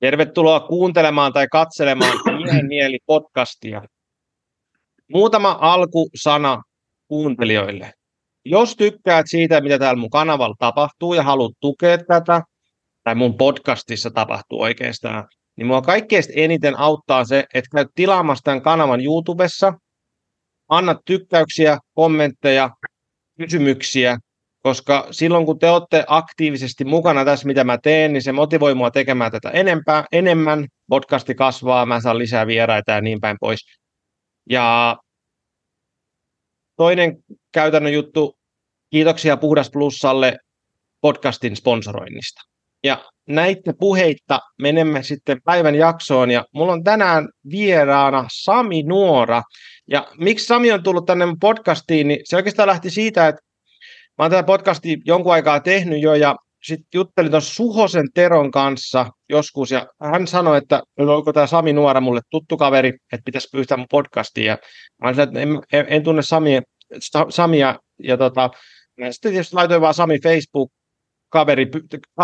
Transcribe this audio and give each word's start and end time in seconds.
Tervetuloa 0.00 0.60
kuuntelemaan 0.60 1.32
tai 1.32 1.48
katselemaan 1.48 2.18
Miehen 2.42 2.66
mieli 2.66 2.98
podcastia. 3.06 3.82
Muutama 5.12 5.58
alkusana 5.60 6.62
kuuntelijoille. 7.08 7.92
Jos 8.44 8.76
tykkäät 8.76 9.26
siitä, 9.28 9.60
mitä 9.60 9.78
täällä 9.78 10.00
mun 10.00 10.10
kanavalla 10.10 10.54
tapahtuu 10.58 11.14
ja 11.14 11.22
haluat 11.22 11.52
tukea 11.60 11.98
tätä, 11.98 12.42
tai 13.04 13.14
mun 13.14 13.36
podcastissa 13.36 14.10
tapahtuu 14.10 14.60
oikeastaan, 14.60 15.28
niin 15.56 15.66
mua 15.66 15.82
kaikkein 15.82 16.24
eniten 16.36 16.78
auttaa 16.78 17.24
se, 17.24 17.44
että 17.54 17.70
käyt 17.74 17.88
tilaamassa 17.94 18.44
tämän 18.44 18.62
kanavan 18.62 19.04
YouTubessa, 19.04 19.72
annat 20.68 20.98
tykkäyksiä, 21.04 21.78
kommentteja, 21.94 22.70
kysymyksiä, 23.38 24.18
koska 24.62 25.08
silloin 25.10 25.46
kun 25.46 25.58
te 25.58 25.70
olette 25.70 26.04
aktiivisesti 26.06 26.84
mukana 26.84 27.24
tässä, 27.24 27.46
mitä 27.46 27.64
mä 27.64 27.78
teen, 27.78 28.12
niin 28.12 28.22
se 28.22 28.32
motivoi 28.32 28.74
mua 28.74 28.90
tekemään 28.90 29.32
tätä 29.32 29.50
enempää, 29.50 30.04
enemmän, 30.12 30.66
podcasti 30.88 31.34
kasvaa, 31.34 31.86
mä 31.86 32.00
saan 32.00 32.18
lisää 32.18 32.46
vieraita 32.46 32.92
ja 32.92 33.00
niin 33.00 33.20
päin 33.20 33.36
pois. 33.40 33.60
Ja 34.50 34.96
toinen 36.76 37.16
käytännön 37.52 37.92
juttu, 37.92 38.38
kiitoksia 38.90 39.36
Puhdas 39.36 39.70
Plussalle 39.70 40.38
podcastin 41.00 41.56
sponsoroinnista. 41.56 42.42
Ja 42.84 43.04
näitä 43.28 43.72
puheitta 43.80 44.40
menemme 44.62 45.02
sitten 45.02 45.42
päivän 45.44 45.74
jaksoon 45.74 46.30
ja 46.30 46.44
mulla 46.54 46.72
on 46.72 46.84
tänään 46.84 47.28
vieraana 47.50 48.26
Sami 48.32 48.82
Nuora. 48.82 49.42
Ja 49.88 50.08
miksi 50.18 50.46
Sami 50.46 50.72
on 50.72 50.82
tullut 50.82 51.06
tänne 51.06 51.26
podcastiin, 51.40 52.08
niin 52.08 52.20
se 52.24 52.36
oikeastaan 52.36 52.68
lähti 52.68 52.90
siitä, 52.90 53.28
että 53.28 53.42
Mä 54.18 54.24
oon 54.24 54.30
tätä 54.30 54.42
podcastia 54.42 54.96
jonkun 55.04 55.32
aikaa 55.32 55.60
tehnyt 55.60 56.02
jo 56.02 56.14
ja 56.14 56.36
sitten 56.62 56.88
juttelin 56.94 57.30
tuon 57.30 57.42
Suhosen 57.42 58.08
Teron 58.14 58.50
kanssa 58.50 59.06
joskus 59.28 59.70
ja 59.70 59.86
hän 60.02 60.26
sanoi, 60.26 60.58
että 60.58 60.82
onko 60.98 61.32
tämä 61.32 61.46
Sami 61.46 61.72
Nuora 61.72 62.00
mulle 62.00 62.20
tuttu 62.30 62.56
kaveri, 62.56 62.88
että 62.88 63.24
pitäisi 63.24 63.48
pyytää 63.52 63.76
mun 63.76 63.86
podcastiin 63.90 64.46
ja 64.46 64.58
mä 65.02 65.08
olin, 65.08 65.20
että 65.20 65.40
en, 65.40 65.48
en, 65.72 65.86
en 65.88 66.02
tunne 66.02 66.22
Samia, 66.22 66.62
Samia 67.28 67.78
ja 68.02 68.16
tota, 68.16 68.50
mä 69.00 69.12
sitten 69.12 69.32
tietysti 69.32 69.56
laitoin 69.56 69.80
vaan 69.80 69.94
Sami 69.94 70.18
Facebook 70.22 70.72
kaveri, 71.28 71.66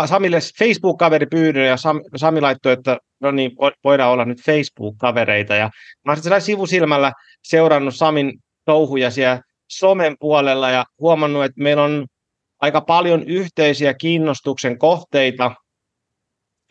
Samille 0.05 0.39
Facebook-kaveri 0.59 1.25
pyydön 1.25 1.65
ja 1.65 1.77
Sami, 1.77 2.01
Sami 2.15 2.41
laittoi, 2.41 2.73
että 2.73 2.97
no 3.19 3.31
niin, 3.31 3.51
voidaan 3.83 4.11
olla 4.11 4.25
nyt 4.25 4.41
Facebook-kavereita 4.41 5.55
ja 5.55 5.69
mä 6.05 6.11
olen 6.11 6.23
sitten 6.23 6.41
sivusilmällä 6.41 7.13
seurannut 7.43 7.95
Samin 7.95 8.33
touhuja 8.65 9.11
siellä 9.11 9.41
somen 9.67 10.15
puolella 10.19 10.69
ja 10.69 10.85
huomannut, 10.99 11.45
että 11.45 11.61
meillä 11.63 11.83
on 11.83 12.05
aika 12.61 12.81
paljon 12.81 13.23
yhteisiä 13.23 13.93
kiinnostuksen 13.93 14.77
kohteita 14.77 15.51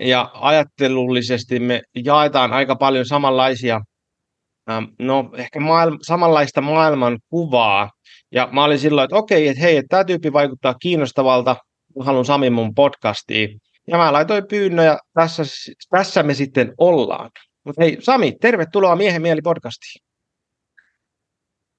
ja 0.01 0.31
ajattelullisesti 0.35 1.61
me 1.61 1.83
jaetaan 2.05 2.53
aika 2.53 2.77
paljon 2.77 3.07
samanlaisia, 3.07 3.81
ähm, 4.71 4.85
no 4.99 5.31
ehkä 5.37 5.61
maailma, 5.61 5.99
samanlaista 6.03 6.61
maailman 6.61 7.19
kuvaa. 7.31 7.91
Ja 8.33 8.49
mä 8.53 8.65
olin 8.65 8.79
silloin, 8.79 9.05
että 9.05 9.17
okei, 9.17 9.49
että 9.49 9.63
hei, 9.63 9.77
että 9.77 9.89
tämä 9.89 10.05
tyyppi 10.05 10.33
vaikuttaa 10.33 10.75
kiinnostavalta, 10.75 11.57
haluan 12.01 12.25
Sami 12.25 12.51
mun 12.51 12.75
podcastiin. 12.75 13.61
Ja 13.89 13.97
mä 13.97 14.13
laitoin 14.13 14.49
pyynnön 14.49 14.87
ja 14.87 14.99
tässä, 15.15 15.43
tässä 15.91 16.23
me 16.23 16.35
sitten 16.35 16.75
ollaan. 16.79 17.31
Mutta 17.65 17.83
hei 17.83 17.97
Sami, 18.01 18.33
tervetuloa 18.41 18.97
Miehen 18.97 19.23
mieli 19.23 19.43
podcastiin. 19.43 20.06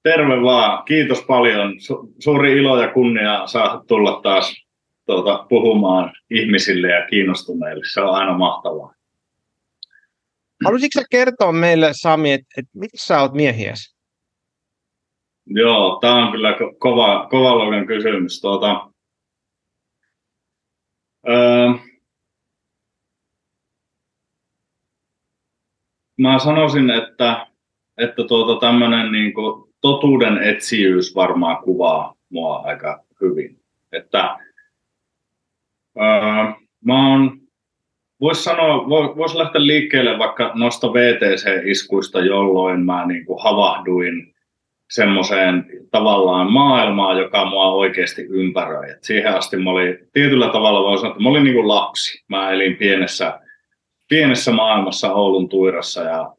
Terve 0.08 0.42
vaan. 0.42 0.84
Kiitos 0.84 1.24
paljon. 1.24 1.72
Su- 1.72 2.14
suuri 2.18 2.52
ilo 2.52 2.82
ja 2.82 2.92
kunnia 2.92 3.46
saada 3.46 3.84
tulla 3.88 4.20
taas 4.22 4.66
tuota, 5.06 5.46
puhumaan 5.48 6.12
ihmisille 6.30 6.88
ja 6.88 7.06
kiinnostuneille. 7.06 7.84
Se 7.92 8.00
on 8.00 8.14
aina 8.14 8.38
mahtavaa. 8.38 8.94
Haluaisitko 10.64 11.00
kertoa 11.10 11.52
meille, 11.52 11.88
Sami, 11.92 12.32
että, 12.32 12.46
että 12.56 12.70
mitä 12.74 12.96
sä 12.96 13.20
oot 13.20 13.32
miehiäs? 13.32 13.96
Joo, 15.46 15.98
tämä 16.00 16.26
on 16.26 16.32
kyllä 16.32 16.56
kova, 16.78 17.26
kova 17.30 17.54
luokan 17.54 17.86
kysymys. 17.86 18.40
Tuota, 18.40 18.90
öö, 21.28 21.68
mä 26.18 26.38
sanoisin, 26.38 26.90
että, 26.90 27.46
että 27.98 28.24
tuota, 28.28 28.66
tämmöinen 28.66 29.12
niin 29.12 29.34
kuin, 29.34 29.67
totuuden 29.88 30.38
etsivyys 30.42 31.14
varmaan 31.14 31.62
kuvaa 31.62 32.14
mua 32.30 32.56
aika 32.56 33.04
hyvin. 33.20 33.60
Että, 33.92 34.36
ää, 35.98 36.56
mä 36.84 37.10
oon, 37.10 37.38
vois 38.20 38.44
sanoa, 38.44 38.88
voisi 38.88 39.38
lähteä 39.38 39.66
liikkeelle 39.66 40.18
vaikka 40.18 40.52
noista 40.54 40.86
VTC-iskuista, 40.86 42.20
jolloin 42.20 42.86
mä 42.86 43.06
niin 43.06 43.26
kuin 43.26 43.42
havahduin 43.42 44.34
semmoiseen 44.90 45.66
tavallaan 45.90 46.52
maailmaan, 46.52 47.18
joka 47.18 47.44
mua 47.44 47.72
oikeasti 47.72 48.22
ympäröi. 48.22 48.90
Et 48.90 49.04
siihen 49.04 49.34
asti 49.34 49.56
mä 49.56 49.70
olin 49.70 49.98
tietyllä 50.12 50.48
tavalla, 50.48 50.88
voi 50.88 50.98
sanoa, 50.98 51.12
että 51.12 51.22
mä 51.22 51.28
olin 51.28 51.44
niin 51.44 51.54
kuin 51.54 51.68
lapsi. 51.68 52.24
Mä 52.28 52.50
elin 52.50 52.76
pienessä, 52.76 53.40
pienessä 54.08 54.52
maailmassa 54.52 55.12
Oulun 55.12 55.48
tuirassa 55.48 56.02
ja 56.02 56.32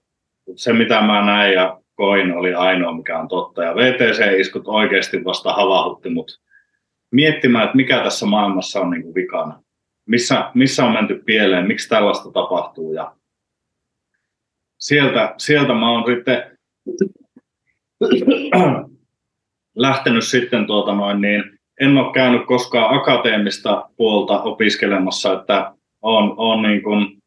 se 0.56 0.74
mitä 0.74 1.02
mä 1.02 1.26
näin 1.26 1.54
ja 1.54 1.80
koin 2.00 2.32
oli 2.32 2.54
ainoa, 2.54 2.94
mikä 2.94 3.20
on 3.20 3.28
totta. 3.28 3.64
Ja 3.64 3.76
VTC-iskut 3.76 4.68
oikeasti 4.68 5.24
vasta 5.26 5.54
havahutti 5.54 6.10
mut 6.10 6.42
miettimään, 7.12 7.64
että 7.64 7.76
mikä 7.76 8.04
tässä 8.04 8.26
maailmassa 8.26 8.80
on 8.80 8.90
niin 8.90 9.04
kuin 9.04 9.16
vikana. 9.16 9.64
Missä, 10.06 10.52
missä 10.54 10.86
on 10.86 10.94
menty 10.94 11.22
pieleen, 11.26 11.68
miksi 11.68 11.90
tällaista 11.90 12.32
tapahtuu. 12.32 12.94
Ja 12.94 13.16
sieltä, 14.78 15.34
sieltä 15.38 15.74
mä 15.74 15.92
oon 15.92 16.04
sitten 16.08 16.58
lähtenyt 19.76 20.24
sitten 20.24 20.68
tuota 20.68 20.96
noin 20.96 21.22
niin, 21.22 21.44
en 21.80 21.98
ole 21.98 22.14
käynyt 22.14 22.46
koskaan 22.46 22.98
akateemista 22.98 23.90
puolta 23.98 24.42
opiskelemassa, 24.42 25.34
että 25.40 25.74
on, 26.02 26.34
on 26.38 26.62
niin 26.62 26.84
kuin 26.84 27.22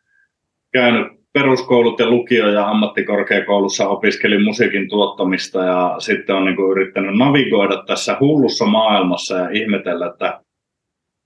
käynyt 0.72 1.21
peruskoulut 1.32 1.98
ja 1.98 2.10
lukio 2.10 2.48
ja 2.48 2.68
ammattikorkeakoulussa 2.68 3.88
opiskelin 3.88 4.44
musiikin 4.44 4.88
tuottamista 4.88 5.64
ja 5.64 5.96
sitten 5.98 6.36
on 6.36 6.44
niin 6.44 6.70
yrittänyt 6.70 7.18
navigoida 7.18 7.82
tässä 7.86 8.16
hullussa 8.20 8.66
maailmassa 8.66 9.38
ja 9.38 9.50
ihmetellä, 9.50 10.06
että, 10.06 10.40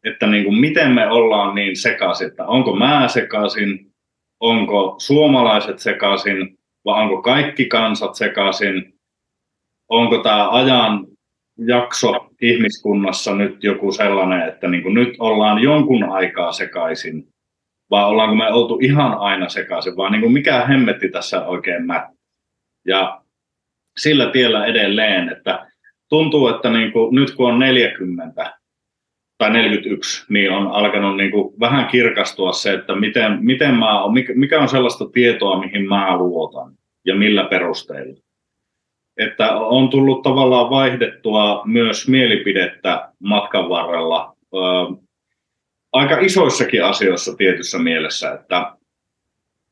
että 0.04 0.26
niin 0.26 0.44
kuin 0.44 0.60
miten 0.60 0.90
me 0.90 1.10
ollaan 1.10 1.54
niin 1.54 1.76
sekaisin, 1.76 2.26
että 2.26 2.46
onko 2.46 2.76
mä 2.76 3.08
sekaisin, 3.08 3.90
onko 4.40 4.94
suomalaiset 4.98 5.78
sekaisin 5.78 6.58
vai 6.84 7.02
onko 7.02 7.22
kaikki 7.22 7.64
kansat 7.64 8.14
sekaisin, 8.14 8.94
onko 9.88 10.18
tämä 10.18 10.50
ajan 10.50 11.06
jakso 11.58 12.12
ihmiskunnassa 12.42 13.34
nyt 13.34 13.64
joku 13.64 13.92
sellainen, 13.92 14.48
että 14.48 14.68
niin 14.68 14.82
kuin 14.82 14.94
nyt 14.94 15.14
ollaan 15.18 15.62
jonkun 15.62 16.04
aikaa 16.04 16.52
sekaisin 16.52 17.28
vai 17.90 18.04
ollaanko 18.04 18.34
me 18.34 18.52
oltu 18.52 18.78
ihan 18.82 19.14
aina 19.18 19.48
sekaisin, 19.48 19.96
vaan 19.96 20.12
niin 20.12 20.22
kuin 20.22 20.32
mikä 20.32 20.66
hemmetti 20.66 21.08
tässä 21.08 21.46
oikein 21.46 21.86
mä. 21.86 22.08
Ja 22.86 23.20
sillä 23.96 24.30
tiellä 24.30 24.66
edelleen, 24.66 25.28
että 25.28 25.66
tuntuu, 26.08 26.48
että 26.48 26.70
niin 26.70 26.92
kuin 26.92 27.14
nyt 27.14 27.34
kun 27.34 27.52
on 27.52 27.58
40 27.58 28.56
tai 29.38 29.50
41, 29.50 30.24
niin 30.28 30.50
on 30.50 30.66
alkanut 30.66 31.16
niin 31.16 31.30
kuin 31.30 31.60
vähän 31.60 31.86
kirkastua 31.86 32.52
se, 32.52 32.72
että 32.72 32.94
miten, 32.94 33.38
miten 33.40 33.74
mä 33.74 34.00
mikä 34.34 34.60
on 34.60 34.68
sellaista 34.68 35.04
tietoa, 35.12 35.60
mihin 35.60 35.88
mä 35.88 36.16
luotan 36.16 36.72
ja 37.06 37.14
millä 37.14 37.44
perusteilla. 37.44 38.20
Että 39.16 39.56
on 39.56 39.88
tullut 39.88 40.22
tavallaan 40.22 40.70
vaihdettua 40.70 41.62
myös 41.64 42.08
mielipidettä 42.08 43.12
matkan 43.18 43.68
varrella 43.68 44.36
aika 45.96 46.18
isoissakin 46.18 46.84
asioissa 46.84 47.36
tietyssä 47.36 47.78
mielessä, 47.78 48.32
että, 48.32 48.72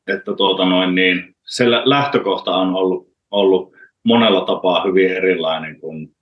että 0.07 0.33
tuota 0.33 0.65
noin, 0.65 0.95
niin, 0.95 1.35
se 1.45 1.71
lähtökohta 1.71 2.55
on 2.55 2.75
ollut, 2.75 3.07
ollut 3.31 3.73
monella 4.03 4.45
tapaa 4.45 4.83
hyvin 4.83 5.11
erilainen 5.11 5.79
kuin 5.79 6.15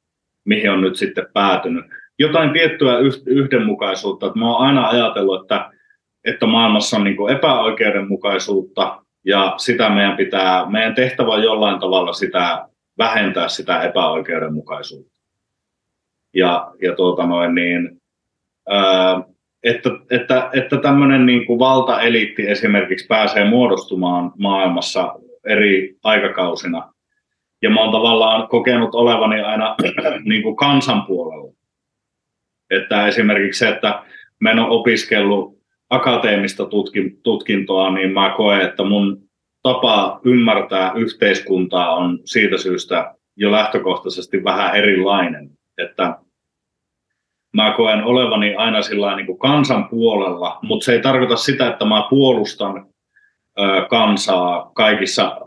mihin 0.45 0.71
on 0.71 0.81
nyt 0.81 0.95
sitten 0.95 1.27
päätynyt. 1.33 1.85
Jotain 2.19 2.53
tiettyä 2.53 2.97
yhdenmukaisuutta, 3.25 4.25
että 4.25 4.39
mä 4.39 4.51
oon 4.51 4.67
aina 4.67 4.88
ajatellut, 4.89 5.41
että, 5.41 5.71
että 6.25 6.45
maailmassa 6.45 6.97
on 6.97 7.03
niin 7.03 7.29
epäoikeudenmukaisuutta 7.38 9.03
ja 9.25 9.53
sitä 9.57 9.89
meidän 9.89 10.17
pitää, 10.17 10.69
meidän 10.69 10.95
tehtävä 10.95 11.31
on 11.31 11.44
jollain 11.44 11.79
tavalla 11.79 12.13
sitä 12.13 12.67
vähentää 12.97 13.47
sitä 13.47 13.81
epäoikeudenmukaisuutta. 13.81 15.13
Ja, 16.33 16.71
ja 16.81 16.95
tuota 16.95 17.25
noin, 17.25 17.56
niin, 17.56 18.01
ää, 18.69 19.21
että, 19.63 19.89
että, 20.12 20.50
että 20.54 20.77
tämmöinen 20.77 21.25
niin 21.25 21.45
kuin 21.45 21.60
valtaeliitti 21.60 22.50
esimerkiksi 22.50 23.07
pääsee 23.07 23.50
muodostumaan 23.50 24.31
maailmassa 24.38 25.15
eri 25.45 25.95
aikakausina. 26.04 26.94
Ja 27.62 27.69
mä 27.69 27.81
oon 27.81 27.92
tavallaan 27.92 28.48
kokenut 28.48 28.95
olevani 28.95 29.42
aina 29.42 29.75
niin 30.25 30.44
kuin 30.44 30.56
kansan 30.56 31.06
puolella. 31.06 31.54
Että 32.69 33.07
esimerkiksi 33.07 33.60
se, 33.60 33.69
että 33.69 34.04
mä 34.39 34.51
en 34.51 34.60
ole 34.60 34.69
opiskellut 34.69 35.57
akateemista 35.89 36.63
tutkintoa, 37.24 37.92
niin 37.92 38.12
mä 38.12 38.33
koen, 38.38 38.62
että 38.62 38.83
mun 38.83 39.24
tapa 39.62 40.19
ymmärtää 40.24 40.92
yhteiskuntaa 40.95 41.95
on 41.95 42.19
siitä 42.25 42.57
syystä 42.57 43.16
jo 43.36 43.51
lähtökohtaisesti 43.51 44.44
vähän 44.44 44.75
erilainen. 44.75 45.50
Että 45.77 46.18
mä 47.53 47.73
koen 47.77 48.03
olevani 48.03 48.55
aina 48.55 48.81
sillä 48.81 49.15
niin 49.15 49.25
kuin 49.25 49.39
kansan 49.39 49.89
puolella, 49.89 50.59
mutta 50.61 50.85
se 50.85 50.94
ei 50.94 51.01
tarkoita 51.01 51.35
sitä, 51.35 51.67
että 51.67 51.85
mä 51.85 52.07
puolustan 52.09 52.85
ö, 53.59 53.85
kansaa 53.89 54.71
kaikissa 54.75 55.38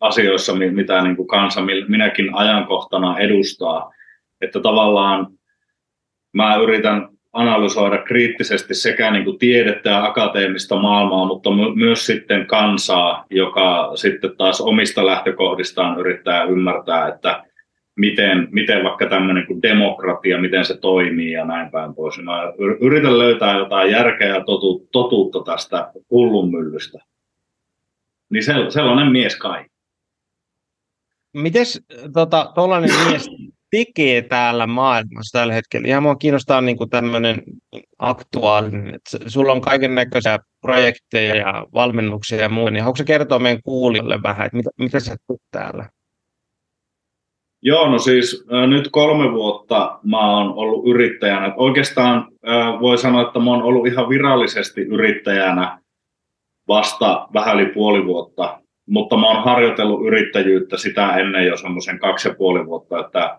asioissa, 0.00 0.54
mitä 0.54 1.02
niin 1.02 1.16
kuin 1.16 1.28
kansa 1.28 1.60
minäkin 1.88 2.34
ajankohtana 2.34 3.18
edustaa. 3.18 3.92
Että 4.40 4.60
tavallaan 4.60 5.26
mä 6.32 6.56
yritän 6.56 7.08
analysoida 7.32 7.98
kriittisesti 7.98 8.74
sekä 8.74 9.10
niin 9.10 9.24
kuin 9.24 9.38
tiedettä 9.38 9.90
ja 9.90 10.04
akateemista 10.04 10.76
maailmaa, 10.76 11.26
mutta 11.26 11.50
my- 11.50 11.74
myös 11.74 12.06
sitten 12.06 12.46
kansaa, 12.46 13.24
joka 13.30 13.90
sitten 13.94 14.36
taas 14.36 14.60
omista 14.60 15.06
lähtökohdistaan 15.06 16.00
yrittää 16.00 16.44
ymmärtää, 16.44 17.08
että 17.08 17.44
miten, 17.98 18.48
miten 18.50 18.84
vaikka 18.84 19.06
tämmöinen 19.06 19.46
kuin 19.46 19.62
demokratia, 19.62 20.40
miten 20.40 20.64
se 20.64 20.76
toimii 20.76 21.32
ja 21.32 21.44
näin 21.44 21.70
päin 21.70 21.94
pois. 21.94 22.18
Mä 22.18 22.52
yritän 22.80 23.18
löytää 23.18 23.58
jotain 23.58 23.90
järkeä 23.90 24.28
ja 24.28 24.44
totu, 24.44 24.88
totuutta 24.92 25.52
tästä 25.52 25.92
hullunmyllystä. 26.10 26.98
Niin 28.30 28.42
sellainen 28.68 29.12
mies 29.12 29.36
kai. 29.36 29.64
Mites 31.32 31.82
tota, 32.12 32.52
mies 32.80 33.30
tekee 33.70 34.22
täällä 34.22 34.66
maailmassa 34.66 35.38
tällä 35.38 35.54
hetkellä? 35.54 35.88
Ihan 35.88 36.02
mua 36.02 36.16
kiinnostaa 36.16 36.60
niin 36.60 36.76
kuin 36.76 36.90
tämmöinen 36.90 37.42
aktuaalinen, 37.98 38.94
että 38.94 39.30
sulla 39.30 39.52
on 39.52 39.60
kaiken 39.60 39.94
näköisiä 39.94 40.38
projekteja 40.60 41.34
ja 41.34 41.66
valmennuksia 41.74 42.40
ja 42.40 42.48
muuta, 42.48 42.70
niin 42.70 42.82
haluatko 42.82 43.04
kertoa 43.04 43.38
meidän 43.38 43.62
kuulijoille 43.62 44.22
vähän, 44.22 44.46
että 44.46 44.56
mitä, 44.56 44.70
mitä 44.78 45.00
sä 45.00 45.16
teet 45.26 45.40
täällä? 45.50 45.97
Joo, 47.62 47.90
no 47.90 47.98
siis 47.98 48.46
nyt 48.66 48.88
kolme 48.92 49.32
vuotta 49.32 49.98
mä 50.02 50.36
oon 50.36 50.54
ollut 50.54 50.88
yrittäjänä. 50.88 51.54
Oikeastaan 51.56 52.28
voi 52.80 52.98
sanoa, 52.98 53.22
että 53.22 53.38
mä 53.38 53.50
oon 53.50 53.62
ollut 53.62 53.86
ihan 53.86 54.08
virallisesti 54.08 54.80
yrittäjänä 54.80 55.78
vasta 56.68 57.28
vähän 57.34 57.60
yli 57.60 57.72
puoli 57.72 58.04
vuotta, 58.06 58.60
mutta 58.88 59.16
mä 59.16 59.26
oon 59.26 59.44
harjoitellut 59.44 60.06
yrittäjyyttä 60.06 60.76
sitä 60.76 61.16
ennen 61.16 61.46
jo 61.46 61.56
semmoisen 61.56 61.98
kaksi 61.98 62.28
ja 62.28 62.34
puoli 62.34 62.66
vuotta, 62.66 62.98
että 63.00 63.38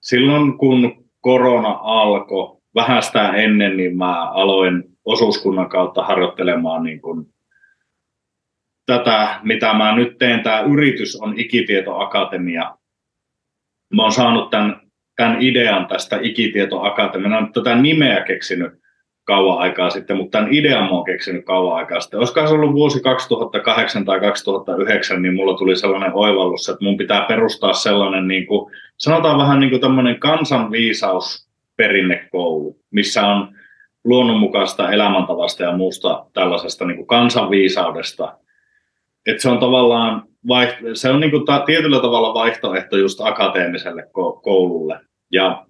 silloin 0.00 0.58
kun 0.58 1.04
korona 1.20 1.78
alkoi, 1.82 2.56
vähän 2.74 3.02
sitä 3.02 3.28
ennen, 3.28 3.76
niin 3.76 3.96
mä 3.96 4.30
aloin 4.30 4.84
osuuskunnan 5.04 5.68
kautta 5.68 6.02
harjoittelemaan 6.02 6.82
niin 6.82 7.00
kuin 7.00 7.26
tätä, 8.86 9.40
mitä 9.42 9.74
mä 9.74 9.96
nyt 9.96 10.18
teen. 10.18 10.42
Tämä 10.42 10.60
yritys 10.60 11.16
on 11.16 11.34
Ikitietoakatemia, 11.38 12.76
mä 13.94 14.02
oon 14.02 14.12
saanut 14.12 14.50
tämän, 14.50 14.80
tämän 15.16 15.42
idean 15.42 15.86
tästä 15.86 16.18
Ikitietoakatemia. 16.22 17.28
Mä 17.28 17.48
tätä 17.54 17.74
nimeä 17.74 18.20
keksinyt 18.20 18.72
kauan 19.24 19.58
aikaa 19.58 19.90
sitten, 19.90 20.16
mutta 20.16 20.38
tämän 20.38 20.52
idean 20.52 20.84
mä 20.84 20.90
oon 20.90 21.04
keksinyt 21.04 21.44
kauan 21.44 21.76
aikaa 21.76 22.00
sitten. 22.00 22.18
Olisiko 22.18 22.46
se 22.46 22.52
ollut 22.52 22.72
vuosi 22.72 23.00
2008 23.00 24.04
tai 24.04 24.20
2009, 24.20 25.22
niin 25.22 25.34
mulla 25.34 25.58
tuli 25.58 25.76
sellainen 25.76 26.10
oivallus, 26.14 26.68
että 26.68 26.84
mun 26.84 26.96
pitää 26.96 27.24
perustaa 27.28 27.72
sellainen, 27.72 28.28
niin 28.28 28.46
kuin, 28.46 28.72
sanotaan 28.96 29.38
vähän 29.38 29.60
niin 29.60 29.70
kuin 29.70 29.80
tämmöinen 29.80 30.20
kansanviisausperinnekoulu, 30.20 32.76
missä 32.90 33.26
on 33.26 33.54
luonnonmukaista 34.04 34.92
elämäntavasta 34.92 35.62
ja 35.62 35.76
muusta 35.76 36.26
tällaisesta 36.32 36.84
niin 36.84 36.96
kuin 36.96 37.06
kansanviisaudesta. 37.06 38.38
Että 39.26 39.42
se 39.42 39.48
on 39.48 39.58
tavallaan 39.58 40.22
vaihto, 40.48 40.94
se 40.94 41.10
on 41.10 41.20
niin 41.20 41.30
kuin 41.30 41.44
ta, 41.44 41.62
tietyllä 41.66 42.00
tavalla 42.00 42.34
vaihtoehto 42.34 42.96
just 42.96 43.20
akateemiselle 43.20 44.06
koululle. 44.42 45.00
Ja 45.32 45.66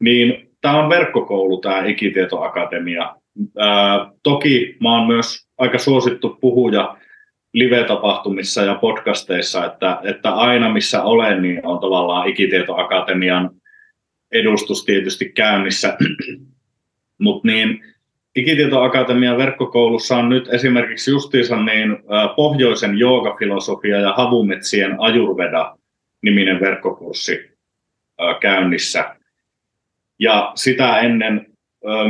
niin 0.00 0.50
tämä 0.60 0.82
on 0.82 0.90
verkkokoulu, 0.90 1.60
tämä 1.60 1.84
Ikitietoakatemia. 1.84 3.16
Ää, 3.58 4.10
toki 4.22 4.76
mä 4.80 4.98
oon 4.98 5.06
myös 5.06 5.46
aika 5.58 5.78
suosittu 5.78 6.38
puhuja 6.40 6.96
live-tapahtumissa 7.52 8.62
ja 8.62 8.74
podcasteissa, 8.74 9.66
että, 9.66 10.00
että 10.04 10.30
aina 10.30 10.72
missä 10.72 11.02
olen, 11.02 11.42
niin 11.42 11.66
on 11.66 11.80
tavallaan 11.80 12.28
Ikitietoakatemian 12.28 13.50
edustus 14.32 14.84
tietysti 14.84 15.32
käynnissä. 15.32 15.96
Mutta 17.18 17.48
niin, 17.48 17.84
Ikitietoakatemian 18.36 19.38
verkkokoulussa 19.38 20.16
on 20.16 20.28
nyt 20.28 20.48
esimerkiksi 20.52 21.10
justiinsa 21.10 21.62
niin 21.62 21.96
pohjoisen 22.36 22.98
joogafilosofia 22.98 24.00
ja 24.00 24.12
havumetsien 24.12 24.96
ajurveda-niminen 25.00 26.60
verkkokurssi 26.60 27.50
käynnissä. 28.40 29.16
Ja 30.18 30.52
sitä 30.54 30.98
ennen, 30.98 31.46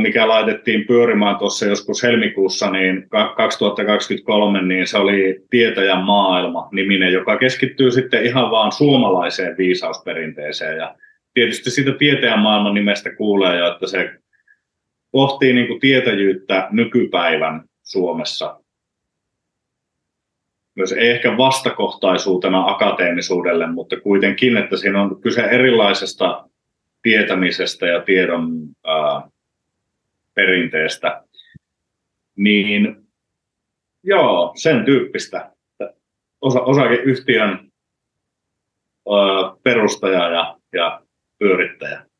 mikä 0.01 0.27
laitettiin 0.27 0.87
pyörimään 0.87 1.37
tuossa 1.37 1.65
joskus 1.65 2.03
helmikuussa, 2.03 2.71
niin 2.71 3.09
2023, 3.37 4.61
niin 4.61 4.87
se 4.87 4.97
oli 4.97 5.45
Tietäjän 5.49 6.03
maailma-niminen, 6.03 7.13
joka 7.13 7.37
keskittyy 7.37 7.91
sitten 7.91 8.25
ihan 8.25 8.51
vaan 8.51 8.71
suomalaiseen 8.71 9.57
viisausperinteeseen. 9.57 10.77
Ja 10.77 10.95
tietysti 11.33 11.69
siitä 11.69 11.91
Tietäjän 11.91 12.39
maailman 12.39 12.73
nimestä 12.73 13.15
kuulee 13.15 13.57
jo, 13.57 13.71
että 13.73 13.87
se 13.87 14.09
pohtii 15.11 15.53
niin 15.53 15.67
kuin 15.67 15.79
tietäjyyttä 15.79 16.67
nykypäivän 16.71 17.63
Suomessa. 17.83 18.61
Myös 20.75 20.91
ei 20.91 21.09
ehkä 21.09 21.37
vastakohtaisuutena 21.37 22.65
akateemisuudelle, 22.65 23.67
mutta 23.67 23.99
kuitenkin, 23.99 24.57
että 24.57 24.77
siinä 24.77 25.01
on 25.01 25.21
kyse 25.21 25.41
erilaisesta 25.41 26.49
tietämisestä 27.01 27.85
ja 27.85 28.01
tiedon 28.01 28.51
ää, 28.85 29.29
perinteestä. 30.33 31.23
Niin 32.37 32.95
joo, 34.03 34.51
sen 34.55 34.85
tyyppistä. 34.85 35.51
Osa, 36.41 36.61
osakeyhtiön 36.61 37.49
ää, 37.49 37.59
perustaja 39.63 40.29
ja, 40.29 40.57
ja 40.73 41.01
pyörittäjä. 41.39 42.10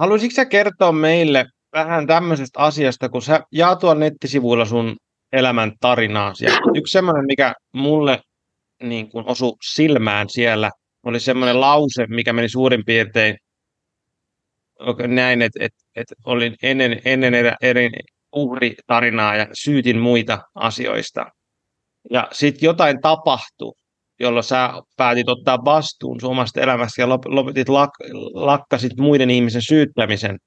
Haluaisitko 0.00 0.34
sä 0.34 0.44
kertoa 0.44 0.92
meille 0.92 1.46
vähän 1.72 2.06
tämmöisestä 2.06 2.60
asiasta, 2.60 3.08
kun 3.08 3.22
sä 3.22 3.40
jaa 3.52 3.76
tuolla 3.76 4.00
nettisivuilla 4.00 4.64
sun 4.64 4.96
elämän 5.32 5.72
tarinaa. 5.80 6.32
Ja 6.40 6.50
yksi 6.74 6.92
semmoinen, 6.92 7.26
mikä 7.26 7.54
mulle 7.74 8.20
niin 8.82 9.10
kuin 9.10 9.26
osui 9.26 9.52
silmään 9.74 10.28
siellä, 10.28 10.70
oli 11.02 11.20
semmoinen 11.20 11.60
lause, 11.60 12.06
mikä 12.06 12.32
meni 12.32 12.48
suurin 12.48 12.84
piirtein 12.84 13.36
näin, 15.06 15.42
että, 15.42 15.64
että, 15.64 15.78
että 15.96 16.14
olin 16.24 16.56
ennen, 16.62 17.00
ennen 17.04 17.34
eri, 17.34 17.50
eri 17.62 17.90
uhritarinaa 18.32 19.36
ja 19.36 19.46
syytin 19.52 19.98
muita 19.98 20.38
asioista. 20.54 21.26
Ja 22.10 22.28
sitten 22.32 22.66
jotain 22.66 23.00
tapahtui, 23.00 23.72
jolloin 24.20 24.44
sä 24.44 24.72
päätit 24.96 25.28
ottaa 25.28 25.64
vastuun 25.64 26.18
omasta 26.22 26.60
elämästä 26.60 27.02
ja 27.02 27.08
lopetit 27.08 27.68
lak, 27.68 27.90
lakkasit 28.34 28.96
muiden 28.98 29.30
ihmisen 29.30 29.62
syyttämisen. 29.62 30.38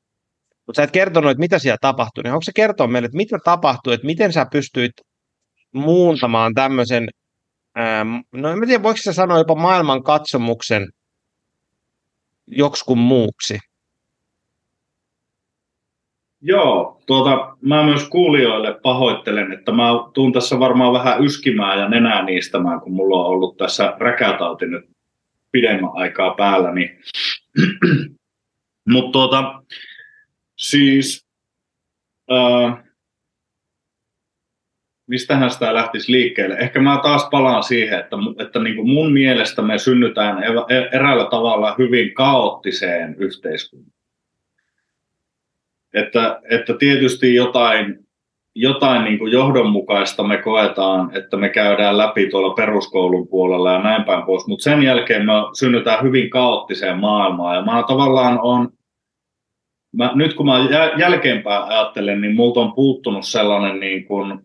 Mutta 0.65 0.79
sä 0.79 0.83
et 0.83 0.91
kertonut, 0.91 1.31
että 1.31 1.39
mitä 1.39 1.59
siellä 1.59 1.77
tapahtui. 1.81 2.23
Niin 2.23 2.33
onko 2.33 2.41
se 2.41 2.51
kertoa 2.55 2.87
meille, 2.87 3.05
että 3.05 3.17
mitä 3.17 3.37
tapahtui, 3.45 3.93
että 3.93 4.05
miten 4.05 4.33
sä 4.33 4.45
pystyit 4.51 4.91
muuntamaan 5.73 6.53
tämmöisen, 6.53 7.07
ähm, 7.79 8.15
no 8.31 8.49
en 8.49 8.67
tiedä, 8.67 8.83
voiko 8.83 8.97
sä 8.97 9.13
sanoa 9.13 9.37
jopa 9.37 9.55
maailman 9.55 10.03
katsomuksen 10.03 10.87
joksikun 12.47 12.97
muuksi? 12.97 13.57
Joo, 16.45 17.01
tuota, 17.05 17.57
mä 17.61 17.83
myös 17.83 18.09
kuulijoille 18.09 18.79
pahoittelen, 18.83 19.51
että 19.51 19.71
mä 19.71 19.83
tuun 20.13 20.33
tässä 20.33 20.59
varmaan 20.59 20.93
vähän 20.93 21.23
yskimään 21.25 21.79
ja 21.79 21.89
nenää 21.89 22.25
niistämään, 22.25 22.81
kun 22.81 22.93
mulla 22.93 23.17
on 23.17 23.25
ollut 23.25 23.57
tässä 23.57 23.93
räkätauti 23.97 24.65
nyt 24.65 24.85
pidemmän 25.51 25.91
aikaa 25.93 26.33
päällä. 26.35 26.73
Niin... 26.73 26.99
Mutta 28.89 29.11
tuota, 29.11 29.63
siis, 30.57 31.25
äh, 32.31 32.83
mistähän 35.07 35.51
sitä 35.51 35.73
lähtisi 35.73 36.11
liikkeelle? 36.11 36.55
Ehkä 36.55 36.79
mä 36.79 36.99
taas 37.03 37.27
palaan 37.31 37.63
siihen, 37.63 37.99
että, 37.99 38.15
että 38.39 38.59
niin 38.59 38.75
kuin 38.75 38.89
mun 38.89 39.13
mielestä 39.13 39.61
me 39.61 39.77
synnytään 39.77 40.43
eräällä 40.91 41.25
tavalla 41.29 41.75
hyvin 41.77 42.13
kaoottiseen 42.13 43.15
yhteiskuntaan 43.15 44.02
että, 45.93 46.41
että 46.49 46.73
tietysti 46.79 47.35
jotain, 47.35 47.99
jotain 48.55 49.03
niin 49.03 49.19
kuin 49.19 49.31
johdonmukaista 49.31 50.23
me 50.23 50.37
koetaan, 50.37 51.17
että 51.17 51.37
me 51.37 51.49
käydään 51.49 51.97
läpi 51.97 52.29
tuolla 52.29 52.53
peruskoulun 52.53 53.27
puolella 53.27 53.71
ja 53.71 53.83
näin 53.83 54.03
päin 54.03 54.23
pois, 54.23 54.47
mutta 54.47 54.63
sen 54.63 54.83
jälkeen 54.83 55.25
me 55.25 55.33
synnytään 55.59 56.03
hyvin 56.03 56.29
kaoottiseen 56.29 56.99
maailmaan 56.99 57.55
ja 57.55 57.61
mä 57.61 57.83
tavallaan 57.87 58.39
on 58.41 58.69
mä, 59.93 60.11
nyt 60.15 60.33
kun 60.33 60.45
mä 60.45 60.67
jälkeenpäin 60.97 61.63
ajattelen, 61.63 62.21
niin 62.21 62.35
multa 62.35 62.59
on 62.59 62.73
puuttunut 62.73 63.25
sellainen 63.25 63.79
niin 63.79 64.05
kuin, 64.05 64.39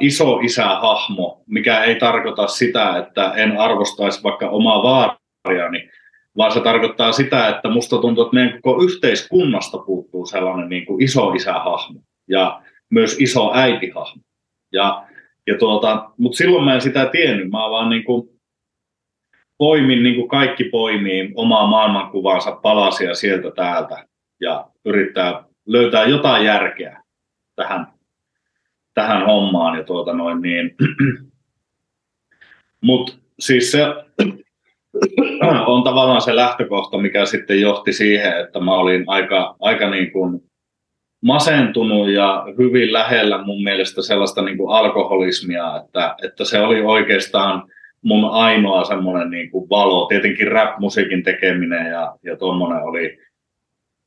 iso 0.00 0.40
isähahmo, 0.40 1.42
mikä 1.46 1.84
ei 1.84 1.94
tarkoita 1.94 2.46
sitä, 2.46 2.96
että 2.96 3.32
en 3.36 3.58
arvostaisi 3.60 4.22
vaikka 4.22 4.48
omaa 4.48 4.82
vaariani, 4.82 5.90
vaan 6.38 6.52
se 6.52 6.60
tarkoittaa 6.60 7.12
sitä, 7.12 7.48
että 7.48 7.70
musta 7.70 7.98
tuntuu, 7.98 8.24
että 8.24 8.34
meidän 8.34 8.62
koko 8.62 8.82
yhteiskunnasta 8.82 9.78
puuttuu 9.78 10.26
sellainen 10.26 10.68
niin 10.68 10.86
kuin 10.86 11.02
iso 11.02 11.32
isähahmo 11.32 12.00
ja 12.28 12.62
myös 12.90 13.16
iso 13.20 13.54
äitihahmo. 13.54 14.22
Ja, 14.72 15.06
ja 15.46 15.58
tuota, 15.58 16.10
mutta 16.18 16.36
silloin 16.36 16.64
mä 16.64 16.74
en 16.74 16.80
sitä 16.80 17.06
tiennyt, 17.06 17.50
mä 17.50 17.58
vaan 17.58 17.90
niin 17.90 18.04
kuin 18.04 18.28
poimin, 19.58 20.02
niin 20.02 20.14
kuin 20.14 20.28
kaikki 20.28 20.64
poimii 20.64 21.32
omaa 21.34 21.66
maailmankuvaansa 21.66 22.52
palasia 22.52 23.14
sieltä 23.14 23.50
täältä 23.50 24.06
ja 24.40 24.66
yrittää 24.84 25.44
löytää 25.66 26.04
jotain 26.04 26.44
järkeä 26.44 27.02
tähän, 27.56 27.86
tähän 28.94 29.26
hommaan. 29.26 29.78
Ja 29.78 29.84
tuota 29.84 30.12
noin 30.12 30.42
niin. 30.42 30.76
Mutta 32.80 33.12
siis 33.38 33.72
se 33.72 33.86
on 35.66 35.84
tavallaan 35.84 36.22
se 36.22 36.36
lähtökohta, 36.36 36.98
mikä 36.98 37.24
sitten 37.24 37.60
johti 37.60 37.92
siihen, 37.92 38.40
että 38.40 38.60
mä 38.60 38.74
olin 38.74 39.04
aika, 39.06 39.56
aika 39.60 39.90
niin 39.90 40.12
kuin 40.12 40.40
masentunut 41.22 42.10
ja 42.10 42.44
hyvin 42.58 42.92
lähellä 42.92 43.44
mun 43.44 43.62
mielestä 43.62 44.02
sellaista 44.02 44.42
niin 44.42 44.56
kuin 44.56 44.76
alkoholismia, 44.76 45.76
että, 45.84 46.16
että 46.24 46.44
se 46.44 46.60
oli 46.60 46.80
oikeastaan 46.80 47.62
mun 48.02 48.30
ainoa 48.30 48.84
semmoinen 48.84 49.30
niin 49.30 49.50
kuin 49.50 49.70
valo. 49.70 50.06
Tietenkin 50.06 50.52
rap-musiikin 50.52 51.22
tekeminen 51.22 51.86
ja, 51.86 52.16
ja 52.22 52.36
tuommoinen 52.36 52.82
oli 52.82 53.18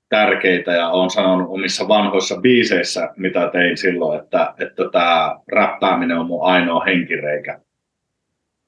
tärkeitä 0.10 0.72
ja 0.72 0.90
olen 0.90 1.10
sanonut 1.10 1.48
omissa 1.50 1.88
vanhoissa 1.88 2.42
biiseissä, 2.42 3.10
mitä 3.18 3.50
tein 3.52 3.78
silloin, 3.78 4.20
että, 4.20 4.54
että 4.60 4.84
tämä 4.92 5.36
räppääminen 5.52 6.18
on 6.18 6.28
mun 6.28 6.46
ainoa 6.46 6.84
henkireikä. 6.84 7.60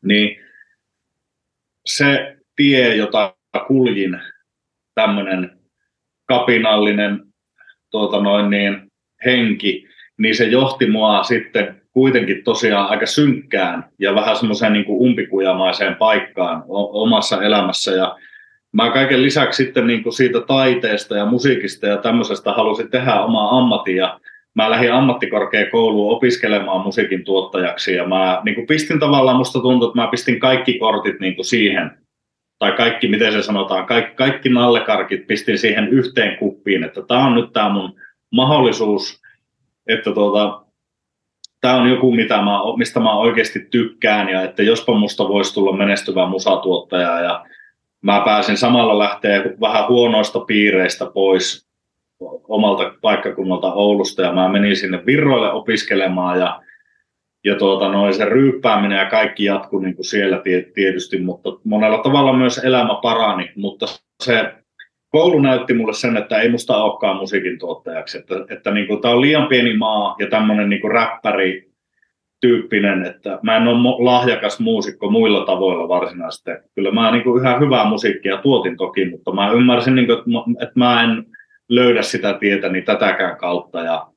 Niin 0.04 0.43
se 1.86 2.38
tie, 2.56 2.96
jota 2.96 3.36
kuljin, 3.68 4.20
tämmöinen 4.96 5.60
kapinallinen 6.28 7.24
tuota 7.92 8.22
noin 8.22 8.50
niin, 8.50 8.92
henki, 9.26 9.88
niin 10.18 10.36
se 10.36 10.44
johti 10.44 10.86
mua 10.86 11.24
sitten 11.24 11.82
kuitenkin 11.92 12.44
tosiaan 12.44 12.90
aika 12.90 13.06
synkkään 13.06 13.86
ja 14.00 14.16
vähän 14.16 14.36
semmoiseen 14.36 14.74
niin 14.74 14.86
umpikujamaiseen 14.88 15.96
paikkaan 15.96 16.64
omassa 16.68 17.42
elämässä. 17.42 17.92
Ja 17.92 18.18
mä 18.72 18.90
kaiken 18.92 19.24
lisäksi 19.24 19.64
sitten 19.64 19.88
niin 19.88 20.04
kuin 20.04 20.14
siitä 20.14 20.42
taiteesta 20.42 21.18
ja 21.18 21.26
musiikista 21.26 21.88
ja 21.88 21.98
tämmöisestä 21.98 22.54
halusin 22.54 22.90
tehdä 22.90 23.22
omaa 23.22 23.58
ammatin 23.58 23.96
ja 23.96 24.20
mä 24.56 24.70
lähdin 24.70 24.94
ammattikorkeakouluun 24.94 26.16
opiskelemaan 26.16 26.82
musiikin 26.82 27.24
tuottajaksi 27.24 27.96
ja 27.96 28.08
mä 28.08 28.42
niin 28.46 28.56
kuin 28.56 28.68
pistin 28.68 29.00
tavallaan, 29.00 29.38
musta 29.38 29.60
tuntuu, 29.60 29.90
että 29.90 30.02
mä 30.02 30.08
pistin 30.08 30.40
kaikki 30.40 30.80
kortit 30.80 31.20
niin 31.20 31.36
kuin 31.36 31.46
siihen, 31.46 31.92
tai 32.60 32.72
kaikki, 32.72 33.08
miten 33.08 33.34
se 33.34 33.42
sanotaan, 33.42 33.86
kaikki, 33.86 34.16
kaikki 34.16 34.50
nallekarkit 34.50 35.28
pistin 35.28 35.58
siihen 35.58 35.88
yhteen 35.88 36.38
kuppiin, 36.38 36.84
että 36.84 37.02
tämä 37.08 37.26
on 37.26 37.36
nyt 37.36 37.54
tämä 37.54 37.70
mun 37.70 37.96
mahdollisuus, 38.32 39.22
että 39.88 40.12
tuota, 40.12 40.64
tämä 41.62 41.76
on 41.76 41.90
joku, 41.90 42.12
mitä 42.12 42.38
mä, 42.38 42.60
mistä 42.78 43.00
mä 43.00 43.18
oikeasti 43.18 43.68
tykkään 43.72 44.30
ja 44.30 44.42
että 44.42 44.64
jospa 44.64 44.94
musta 45.00 45.28
voisi 45.28 45.54
tulla 45.54 45.78
menestyvä 45.78 46.26
musatuottaja 46.26 47.20
ja 47.20 47.46
mä 48.02 48.22
pääsin 48.26 48.58
samalla 48.58 49.00
lähteä 49.00 49.44
vähän 49.62 49.88
huonoista 49.88 50.40
piireistä 50.40 51.06
pois 51.06 51.73
omalta 52.48 52.94
paikkakunnalta 53.02 53.74
Oulusta 53.74 54.22
ja 54.22 54.34
mä 54.34 54.50
menin 54.50 54.76
sinne 54.76 55.06
Virroille 55.06 55.52
opiskelemaan 55.52 56.40
ja, 56.40 56.62
ja 57.44 57.56
tuota, 57.56 57.90
noin 57.90 58.14
se 58.14 58.26
ryyppääminen 58.26 58.98
ja 58.98 59.10
kaikki 59.10 59.44
jatkui 59.44 59.84
niin 59.84 59.96
kuin 59.96 60.06
siellä 60.06 60.42
tietysti, 60.74 61.20
mutta 61.20 61.50
monella 61.64 61.98
tavalla 61.98 62.34
myös 62.34 62.58
elämä 62.58 63.00
parani, 63.02 63.52
mutta 63.56 63.86
se 64.24 64.54
koulu 65.10 65.40
näytti 65.40 65.74
mulle 65.74 65.94
sen, 65.94 66.18
että 66.18 66.42
ei 66.42 66.50
musta 66.50 66.84
olekaan 66.84 67.18
musiikin 67.18 67.60
tuottajaksi, 67.60 68.18
että, 68.18 68.36
että 68.50 68.72
niin 68.72 68.88
kuin, 68.88 69.02
tämä 69.02 69.14
on 69.14 69.22
liian 69.22 69.48
pieni 69.48 69.78
maa 69.78 70.16
ja 70.20 70.28
tämmöinen 70.30 70.70
niin 70.70 70.92
räppäri 70.92 71.74
tyyppinen, 72.42 73.06
että 73.06 73.40
mä 73.42 73.58
en 73.58 73.68
ole 73.68 74.04
lahjakas 74.04 74.60
muusikko 74.60 75.12
muilla 75.12 75.46
tavoilla 75.46 75.88
varsinaisesti. 75.88 76.52
Kyllä 76.76 76.92
mä 76.92 77.12
niin 77.12 77.24
kuin 77.24 77.44
ihan 77.44 77.60
hyvää 77.60 77.86
musiikkia 77.86 78.38
tuotin 78.38 78.78
toki, 78.78 79.10
mutta 79.10 79.34
mä 79.34 79.52
ymmärsin, 79.52 79.96
niin 79.96 80.08
kuin, 80.08 80.20
että 80.62 80.80
mä 80.80 81.04
en 81.04 81.26
löydä 81.76 82.02
sitä 82.02 82.34
tietä 82.34 82.70
niin 82.70 82.86
tätäkään 82.86 83.38
kautta. 83.38 83.80
Ja 83.80 84.08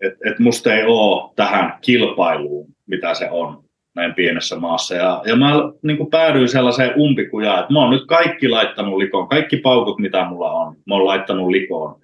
että 0.00 0.18
et 0.30 0.38
musta 0.38 0.74
ei 0.74 0.84
ole 0.86 1.32
tähän 1.36 1.78
kilpailuun, 1.80 2.66
mitä 2.86 3.14
se 3.14 3.30
on 3.30 3.64
näin 3.94 4.14
pienessä 4.14 4.56
maassa. 4.56 4.94
Ja, 4.94 5.22
ja 5.26 5.36
mä 5.36 5.52
niin 5.82 6.10
päädyin 6.10 6.48
sellaiseen 6.48 6.92
umpikujaan, 6.96 7.60
että 7.60 7.72
mä 7.72 7.80
oon 7.80 7.90
nyt 7.90 8.06
kaikki 8.06 8.48
laittanut 8.48 8.96
likoon, 8.96 9.28
kaikki 9.28 9.56
paukut, 9.56 9.98
mitä 9.98 10.24
mulla 10.24 10.52
on, 10.52 10.76
mä 10.86 10.94
oon 10.94 11.06
laittanut 11.06 11.48
likoon. 11.48 12.00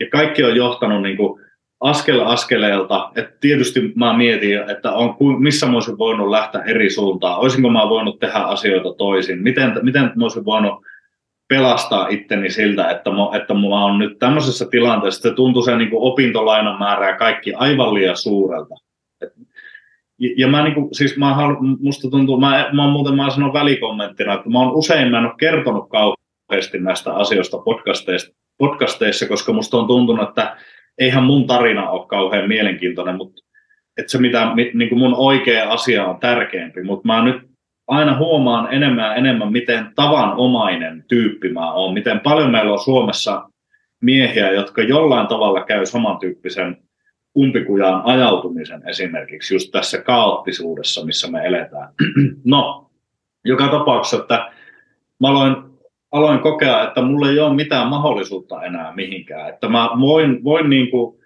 Ja 0.00 0.06
kaikki 0.10 0.44
on 0.44 0.56
johtanut 0.56 1.02
niin 1.02 1.18
askel 1.80 2.20
askeleelta, 2.20 3.10
että 3.16 3.36
tietysti 3.40 3.92
mä 3.94 4.16
mietin, 4.16 4.70
että 4.70 4.92
on, 4.92 5.16
missä 5.38 5.66
mä 5.66 5.74
olisin 5.74 5.98
voinut 5.98 6.30
lähteä 6.30 6.62
eri 6.62 6.90
suuntaan, 6.90 7.38
olisinko 7.38 7.70
mä 7.70 7.88
voinut 7.88 8.18
tehdä 8.18 8.38
asioita 8.38 8.94
toisin, 8.94 9.42
miten, 9.42 9.72
miten 9.82 10.02
mä 10.02 10.24
olisin 10.24 10.44
voinut 10.44 10.84
pelastaa 11.48 12.08
itteni 12.08 12.50
siltä, 12.50 12.90
että, 12.90 13.10
mä, 13.10 13.36
että 13.36 13.54
mulla 13.54 13.84
on 13.84 13.98
nyt 13.98 14.18
tämmöisessä 14.18 14.66
tilanteessa, 14.70 15.28
se 15.28 15.34
tuntuu 15.34 15.62
se 15.62 15.76
niin 15.76 15.90
opintolainan 15.92 16.78
määrä 16.78 17.08
ja 17.08 17.16
kaikki 17.16 17.54
aivan 17.54 17.94
liian 17.94 18.16
suurelta. 18.16 18.74
Et, 19.22 19.32
ja 20.36 20.48
mä, 20.48 20.62
niin 20.62 20.74
kuin, 20.74 20.94
siis 20.94 21.16
mä 21.16 21.34
halu, 21.34 21.56
musta 21.80 22.10
tuntuu, 22.10 22.40
mä, 22.40 22.70
mä 22.72 22.88
muuten 22.88 23.14
mä 23.14 23.30
sanon 23.30 23.52
välikommenttina, 23.52 24.34
että 24.34 24.50
mä 24.50 24.58
oon 24.58 24.74
usein, 24.74 25.10
mä 25.10 25.18
en 25.18 25.24
ole 25.24 25.34
kertonut 25.38 25.88
kauheasti 25.90 26.78
näistä 26.78 27.14
asioista 27.14 27.58
podcasteista, 27.58 28.36
podcasteissa, 28.58 29.28
koska 29.28 29.52
musta 29.52 29.76
on 29.76 29.86
tuntunut, 29.86 30.28
että 30.28 30.56
eihän 30.98 31.24
mun 31.24 31.46
tarina 31.46 31.90
ole 31.90 32.06
kauhean 32.06 32.48
mielenkiintoinen, 32.48 33.16
mutta 33.16 33.42
että 33.98 34.12
se 34.12 34.18
mitä 34.18 34.52
niin 34.74 34.88
kuin 34.88 34.98
mun 34.98 35.14
oikea 35.14 35.70
asia 35.70 36.06
on 36.06 36.20
tärkeämpi, 36.20 36.82
mutta 36.82 37.06
mä 37.06 37.24
nyt 37.24 37.47
aina 37.88 38.18
huomaan 38.18 38.74
enemmän 38.74 39.04
ja 39.04 39.14
enemmän, 39.14 39.52
miten 39.52 39.92
tavanomainen 39.94 41.04
tyyppi 41.08 41.48
mä 41.48 41.72
oon, 41.72 41.94
miten 41.94 42.20
paljon 42.20 42.50
meillä 42.50 42.72
on 42.72 42.78
Suomessa 42.78 43.48
miehiä, 44.00 44.52
jotka 44.52 44.82
jollain 44.82 45.26
tavalla 45.26 45.64
käy 45.64 45.86
samantyyppisen 45.86 46.76
umpikujaan 47.38 48.02
ajautumisen 48.04 48.88
esimerkiksi 48.88 49.54
just 49.54 49.70
tässä 49.72 50.02
kaoottisuudessa, 50.02 51.04
missä 51.04 51.30
me 51.30 51.46
eletään. 51.46 51.88
No, 52.44 52.90
joka 53.44 53.68
tapauksessa, 53.68 54.16
että 54.16 54.52
mä 55.20 55.28
aloin, 55.28 55.56
aloin 56.12 56.38
kokea, 56.38 56.82
että 56.82 57.02
mulla 57.02 57.30
ei 57.30 57.40
ole 57.40 57.54
mitään 57.54 57.88
mahdollisuutta 57.88 58.62
enää 58.62 58.94
mihinkään. 58.94 59.48
Että 59.48 59.68
mä 59.68 59.90
voin, 60.00 60.44
voin 60.44 60.70
niin 60.70 60.90
kuin 60.90 61.17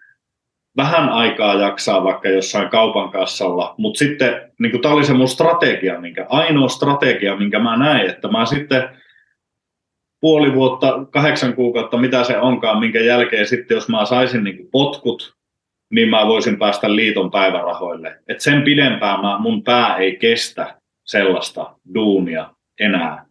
vähän 0.76 1.08
aikaa 1.08 1.54
jaksaa 1.54 2.04
vaikka 2.04 2.28
jossain 2.28 2.68
kaupan 2.68 3.10
kassalla, 3.10 3.74
mutta 3.78 3.98
sitten 3.98 4.50
niin 4.60 4.80
tämä 4.80 4.94
oli 4.94 5.04
se 5.04 5.12
mun 5.12 5.28
strategia, 5.28 6.00
minkä, 6.00 6.26
ainoa 6.28 6.68
strategia, 6.68 7.36
minkä 7.36 7.58
mä 7.58 7.76
näin, 7.76 8.10
että 8.10 8.28
mä 8.28 8.46
sitten 8.46 8.88
puoli 10.20 10.54
vuotta, 10.54 11.06
kahdeksan 11.10 11.54
kuukautta, 11.54 11.96
mitä 11.96 12.24
se 12.24 12.38
onkaan, 12.38 12.80
minkä 12.80 13.00
jälkeen 13.00 13.46
sitten, 13.46 13.74
jos 13.74 13.88
mä 13.88 14.04
saisin 14.04 14.44
niin 14.44 14.68
potkut, 14.72 15.36
niin 15.90 16.08
mä 16.08 16.26
voisin 16.26 16.58
päästä 16.58 16.96
liiton 16.96 17.30
päivärahoille. 17.30 18.18
Et 18.28 18.40
sen 18.40 18.62
pidempään 18.62 19.20
mä, 19.20 19.38
mun 19.38 19.62
pää 19.62 19.96
ei 19.96 20.16
kestä 20.16 20.76
sellaista 21.04 21.74
duunia 21.94 22.50
enää. 22.80 23.26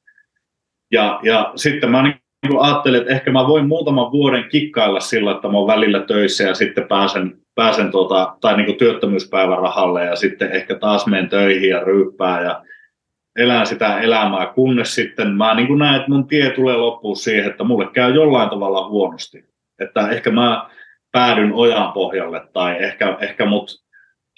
Ja, 0.91 1.19
ja 1.23 1.51
sitten 1.55 1.91
mä 1.91 2.03
niin 2.03 2.20
ajattelin, 2.59 3.01
että 3.01 3.13
ehkä 3.13 3.31
mä 3.31 3.47
voin 3.47 3.67
muutaman 3.67 4.11
vuoden 4.11 4.49
kikkailla 4.49 4.99
sillä, 4.99 5.31
että 5.31 5.47
mä 5.47 5.57
oon 5.57 5.67
välillä 5.67 5.99
töissä 5.99 6.43
ja 6.43 6.53
sitten 6.55 6.87
pääsen, 6.87 7.37
pääsen 7.55 7.91
tuota, 7.91 8.37
tai 8.41 8.57
niin 8.57 8.77
työttömyyspäivärahalle 8.77 10.05
ja 10.05 10.15
sitten 10.15 10.51
ehkä 10.51 10.75
taas 10.75 11.07
menen 11.07 11.29
töihin 11.29 11.69
ja 11.69 11.79
ryyppää 11.79 12.43
ja 12.43 12.63
elän 13.35 13.67
sitä 13.67 13.99
elämää, 13.99 14.45
kunnes 14.45 14.95
sitten 14.95 15.27
mä 15.37 15.53
niin 15.53 15.77
näen, 15.77 15.95
että 15.95 16.11
mun 16.11 16.27
tie 16.27 16.49
tulee 16.49 16.75
loppuun 16.75 17.15
siihen, 17.15 17.51
että 17.51 17.63
mulle 17.63 17.87
käy 17.93 18.13
jollain 18.13 18.49
tavalla 18.49 18.89
huonosti. 18.89 19.45
Että 19.79 20.09
ehkä 20.09 20.31
mä 20.31 20.69
päädyn 21.11 21.53
ojan 21.53 21.91
pohjalle 21.91 22.41
tai 22.53 22.83
ehkä, 22.83 23.17
ehkä 23.21 23.45
mut 23.45 23.71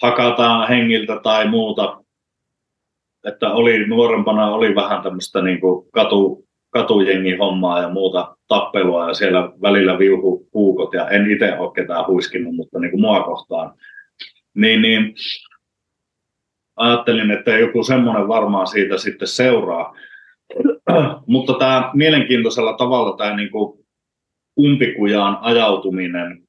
hakataan 0.02 0.68
hengiltä 0.68 1.20
tai 1.22 1.48
muuta. 1.48 2.04
Että 3.24 3.50
oli 3.50 3.86
nuorempana 3.86 4.50
oli 4.50 4.74
vähän 4.74 5.02
tämmöistä 5.02 5.42
niin 5.42 5.60
katu, 5.92 6.43
katujengi 6.74 7.36
hommaa 7.36 7.82
ja 7.82 7.88
muuta 7.88 8.36
tappelua 8.48 9.08
ja 9.08 9.14
siellä 9.14 9.52
välillä 9.62 9.98
viuhu 9.98 10.48
puukot 10.52 10.94
ja 10.94 11.08
en 11.08 11.30
itse 11.30 11.58
ole 11.58 11.72
ketään 11.74 12.06
huiskinnut, 12.06 12.54
mutta 12.54 12.78
niin 12.78 12.90
kuin 12.90 13.00
mua 13.00 13.22
kohtaan. 13.22 13.74
Niin, 14.54 14.82
niin 14.82 15.14
ajattelin, 16.76 17.30
että 17.30 17.50
joku 17.50 17.82
semmoinen 17.82 18.28
varmaan 18.28 18.66
siitä 18.66 18.98
sitten 18.98 19.28
seuraa. 19.28 19.94
mutta 21.26 21.54
tämä 21.54 21.90
mielenkiintoisella 21.94 22.72
tavalla 22.72 23.16
tämä 23.16 23.36
niin 23.36 23.50
kuin 23.50 23.86
umpikujaan 24.60 25.38
ajautuminen. 25.40 26.42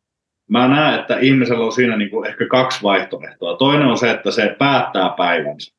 Mä 0.49 0.67
näen, 0.67 0.99
että 0.99 1.19
ihmisellä 1.19 1.65
on 1.65 1.71
siinä 1.71 1.97
niin 1.97 2.09
kuin 2.09 2.27
ehkä 2.29 2.47
kaksi 2.47 2.83
vaihtoehtoa. 2.83 3.57
Toinen 3.57 3.87
on 3.87 3.97
se, 3.97 4.11
että 4.11 4.31
se 4.31 4.55
päättää 4.59 5.13
päivänsä 5.17 5.75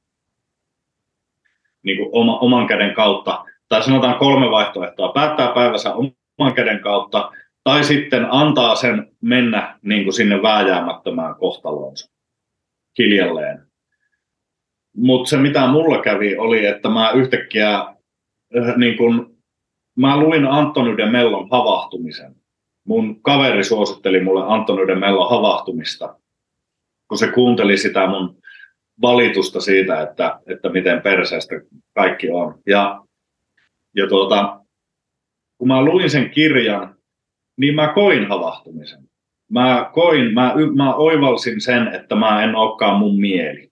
niin 1.83 1.99
kuin 1.99 2.09
oma, 2.13 2.39
oman 2.39 2.67
käden 2.67 2.95
kautta. 2.95 3.45
Tai 3.69 3.83
sanotaan 3.83 4.19
kolme 4.19 4.51
vaihtoehtoa. 4.51 5.13
Päättää 5.13 5.53
päivänsä 5.53 5.95
oman 5.95 6.55
käden 6.55 6.81
kautta 6.81 7.33
tai 7.65 7.85
sitten 7.85 8.27
antaa 8.31 8.75
sen 8.75 9.13
mennä 9.21 9.79
niin 9.83 10.05
kuin 10.05 10.15
sinne 10.15 10.43
vääjäämättömään 10.43 11.35
kohtaloonsa 11.35 12.11
hiljalleen. 12.99 13.67
Mutta 14.97 15.31
se 15.31 15.37
mitä 15.37 15.67
mulla 15.67 16.03
kävi 16.03 16.37
oli, 16.37 16.67
että 16.67 16.89
mä 16.89 17.11
yhtäkkiä 17.11 17.75
äh, 17.75 18.77
niin 18.77 18.97
kun, 18.97 19.37
mä 19.97 20.17
luin 20.17 20.47
Antoni 20.47 20.97
de 20.97 21.07
Mellon 21.07 21.49
havahtumisen. 21.51 22.35
Mun 22.87 23.23
kaveri 23.23 23.65
suositteli 23.65 24.21
mulle 24.21 24.45
Antoni 24.47 24.87
de 24.87 24.95
Mellon 24.95 25.31
havahtumista, 25.31 26.19
kun 27.09 27.19
se 27.19 27.29
kuunteli 27.29 27.77
sitä 27.77 28.07
mun 28.07 28.39
valitusta 29.03 29.61
siitä, 29.61 30.03
että, 30.03 30.41
että 30.47 30.69
miten 30.69 31.03
perseestä 31.03 31.55
kaikki 31.95 32.31
on. 32.31 32.59
Ja, 32.67 33.06
ja 33.97 34.09
tuota, 34.09 34.61
kun 35.59 35.69
mä 35.69 35.85
luin 35.85 36.11
sen 36.11 36.31
kirjan, 36.31 36.97
niin 37.57 37.75
mä 37.75 37.93
koin 37.93 38.29
havahtumisen. 38.29 39.09
Mä 39.51 39.91
koin, 39.95 40.35
mä, 40.35 40.55
mä 40.77 40.95
oivalsin 40.95 41.61
sen, 41.61 41.89
että 41.95 42.15
mä 42.15 42.45
en 42.45 42.55
olekaan 42.55 42.99
mun 42.99 43.21
mieli. 43.21 43.71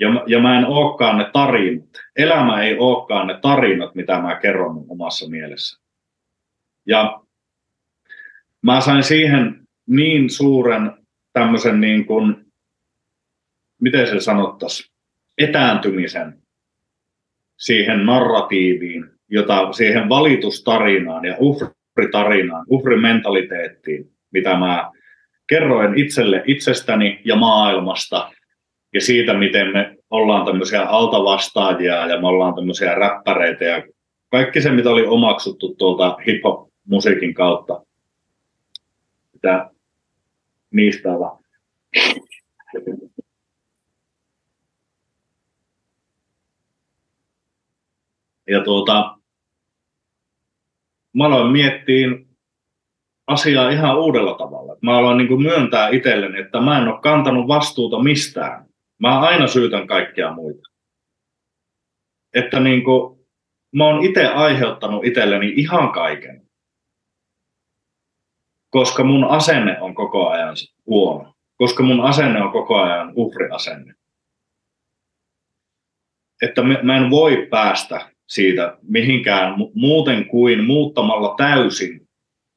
Ja, 0.00 0.08
ja 0.26 0.40
mä 0.40 0.58
en 0.58 0.66
olekaan 0.66 1.18
ne 1.18 1.30
tarinat. 1.32 1.88
Elämä 2.16 2.62
ei 2.62 2.78
olekaan 2.78 3.26
ne 3.26 3.38
tarinat, 3.42 3.94
mitä 3.94 4.20
mä 4.20 4.40
kerron 4.40 4.74
mun 4.74 4.86
omassa 4.88 5.28
mielessä. 5.28 5.82
Ja 6.86 7.22
mä 8.62 8.80
sain 8.80 9.02
siihen 9.02 9.66
niin 9.86 10.30
suuren 10.30 10.92
tämmöisen 11.32 11.80
niin 11.80 12.06
kuin, 12.06 12.44
miten 13.80 14.06
se 14.06 14.20
sanottaisi, 14.20 14.92
etääntymisen 15.38 16.43
siihen 17.58 18.06
narratiiviin, 18.06 19.04
jota 19.28 19.72
siihen 19.72 20.08
valitustarinaan 20.08 21.24
ja 21.24 21.36
uhritarinaan, 21.38 22.66
uhrimentaliteettiin, 22.68 24.10
mitä 24.32 24.56
mä 24.56 24.90
kerroin 25.46 25.98
itselle 25.98 26.42
itsestäni 26.46 27.20
ja 27.24 27.36
maailmasta 27.36 28.32
ja 28.94 29.00
siitä, 29.00 29.34
miten 29.34 29.72
me 29.72 29.96
ollaan 30.10 30.46
tämmöisiä 30.46 30.82
altavastaajia 30.82 32.06
ja 32.06 32.20
me 32.20 32.26
ollaan 32.26 32.54
tämmöisiä 32.54 32.94
räppäreitä 32.94 33.64
ja 33.64 33.82
kaikki 34.30 34.60
se, 34.60 34.70
mitä 34.70 34.90
oli 34.90 35.06
omaksuttu 35.06 35.74
tuolta 35.74 36.16
hip-hop-musiikin 36.26 37.34
kautta, 37.34 37.84
mitä 39.32 39.70
niistä. 40.70 41.08
Ja 48.48 48.64
tuota, 48.64 49.18
mä 51.14 51.24
aloin 51.24 51.52
miettiä 51.52 52.08
asiaa 53.26 53.70
ihan 53.70 53.98
uudella 53.98 54.34
tavalla. 54.34 54.76
Mä 54.82 54.98
aloin 54.98 55.18
niin 55.18 55.42
myöntää 55.42 55.88
itselleni, 55.88 56.40
että 56.40 56.60
mä 56.60 56.78
en 56.78 56.88
ole 56.88 57.00
kantanut 57.00 57.48
vastuuta 57.48 58.02
mistään. 58.02 58.66
Mä 58.98 59.20
aina 59.20 59.46
syytän 59.46 59.86
kaikkia 59.86 60.32
muita. 60.32 60.70
Että 62.34 62.60
niin 62.60 62.84
kuin, 62.84 63.26
mä 63.74 63.84
oon 63.84 64.04
itse 64.04 64.26
aiheuttanut 64.26 65.04
itselleni 65.04 65.52
ihan 65.56 65.92
kaiken. 65.92 66.44
Koska 68.70 69.04
mun 69.04 69.24
asenne 69.24 69.80
on 69.80 69.94
koko 69.94 70.28
ajan 70.28 70.54
huono. 70.86 71.34
Koska 71.56 71.82
mun 71.82 72.00
asenne 72.00 72.42
on 72.42 72.52
koko 72.52 72.80
ajan 72.80 73.12
uhriasenne. 73.14 73.94
Että 76.42 76.62
mä 76.82 76.96
en 76.96 77.10
voi 77.10 77.46
päästä 77.50 78.13
siitä 78.26 78.76
mihinkään 78.82 79.54
muuten 79.74 80.26
kuin 80.26 80.64
muuttamalla 80.64 81.34
täysin 81.36 82.04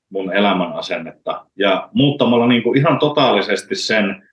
mun 0.09 0.33
elämän 0.33 0.73
asennetta 0.73 1.45
ja 1.55 1.89
muuttamalla 1.93 2.47
niin 2.47 2.63
kuin 2.63 2.77
ihan 2.77 2.99
totaalisesti 2.99 3.75
sen, 3.75 4.29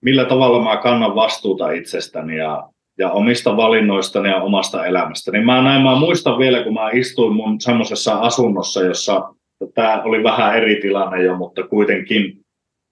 millä 0.00 0.24
tavalla 0.24 0.64
mä 0.64 0.76
kannan 0.76 1.14
vastuuta 1.14 1.70
itsestäni 1.70 2.36
ja, 2.36 2.68
ja 2.98 3.10
omista 3.10 3.56
valinnoistani 3.56 4.28
ja 4.28 4.42
omasta 4.42 4.86
elämästäni. 4.86 5.44
Mä 5.44 5.62
näin, 5.62 5.82
mä 5.82 5.96
muistan 5.96 6.38
vielä, 6.38 6.62
kun 6.62 6.74
mä 6.74 6.90
istuin 6.90 7.36
mun 7.36 7.60
semmoisessa 7.60 8.20
asunnossa, 8.20 8.82
jossa 8.82 9.34
tämä 9.74 10.02
oli 10.02 10.22
vähän 10.22 10.56
eri 10.56 10.80
tilanne 10.80 11.22
jo, 11.22 11.36
mutta 11.36 11.62
kuitenkin 11.62 12.44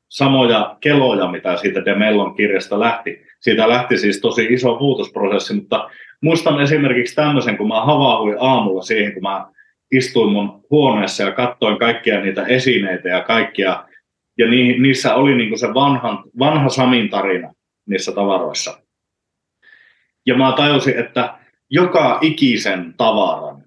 samoja 0.08 0.76
keloja, 0.80 1.30
mitä 1.30 1.56
siitä 1.56 1.84
Demellon 1.84 2.34
kirjasta 2.34 2.80
lähti. 2.80 3.31
Siitä 3.42 3.68
lähti 3.68 3.98
siis 3.98 4.20
tosi 4.20 4.46
iso 4.50 4.78
muutosprosessi, 4.78 5.54
mutta 5.54 5.90
muistan 6.20 6.60
esimerkiksi 6.60 7.14
tämmöisen, 7.14 7.56
kun 7.56 7.68
mä 7.68 7.84
havahduin 7.84 8.36
aamulla 8.40 8.82
siihen, 8.82 9.12
kun 9.12 9.22
mä 9.22 9.46
istuin 9.92 10.32
mun 10.32 10.64
huoneessa 10.70 11.22
ja 11.22 11.32
katsoin 11.32 11.78
kaikkia 11.78 12.20
niitä 12.20 12.46
esineitä 12.46 13.08
ja 13.08 13.22
kaikkia, 13.22 13.84
ja 14.38 14.50
ni, 14.50 14.78
niissä 14.78 15.14
oli 15.14 15.34
niinku 15.34 15.56
se 15.56 15.66
vanhan, 15.74 16.24
vanha 16.38 16.68
Samin 16.68 17.10
tarina 17.10 17.52
niissä 17.86 18.12
tavaroissa. 18.12 18.82
Ja 20.26 20.36
mä 20.36 20.52
tajusin, 20.56 20.98
että 20.98 21.38
joka 21.70 22.18
ikisen 22.22 22.94
tavaran 22.96 23.62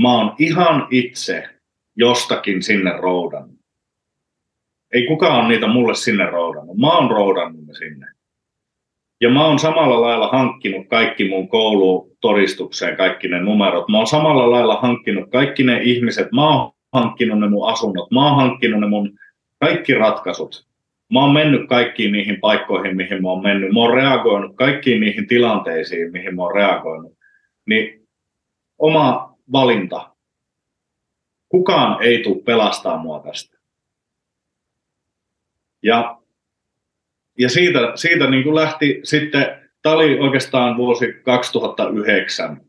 mä 0.00 0.12
oon 0.14 0.34
ihan 0.38 0.86
itse 0.90 1.48
jostakin 1.96 2.62
sinne 2.62 2.92
roudannut. 3.00 3.58
Ei 4.92 5.06
kukaan 5.06 5.48
niitä 5.48 5.66
mulle 5.66 5.94
sinne 5.94 6.26
roudannut. 6.26 6.76
Mä 6.76 6.90
oon 6.92 7.10
roudannut 7.10 7.66
ne 7.66 7.74
sinne. 7.74 8.13
Ja 9.24 9.30
mä 9.30 9.46
oon 9.46 9.58
samalla 9.58 10.00
lailla 10.00 10.28
hankkinut 10.28 10.88
kaikki 10.88 11.28
mun 11.28 11.48
koulutodistukseen, 11.48 12.96
kaikki 12.96 13.28
ne 13.28 13.40
numerot. 13.40 13.88
Mä 13.88 13.96
oon 13.96 14.06
samalla 14.06 14.50
lailla 14.50 14.80
hankkinut 14.80 15.30
kaikki 15.30 15.62
ne 15.62 15.80
ihmiset. 15.82 16.32
Mä 16.32 16.48
oon 16.48 16.72
hankkinut 16.92 17.40
ne 17.40 17.48
mun 17.48 17.68
asunnot. 17.68 18.10
Mä 18.10 18.26
oon 18.26 18.36
hankkinut 18.36 18.80
ne 18.80 18.86
mun 18.86 19.18
kaikki 19.60 19.94
ratkaisut. 19.94 20.66
Mä 21.12 21.20
oon 21.20 21.32
mennyt 21.32 21.68
kaikkiin 21.68 22.12
niihin 22.12 22.40
paikkoihin, 22.40 22.96
mihin 22.96 23.22
mä 23.22 23.30
oon 23.30 23.42
mennyt. 23.42 23.72
Mä 23.72 23.80
oon 23.80 23.94
reagoinut 23.94 24.56
kaikkiin 24.56 25.00
niihin 25.00 25.26
tilanteisiin, 25.26 26.12
mihin 26.12 26.36
mä 26.36 26.42
oon 26.42 26.54
reagoinut. 26.54 27.12
Niin 27.66 28.08
oma 28.78 29.36
valinta. 29.52 30.14
Kukaan 31.48 32.02
ei 32.02 32.22
tule 32.22 32.42
pelastaa 32.42 32.98
mua 32.98 33.20
tästä. 33.20 33.58
Ja 35.82 36.18
ja 37.38 37.48
siitä, 37.48 37.78
siitä 37.94 38.30
niin 38.30 38.42
kuin 38.42 38.54
lähti 38.54 39.00
sitten, 39.02 39.46
tämä 39.82 39.94
oli 39.94 40.18
oikeastaan 40.18 40.76
vuosi 40.76 41.12
2009. 41.22 42.60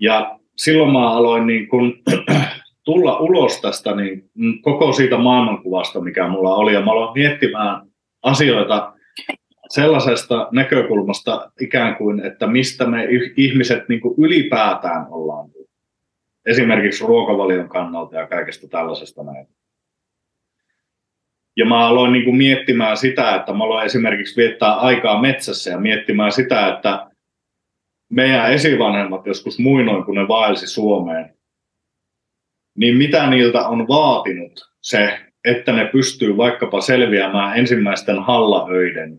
Ja 0.00 0.38
silloin 0.56 0.92
mä 0.92 1.10
aloin 1.10 1.46
niin 1.46 1.68
kuin, 1.68 2.02
tulla 2.84 3.18
ulos 3.18 3.60
tästä 3.60 3.96
niin, 3.96 4.30
koko 4.62 4.92
siitä 4.92 5.18
maailmankuvasta, 5.18 6.00
mikä 6.00 6.28
mulla 6.28 6.54
oli. 6.54 6.72
Ja 6.72 6.80
mä 6.80 6.92
aloin 6.92 7.12
miettimään 7.14 7.86
asioita 8.22 8.92
sellaisesta 9.68 10.48
näkökulmasta 10.50 11.52
ikään 11.60 11.96
kuin, 11.96 12.20
että 12.20 12.46
mistä 12.46 12.86
me 12.86 13.08
ihmiset 13.36 13.88
niin 13.88 14.00
kuin 14.00 14.14
ylipäätään 14.18 15.06
ollaan. 15.10 15.50
Esimerkiksi 16.46 17.06
ruokavalion 17.06 17.68
kannalta 17.68 18.16
ja 18.16 18.26
kaikesta 18.26 18.68
tällaisesta 18.68 19.22
näin. 19.22 19.46
Ja 21.56 21.66
mä 21.66 21.86
aloin 21.86 22.12
niin 22.12 22.24
kuin 22.24 22.36
miettimään 22.36 22.96
sitä, 22.96 23.34
että 23.34 23.52
mä 23.52 23.64
aloin 23.64 23.86
esimerkiksi 23.86 24.36
viettää 24.36 24.74
aikaa 24.74 25.20
metsässä 25.20 25.70
ja 25.70 25.78
miettimään 25.78 26.32
sitä, 26.32 26.68
että 26.68 27.06
meidän 28.08 28.52
esivanhemmat 28.52 29.26
joskus 29.26 29.58
muinoin, 29.58 30.04
kun 30.04 30.14
ne 30.14 30.28
vaelsi 30.28 30.66
Suomeen, 30.66 31.34
niin 32.76 32.96
mitä 32.96 33.30
niiltä 33.30 33.68
on 33.68 33.88
vaatinut 33.88 34.52
se, 34.80 35.18
että 35.44 35.72
ne 35.72 35.84
pystyy 35.84 36.36
vaikkapa 36.36 36.80
selviämään 36.80 37.58
ensimmäisten 37.58 38.18
hallaöiden 38.18 39.18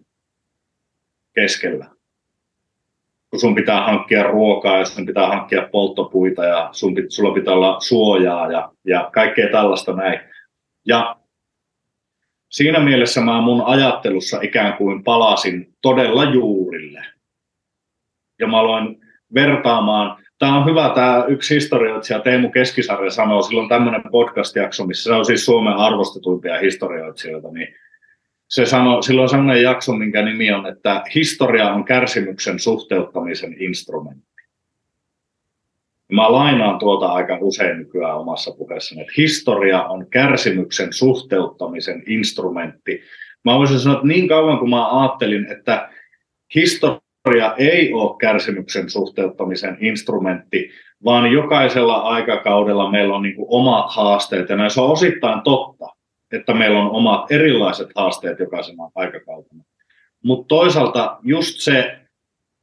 keskellä. 1.35 1.85
Kun 3.29 3.39
sun 3.39 3.55
pitää 3.55 3.85
hankkia 3.85 4.23
ruokaa 4.23 4.77
ja 4.77 4.85
sun 4.85 5.05
pitää 5.05 5.27
hankkia 5.27 5.69
polttopuita 5.71 6.45
ja 6.45 6.69
sun, 6.71 6.95
sulla 7.09 7.33
pitää 7.33 7.53
olla 7.53 7.79
suojaa 7.79 8.51
ja, 8.51 8.71
ja 8.85 9.09
kaikkea 9.13 9.49
tällaista 9.51 9.93
näin. 9.93 10.19
Ja 10.85 11.15
siinä 12.53 12.79
mielessä 12.79 13.21
mä 13.21 13.41
mun 13.41 13.61
ajattelussa 13.65 14.41
ikään 14.41 14.77
kuin 14.77 15.03
palasin 15.03 15.73
todella 15.81 16.23
juurille. 16.23 17.05
Ja 18.39 18.47
mä 18.47 18.59
aloin 18.59 18.97
vertaamaan, 19.33 20.23
tämä 20.39 20.57
on 20.57 20.65
hyvä, 20.65 20.91
tämä 20.95 21.25
yksi 21.27 21.55
historioitsija 21.55 22.19
Teemu 22.19 22.49
Keskisarja 22.49 23.11
sanoo, 23.11 23.41
silloin 23.41 23.69
tämmöinen 23.69 24.03
podcast-jakso, 24.11 24.85
missä 24.85 25.03
se 25.03 25.13
on 25.13 25.25
siis 25.25 25.45
Suomen 25.45 25.73
arvostetuimpia 25.73 26.59
historioitsijoita, 26.59 27.51
niin 27.51 27.75
se 28.49 28.65
sanoo, 28.65 29.01
silloin 29.01 29.29
sellainen 29.29 29.63
jakso, 29.63 29.93
minkä 29.93 30.21
nimi 30.21 30.51
on, 30.51 30.67
että 30.67 31.03
historia 31.15 31.73
on 31.73 31.85
kärsimyksen 31.85 32.59
suhteuttamisen 32.59 33.55
instrumentti. 33.59 34.32
Mä 36.13 36.31
lainaan 36.31 36.79
tuota 36.79 37.05
aika 37.05 37.37
usein 37.41 37.77
nykyään 37.77 38.17
omassa 38.17 38.51
puheessani, 38.51 39.01
että 39.01 39.13
historia 39.17 39.83
on 39.83 40.07
kärsimyksen 40.09 40.93
suhteuttamisen 40.93 42.03
instrumentti. 42.07 43.01
Mä 43.45 43.57
voisin 43.57 43.79
sanoa, 43.79 43.97
että 43.97 44.07
niin 44.07 44.27
kauan 44.27 44.59
kuin 44.59 44.69
mä 44.69 45.01
ajattelin, 45.01 45.51
että 45.51 45.89
historia 46.55 47.53
ei 47.57 47.93
ole 47.93 48.15
kärsimyksen 48.19 48.89
suhteuttamisen 48.89 49.77
instrumentti, 49.79 50.69
vaan 51.03 51.31
jokaisella 51.31 51.95
aikakaudella 51.95 52.91
meillä 52.91 53.15
on 53.15 53.21
niin 53.21 53.35
kuin 53.35 53.47
omat 53.49 53.85
haasteet, 53.89 54.49
ja 54.49 54.55
näissä 54.55 54.81
on 54.81 54.91
osittain 54.91 55.41
totta, 55.41 55.89
että 56.31 56.53
meillä 56.53 56.79
on 56.79 56.91
omat 56.91 57.31
erilaiset 57.31 57.89
haasteet 57.95 58.39
jokaisena 58.39 58.89
aikakautena. 58.95 59.63
Mutta 60.23 60.47
toisaalta 60.47 61.17
just 61.23 61.59
se 61.59 61.99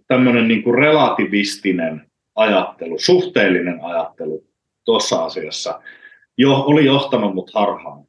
tämmöinen 0.07 0.49
niin 0.49 0.63
kuin 0.63 0.79
relativistinen 0.79 2.10
ajattelu, 2.41 2.99
suhteellinen 2.99 3.85
ajattelu 3.85 4.45
tuossa 4.85 5.25
asiassa 5.25 5.81
jo, 6.39 6.55
oli 6.55 6.85
johtanut 6.85 7.35
mut 7.35 7.51
harhaan. 7.55 8.05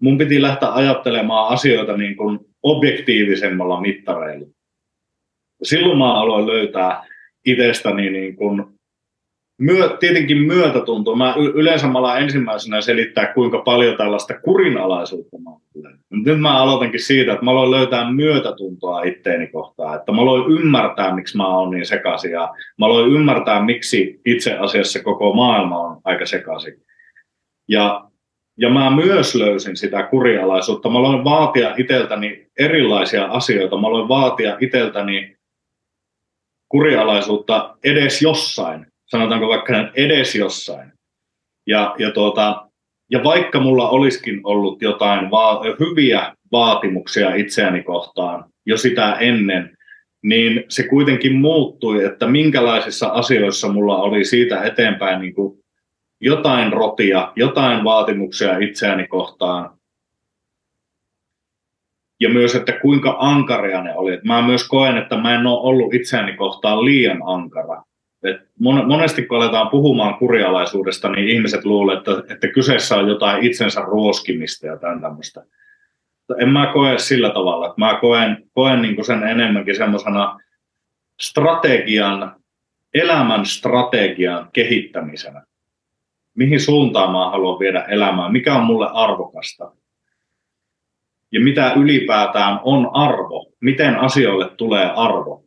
Mun 0.00 0.18
piti 0.18 0.42
lähteä 0.42 0.72
ajattelemaan 0.72 1.48
asioita 1.48 1.96
niin 1.96 2.16
kuin 2.16 2.38
objektiivisemmalla 2.62 3.80
mittareilla. 3.80 4.46
Silloin 5.62 5.98
mä 5.98 6.20
aloin 6.20 6.46
löytää 6.46 7.06
itsestäni 7.46 8.10
niin 8.10 8.36
kuin 8.36 8.75
myö, 9.58 9.96
tietenkin 10.00 10.38
myötätunto. 10.38 11.16
Mä 11.16 11.34
yleensä 11.54 11.86
mä 11.86 11.98
alan 11.98 12.22
ensimmäisenä 12.22 12.80
selittää, 12.80 13.32
kuinka 13.32 13.58
paljon 13.58 13.96
tällaista 13.96 14.40
kurinalaisuutta 14.40 15.38
mä 15.38 15.50
olen. 15.50 15.98
Nyt 16.10 16.40
mä 16.40 16.62
aloitankin 16.62 17.02
siitä, 17.02 17.32
että 17.32 17.44
mä 17.44 17.50
aloin 17.50 17.70
löytää 17.70 18.12
myötätuntoa 18.12 19.02
itteeni 19.02 19.46
kohtaan. 19.46 19.96
Että 19.96 20.12
mä 20.12 20.22
aloin 20.22 20.52
ymmärtää, 20.52 21.14
miksi 21.14 21.36
mä 21.36 21.48
oon 21.48 21.70
niin 21.70 21.86
sekaisin. 21.86 22.30
Ja 22.30 22.54
mä 22.78 22.86
aloin 22.86 23.12
ymmärtää, 23.12 23.64
miksi 23.64 24.20
itse 24.26 24.54
asiassa 24.54 25.02
koko 25.02 25.32
maailma 25.34 25.80
on 25.80 26.00
aika 26.04 26.26
sekaisin. 26.26 26.74
Ja, 27.68 28.10
ja 28.58 28.70
mä 28.70 28.96
myös 28.96 29.34
löysin 29.34 29.76
sitä 29.76 30.02
kurialaisuutta. 30.02 30.90
Mä 30.90 30.98
aloin 30.98 31.24
vaatia 31.24 31.74
iteltäni 31.76 32.46
erilaisia 32.58 33.24
asioita. 33.24 33.80
Mä 33.80 33.86
aloin 33.86 34.08
vaatia 34.08 34.56
iteltäni 34.60 35.36
kurialaisuutta 36.68 37.76
edes 37.84 38.22
jossain 38.22 38.86
sanotaanko 39.06 39.48
vaikka 39.48 39.90
edes 39.94 40.34
jossain. 40.34 40.92
Ja, 41.66 41.94
ja, 41.98 42.10
tuota, 42.10 42.68
ja 43.10 43.24
vaikka 43.24 43.60
mulla 43.60 43.88
olisikin 43.88 44.40
ollut 44.44 44.82
jotain 44.82 45.30
va- 45.30 45.62
hyviä 45.80 46.36
vaatimuksia 46.52 47.34
itseäni 47.34 47.82
kohtaan 47.82 48.44
jo 48.66 48.76
sitä 48.76 49.12
ennen, 49.12 49.76
niin 50.22 50.64
se 50.68 50.88
kuitenkin 50.88 51.34
muuttui, 51.34 52.04
että 52.04 52.26
minkälaisissa 52.26 53.06
asioissa 53.06 53.68
mulla 53.68 53.96
oli 53.96 54.24
siitä 54.24 54.62
eteenpäin 54.62 55.20
niin 55.20 55.34
kuin 55.34 55.58
jotain 56.20 56.72
rotia, 56.72 57.32
jotain 57.36 57.84
vaatimuksia 57.84 58.58
itseäni 58.58 59.06
kohtaan. 59.06 59.76
Ja 62.20 62.28
myös, 62.28 62.54
että 62.54 62.72
kuinka 62.72 63.16
ankaria 63.18 63.82
ne 63.82 63.96
oli. 63.96 64.20
Mä 64.24 64.42
myös 64.42 64.68
koen, 64.68 64.96
että 64.96 65.16
mä 65.16 65.34
en 65.34 65.46
ole 65.46 65.60
ollut 65.60 65.94
itseäni 65.94 66.36
kohtaan 66.36 66.84
liian 66.84 67.22
ankara. 67.26 67.82
Et 68.26 68.40
monesti 68.86 69.26
kun 69.26 69.36
aletaan 69.36 69.70
puhumaan 69.70 70.18
kurialaisuudesta, 70.18 71.08
niin 71.08 71.28
ihmiset 71.28 71.64
luulevat, 71.64 72.08
että, 72.08 72.34
että 72.34 72.48
kyseessä 72.48 72.96
on 72.96 73.08
jotain 73.08 73.42
itsensä 73.42 73.80
ruoskimista 73.80 74.66
ja 74.66 74.76
tämän 74.76 75.00
tämmöistä. 75.00 75.44
En 76.38 76.48
mä 76.48 76.70
koe 76.72 76.98
sillä 76.98 77.30
tavalla. 77.30 77.66
Että 77.66 77.80
mä 77.80 77.98
koen, 78.00 78.48
koen 78.54 78.82
niin 78.82 79.04
sen 79.04 79.22
enemmänkin 79.22 79.76
semmoisena 79.76 80.38
strategian, 81.20 82.36
elämän 82.94 83.46
strategian 83.46 84.48
kehittämisenä. 84.52 85.42
Mihin 86.34 86.60
suuntaan 86.60 87.12
mä 87.12 87.30
haluan 87.30 87.58
viedä 87.58 87.80
elämää, 87.82 88.28
mikä 88.28 88.54
on 88.54 88.64
mulle 88.64 88.88
arvokasta. 88.92 89.72
Ja 91.32 91.40
mitä 91.40 91.72
ylipäätään 91.72 92.60
on 92.62 92.90
arvo, 92.92 93.52
miten 93.60 93.96
asioille 93.96 94.48
tulee 94.56 94.90
arvo 94.96 95.45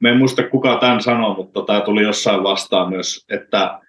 Mä 0.00 0.08
en 0.08 0.16
muista 0.16 0.42
kuka 0.42 0.76
tämän 0.76 1.00
sanoi, 1.00 1.36
mutta 1.36 1.62
tämä 1.62 1.80
tuli 1.80 2.02
jossain 2.02 2.42
vastaan 2.42 2.88
myös, 2.90 3.26
että 3.30 3.80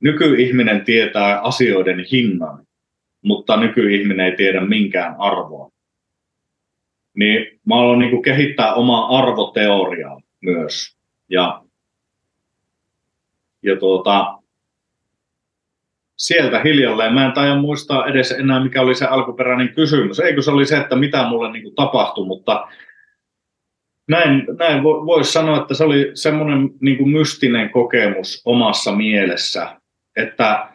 nykyihminen 0.00 0.84
tietää 0.84 1.40
asioiden 1.40 2.04
hinnan, 2.12 2.66
mutta 3.22 3.56
nykyihminen 3.56 4.26
ei 4.26 4.36
tiedä 4.36 4.60
minkään 4.60 5.16
arvoa. 5.18 5.70
Niin 7.14 7.60
mä 7.66 7.76
haluan 7.76 7.98
niin 7.98 8.22
kehittää 8.22 8.74
omaa 8.74 9.18
arvoteoriaa 9.18 10.20
myös. 10.42 10.96
Ja, 11.28 11.62
ja 13.62 13.76
tuota, 13.76 14.38
sieltä 16.16 16.62
hiljalleen, 16.62 17.14
mä 17.14 17.26
en 17.26 17.32
taida 17.32 17.56
muistaa 17.56 18.06
edes 18.06 18.30
enää 18.30 18.64
mikä 18.64 18.82
oli 18.82 18.94
se 18.94 19.04
alkuperäinen 19.04 19.74
kysymys. 19.74 20.20
Eikö 20.20 20.42
se 20.42 20.50
oli 20.50 20.66
se, 20.66 20.76
että 20.76 20.96
mitä 20.96 21.28
mulle 21.28 21.52
niin 21.52 21.74
tapahtui, 21.74 22.26
mutta 22.26 22.68
näin, 24.08 24.46
näin 24.58 24.82
voisi 24.82 25.32
sanoa, 25.32 25.60
että 25.60 25.74
se 25.74 25.84
oli 25.84 26.10
semmoinen 26.14 26.70
niin 26.80 26.98
kuin 26.98 27.10
mystinen 27.10 27.70
kokemus 27.70 28.42
omassa 28.44 28.92
mielessä, 28.92 29.76
että 30.16 30.68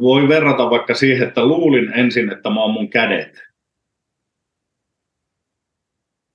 voi 0.00 0.28
verrata 0.28 0.70
vaikka 0.70 0.94
siihen, 0.94 1.28
että 1.28 1.46
luulin 1.46 1.92
ensin, 1.94 2.32
että 2.32 2.50
mä 2.50 2.62
oon 2.62 2.70
mun 2.70 2.88
kädet. 2.88 3.42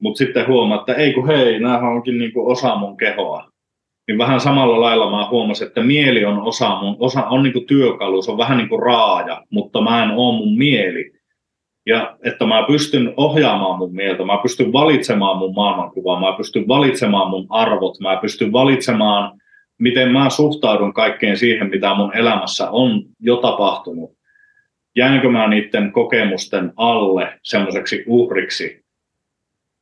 Mutta 0.02 0.18
sitten 0.18 0.48
huomaa, 0.48 0.80
että 0.80 0.94
ei 0.94 1.14
kun 1.14 1.28
hei, 1.28 1.60
näähän 1.60 1.92
onkin 1.92 2.18
niin 2.18 2.34
kuin 2.34 2.52
osa 2.52 2.76
mun 2.76 2.98
kehoa. 2.98 3.50
Niin 4.08 4.18
vähän 4.18 4.40
samalla 4.40 4.82
lailla 4.82 5.12
mä 5.12 5.30
huomasin, 5.30 5.68
että 5.68 5.84
mieli 5.84 6.26
on 6.26 6.42
osa 6.42 6.82
mun, 6.82 6.96
osa 7.00 7.24
on 7.26 7.44
niin 7.44 7.54
kuin 7.54 7.68
työkalu, 7.68 8.22
se 8.22 8.32
on 8.32 8.38
vähän 8.38 8.58
niin 8.58 8.70
kuin 8.70 8.82
raaja, 8.82 9.44
mutta 9.50 9.82
mä 9.82 10.04
en 10.04 10.12
oo 10.12 10.32
mun 10.32 10.58
mieli 10.58 11.15
ja 11.86 12.18
että 12.24 12.46
mä 12.46 12.66
pystyn 12.68 13.14
ohjaamaan 13.18 13.78
mun 13.78 13.96
mieltä, 13.96 14.26
mä 14.26 14.38
pystyn 14.42 14.74
valitsemaan 14.74 15.38
mun 15.38 15.56
maailmankuvaa, 15.56 16.20
mä 16.20 16.38
pystyn 16.38 16.68
valitsemaan 16.68 17.30
mun 17.30 17.46
arvot, 17.50 18.00
mä 18.00 18.18
pystyn 18.22 18.52
valitsemaan, 18.52 19.40
miten 19.78 20.12
mä 20.12 20.30
suhtaudun 20.30 20.94
kaikkeen 20.94 21.38
siihen, 21.38 21.70
mitä 21.70 21.96
mun 21.96 22.18
elämässä 22.18 22.70
on 22.70 23.04
jo 23.20 23.38
tapahtunut. 23.38 24.12
Jäänkö 24.96 25.30
mä 25.30 25.48
niiden 25.48 25.92
kokemusten 25.92 26.74
alle 26.76 27.40
semmoiseksi 27.44 28.04
uhriksi 28.08 28.86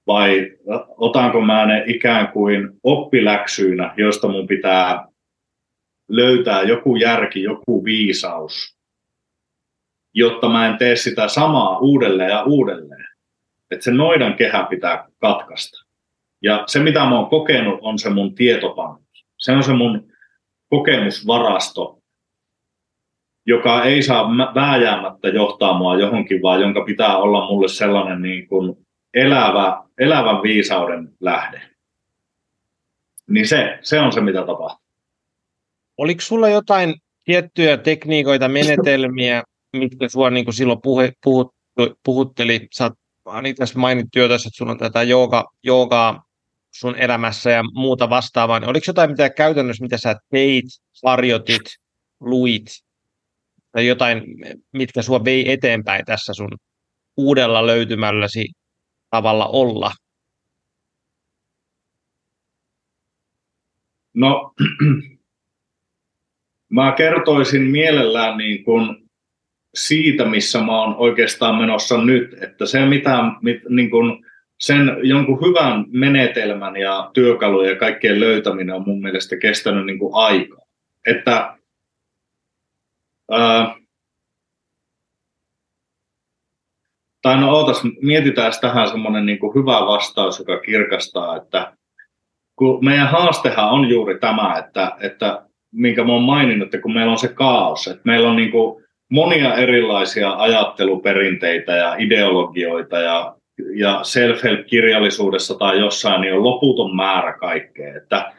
vai 0.07 0.51
otanko 0.97 1.41
mä 1.41 1.65
ne 1.65 1.83
ikään 1.87 2.27
kuin 2.27 2.69
oppiläksyinä, 2.83 3.93
joista 3.97 4.27
mun 4.27 4.47
pitää 4.47 5.07
löytää 6.09 6.63
joku 6.63 6.95
järki, 6.95 7.43
joku 7.43 7.85
viisaus, 7.85 8.77
jotta 10.13 10.49
mä 10.49 10.67
en 10.67 10.77
tee 10.77 10.95
sitä 10.95 11.27
samaa 11.27 11.77
uudelleen 11.77 12.29
ja 12.29 12.43
uudelleen. 12.43 13.07
Että 13.71 13.83
se 13.83 13.91
noidan 13.91 14.33
kehä 14.33 14.63
pitää 14.69 15.07
katkaista. 15.17 15.85
Ja 16.41 16.63
se, 16.67 16.79
mitä 16.79 16.99
mä 16.99 17.19
oon 17.19 17.29
kokenut, 17.29 17.79
on 17.81 17.99
se 17.99 18.09
mun 18.09 18.35
tietopankki. 18.35 19.25
Se 19.37 19.51
on 19.51 19.63
se 19.63 19.73
mun 19.73 20.11
kokemusvarasto, 20.69 21.99
joka 23.45 23.83
ei 23.83 24.03
saa 24.03 24.29
vääjäämättä 24.55 25.27
johtaa 25.27 25.77
mua 25.77 25.95
johonkin, 25.95 26.41
vaan 26.41 26.61
jonka 26.61 26.81
pitää 26.81 27.17
olla 27.17 27.47
mulle 27.47 27.67
sellainen 27.67 28.21
niin 28.21 28.47
kuin 28.47 28.77
elävä, 29.13 29.83
elävän 29.99 30.43
viisauden 30.43 31.09
lähde. 31.19 31.61
Niin 33.29 33.47
se, 33.47 33.79
se 33.81 33.99
on 33.99 34.11
se, 34.11 34.21
mitä 34.21 34.39
tapahtuu. 34.39 34.83
Oliko 35.97 36.21
sulla 36.21 36.49
jotain 36.49 36.95
tiettyjä 37.23 37.77
tekniikoita, 37.77 38.47
menetelmiä, 38.47 39.43
mitkä 39.73 40.09
sua 40.09 40.29
niin 40.29 40.45
kuin 40.45 40.55
silloin 40.55 40.81
puhe, 40.83 41.13
puhut, 41.23 41.55
puhutteli, 42.05 42.67
sä 42.73 42.83
oot 42.83 42.93
tässä 43.57 43.79
mainittu 43.79 44.19
jo 44.19 44.27
tässä, 44.27 44.47
että 44.47 44.57
sulla 44.57 44.71
on 44.71 44.77
tätä 44.77 45.03
jooga, 45.03 45.45
joogaa 45.63 46.23
sun 46.73 46.95
elämässä 46.95 47.51
ja 47.51 47.63
muuta 47.73 48.09
vastaavaa, 48.09 48.59
niin 48.59 48.69
oliko 48.69 48.83
jotain 48.87 49.11
mitä 49.11 49.29
käytännössä, 49.29 49.83
mitä 49.83 49.97
sä 49.97 50.15
teit, 50.29 50.65
harjoitit, 51.05 51.61
luit, 52.19 52.65
tai 53.71 53.87
jotain, 53.87 54.23
mitkä 54.71 55.01
sua 55.01 55.25
vei 55.25 55.51
eteenpäin 55.51 56.05
tässä 56.05 56.33
sun 56.33 56.51
uudella 57.17 57.67
löytymälläsi 57.67 58.45
tavalla 59.09 59.47
olla? 59.47 59.91
No, 64.13 64.53
mä 66.69 66.91
kertoisin 66.97 67.61
mielellään 67.61 68.37
niin 68.37 68.63
kuin 68.63 69.02
siitä, 69.73 70.25
missä 70.25 70.61
mä 70.61 70.81
oon 70.81 70.95
oikeastaan 70.95 71.55
menossa 71.55 71.97
nyt. 71.97 72.43
Että 72.43 72.65
se, 72.65 72.85
mitä, 72.85 73.23
mit, 73.41 73.61
niin 73.69 73.89
kun 73.89 74.25
sen 74.59 74.97
jonkun 75.03 75.47
hyvän 75.47 75.85
menetelmän 75.87 76.77
ja 76.77 77.09
työkalujen 77.13 77.69
ja 77.69 77.79
kaikkien 77.79 78.19
löytäminen 78.19 78.75
on 78.75 78.83
mun 78.85 79.01
mielestä 79.01 79.37
kestänyt 79.37 79.85
niin 79.85 79.99
aikaa. 80.13 80.65
Että 81.07 81.57
ää, 83.31 83.75
tai 87.21 87.41
no 87.41 87.51
ootas, 87.51 87.81
mietitään 88.01 88.51
tähän 88.61 88.89
semmoinen 88.89 89.25
niin 89.25 89.39
hyvä 89.55 89.85
vastaus, 89.85 90.39
joka 90.39 90.59
kirkastaa, 90.59 91.37
että 91.37 91.77
kun 92.55 92.85
meidän 92.85 93.07
haastehan 93.07 93.69
on 93.69 93.89
juuri 93.89 94.19
tämä, 94.19 94.57
että, 94.57 94.91
että 94.99 95.45
minkä 95.71 96.03
mä 96.03 96.11
oon 96.11 96.23
maininnut, 96.23 96.65
että 96.65 96.81
kun 96.81 96.93
meillä 96.93 97.11
on 97.11 97.17
se 97.17 97.27
kaos, 97.27 97.87
että 97.87 98.01
meillä 98.05 98.29
on 98.29 98.35
niin 98.35 98.51
kuin 98.51 98.82
monia 99.11 99.55
erilaisia 99.55 100.33
ajatteluperinteitä 100.33 101.71
ja 101.71 101.95
ideologioita 101.95 102.99
ja, 102.99 103.35
ja 103.75 103.99
self-help-kirjallisuudessa 104.03 105.55
tai 105.55 105.79
jossain 105.79 106.21
niin 106.21 106.33
on 106.33 106.43
loputon 106.43 106.95
määrä 106.95 107.33
kaikkea, 107.33 107.97
että, 107.97 108.33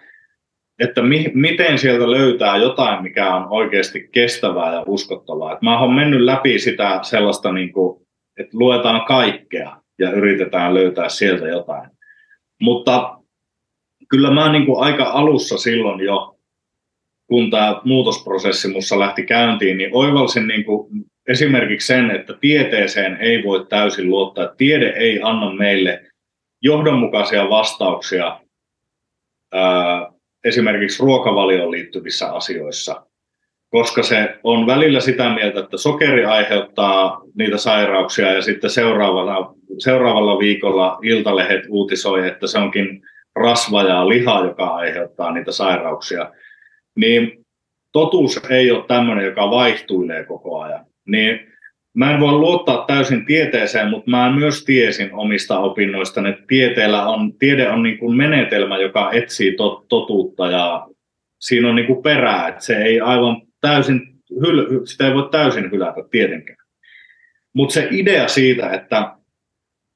että 0.78 1.02
mi, 1.02 1.30
miten 1.34 1.78
sieltä 1.78 2.10
löytää 2.10 2.56
jotain, 2.56 3.02
mikä 3.02 3.34
on 3.34 3.46
oikeasti 3.50 4.08
kestävää 4.12 4.72
ja 4.72 4.84
uskottavaa. 4.86 5.52
Et 5.52 5.62
mä 5.62 5.80
oon 5.80 5.94
mennyt 5.94 6.20
läpi 6.20 6.58
sitä 6.58 6.98
sellaista, 7.02 7.52
niin 7.52 7.72
kuin, 7.72 8.06
että 8.38 8.58
luetaan 8.58 9.04
kaikkea 9.04 9.76
ja 9.98 10.10
yritetään 10.10 10.74
löytää 10.74 11.08
sieltä 11.08 11.48
jotain. 11.48 11.90
Mutta 12.60 13.18
kyllä 14.08 14.30
mä 14.30 14.52
niin 14.52 14.66
kuin 14.66 14.84
aika 14.84 15.04
alussa 15.04 15.58
silloin 15.58 16.00
jo 16.00 16.33
kun 17.26 17.50
tämä 17.50 17.80
muutosprosessi 17.84 18.68
minussa 18.68 18.98
lähti 18.98 19.22
käyntiin, 19.22 19.78
niin 19.78 19.90
oivalsin 19.92 20.48
niin 20.48 20.64
kuin 20.64 20.90
esimerkiksi 21.28 21.86
sen, 21.86 22.10
että 22.10 22.34
tieteeseen 22.40 23.16
ei 23.20 23.44
voi 23.44 23.66
täysin 23.68 24.10
luottaa. 24.10 24.54
Tiede 24.56 24.88
ei 24.88 25.20
anna 25.22 25.54
meille 25.54 26.02
johdonmukaisia 26.62 27.48
vastauksia 27.48 28.40
ää, 29.52 30.12
esimerkiksi 30.44 31.02
ruokavalioon 31.02 31.70
liittyvissä 31.70 32.32
asioissa, 32.32 33.06
koska 33.70 34.02
se 34.02 34.38
on 34.42 34.66
välillä 34.66 35.00
sitä 35.00 35.34
mieltä, 35.34 35.60
että 35.60 35.76
sokeri 35.76 36.24
aiheuttaa 36.24 37.20
niitä 37.38 37.56
sairauksia 37.56 38.32
ja 38.32 38.42
sitten 38.42 38.70
seuraavalla, 38.70 39.54
seuraavalla 39.78 40.38
viikolla 40.38 40.98
Iltalehet 41.02 41.64
uutisoi, 41.68 42.28
että 42.28 42.46
se 42.46 42.58
onkin 42.58 43.02
rasva 43.36 43.82
ja 43.82 44.08
liha, 44.08 44.44
joka 44.44 44.66
aiheuttaa 44.66 45.32
niitä 45.32 45.52
sairauksia– 45.52 46.30
niin 46.96 47.44
totuus 47.92 48.40
ei 48.50 48.70
ole 48.70 48.84
tämmöinen, 48.88 49.24
joka 49.24 49.50
vaihtuilee 49.50 50.24
koko 50.24 50.60
ajan. 50.60 50.86
Niin 51.06 51.54
mä 51.94 52.14
en 52.14 52.20
voi 52.20 52.32
luottaa 52.32 52.84
täysin 52.86 53.26
tieteeseen, 53.26 53.88
mutta 53.88 54.10
mä 54.10 54.32
myös 54.36 54.64
tiesin 54.64 55.14
omista 55.14 55.58
opinnoista, 55.58 56.28
että 56.28 56.44
tieteellä 56.48 57.06
on, 57.06 57.38
tiede 57.38 57.68
on 57.68 57.82
niin 57.82 57.98
kuin 57.98 58.16
menetelmä, 58.16 58.78
joka 58.78 59.12
etsii 59.12 59.54
tot, 59.56 59.88
totuutta 59.88 60.50
ja 60.50 60.86
siinä 61.40 61.68
on 61.68 61.74
niin 61.74 61.86
kuin 61.86 62.02
perää, 62.02 62.48
että 62.48 62.64
se 62.64 62.76
ei 62.76 63.00
aivan 63.00 63.42
täysin, 63.60 64.00
hyl, 64.40 64.86
sitä 64.86 65.06
ei 65.06 65.14
voi 65.14 65.28
täysin 65.30 65.70
hylätä 65.70 66.00
tietenkään. 66.10 66.58
Mutta 67.52 67.72
se 67.72 67.88
idea 67.90 68.28
siitä, 68.28 68.70
että 68.70 69.16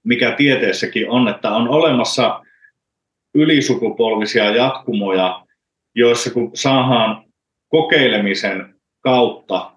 mikä 0.04 0.30
tieteessäkin 0.32 1.10
on, 1.10 1.28
että 1.28 1.50
on 1.50 1.68
olemassa 1.68 2.40
ylisukupolvisia 3.34 4.56
jatkumoja, 4.56 5.44
joissa 5.98 6.30
kun 6.30 6.50
saadaan 6.54 7.24
kokeilemisen 7.68 8.74
kautta 9.00 9.72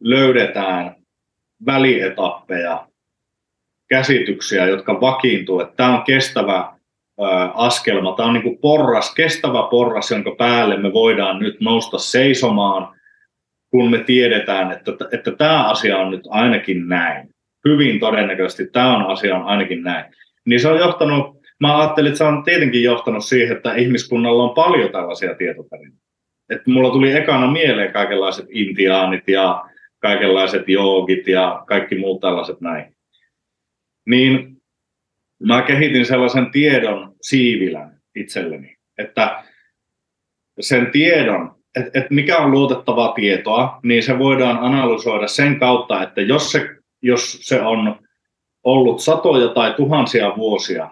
löydetään 0.00 0.96
välietappeja, 1.66 2.86
käsityksiä, 3.88 4.66
jotka 4.66 5.00
vakiintuu, 5.00 5.60
että 5.60 5.74
tämä 5.76 5.98
on 5.98 6.04
kestävä 6.04 6.72
askelma, 7.54 8.16
tämä 8.16 8.26
on 8.26 8.34
niin 8.34 8.42
kuin 8.42 8.58
porras, 8.58 9.14
kestävä 9.14 9.68
porras, 9.70 10.10
jonka 10.10 10.34
päälle 10.38 10.76
me 10.76 10.92
voidaan 10.92 11.38
nyt 11.38 11.60
nousta 11.60 11.98
seisomaan, 11.98 13.00
kun 13.70 13.90
me 13.90 13.98
tiedetään, 13.98 14.72
että, 14.72 14.92
että 15.12 15.30
tämä 15.30 15.68
asia 15.68 15.98
on 15.98 16.10
nyt 16.10 16.24
ainakin 16.30 16.88
näin. 16.88 17.28
Hyvin 17.68 18.00
todennäköisesti 18.00 18.66
tämä 18.66 18.96
on 18.96 19.06
asia 19.06 19.36
on 19.36 19.44
ainakin 19.44 19.82
näin. 19.82 20.14
Niin 20.46 20.60
se 20.60 20.68
on 20.68 20.78
johtanut 20.78 21.39
mä 21.60 21.78
ajattelin, 21.78 22.08
että 22.08 22.18
se 22.18 22.24
on 22.24 22.42
tietenkin 22.44 22.82
johtanut 22.82 23.24
siihen, 23.24 23.56
että 23.56 23.74
ihmiskunnalla 23.74 24.42
on 24.42 24.54
paljon 24.54 24.92
tällaisia 24.92 25.34
tietoperinteitä. 25.34 26.06
Että 26.50 26.70
mulla 26.70 26.90
tuli 26.90 27.12
ekana 27.12 27.50
mieleen 27.50 27.92
kaikenlaiset 27.92 28.46
intiaanit 28.50 29.28
ja 29.28 29.64
kaikenlaiset 29.98 30.68
joogit 30.68 31.28
ja 31.28 31.64
kaikki 31.66 31.98
muut 31.98 32.20
tällaiset 32.20 32.60
näin. 32.60 32.96
Niin 34.06 34.56
mä 35.42 35.62
kehitin 35.62 36.06
sellaisen 36.06 36.50
tiedon 36.50 37.12
siivilän 37.22 38.00
itselleni, 38.14 38.76
että 38.98 39.44
sen 40.60 40.90
tiedon, 40.90 41.54
että, 41.76 41.90
että 41.94 42.14
mikä 42.14 42.38
on 42.38 42.50
luotettavaa 42.50 43.12
tietoa, 43.12 43.80
niin 43.82 44.02
se 44.02 44.18
voidaan 44.18 44.58
analysoida 44.58 45.28
sen 45.28 45.58
kautta, 45.58 46.02
että 46.02 46.20
jos 46.20 46.52
se, 46.52 46.68
jos 47.02 47.38
se 47.40 47.60
on 47.60 47.98
ollut 48.64 49.00
satoja 49.00 49.48
tai 49.48 49.74
tuhansia 49.74 50.32
vuosia 50.36 50.90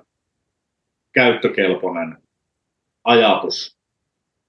käyttökelpoinen 1.12 2.16
ajatus 3.04 3.78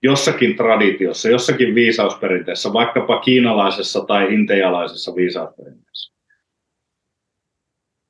jossakin 0.03 0.55
traditiossa, 0.55 1.29
jossakin 1.29 1.75
viisausperinteessä, 1.75 2.73
vaikkapa 2.73 3.19
kiinalaisessa 3.19 4.05
tai 4.05 4.33
intialaisessa 4.33 5.15
viisausperinteessä. 5.15 6.13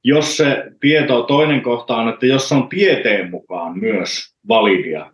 Jos 0.03 0.37
se 0.37 0.71
tieto, 0.79 1.23
toinen 1.23 1.61
kohta 1.61 1.95
on, 1.97 2.09
että 2.09 2.25
jos 2.25 2.49
se 2.49 2.55
on 2.55 2.69
tieteen 2.69 3.29
mukaan 3.29 3.79
myös 3.79 4.35
validia, 4.47 5.13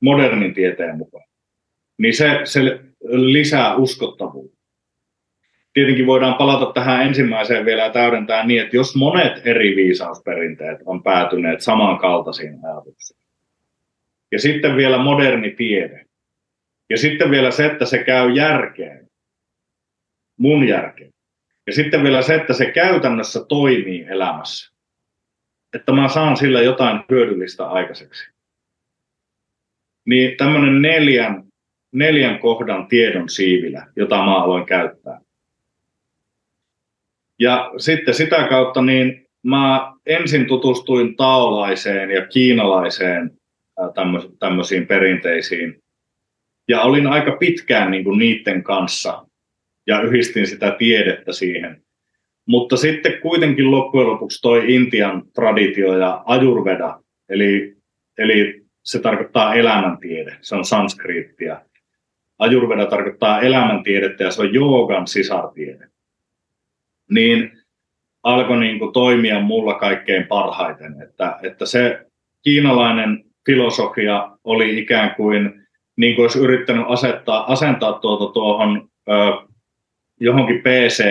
modernin 0.00 0.54
tieteen 0.54 0.96
mukaan, 0.96 1.24
niin 1.98 2.14
se, 2.14 2.40
se 2.44 2.60
lisää 3.08 3.76
uskottavuutta 3.76 4.59
tietenkin 5.72 6.06
voidaan 6.06 6.34
palata 6.34 6.72
tähän 6.72 7.06
ensimmäiseen 7.06 7.64
vielä 7.64 7.82
ja 7.82 7.90
täydentää 7.90 8.46
niin, 8.46 8.62
että 8.62 8.76
jos 8.76 8.96
monet 8.96 9.46
eri 9.46 9.76
viisausperinteet 9.76 10.78
on 10.84 11.02
päätyneet 11.02 11.60
samankaltaisiin 11.60 12.58
ajatuksiin, 12.64 13.20
ja 14.32 14.38
sitten 14.38 14.76
vielä 14.76 14.98
moderni 14.98 15.50
tiede, 15.50 16.04
ja 16.90 16.98
sitten 16.98 17.30
vielä 17.30 17.50
se, 17.50 17.66
että 17.66 17.84
se 17.84 18.04
käy 18.04 18.30
järkeen, 18.32 19.06
mun 20.38 20.68
järkeen, 20.68 21.10
ja 21.66 21.72
sitten 21.72 22.02
vielä 22.02 22.22
se, 22.22 22.34
että 22.34 22.52
se 22.52 22.70
käytännössä 22.70 23.44
toimii 23.48 24.04
elämässä, 24.08 24.72
että 25.74 25.92
mä 25.92 26.08
saan 26.08 26.36
sillä 26.36 26.62
jotain 26.62 27.00
hyödyllistä 27.10 27.66
aikaiseksi. 27.66 28.30
Niin 30.06 30.36
tämmöinen 30.36 30.82
neljän, 30.82 31.44
neljän 31.92 32.38
kohdan 32.38 32.86
tiedon 32.86 33.28
siivilä, 33.28 33.86
jota 33.96 34.16
mä 34.16 34.42
aloin 34.42 34.66
käyttää, 34.66 35.20
ja 37.40 37.70
sitten 37.78 38.14
sitä 38.14 38.46
kautta 38.48 38.82
niin 38.82 39.26
mä 39.42 39.92
ensin 40.06 40.46
tutustuin 40.46 41.16
taolaiseen 41.16 42.10
ja 42.10 42.26
kiinalaiseen 42.26 43.30
tämmöisiin 44.38 44.86
perinteisiin. 44.86 45.82
Ja 46.68 46.82
olin 46.82 47.06
aika 47.06 47.36
pitkään 47.36 47.90
niin 47.90 48.04
kuin 48.04 48.18
niiden 48.18 48.62
kanssa 48.62 49.26
ja 49.86 50.00
yhdistin 50.00 50.46
sitä 50.46 50.76
tiedettä 50.78 51.32
siihen. 51.32 51.82
Mutta 52.46 52.76
sitten 52.76 53.20
kuitenkin 53.22 53.70
loppujen 53.70 54.08
lopuksi 54.08 54.42
toi 54.42 54.74
Intian 54.74 55.22
traditio 55.34 55.98
ja 55.98 56.22
ajurveda, 56.26 57.00
eli, 57.28 57.76
eli 58.18 58.62
se 58.84 58.98
tarkoittaa 58.98 59.54
elämäntiede, 59.54 60.36
se 60.40 60.54
on 60.54 60.64
sanskriittia. 60.64 61.60
Ajurveda 62.38 62.86
tarkoittaa 62.86 63.40
elämäntiedettä 63.40 64.24
ja 64.24 64.30
se 64.30 64.42
on 64.42 64.54
joogan 64.54 65.06
sisartiede 65.06 65.90
niin 67.10 67.52
alkoi 68.22 68.60
niin 68.60 68.78
kuin 68.78 68.92
toimia 68.92 69.40
mulla 69.40 69.74
kaikkein 69.74 70.26
parhaiten. 70.26 71.02
Että, 71.02 71.38
että 71.42 71.66
se 71.66 72.06
kiinalainen 72.42 73.24
filosofia 73.46 74.30
oli 74.44 74.78
ikään 74.78 75.14
kuin, 75.14 75.66
niin 75.96 76.14
kuin 76.14 76.24
olisi 76.24 76.38
yrittänyt 76.38 76.84
asettaa, 76.88 77.52
asentaa 77.52 77.92
tuota 77.92 78.32
tuohon 78.32 78.88
ö, 79.08 79.12
johonkin 80.20 80.62
pc 80.62 81.04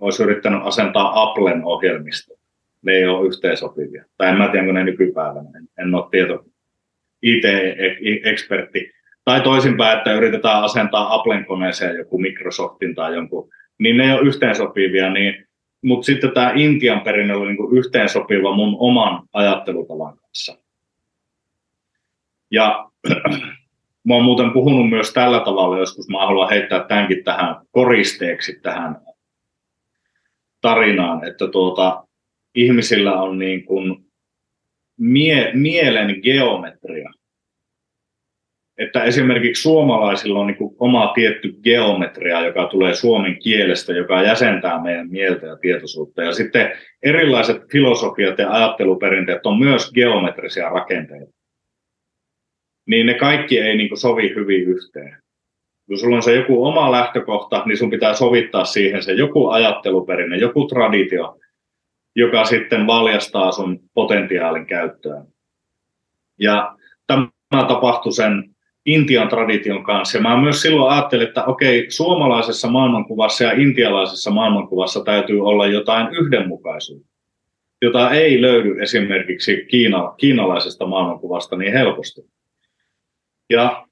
olisi 0.00 0.22
yrittänyt 0.22 0.60
asentaa 0.64 1.22
Applen 1.22 1.64
ohjelmista. 1.64 2.34
Ne 2.82 2.92
ei 2.92 3.06
ole 3.06 3.26
yhteensopivia. 3.26 4.04
Tai 4.18 4.28
en 4.28 4.36
mä 4.36 4.48
tiedä, 4.48 4.72
ne 4.72 4.84
nykypäivänä. 4.84 5.50
En, 5.56 5.68
en 5.78 5.94
ole 5.94 6.04
tieto 6.10 6.44
IT-ekspertti. 7.22 8.90
Tai 9.24 9.40
toisinpäin, 9.40 9.98
että 9.98 10.12
yritetään 10.12 10.62
asentaa 10.62 11.14
Applen 11.14 11.44
koneeseen 11.44 11.96
joku 11.96 12.18
Microsoftin 12.18 12.94
tai 12.94 13.14
jonkun, 13.14 13.48
niin 13.78 13.96
ne 13.96 14.04
ei 14.04 14.12
ole 14.12 14.28
yhteensopivia, 14.28 15.10
niin 15.10 15.45
mutta 15.86 16.06
sitten 16.06 16.30
tämä 16.30 16.52
Intian 16.54 17.00
perinne 17.00 17.34
oli 17.34 17.52
niin 17.52 17.78
yhteensopiva 17.78 18.56
mun 18.56 18.76
oman 18.78 19.22
ajattelutavan 19.32 20.16
kanssa. 20.18 20.58
Ja 22.50 22.90
mä 24.06 24.14
oon 24.14 24.24
muuten 24.24 24.50
puhunut 24.50 24.90
myös 24.90 25.12
tällä 25.12 25.40
tavalla 25.40 25.78
joskus, 25.78 26.08
mä 26.08 26.26
haluan 26.26 26.48
heittää 26.48 26.84
tämänkin 26.84 27.24
tähän 27.24 27.56
koristeeksi 27.70 28.60
tähän 28.62 28.96
tarinaan, 30.60 31.28
että 31.28 31.48
tuota, 31.48 32.06
ihmisillä 32.54 33.22
on 33.22 33.38
niin 33.38 33.64
kuin 33.64 34.06
mie- 34.96 35.50
mielen 35.54 36.20
geometria 36.22 37.10
että 38.78 39.04
esimerkiksi 39.04 39.62
suomalaisilla 39.62 40.40
on 40.40 40.46
niin 40.46 40.74
oma 40.78 41.12
tietty 41.14 41.52
geometria, 41.62 42.46
joka 42.46 42.66
tulee 42.66 42.94
suomen 42.94 43.38
kielestä, 43.38 43.92
joka 43.92 44.22
jäsentää 44.22 44.82
meidän 44.82 45.10
mieltä 45.10 45.46
ja 45.46 45.56
tietoisuutta. 45.56 46.22
Ja 46.22 46.32
sitten 46.32 46.72
erilaiset 47.02 47.62
filosofiat 47.72 48.38
ja 48.38 48.50
ajatteluperinteet 48.50 49.46
on 49.46 49.58
myös 49.58 49.92
geometrisia 49.92 50.68
rakenteita. 50.68 51.32
niin 52.86 53.06
ne 53.06 53.14
kaikki 53.14 53.58
ei 53.58 53.76
niin 53.76 53.96
sovi 53.96 54.34
hyvin 54.34 54.62
yhteen. 54.62 55.22
Kun 55.86 55.98
sulla 55.98 56.16
on 56.16 56.22
se 56.22 56.34
joku 56.34 56.64
oma 56.64 56.92
lähtökohta, 56.92 57.62
niin 57.66 57.78
sun 57.78 57.90
pitää 57.90 58.14
sovittaa 58.14 58.64
siihen 58.64 59.02
se 59.02 59.12
joku 59.12 59.48
ajatteluperinne, 59.48 60.36
joku 60.36 60.66
traditio, 60.66 61.38
joka 62.16 62.44
sitten 62.44 62.86
valjastaa 62.86 63.52
sun 63.52 63.78
potentiaalin 63.94 64.66
käyttöön. 64.66 65.26
Ja 66.40 66.76
tämä 67.06 67.28
tapahtui 67.68 68.12
sen 68.12 68.55
Intian 68.86 69.28
tradition 69.28 69.84
kanssa. 69.84 70.18
Ja 70.18 70.22
mä 70.22 70.40
myös 70.40 70.62
silloin 70.62 70.92
ajattelin, 70.92 71.28
että 71.28 71.44
okei, 71.44 71.90
suomalaisessa 71.90 72.70
maailmankuvassa 72.70 73.44
ja 73.44 73.52
intialaisessa 73.52 74.30
maailmankuvassa 74.30 75.04
täytyy 75.04 75.46
olla 75.46 75.66
jotain 75.66 76.14
yhdenmukaisuutta, 76.14 77.10
jota 77.82 78.10
ei 78.10 78.42
löydy 78.42 78.82
esimerkiksi 78.82 79.66
Kiina, 79.70 80.14
kiinalaisesta 80.16 80.86
maailmankuvasta 80.86 81.56
niin 81.56 81.72
helposti. 81.72 82.20
Ja 83.50 83.86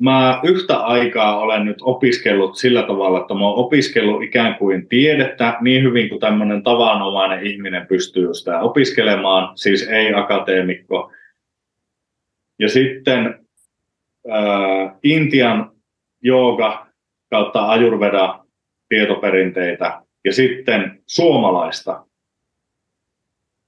mä 0.00 0.40
yhtä 0.42 0.76
aikaa 0.76 1.38
olen 1.38 1.64
nyt 1.64 1.78
opiskellut 1.80 2.56
sillä 2.56 2.82
tavalla, 2.82 3.20
että 3.20 3.34
mä 3.34 3.40
oon 3.40 3.66
opiskellut 3.66 4.22
ikään 4.22 4.54
kuin 4.54 4.88
tiedettä 4.88 5.56
niin 5.60 5.82
hyvin 5.82 6.08
kuin 6.08 6.20
tämmöinen 6.20 6.62
tavanomainen 6.62 7.46
ihminen 7.46 7.86
pystyy 7.86 8.34
sitä 8.34 8.60
opiskelemaan, 8.60 9.58
siis 9.58 9.88
ei 9.88 10.14
akateemikko. 10.14 11.12
Ja 12.58 12.68
sitten 12.68 13.46
äh, 14.30 14.98
Intian 15.02 15.72
jooga 16.22 16.86
kautta 17.30 17.68
ajurveda 17.68 18.44
tietoperinteitä 18.88 20.02
ja 20.24 20.32
sitten 20.32 21.02
suomalaista 21.06 22.06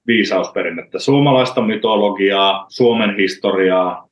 viisausperinnettä, 0.07 0.99
suomalaista 0.99 1.61
mytologiaa, 1.61 2.65
Suomen 2.69 3.17
historiaa 3.17 4.09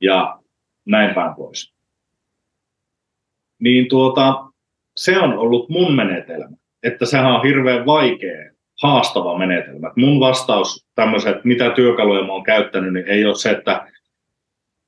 ja 0.00 0.40
näin 0.86 1.14
päin 1.14 1.34
pois. 1.34 1.74
Niin 3.60 3.88
tuota, 3.88 4.44
se 4.96 5.18
on 5.18 5.38
ollut 5.38 5.68
mun 5.68 5.94
menetelmä, 5.94 6.56
että 6.82 7.06
sehän 7.06 7.32
on 7.32 7.42
hirveän 7.42 7.86
vaikea, 7.86 8.50
haastava 8.82 9.38
menetelmä. 9.38 9.92
Mun 9.96 10.20
vastaus 10.20 10.86
tämmöiset, 10.94 11.44
mitä 11.44 11.70
työkaluja 11.70 12.24
mä 12.24 12.32
oon 12.32 12.42
käyttänyt, 12.42 12.92
niin 12.92 13.06
ei 13.06 13.24
ole 13.24 13.34
se, 13.34 13.50
että 13.50 13.86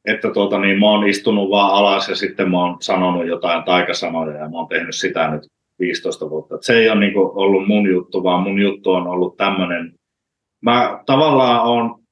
että 0.05 0.31
tuota, 0.31 0.59
niin 0.59 0.79
mä 0.79 0.91
oon 0.91 1.09
istunut 1.09 1.51
vaan 1.51 1.75
alas 1.75 2.09
ja 2.09 2.15
sitten 2.15 2.51
mä 2.51 2.65
oon 2.65 2.77
sanonut 2.81 3.27
jotain 3.27 3.65
taikasanoja 3.65 4.37
ja 4.37 4.49
mä 4.49 4.59
oon 4.59 4.69
tehnyt 4.69 4.95
sitä 4.95 5.31
nyt 5.31 5.43
15 5.79 6.31
vuotta. 6.31 6.55
Et 6.55 6.63
se 6.63 6.79
ei 6.79 6.91
ole 6.91 7.01
niin 7.01 7.13
kuin 7.13 7.31
ollut 7.35 7.67
mun 7.67 7.91
juttu, 7.91 8.25
vaan 8.25 8.43
mun 8.43 8.61
juttu 8.63 8.91
on 8.91 9.07
ollut 9.07 9.37
tämmöinen. 9.37 9.93
Mä 10.63 11.03
tavallaan 11.07 11.63
on 11.63 12.03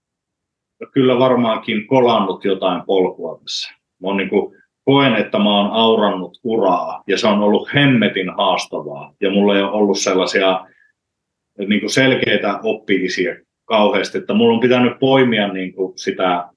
kyllä 0.93 1.19
varmaankin 1.19 1.87
kolannut 1.87 2.45
jotain 2.45 2.83
polkua 2.87 3.39
tässä. 3.43 3.75
Mä 4.03 4.09
oon 4.09 4.17
niin 4.17 4.29
kuin, 4.29 4.57
koen, 4.85 5.15
että 5.15 5.39
mä 5.39 5.59
oon 5.59 5.71
aurannut 5.71 6.39
uraa 6.45 7.03
ja 7.07 7.19
se 7.19 7.27
on 7.27 7.43
ollut 7.43 7.75
hemmetin 7.75 8.31
haastavaa. 8.31 9.15
Ja 9.21 9.31
mulla 9.31 9.57
ei 9.57 9.63
ole 9.63 9.73
ollut 9.73 9.99
sellaisia 9.99 10.67
niin 11.59 11.81
kuin 11.81 11.91
selkeitä 11.91 12.61
oppiisia 12.63 13.37
kauheasti, 13.65 14.19
että 14.19 14.35
mulla 14.35 14.55
on 14.55 14.61
pitänyt 14.61 14.99
poimia 14.99 15.53
niin 15.53 15.73
kuin 15.73 15.99
sitä 15.99 16.49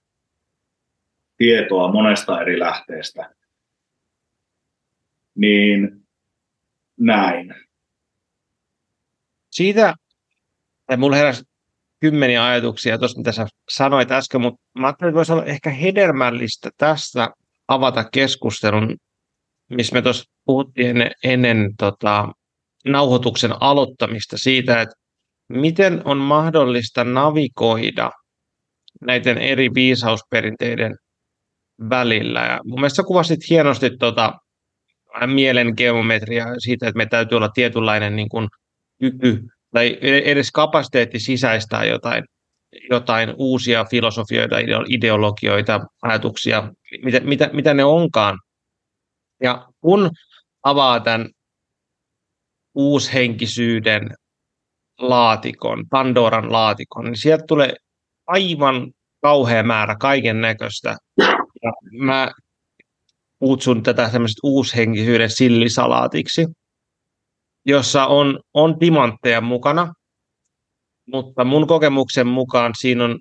tietoa 1.43 1.91
monesta 1.91 2.41
eri 2.41 2.59
lähteestä. 2.59 3.29
Niin 5.35 6.05
näin. 6.99 7.55
Siitä, 9.51 9.93
että 10.89 10.97
mulla 10.97 11.15
heräsi 11.15 11.43
kymmeniä 11.99 12.45
ajatuksia 12.45 12.97
tuossa, 12.97 13.17
mitä 13.17 13.31
sä 13.31 13.47
sanoit 13.69 14.11
äsken, 14.11 14.41
mutta 14.41 14.61
mä 14.79 14.87
ajattelin, 14.87 15.09
että 15.09 15.17
voisi 15.17 15.31
olla 15.31 15.45
ehkä 15.45 15.69
hedelmällistä 15.69 16.69
tästä 16.77 17.29
avata 17.67 18.03
keskustelun, 18.03 18.97
missä 19.69 19.93
me 19.93 20.01
tuossa 20.01 20.23
puhuttiin 20.45 20.87
ennen, 20.87 21.11
ennen 21.23 21.75
tota, 21.77 22.27
nauhoituksen 22.85 23.51
aloittamista 23.59 24.37
siitä, 24.37 24.81
että 24.81 24.95
miten 25.49 26.01
on 26.05 26.17
mahdollista 26.17 27.03
navigoida 27.03 28.11
näiden 29.01 29.37
eri 29.37 29.69
viisausperinteiden 29.73 30.95
välillä. 31.89 32.39
Ja 32.39 32.59
mun 32.65 32.79
mielestä 32.79 32.95
sä 32.95 33.03
kuvasit 33.03 33.49
hienosti 33.49 33.97
tota, 33.97 34.33
mielen 35.25 35.73
geometria 35.77 36.45
siitä, 36.57 36.87
että 36.87 36.97
me 36.97 37.05
täytyy 37.05 37.35
olla 37.35 37.49
tietynlainen 37.49 38.15
niin 38.15 38.29
kuin, 38.29 38.47
kyky 38.99 39.47
tai 39.73 39.97
edes 40.01 40.51
kapasiteetti 40.51 41.19
sisäistää 41.19 41.85
jotain, 41.85 42.23
jotain 42.89 43.33
uusia 43.37 43.85
filosofioita, 43.85 44.55
ideologioita, 44.87 45.79
ajatuksia, 46.01 46.71
mitä, 47.03 47.19
mitä, 47.19 47.49
mitä 47.53 47.73
ne 47.73 47.83
onkaan. 47.83 48.39
Ja 49.43 49.67
kun 49.81 50.09
avaa 50.63 50.99
tämän 50.99 51.29
uushenkisyyden 52.75 54.09
laatikon, 54.99 55.85
Pandoran 55.89 56.51
laatikon, 56.51 57.05
niin 57.05 57.17
sieltä 57.17 57.43
tulee 57.47 57.73
aivan 58.27 58.91
kauhea 59.21 59.63
määrä 59.63 59.95
kaiken 59.99 60.41
näköistä 60.41 60.97
mä 61.97 62.31
kutsun 63.39 63.83
tätä 63.83 64.09
tämmöiset 64.11 64.37
uushenkisyyden 64.43 65.29
sillisalaatiksi, 65.29 66.45
jossa 67.65 68.05
on, 68.05 68.39
on 68.53 68.79
timantteja 68.79 69.41
mukana, 69.41 69.93
mutta 71.05 71.43
mun 71.43 71.67
kokemuksen 71.67 72.27
mukaan 72.27 72.71
siinä 72.79 73.03
on 73.03 73.19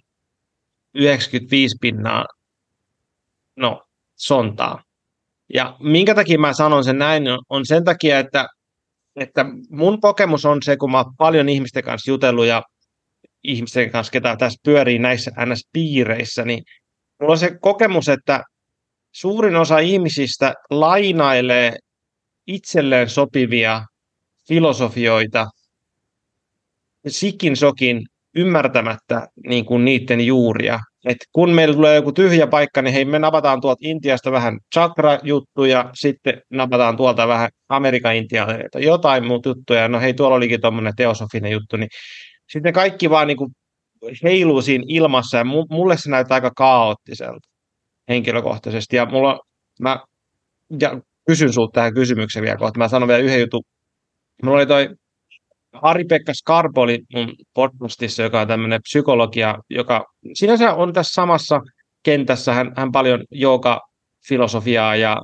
95 0.94 1.76
pinnaa 1.80 2.26
no, 3.56 3.82
sontaa. 4.16 4.82
Ja 5.54 5.76
minkä 5.80 6.14
takia 6.14 6.38
mä 6.38 6.52
sanon 6.52 6.84
sen 6.84 6.98
näin, 6.98 7.22
on 7.48 7.66
sen 7.66 7.84
takia, 7.84 8.18
että, 8.18 8.48
että 9.16 9.44
mun 9.70 10.00
kokemus 10.00 10.44
on 10.44 10.58
se, 10.64 10.76
kun 10.76 10.90
mä 10.90 10.98
oon 10.98 11.16
paljon 11.16 11.48
ihmisten 11.48 11.84
kanssa 11.84 12.10
jutellut 12.10 12.46
ja 12.46 12.62
ihmisten 13.44 13.90
kanssa, 13.90 14.10
ketä 14.10 14.36
tässä 14.36 14.60
pyörii 14.64 14.98
näissä 14.98 15.30
NS-piireissä, 15.30 16.44
niin 16.44 16.64
mulla 17.22 17.32
on 17.32 17.38
se 17.38 17.58
kokemus, 17.60 18.08
että 18.08 18.42
suurin 19.12 19.56
osa 19.56 19.78
ihmisistä 19.78 20.54
lainailee 20.70 21.76
itselleen 22.46 23.08
sopivia 23.08 23.82
filosofioita 24.48 25.46
sikin 27.08 27.56
sokin 27.56 28.02
ymmärtämättä 28.36 29.28
niin 29.46 29.64
kuin 29.64 29.84
niiden 29.84 30.26
juuria. 30.26 30.80
Et 31.04 31.16
kun 31.32 31.50
meillä 31.50 31.74
tulee 31.74 31.96
joku 31.96 32.12
tyhjä 32.12 32.46
paikka, 32.46 32.82
niin 32.82 32.94
hei, 32.94 33.04
me 33.04 33.18
napataan 33.18 33.60
tuolta 33.60 33.78
Intiasta 33.82 34.32
vähän 34.32 34.58
chakra-juttuja, 34.74 35.90
sitten 35.94 36.42
napataan 36.50 36.96
tuolta 36.96 37.28
vähän 37.28 37.50
Amerikan 37.68 38.14
intianeita, 38.16 38.78
jotain 38.78 39.26
muuta 39.26 39.48
juttuja. 39.48 39.88
No 39.88 40.00
hei, 40.00 40.14
tuolla 40.14 40.36
olikin 40.36 40.60
tuommoinen 40.60 40.92
teosofinen 40.96 41.52
juttu, 41.52 41.76
niin 41.76 41.88
sitten 42.48 42.72
kaikki 42.72 43.10
vaan 43.10 43.26
niin 43.26 43.36
kuin 43.36 43.50
heiluu 44.22 44.62
siinä 44.62 44.84
ilmassa 44.88 45.36
ja 45.36 45.44
mulle 45.44 45.96
se 45.96 46.10
näyttää 46.10 46.34
aika 46.34 46.50
kaoottiselta 46.56 47.48
henkilökohtaisesti. 48.08 48.96
Ja 48.96 49.06
mulla, 49.06 49.40
mä 49.80 50.00
ja 50.80 51.00
kysyn 51.26 51.52
sinulta 51.52 51.72
tähän 51.72 51.94
kysymykseen 51.94 52.42
vielä 52.42 52.56
kohta. 52.56 52.78
Mä 52.78 52.88
sanon 52.88 53.08
vielä 53.08 53.20
yhden 53.20 53.40
jutun. 53.40 53.62
Mulla 54.42 54.56
oli 54.56 54.66
toi 54.66 54.88
Ari-Pekka 55.72 56.34
Skarboli 56.34 56.98
mun 57.14 57.34
podcastissa, 57.54 58.22
joka 58.22 58.40
on 58.40 58.48
tämmöinen 58.48 58.82
psykologia, 58.82 59.54
joka 59.70 60.04
sinänsä 60.34 60.74
on 60.74 60.92
tässä 60.92 61.12
samassa 61.14 61.60
kentässä. 62.02 62.52
Hän, 62.52 62.72
hän 62.76 62.92
paljon 62.92 63.24
joka 63.30 63.80
filosofiaa 64.28 64.96
ja 64.96 65.16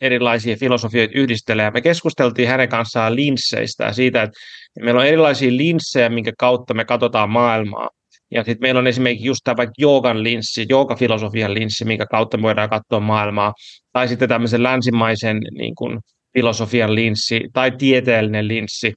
erilaisia 0.00 0.56
filosofioita 0.56 1.18
yhdistelee. 1.18 1.70
Me 1.70 1.80
keskusteltiin 1.80 2.48
hänen 2.48 2.68
kanssaan 2.68 3.16
linsseistä 3.16 3.84
ja 3.84 3.92
siitä, 3.92 4.22
että 4.22 4.38
meillä 4.80 5.00
on 5.00 5.06
erilaisia 5.06 5.56
linssejä, 5.56 6.08
minkä 6.08 6.32
kautta 6.38 6.74
me 6.74 6.84
katsotaan 6.84 7.30
maailmaa. 7.30 7.88
Ja 8.30 8.44
sitten 8.44 8.60
meillä 8.60 8.78
on 8.78 8.86
esimerkiksi 8.86 9.26
just 9.26 9.40
tämä 9.44 9.56
vaikka 9.56 9.74
joogan 9.78 10.22
linssi, 10.22 10.66
joogafilosofian 10.68 11.54
linssi, 11.54 11.84
minkä 11.84 12.06
kautta 12.06 12.36
me 12.36 12.42
voidaan 12.42 12.70
katsoa 12.70 13.00
maailmaa. 13.00 13.52
Tai 13.92 14.08
sitten 14.08 14.28
tämmöisen 14.28 14.62
länsimaisen 14.62 15.40
niin 15.58 15.74
kuin, 15.74 16.00
filosofian 16.34 16.94
linssi 16.94 17.40
tai 17.52 17.70
tieteellinen 17.70 18.48
linssi. 18.48 18.92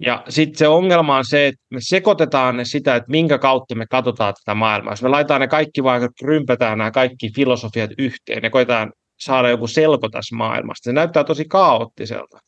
Ja 0.00 0.22
sitten 0.28 0.58
se 0.58 0.68
ongelma 0.68 1.16
on 1.16 1.24
se, 1.24 1.46
että 1.46 1.60
me 1.70 1.78
sekoitetaan 1.80 2.56
ne 2.56 2.64
sitä, 2.64 2.96
että 2.96 3.10
minkä 3.10 3.38
kautta 3.38 3.74
me 3.74 3.86
katsotaan 3.90 4.34
tätä 4.34 4.54
maailmaa. 4.54 4.92
Jos 4.92 5.02
me 5.02 5.08
laitetaan 5.08 5.40
ne 5.40 5.48
kaikki 5.48 5.82
vaan, 5.82 6.08
rympätään 6.22 6.78
nämä 6.78 6.90
kaikki 6.90 7.30
filosofiat 7.34 7.90
yhteen 7.98 8.42
ja 8.42 8.50
koetaan 8.50 8.92
saada 9.20 9.48
joku 9.48 9.66
selko 9.66 10.08
tässä 10.08 10.36
maailmasta. 10.36 10.84
Se 10.84 10.92
näyttää 10.92 11.24
tosi 11.24 11.44
kaoottiselta. 11.44 12.38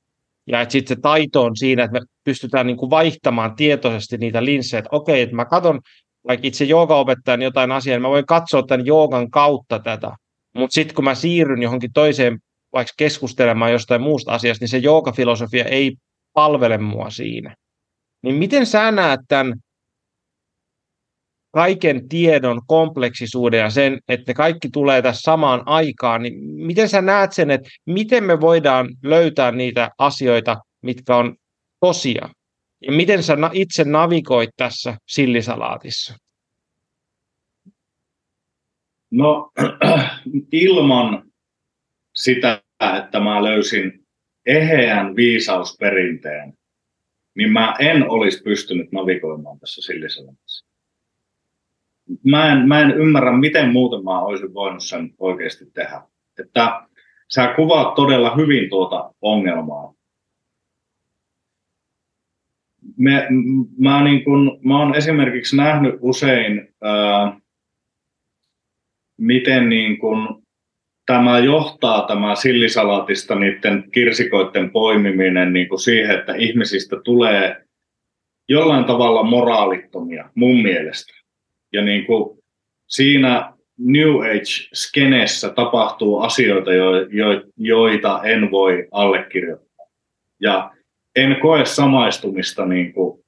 Ja 0.48 0.60
että 0.60 0.72
sitten 0.72 0.96
se 0.96 1.00
taito 1.00 1.42
on 1.42 1.56
siinä, 1.56 1.84
että 1.84 2.00
me 2.00 2.06
pystytään 2.24 2.66
niin 2.66 2.76
kuin 2.76 2.90
vaihtamaan 2.90 3.56
tietoisesti 3.56 4.18
niitä 4.18 4.44
linssejä, 4.44 4.78
että 4.78 4.88
okei, 4.92 5.20
että 5.22 5.36
mä 5.36 5.44
katson 5.44 5.80
vaikka 6.28 6.46
itse 6.46 6.64
joogaopettajan 6.64 7.42
jotain 7.42 7.72
asiaa, 7.72 7.94
niin 7.94 8.02
mä 8.02 8.08
voin 8.08 8.26
katsoa 8.26 8.62
tämän 8.62 8.86
joogan 8.86 9.30
kautta 9.30 9.78
tätä. 9.78 10.12
Mutta 10.54 10.74
sitten 10.74 10.94
kun 10.94 11.04
mä 11.04 11.14
siirryn 11.14 11.62
johonkin 11.62 11.92
toiseen 11.92 12.38
vaikka 12.72 12.92
keskustelemaan 12.96 13.72
jostain 13.72 14.00
muusta 14.00 14.32
asiasta, 14.32 14.62
niin 14.62 14.68
se 14.68 14.78
joogafilosofia 14.78 15.64
ei 15.64 15.96
palvele 16.32 16.78
mua 16.78 17.10
siinä. 17.10 17.54
Niin 18.22 18.34
miten 18.34 18.66
sä 18.66 18.90
näet 18.90 19.20
tämän 19.28 19.54
kaiken 21.58 22.08
tiedon 22.08 22.60
kompleksisuuden 22.66 23.60
ja 23.60 23.70
sen, 23.70 23.98
että 24.08 24.34
kaikki 24.34 24.68
tulee 24.72 25.02
tässä 25.02 25.22
samaan 25.22 25.62
aikaan, 25.66 26.22
niin 26.22 26.34
miten 26.40 26.88
sä 26.88 27.02
näet 27.02 27.32
sen, 27.32 27.50
että 27.50 27.68
miten 27.86 28.24
me 28.24 28.40
voidaan 28.40 28.88
löytää 29.02 29.52
niitä 29.52 29.90
asioita, 29.98 30.56
mitkä 30.82 31.16
on 31.16 31.36
tosia? 31.80 32.28
Ja 32.80 32.92
miten 32.92 33.22
sä 33.22 33.36
itse 33.52 33.84
navigoit 33.84 34.50
tässä 34.56 34.96
sillisalaatissa? 35.08 36.14
No 39.10 39.50
ilman 40.52 41.22
sitä, 42.14 42.62
että 42.98 43.20
mä 43.20 43.44
löysin 43.44 44.06
eheän 44.46 45.16
viisausperinteen, 45.16 46.52
niin 47.36 47.52
mä 47.52 47.74
en 47.78 48.10
olisi 48.10 48.42
pystynyt 48.42 48.92
navigoimaan 48.92 49.60
tässä 49.60 49.82
sillisalaatissa. 49.82 50.67
Mä 52.24 52.52
en, 52.52 52.68
mä 52.68 52.80
en 52.80 52.90
ymmärrä, 52.90 53.32
miten 53.32 53.72
muuten 53.72 54.04
mä 54.04 54.20
olisin 54.20 54.54
voinut 54.54 54.84
sen 54.84 55.14
oikeasti 55.18 55.70
tehdä. 55.74 56.02
Että 56.40 56.82
sä 57.28 57.52
kuvaat 57.56 57.94
todella 57.94 58.36
hyvin 58.36 58.70
tuota 58.70 59.14
ongelmaa. 59.22 59.94
Me, 62.96 63.28
mä, 63.78 64.04
niin 64.04 64.24
kun, 64.24 64.60
mä 64.64 64.78
oon 64.78 64.94
esimerkiksi 64.94 65.56
nähnyt 65.56 65.94
usein, 66.00 66.74
ää, 66.82 67.40
miten 69.18 69.68
niin 69.68 69.98
kun 69.98 70.42
tämä 71.06 71.38
johtaa 71.38 72.06
tämä 72.06 72.34
sillisalaatista 72.34 73.34
niiden 73.34 73.90
kirsikoiden 73.90 74.70
poimiminen 74.70 75.52
niin 75.52 75.68
kuin 75.68 75.78
siihen, 75.78 76.18
että 76.18 76.34
ihmisistä 76.34 76.96
tulee 77.04 77.64
jollain 78.48 78.84
tavalla 78.84 79.22
moraalittomia 79.22 80.30
mun 80.34 80.62
mielestä. 80.62 81.17
Ja 81.72 81.82
niin 81.82 82.06
kuin 82.06 82.38
siinä 82.86 83.52
New 83.78 84.20
Age-skenessä 84.20 85.48
tapahtuu 85.50 86.18
asioita, 86.18 86.72
jo, 86.72 86.90
jo, 86.96 87.42
joita 87.56 88.22
en 88.22 88.50
voi 88.50 88.88
allekirjoittaa. 88.90 89.86
Ja 90.40 90.70
en 91.16 91.36
koe 91.40 91.64
samaistumista 91.64 92.66
niin 92.66 92.92
kuin, 92.92 93.24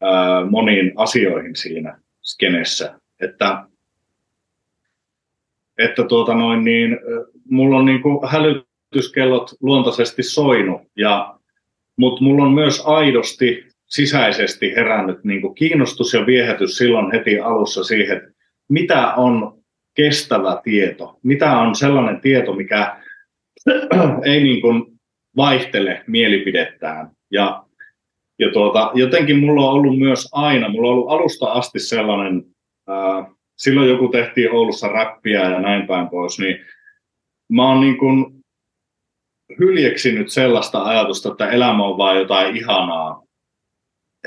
ää, 0.00 0.44
moniin 0.44 0.92
asioihin 0.96 1.56
siinä 1.56 1.98
skenessä. 2.22 3.00
Että 3.20 3.64
että 5.80 6.04
tuota 6.04 6.34
noin, 6.34 6.64
niin, 6.64 6.98
mulla 7.50 7.76
on 7.76 7.84
niin 7.84 8.02
kuin 8.02 8.18
hälytyskellot 8.28 9.50
luontaisesti 9.60 10.22
soinut, 10.22 10.82
ja, 10.96 11.38
mutta 11.96 12.24
mulla 12.24 12.44
on 12.44 12.52
myös 12.52 12.82
aidosti 12.86 13.68
sisäisesti 13.90 14.74
herännyt 14.76 15.24
niin 15.24 15.40
kuin 15.40 15.54
kiinnostus 15.54 16.14
ja 16.14 16.26
viehätys 16.26 16.76
silloin 16.76 17.12
heti 17.12 17.40
alussa 17.40 17.84
siihen, 17.84 18.16
että 18.16 18.30
mitä 18.68 19.14
on 19.14 19.60
kestävä 19.96 20.60
tieto, 20.64 21.18
mitä 21.22 21.58
on 21.58 21.74
sellainen 21.74 22.20
tieto, 22.20 22.52
mikä 22.52 22.96
ei 24.24 24.42
niin 24.42 24.60
kuin 24.60 24.84
vaihtele 25.36 26.04
mielipidettään. 26.06 27.10
Ja, 27.30 27.64
ja 28.38 28.52
tuota, 28.52 28.90
jotenkin 28.94 29.38
mulla 29.38 29.70
on 29.70 29.72
ollut 29.72 29.98
myös 29.98 30.28
aina, 30.32 30.68
mulla 30.68 30.88
on 30.88 30.94
ollut 30.94 31.10
alusta 31.10 31.46
asti 31.46 31.78
sellainen 31.78 32.44
ää, 32.88 33.30
silloin 33.56 33.88
joku 33.88 34.08
tehtiin 34.08 34.52
Oulussa 34.52 34.88
räppiä 34.88 35.50
ja 35.50 35.60
näin 35.60 35.86
päin 35.86 36.08
pois, 36.08 36.38
niin 36.38 36.64
mä 37.52 37.68
oon 37.68 37.80
niin 37.80 37.98
kuin 37.98 38.40
hyljeksinyt 39.58 40.28
sellaista 40.28 40.84
ajatusta, 40.84 41.30
että 41.30 41.48
elämä 41.48 41.84
on 41.84 41.98
vain 41.98 42.18
jotain 42.18 42.56
ihanaa. 42.56 43.22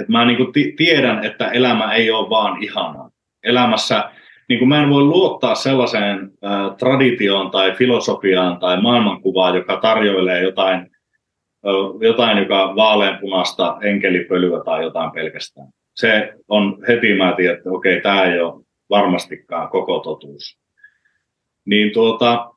Et 0.02 0.10
mä 0.10 0.26
niin 0.26 0.76
tiedän, 0.78 1.24
että 1.24 1.48
elämä 1.48 1.94
ei 1.94 2.12
ole 2.12 2.30
vaan 2.30 2.64
ihanaa. 2.64 3.10
Elämässä 3.44 4.12
niin 4.50 4.68
mä 4.68 4.84
en 4.84 4.90
voi 4.90 5.04
luottaa 5.04 5.56
sellaiseen 5.56 6.32
äh, 6.46 6.76
traditioon 6.78 7.52
tai 7.52 7.76
filosofiaan 7.76 8.60
tai 8.60 8.82
maailmankuvaan, 8.82 9.56
joka 9.56 9.78
tarjoilee 9.78 10.44
jotain, 10.44 10.80
äh, 10.80 12.02
jotain 12.02 12.38
joka 12.38 12.76
vaaleanpunasta 12.76 13.78
enkelipölyä 13.82 14.64
tai 14.64 14.84
jotain 14.84 15.12
pelkästään. 15.12 15.68
Se 15.96 16.34
on 16.48 16.78
heti 16.88 17.14
mä 17.14 17.34
tiedän, 17.38 17.58
että 17.58 17.70
okei, 17.70 18.02
tämä 18.02 18.24
ei 18.24 18.40
ole 18.40 18.64
varmastikaan 18.90 19.70
koko 19.70 20.00
totuus. 20.00 20.58
Niin 21.66 21.94
tuota, 21.94 22.52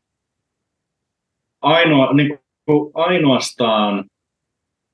ainoa, 1.61 2.13
niin 2.13 2.39
kuin 2.67 2.91
ainoastaan 2.95 4.05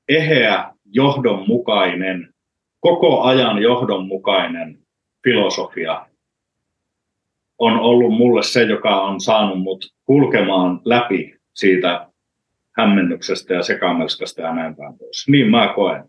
eheä, 0.08 0.72
johdonmukainen, 0.84 2.31
koko 2.82 3.22
ajan 3.22 3.62
johdonmukainen 3.62 4.78
filosofia 5.24 6.06
on 7.58 7.80
ollut 7.80 8.12
mulle 8.12 8.42
se, 8.42 8.62
joka 8.62 9.02
on 9.02 9.20
saanut 9.20 9.62
mut 9.62 9.84
kulkemaan 10.04 10.80
läpi 10.84 11.34
siitä 11.54 12.08
hämmennyksestä 12.76 13.54
ja 13.54 13.62
sekamelskasta 13.62 14.42
ja 14.42 14.54
näin 14.54 14.76
päin 14.76 14.98
pois. 14.98 15.28
Niin 15.28 15.50
mä 15.50 15.72
koen 15.74 16.04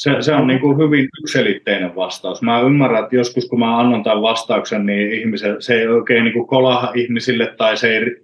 se, 0.00 0.16
se 0.20 0.34
on 0.34 0.46
niin 0.46 0.60
kuin 0.60 0.78
hyvin 0.78 1.08
yksilitteinen 1.22 1.96
vastaus. 1.96 2.42
Mä 2.42 2.60
ymmärrän, 2.60 3.02
että 3.02 3.16
joskus 3.16 3.48
kun 3.48 3.58
mä 3.58 3.78
annan 3.78 4.02
tämän 4.02 4.22
vastauksen, 4.22 4.86
niin 4.86 5.12
ihmiset, 5.12 5.56
se 5.58 5.74
ei 5.74 5.86
oikein 5.86 6.24
niin 6.24 6.32
kuin 6.32 6.46
kolaha 6.46 6.92
ihmisille, 6.94 7.54
tai 7.58 7.76
se 7.76 7.96
ei, 7.96 8.16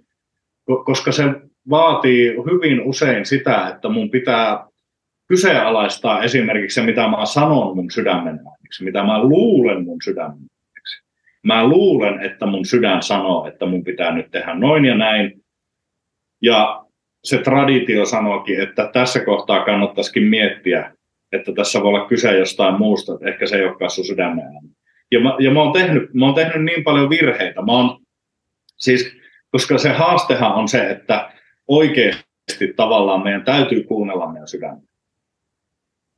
koska 0.85 1.11
se 1.11 1.23
vaatii 1.69 2.29
hyvin 2.29 2.81
usein 2.81 3.25
sitä, 3.25 3.67
että 3.67 3.89
mun 3.89 4.09
pitää 4.09 4.66
kyseenalaistaa 5.27 6.23
esimerkiksi 6.23 6.75
se, 6.75 6.81
mitä 6.81 7.07
mä 7.07 7.25
sanon 7.25 7.75
mun 7.75 7.91
sydämen 7.91 8.39
ääneksi, 8.47 8.83
mitä 8.83 9.03
mä 9.03 9.23
luulen 9.23 9.83
mun 9.83 9.97
sydämen 10.03 10.37
ääneksi. 10.37 11.03
Mä 11.43 11.67
luulen, 11.67 12.19
että 12.19 12.45
mun 12.45 12.65
sydän 12.65 13.03
sanoo, 13.03 13.47
että 13.47 13.65
mun 13.65 13.83
pitää 13.83 14.11
nyt 14.15 14.31
tehdä 14.31 14.53
noin 14.53 14.85
ja 14.85 14.95
näin. 14.95 15.41
Ja 16.41 16.85
se 17.23 17.37
traditio 17.37 18.05
sanoikin, 18.05 18.61
että 18.61 18.89
tässä 18.93 19.25
kohtaa 19.25 19.65
kannattaisikin 19.65 20.23
miettiä, 20.23 20.93
että 21.31 21.51
tässä 21.53 21.81
voi 21.81 21.87
olla 21.87 22.07
kyse 22.07 22.37
jostain 22.37 22.77
muusta, 22.77 23.13
että 23.13 23.29
ehkä 23.29 23.45
se 23.47 23.57
ei 23.57 23.65
olekaan 23.65 23.91
sun 23.91 24.05
sydämen 24.05 24.45
ääni. 24.45 24.69
Ja, 25.11 25.19
mä, 25.19 25.35
ja 25.39 25.51
mä, 25.51 25.61
oon 25.61 25.73
tehnyt, 25.73 26.13
mä 26.13 26.25
oon 26.25 26.35
tehnyt 26.35 26.63
niin 26.63 26.83
paljon 26.83 27.09
virheitä. 27.09 27.61
Mä 27.61 27.71
oon, 27.71 27.99
siis, 28.77 29.17
koska 29.51 29.77
se 29.77 29.89
haastehan 29.89 30.53
on 30.53 30.67
se, 30.67 30.89
että 30.89 31.31
oikeasti 31.67 32.73
tavallaan 32.75 33.23
meidän 33.23 33.45
täytyy 33.45 33.83
kuunnella 33.83 34.31
meidän 34.31 34.47
sydäntä. 34.47 34.86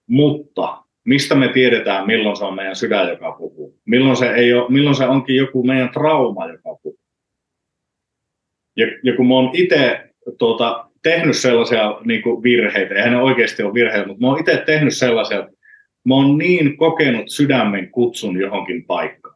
Mutta 0.10 0.84
mistä 1.06 1.36
me 1.36 1.48
tiedetään, 1.48 2.08
milloin 2.08 2.38
se 2.38 2.46
on 2.46 2.56
meidän 2.56 2.76
sydän, 2.76 3.10
joka 3.10 3.32
puhuu? 3.32 3.80
Milloin 3.86 4.16
se, 4.18 4.30
ei 4.30 4.54
ole, 4.54 4.70
milloin 4.70 4.96
se 4.96 5.06
onkin 5.06 5.36
joku 5.36 5.64
meidän 5.64 5.90
trauma, 5.90 6.48
joka 6.48 6.76
puhuu? 6.84 7.00
Ja, 8.76 8.88
ja 9.04 9.16
kun 9.16 9.28
mä 9.28 9.34
oon 9.34 9.50
itse 9.54 10.10
tuota, 10.38 10.90
tehnyt 11.04 11.38
sellaisia 11.38 11.98
niin 12.06 12.22
kuin 12.22 12.44
virheitä, 12.44 12.96
eihän 12.96 13.12
ne 13.12 13.22
oikeasti 13.22 13.64
ole 13.64 13.74
virheitä, 13.74 14.08
mutta 14.08 14.22
mä 14.22 14.28
oon 14.28 14.40
itse 14.40 14.64
tehnyt 14.66 14.98
sellaisia, 14.98 15.40
että 15.40 15.52
mä 16.08 16.16
oon 16.16 16.38
niin 16.38 16.78
kokenut 16.78 17.30
sydämen 17.30 17.92
kutsun 17.92 18.40
johonkin 18.40 18.86
paikkaan. 18.86 19.36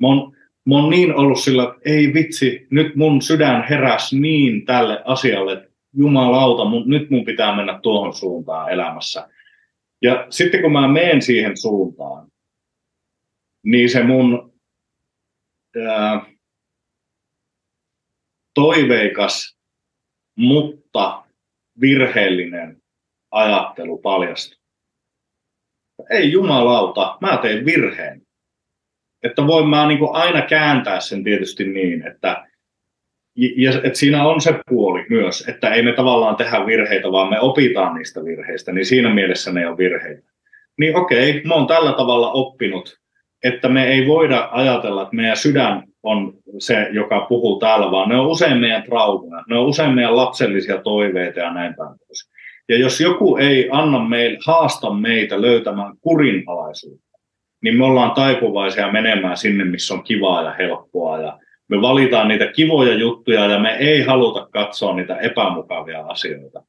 Mä 0.00 0.06
oon, 0.06 0.36
mä 0.66 0.74
oon 0.74 0.90
niin 0.90 1.14
ollut 1.14 1.38
sillä, 1.38 1.62
että 1.62 1.80
ei 1.84 2.14
vitsi, 2.14 2.66
nyt 2.70 2.96
mun 2.96 3.22
sydän 3.22 3.64
heräs 3.70 4.12
niin 4.12 4.64
tälle 4.64 5.02
asialle, 5.04 5.52
että 5.52 5.68
jumalauta, 5.96 6.64
mun, 6.64 6.82
nyt 6.86 7.10
mun 7.10 7.24
pitää 7.24 7.56
mennä 7.56 7.78
tuohon 7.82 8.14
suuntaan 8.14 8.72
elämässä. 8.72 9.28
Ja 10.04 10.26
sitten 10.30 10.62
kun 10.62 10.72
mä 10.72 10.88
menen 10.88 11.22
siihen 11.22 11.56
suuntaan, 11.56 12.28
niin 13.64 13.90
se 13.90 14.02
mun 14.02 14.60
ää, 15.88 16.26
toiveikas 18.54 19.58
mutta 20.38 21.24
virheellinen 21.80 22.82
ajattelu 23.30 23.98
paljastui. 23.98 24.58
Ei 26.10 26.32
jumalauta, 26.32 27.18
mä 27.20 27.36
teen 27.42 27.64
virheen. 27.64 28.22
Että 29.22 29.46
voin 29.46 29.68
mä 29.68 29.88
niin 29.88 29.98
aina 30.12 30.46
kääntää 30.46 31.00
sen 31.00 31.24
tietysti 31.24 31.64
niin, 31.64 32.06
että, 32.06 32.46
ja, 33.36 33.70
että 33.70 33.98
siinä 33.98 34.26
on 34.26 34.40
se 34.40 34.60
puoli 34.70 35.06
myös, 35.10 35.48
että 35.48 35.74
ei 35.74 35.82
me 35.82 35.92
tavallaan 35.92 36.36
tehdä 36.36 36.66
virheitä, 36.66 37.12
vaan 37.12 37.30
me 37.30 37.40
opitaan 37.40 37.94
niistä 37.94 38.24
virheistä, 38.24 38.72
niin 38.72 38.86
siinä 38.86 39.14
mielessä 39.14 39.52
ne 39.52 39.68
on 39.68 39.78
virheitä. 39.78 40.22
Niin 40.78 40.96
okei, 40.96 41.42
mä 41.44 41.54
oon 41.54 41.66
tällä 41.66 41.92
tavalla 41.92 42.32
oppinut, 42.32 42.98
että 43.44 43.68
me 43.68 43.86
ei 43.86 44.06
voida 44.06 44.48
ajatella, 44.52 45.02
että 45.02 45.16
meidän 45.16 45.36
sydän 45.36 45.82
on 46.02 46.32
se, 46.58 46.88
joka 46.90 47.20
puhuu 47.20 47.58
täällä, 47.58 47.90
vaan 47.90 48.08
ne 48.08 48.16
on 48.16 48.26
usein 48.26 48.58
meidän 48.58 48.82
traumaa, 48.82 49.44
ne 49.48 49.58
on 49.58 49.66
usein 49.66 49.94
meidän 49.94 50.16
lapsellisia 50.16 50.78
toiveita 50.78 51.40
ja 51.40 51.52
näin 51.52 51.74
päin 51.74 51.98
pois. 51.98 52.30
Ja 52.68 52.78
jos 52.78 53.00
joku 53.00 53.36
ei 53.36 53.68
anna 53.72 54.08
meille, 54.08 54.38
haasta 54.46 54.90
meitä 54.90 55.40
löytämään 55.40 55.92
kurinalaisuutta, 56.00 57.18
niin 57.62 57.76
me 57.76 57.84
ollaan 57.84 58.10
taipuvaisia 58.10 58.92
menemään 58.92 59.36
sinne, 59.36 59.64
missä 59.64 59.94
on 59.94 60.04
kivaa 60.04 60.42
ja 60.42 60.54
helppoa 60.58 61.18
ja 61.18 61.38
me 61.68 61.82
valitaan 61.82 62.28
niitä 62.28 62.46
kivoja 62.46 62.94
juttuja 62.94 63.46
ja 63.46 63.58
me 63.58 63.76
ei 63.76 64.02
haluta 64.02 64.48
katsoa 64.50 64.94
niitä 64.94 65.16
epämukavia 65.16 66.00
asioita. 66.06 66.62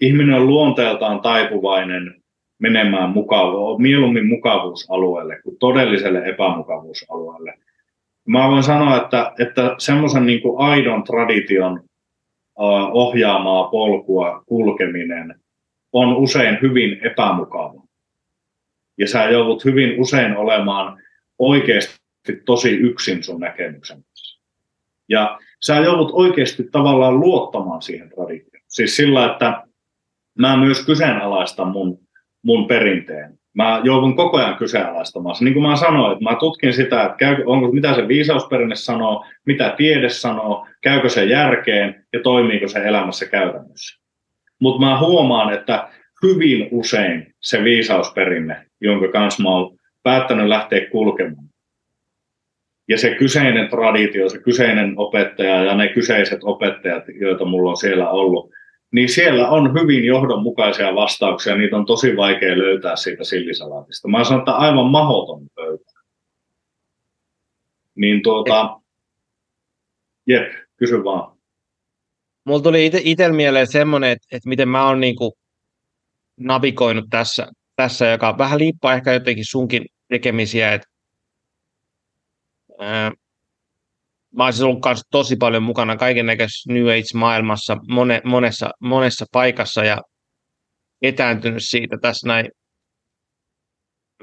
Ihminen 0.00 0.34
on 0.34 0.46
luonteeltaan 0.46 1.20
taipuvainen 1.20 2.22
menemään 2.58 3.10
mukavu- 3.10 3.78
mieluummin 3.78 4.26
mukavuusalueelle 4.26 5.40
kuin 5.42 5.58
todelliselle 5.58 6.18
epämukavuusalueelle. 6.18 7.54
Mä 8.28 8.48
voin 8.48 8.62
sanoa, 8.62 8.96
että, 8.96 9.32
että 9.38 9.74
semmoisen 9.78 10.26
niin 10.26 10.40
aidon 10.58 11.04
tradition 11.04 11.80
ohjaamaa 12.92 13.68
polkua 13.68 14.42
kulkeminen 14.46 15.40
on 15.92 16.16
usein 16.16 16.58
hyvin 16.62 17.06
epämukava. 17.06 17.82
Ja 18.98 19.08
sä 19.08 19.24
joudut 19.24 19.64
hyvin 19.64 20.00
usein 20.00 20.36
olemaan 20.36 21.02
oikeasti 21.38 22.05
tosi 22.32 22.70
yksin 22.70 23.22
sun 23.22 23.40
näkemyksen 23.40 23.96
kanssa. 24.02 24.40
Ja 25.08 25.38
sä 25.60 25.74
joudut 25.76 26.10
oikeasti 26.12 26.68
tavallaan 26.72 27.20
luottamaan 27.20 27.82
siihen 27.82 28.10
traditioon. 28.10 28.64
Siis 28.68 28.96
sillä, 28.96 29.32
että 29.32 29.62
mä 30.38 30.56
myös 30.56 30.86
kyseenalaistan 30.86 31.68
mun, 31.68 31.98
mun 32.42 32.66
perinteen. 32.66 33.38
Mä 33.54 33.80
joudun 33.84 34.16
koko 34.16 34.36
ajan 34.36 34.56
kyseenalaistamaan. 34.56 35.36
Niin 35.40 35.54
kuin 35.54 35.66
mä 35.66 35.76
sanoin, 35.76 36.12
että 36.12 36.24
mä 36.24 36.36
tutkin 36.40 36.72
sitä, 36.72 37.04
että 37.04 37.16
käy, 37.16 37.36
onko, 37.46 37.72
mitä 37.72 37.94
se 37.94 38.08
viisausperinne 38.08 38.76
sanoo, 38.76 39.26
mitä 39.44 39.74
tiede 39.76 40.08
sanoo, 40.08 40.66
käykö 40.80 41.08
se 41.08 41.24
järkeen 41.24 42.06
ja 42.12 42.20
toimiiko 42.22 42.68
se 42.68 42.78
elämässä 42.78 43.26
käytännössä. 43.26 44.02
Mutta 44.60 44.80
mä 44.80 44.98
huomaan, 45.00 45.54
että 45.54 45.88
hyvin 46.22 46.68
usein 46.70 47.34
se 47.40 47.64
viisausperinne, 47.64 48.66
jonka 48.80 49.08
kanssa 49.08 49.42
mä 49.42 49.48
oon 49.48 49.76
päättänyt 50.02 50.46
lähteä 50.46 50.90
kulkemaan, 50.90 51.46
ja 52.88 52.98
se 52.98 53.14
kyseinen 53.14 53.68
traditio, 53.68 54.28
se 54.28 54.38
kyseinen 54.38 54.94
opettaja 54.96 55.64
ja 55.64 55.74
ne 55.74 55.88
kyseiset 55.88 56.40
opettajat, 56.42 57.04
joita 57.20 57.44
mulla 57.44 57.70
on 57.70 57.76
siellä 57.76 58.10
ollut, 58.10 58.50
niin 58.92 59.08
siellä 59.08 59.48
on 59.48 59.80
hyvin 59.80 60.04
johdonmukaisia 60.04 60.94
vastauksia. 60.94 61.56
Niitä 61.56 61.76
on 61.76 61.86
tosi 61.86 62.16
vaikea 62.16 62.58
löytää 62.58 62.96
siitä 62.96 63.24
sillisalaatista. 63.24 64.08
Mä 64.08 64.24
sanon, 64.24 64.40
että 64.40 64.52
aivan 64.52 64.86
mahoton 64.86 65.46
pöytä. 65.54 65.92
Niin 67.94 68.22
tuota, 68.22 68.80
jep, 70.26 70.52
kysy 70.76 71.04
vaan. 71.04 71.36
Mulla 72.44 72.62
tuli 72.62 72.90
itsellä 73.04 73.36
mieleen 73.36 73.66
semmoinen, 73.66 74.10
että, 74.10 74.26
että 74.32 74.48
miten 74.48 74.68
mä 74.68 74.86
oon 74.88 75.00
niinku 75.00 75.36
navigoinut 76.40 77.04
tässä, 77.10 77.48
tässä, 77.76 78.06
joka 78.06 78.38
vähän 78.38 78.58
liippaa 78.58 78.94
ehkä 78.94 79.12
jotenkin 79.12 79.44
sunkin 79.44 79.86
tekemisiä, 80.08 80.72
että 80.72 80.88
mä 84.36 84.44
olisin 84.44 84.66
ollut 84.66 84.82
kanssa 84.82 85.06
tosi 85.10 85.36
paljon 85.36 85.62
mukana 85.62 85.96
kaiken 85.96 86.26
New 86.68 86.86
Age-maailmassa 86.86 87.76
mone, 87.88 88.20
monessa, 88.24 88.70
monessa 88.80 89.26
paikassa 89.32 89.84
ja 89.84 89.98
etääntynyt 91.02 91.62
siitä 91.64 91.96
tässä 92.02 92.28
näin 92.28 92.48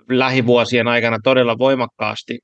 lähivuosien 0.10 0.88
aikana 0.88 1.18
todella 1.24 1.58
voimakkaasti. 1.58 2.40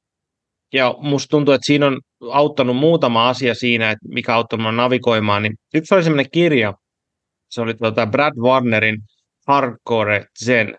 Ja 0.74 0.96
musta 0.98 1.30
tuntuu, 1.30 1.54
että 1.54 1.66
siinä 1.66 1.88
on 1.88 2.00
auttanut 2.32 2.78
muutama 2.78 3.30
asia 3.30 3.56
siinä, 3.56 3.92
että 3.92 4.08
mikä 4.08 4.36
auttanut 4.36 4.62
minua 4.62 4.84
navigoimaan. 4.84 5.44
Niin 5.44 5.54
yksi 5.74 5.96
oli 5.96 6.04
semmoinen 6.04 6.32
kirja, 6.32 6.74
se 7.50 7.62
oli 7.62 7.74
tuota 7.74 8.08
Brad 8.08 8.34
Warnerin 8.38 8.98
Hardcore 9.48 10.26
Zen. 10.46 10.78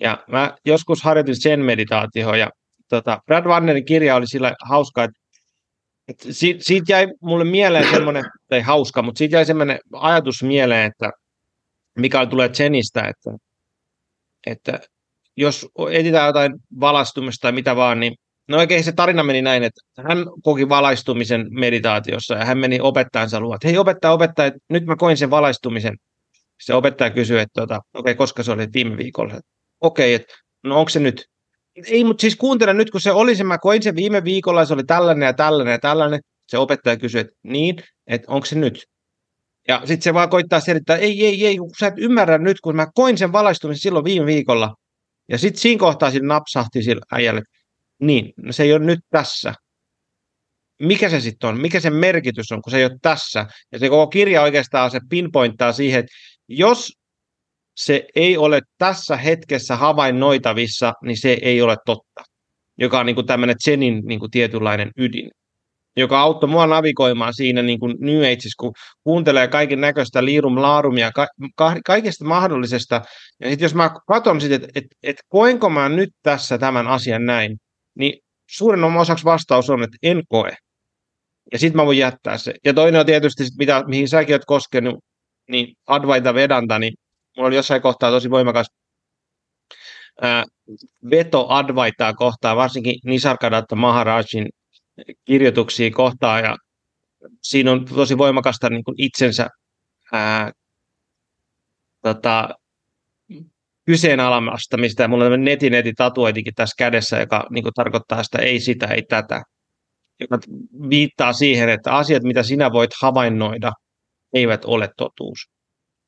Ja 0.00 0.24
mä 0.28 0.56
joskus 0.66 1.02
harjoitin 1.02 1.42
Zen-meditaatioon 1.42 2.38
ja 2.38 2.50
tota, 2.90 3.18
Brad 3.26 3.46
Warnerin 3.46 3.84
kirja 3.84 4.16
oli 4.16 4.26
sillä 4.26 4.54
hauska, 4.68 5.04
että 5.04 5.20
et 6.08 6.26
siitä, 6.30 6.64
siitä 6.64 6.92
jäi 6.92 7.06
mulle 7.22 7.44
mieleen 7.44 7.90
semmoinen, 7.90 8.24
ei 8.50 8.60
hauska, 8.60 9.02
mutta 9.02 9.18
siitä 9.18 9.36
jäi 9.36 9.44
semmoinen 9.44 9.78
ajatus 9.92 10.42
mieleen, 10.42 10.86
että 10.86 11.10
mikä 11.98 12.26
tulee 12.26 12.48
Zenistä, 12.48 13.00
että, 13.00 13.30
että 14.46 14.80
jos 15.36 15.66
etsitään 15.90 16.26
jotain 16.26 16.52
valastumista 16.80 17.42
tai 17.42 17.52
mitä 17.52 17.76
vaan, 17.76 18.00
niin 18.00 18.14
no 18.48 18.58
oikein 18.58 18.84
se 18.84 18.92
tarina 18.92 19.22
meni 19.22 19.42
näin, 19.42 19.62
että 19.62 19.80
hän 20.08 20.18
koki 20.42 20.68
valaistumisen 20.68 21.46
meditaatiossa 21.50 22.34
ja 22.34 22.44
hän 22.44 22.58
meni 22.58 22.80
opettajansa 22.80 23.40
luo, 23.40 23.54
että 23.54 23.68
hei 23.68 23.78
opettaja, 23.78 24.12
opettaja, 24.12 24.46
että 24.46 24.60
nyt 24.68 24.86
mä 24.86 24.96
koin 24.96 25.16
sen 25.16 25.30
valaistumisen. 25.30 25.96
Se 26.60 26.74
opettaja 26.74 27.10
kysyi, 27.10 27.38
että 27.38 27.60
tota, 27.60 27.76
okei, 27.76 28.00
okay, 28.00 28.14
koska 28.14 28.42
se 28.42 28.52
oli 28.52 28.66
viime 28.74 28.96
viikolla. 28.96 29.34
Okei, 29.80 30.14
okay, 30.14 30.22
että 30.22 30.34
no 30.64 30.78
onko 30.78 30.88
se 30.88 31.00
nyt? 31.00 31.26
Ei, 31.86 32.04
mutta 32.04 32.20
siis 32.20 32.36
kuuntele 32.36 32.74
nyt, 32.74 32.90
kun 32.90 33.00
se 33.00 33.12
oli 33.12 33.36
se, 33.36 33.44
mä 33.44 33.58
koin 33.58 33.82
sen 33.82 33.96
viime 33.96 34.24
viikolla, 34.24 34.64
se 34.64 34.74
oli 34.74 34.84
tällainen 34.84 35.26
ja 35.26 35.32
tällainen 35.32 35.72
ja 35.72 35.78
tällainen. 35.78 36.20
Se 36.48 36.58
opettaja 36.58 36.96
kysyi, 36.96 37.20
että 37.20 37.32
niin, 37.42 37.76
että 38.06 38.32
onko 38.32 38.46
se 38.46 38.58
nyt? 38.58 38.84
Ja 39.68 39.80
sitten 39.84 40.02
se 40.02 40.14
vaan 40.14 40.30
koittaa 40.30 40.60
selittää, 40.60 40.96
ei, 40.96 41.26
ei, 41.26 41.46
ei, 41.46 41.56
kun 41.56 41.70
sä 41.80 41.86
et 41.86 41.94
ymmärrä 41.96 42.38
nyt, 42.38 42.60
kun 42.60 42.76
mä 42.76 42.86
koin 42.94 43.18
sen 43.18 43.32
valaistumisen 43.32 43.80
silloin 43.80 44.04
viime 44.04 44.26
viikolla. 44.26 44.74
Ja 45.28 45.38
sitten 45.38 45.60
siinä 45.60 45.78
kohtaa 45.78 46.10
sillä 46.10 46.26
napsahti 46.26 46.82
sillä 46.82 47.02
äijälle, 47.12 47.42
niin, 48.00 48.32
no 48.36 48.52
se 48.52 48.62
ei 48.62 48.72
ole 48.72 48.84
nyt 48.84 49.00
tässä. 49.10 49.54
Mikä 50.82 51.08
se 51.08 51.20
sitten 51.20 51.48
on? 51.48 51.60
Mikä 51.60 51.80
se 51.80 51.90
merkitys 51.90 52.52
on, 52.52 52.62
kun 52.62 52.70
se 52.70 52.78
ei 52.78 52.84
ole 52.84 52.98
tässä? 53.02 53.46
Ja 53.72 53.78
se 53.78 53.88
koko 53.88 54.06
kirja 54.06 54.42
oikeastaan 54.42 54.90
se 54.90 55.00
pinpointtaa 55.10 55.72
siihen, 55.72 56.00
että 56.00 56.12
jos 56.48 56.92
se 57.76 58.06
ei 58.14 58.36
ole 58.36 58.60
tässä 58.78 59.16
hetkessä 59.16 59.76
havainnoitavissa, 59.76 60.92
niin 61.02 61.16
se 61.16 61.38
ei 61.42 61.62
ole 61.62 61.76
totta. 61.86 62.22
Joka 62.78 63.00
on 63.00 63.06
niin 63.06 63.14
kuin 63.14 63.26
tämmöinen 63.26 63.56
Zenin 63.64 64.02
niin 64.04 64.20
kuin 64.20 64.30
tietynlainen 64.30 64.90
ydin 64.96 65.30
joka 65.96 66.20
auttoi 66.20 66.48
mua 66.50 66.66
navigoimaan 66.66 67.34
siinä 67.34 67.62
niin 67.62 67.80
kuin 67.80 67.96
New 68.00 68.18
Ageissa, 68.18 68.56
kun 68.58 68.72
kuuntelee 69.04 69.48
kaiken 69.48 69.80
näköistä 69.80 70.24
liirum 70.24 70.62
laarumia, 70.62 71.12
ka- 71.12 71.28
ka- 71.56 71.76
kaikesta 71.86 72.24
mahdollisesta. 72.24 73.02
Ja 73.40 73.48
sitten 73.50 73.64
jos 73.64 73.74
mä 73.74 73.90
katson 74.06 74.40
sitten, 74.40 74.62
että 74.62 74.68
et, 74.74 74.84
et 75.02 75.16
koenko 75.28 75.70
mä 75.70 75.88
nyt 75.88 76.10
tässä 76.22 76.58
tämän 76.58 76.88
asian 76.88 77.26
näin, 77.26 77.58
niin 77.94 78.14
suurin 78.50 78.84
osaksi 78.84 79.24
vastaus 79.24 79.70
on, 79.70 79.82
että 79.82 79.96
en 80.02 80.22
koe. 80.28 80.56
Ja 81.52 81.58
sitten 81.58 81.76
mä 81.76 81.86
voin 81.86 81.98
jättää 81.98 82.38
se. 82.38 82.54
Ja 82.64 82.74
toinen 82.74 83.00
on 83.00 83.06
tietysti, 83.06 83.44
mitä, 83.58 83.84
mihin 83.86 84.08
säkin 84.08 84.34
oot 84.34 84.44
koskenut, 84.46 85.04
niin 85.48 85.74
Advaita 85.86 86.34
Vedanta, 86.34 86.78
niin 86.78 86.94
mulla 87.36 87.46
oli 87.46 87.56
jossain 87.56 87.82
kohtaa 87.82 88.10
tosi 88.10 88.30
voimakas 88.30 88.66
ää, 90.20 90.44
veto 91.10 91.46
Advaitaa 91.48 92.14
kohtaan, 92.14 92.56
varsinkin 92.56 92.94
Nisarkadatta 93.04 93.76
Maharajin 93.76 94.48
kirjoituksia 95.24 95.90
kohtaan 95.90 96.44
ja 96.44 96.56
siinä 97.42 97.72
on 97.72 97.84
tosi 97.84 98.18
voimakasta 98.18 98.70
niin 98.70 98.84
kuin 98.84 98.94
itsensä 98.98 99.48
ää, 100.12 100.52
tota, 102.02 102.48
kyseenalaistamista. 103.86 105.08
Mulla 105.08 105.24
on 105.24 105.44
netin 105.44 105.72
neti 105.72 105.92
tatuointikin 105.92 106.54
tässä 106.54 106.74
kädessä, 106.78 107.20
joka 107.20 107.46
niin 107.50 107.62
kuin 107.62 107.74
tarkoittaa 107.74 108.22
sitä 108.22 108.38
ei 108.38 108.60
sitä, 108.60 108.86
ei 108.86 109.02
tätä. 109.02 109.42
Joka 110.20 110.38
viittaa 110.90 111.32
siihen, 111.32 111.68
että 111.68 111.92
asiat, 111.96 112.22
mitä 112.22 112.42
sinä 112.42 112.72
voit 112.72 112.90
havainnoida, 113.02 113.72
eivät 114.34 114.64
ole 114.64 114.88
totuus. 114.96 115.50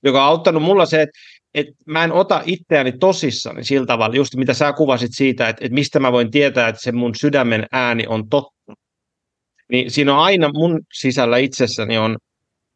Joka 0.02 0.22
on 0.22 0.28
auttanut 0.28 0.62
mulla 0.62 0.86
se, 0.86 1.02
että, 1.02 1.18
että 1.54 1.72
mä 1.86 2.04
en 2.04 2.12
ota 2.12 2.42
itseäni 2.46 2.92
tosissani 2.92 3.64
sillä 3.64 3.86
tavalla, 3.86 4.16
just 4.16 4.34
mitä 4.34 4.54
sä 4.54 4.72
kuvasit 4.72 5.10
siitä, 5.12 5.48
että, 5.48 5.64
että 5.64 5.74
mistä 5.74 6.00
mä 6.00 6.12
voin 6.12 6.30
tietää, 6.30 6.68
että 6.68 6.82
se 6.82 6.92
mun 6.92 7.14
sydämen 7.14 7.66
ääni 7.72 8.06
on 8.06 8.28
totta 8.28 8.74
niin 9.72 9.90
siinä 9.90 10.14
on 10.14 10.22
aina 10.24 10.50
mun 10.54 10.80
sisällä 10.92 11.36
itsessäni 11.36 11.98
on 11.98 12.18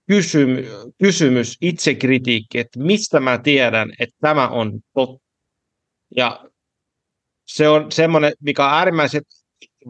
kysymys, 0.08 0.66
kysymys 0.98 1.56
itsekritiikki, 1.60 2.58
että 2.58 2.80
mistä 2.80 3.20
mä 3.20 3.38
tiedän, 3.38 3.92
että 3.98 4.16
tämä 4.20 4.48
on 4.48 4.80
totta. 4.94 5.26
Ja 6.16 6.44
se 7.46 7.68
on 7.68 7.92
semmoinen, 7.92 8.32
mikä 8.40 8.66
on 8.66 8.72
äärimmäisen 8.72 9.22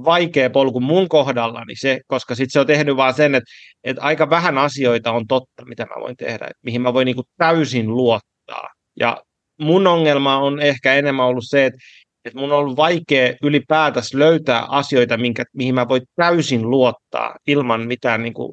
vaikea 0.05 0.51
polku 0.51 0.81
mun 0.81 1.09
kohdallani, 1.09 1.77
se, 1.77 2.01
koska 2.07 2.35
sitten 2.35 2.51
se 2.51 2.61
on 2.61 2.67
tehnyt 2.67 2.97
vaan 2.97 3.15
sen, 3.15 3.35
että, 3.35 3.51
että 3.85 4.03
aika 4.03 4.31
vähän 4.31 4.59
asioita 4.59 5.13
on 5.13 5.27
totta, 5.27 5.65
mitä 5.65 5.87
mä 5.87 6.01
voin 6.01 6.17
tehdä, 6.17 6.45
että 6.45 6.61
mihin 6.63 6.83
mä 6.83 6.95
voin 6.95 7.05
niin 7.05 7.17
kuin 7.17 7.27
täysin 7.37 7.89
luottaa. 7.89 8.69
Ja 9.01 9.23
mun 9.61 9.87
ongelma 9.87 10.39
on 10.39 10.61
ehkä 10.61 10.95
enemmän 10.95 11.27
ollut 11.27 11.45
se, 11.47 11.67
että, 11.67 11.79
että 12.25 12.39
mun 12.39 12.53
on 12.53 12.59
ollut 12.59 12.77
vaikea 12.77 13.35
ylipäätänsä 13.43 14.19
löytää 14.19 14.65
asioita, 14.65 15.17
minkä, 15.17 15.45
mihin 15.53 15.75
mä 15.75 15.89
voin 15.89 16.03
täysin 16.17 16.71
luottaa 16.71 17.37
ilman 17.47 17.81
mitään 17.87 18.23
niin 18.23 18.35
kuin 18.35 18.53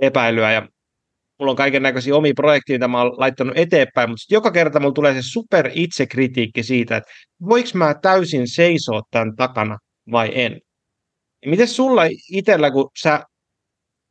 epäilyä. 0.00 0.52
Ja 0.52 0.68
mulla 1.38 1.50
on 1.50 1.56
kaiken 1.56 1.82
näköisiä 1.82 2.16
omia 2.16 2.32
projekteja, 2.36 2.76
mitä 2.76 2.88
mä 2.88 3.02
oon 3.02 3.20
laittanut 3.20 3.58
eteenpäin, 3.58 4.10
mutta 4.10 4.34
joka 4.34 4.50
kerta 4.50 4.80
mulla 4.80 4.94
tulee 4.94 5.14
se 5.14 5.20
super 5.22 5.70
itsekritiikki 5.74 6.62
siitä, 6.62 6.96
että 6.96 7.10
voiko 7.48 7.68
mä 7.74 7.94
täysin 8.02 8.48
seisoa 8.48 9.02
tämän 9.10 9.36
takana 9.36 9.78
vai 10.10 10.30
en. 10.34 10.60
Ja 11.44 11.50
miten 11.50 11.68
sulla 11.68 12.02
itsellä, 12.30 12.70
kun 12.70 12.90
sä 13.02 13.20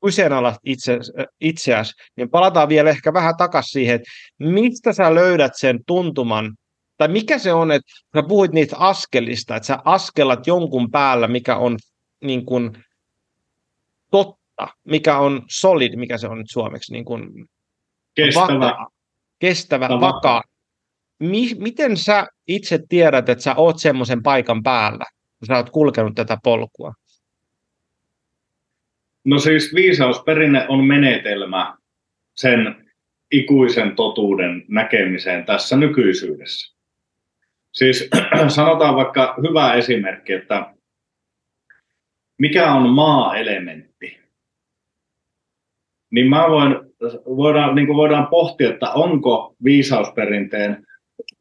kyseenalaiset 0.06 0.62
itse, 0.66 1.00
itseäsi, 1.42 1.94
niin 2.16 2.30
palataan 2.30 2.70
vielä 2.70 2.90
ehkä 2.90 3.14
vähän 3.14 3.38
takaisin 3.38 3.72
siihen, 3.72 3.96
että 3.96 4.10
mistä 4.40 4.94
sä 4.94 5.16
löydät 5.16 5.52
sen 5.56 5.80
tuntuman, 5.88 6.56
tai 6.98 7.08
mikä 7.08 7.38
se 7.38 7.54
on, 7.54 7.72
että 7.72 7.92
sä 8.16 8.24
puhuit 8.28 8.52
niistä 8.52 8.78
askelista, 8.78 9.56
että 9.56 9.68
sä 9.68 9.80
askelat 9.86 10.48
jonkun 10.48 10.92
päällä, 10.92 11.28
mikä 11.28 11.58
on 11.58 11.78
niin 12.24 12.46
kuin 12.46 12.84
totta, 14.12 14.68
mikä 14.84 15.18
on 15.18 15.42
solid, 15.50 15.96
mikä 15.96 16.18
se 16.18 16.28
on 16.28 16.38
nyt 16.38 16.50
suomeksi, 16.50 16.94
niin 16.94 17.06
kuin 17.06 17.30
kestävä, 18.16 18.60
vakaa, 18.60 18.88
kestävä, 19.40 19.90
vakaa. 19.90 20.44
mi- 21.20 21.56
miten 21.58 21.98
sä 21.98 22.28
itse 22.48 22.80
tiedät, 22.90 23.30
että 23.30 23.44
sä 23.44 23.56
oot 23.56 23.80
semmoisen 23.80 24.24
paikan 24.24 24.64
päällä, 24.64 25.06
kun 25.40 25.48
sä 25.48 25.58
oot 25.58 25.70
kulkenut 25.70 26.16
tätä 26.16 26.38
polkua? 26.44 26.94
No 29.26 29.40
siis 29.40 29.76
viisausperinne 29.76 30.66
on 30.68 30.84
menetelmä 30.86 31.78
sen 32.36 32.90
ikuisen 33.32 33.96
totuuden 33.96 34.66
näkemiseen 34.68 35.46
tässä 35.46 35.78
nykyisyydessä. 35.78 36.74
Siis 37.74 38.10
sanotaan 38.56 38.96
vaikka 38.96 39.36
hyvä 39.48 39.74
esimerkki, 39.74 40.34
että 40.34 40.74
mikä 42.40 42.74
on 42.74 42.90
maa-elementti? 42.90 44.20
Niin 46.12 46.30
mä 46.30 46.50
voin, 46.50 46.76
voidaan, 47.26 47.76
niin 47.76 47.88
voidaan 47.88 48.28
pohtia, 48.28 48.70
että 48.70 48.92
onko 48.92 49.56
viisausperinteen 49.64 50.86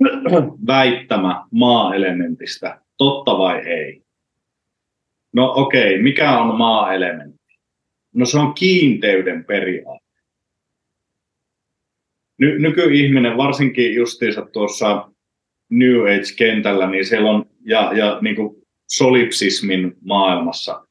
väittämä 0.67 1.45
maa-elementistä 1.51 2.81
totta 2.99 3.39
vai 3.39 3.59
ei. 3.59 4.03
No 5.35 5.53
okei, 5.57 5.93
okay, 5.93 6.03
mikä 6.03 6.39
on 6.39 6.59
maa-elementti? 6.59 7.42
No 8.15 8.27
se 8.27 8.39
on 8.39 8.55
kiinteyden 8.55 9.45
periaate. 9.45 10.05
Ny- 12.39 12.59
nykyihminen, 12.59 13.37
varsinkin 13.37 13.95
justiinsa 13.95 14.47
tuossa 14.53 15.09
New 15.71 16.01
Age-kentällä, 16.01 16.91
niin 16.91 17.05
siellä 17.05 17.31
on, 17.31 17.45
ja, 17.65 17.93
ja 17.93 18.19
niin 18.21 18.37
kuin 18.37 18.57
solipsismin 18.89 19.95
maailmassa. 20.05 20.87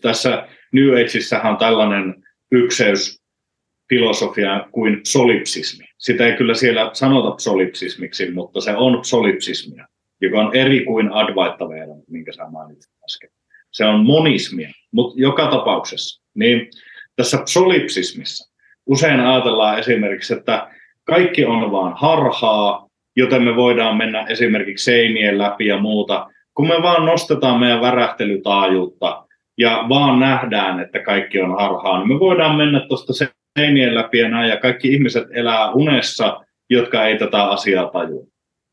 Tässä 0.00 0.48
New 0.72 0.92
Ageissähän 0.92 1.52
on 1.52 1.58
tällainen 1.58 2.24
ykseysfilosofia 2.52 4.68
kuin 4.72 5.00
solipsismi. 5.04 5.84
Sitä 5.98 6.26
ei 6.26 6.36
kyllä 6.36 6.54
siellä 6.54 6.90
sanota 6.92 7.34
solipsismiksi, 7.38 8.30
mutta 8.30 8.60
se 8.60 8.76
on 8.76 9.04
solipsismia, 9.04 9.88
joka 10.20 10.40
on 10.40 10.56
eri 10.56 10.84
kuin 10.84 11.12
Advaita 11.12 11.64
minkä 12.08 12.32
sä 12.32 12.50
mainitsit 12.50 12.92
äsken. 13.04 13.30
Se 13.70 13.84
on 13.84 14.06
monismia, 14.06 14.70
mutta 14.92 15.20
joka 15.20 15.50
tapauksessa. 15.50 16.23
Niin 16.34 16.68
tässä 17.16 17.38
solipsismissa 17.46 18.54
usein 18.86 19.20
ajatellaan 19.20 19.78
esimerkiksi, 19.78 20.34
että 20.34 20.68
kaikki 21.04 21.44
on 21.44 21.72
vaan 21.72 21.92
harhaa, 21.96 22.88
joten 23.16 23.42
me 23.42 23.56
voidaan 23.56 23.96
mennä 23.96 24.26
esimerkiksi 24.28 24.84
seinien 24.84 25.38
läpi 25.38 25.66
ja 25.66 25.78
muuta, 25.78 26.30
kun 26.54 26.68
me 26.68 26.82
vaan 26.82 27.06
nostetaan 27.06 27.60
meidän 27.60 27.80
värähtelytaajuutta 27.80 29.26
ja 29.58 29.86
vaan 29.88 30.20
nähdään, 30.20 30.80
että 30.80 30.98
kaikki 30.98 31.40
on 31.40 31.56
harhaa, 31.58 31.98
niin 31.98 32.08
me 32.08 32.20
voidaan 32.20 32.56
mennä 32.56 32.80
tuosta 32.88 33.12
seinien 33.58 33.94
läpi 33.94 34.18
ja 34.18 34.28
näin, 34.28 34.50
ja 34.50 34.56
kaikki 34.56 34.92
ihmiset 34.92 35.24
elää 35.30 35.70
unessa, 35.70 36.44
jotka 36.70 37.06
ei 37.06 37.18
tätä 37.18 37.44
asiaa 37.44 37.90
tajua. 37.90 38.26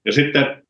Ja 0.05 0.11
sitten 0.11 0.63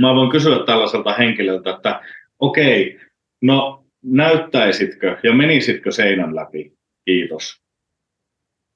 mä 0.00 0.14
voin 0.14 0.30
kysyä 0.30 0.64
tällaiselta 0.66 1.12
henkilöltä, 1.12 1.70
että 1.70 2.00
okei, 2.38 3.00
no 3.42 3.84
näyttäisitkö 4.10 5.16
ja 5.22 5.34
menisitkö 5.34 5.90
seinän 5.90 6.36
läpi? 6.36 6.72
Kiitos. 7.04 7.62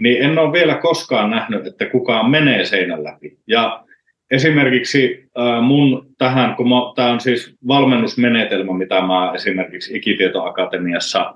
Niin 0.00 0.22
en 0.22 0.38
ole 0.38 0.52
vielä 0.52 0.74
koskaan 0.74 1.30
nähnyt, 1.30 1.66
että 1.66 1.86
kukaan 1.86 2.30
menee 2.30 2.64
seinän 2.64 3.04
läpi. 3.04 3.38
Ja 3.46 3.84
esimerkiksi 4.30 5.24
äh, 5.38 5.62
mun 5.62 6.06
tähän, 6.18 6.56
kun 6.56 6.66
tämä 6.96 7.10
on 7.10 7.20
siis 7.20 7.56
valmennusmenetelmä, 7.68 8.72
mitä 8.72 9.00
mä 9.00 9.32
esimerkiksi 9.34 9.96
Ikitietoakatemiassa 9.96 11.34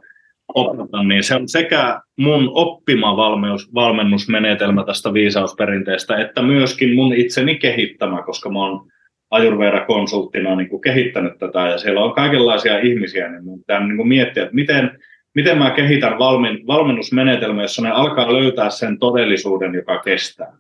opetan, 0.55 1.09
niin 1.09 1.23
se 1.23 1.35
on 1.35 1.49
sekä 1.49 2.01
mun 2.17 2.51
oppima 2.55 3.17
valmennus, 3.17 3.75
valmennusmenetelmä 3.75 4.85
tästä 4.85 5.13
viisausperinteestä, 5.13 6.17
että 6.17 6.43
myöskin 6.43 6.95
mun 6.95 7.15
itseni 7.15 7.59
kehittämä, 7.59 8.23
koska 8.23 8.51
mä 8.51 8.59
oon 8.59 8.89
Ajurveera-konsulttina 9.31 10.57
niin 10.57 10.68
kuin 10.68 10.83
kehittänyt 10.83 11.39
tätä, 11.39 11.68
ja 11.68 11.79
siellä 11.79 12.05
on 12.05 12.14
kaikenlaisia 12.14 12.79
ihmisiä, 12.79 13.31
niin 13.31 13.45
mun 13.45 13.59
pitää 13.59 13.87
niin 13.87 13.97
kuin 13.97 14.09
miettiä, 14.09 14.43
että 14.43 14.55
miten, 14.55 14.99
miten 15.35 15.59
mä 15.59 15.70
kehitän 15.70 16.18
valmen, 16.18 16.66
valmennusmenetelmä, 16.66 17.62
jossa 17.62 17.83
ne 17.83 17.91
alkaa 17.91 18.33
löytää 18.33 18.70
sen 18.70 18.99
todellisuuden, 18.99 19.74
joka 19.74 19.99
kestää. 19.99 20.53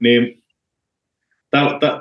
Niin 0.00 0.40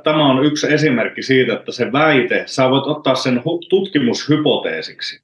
Tämä 0.03 0.31
on 0.31 0.45
yksi 0.45 0.73
esimerkki 0.73 1.21
siitä, 1.21 1.53
että 1.53 1.71
se 1.71 1.91
väite, 1.91 2.43
sä 2.45 2.69
voit 2.69 2.85
ottaa 2.85 3.15
sen 3.15 3.41
tutkimushypoteesiksi. 3.69 5.23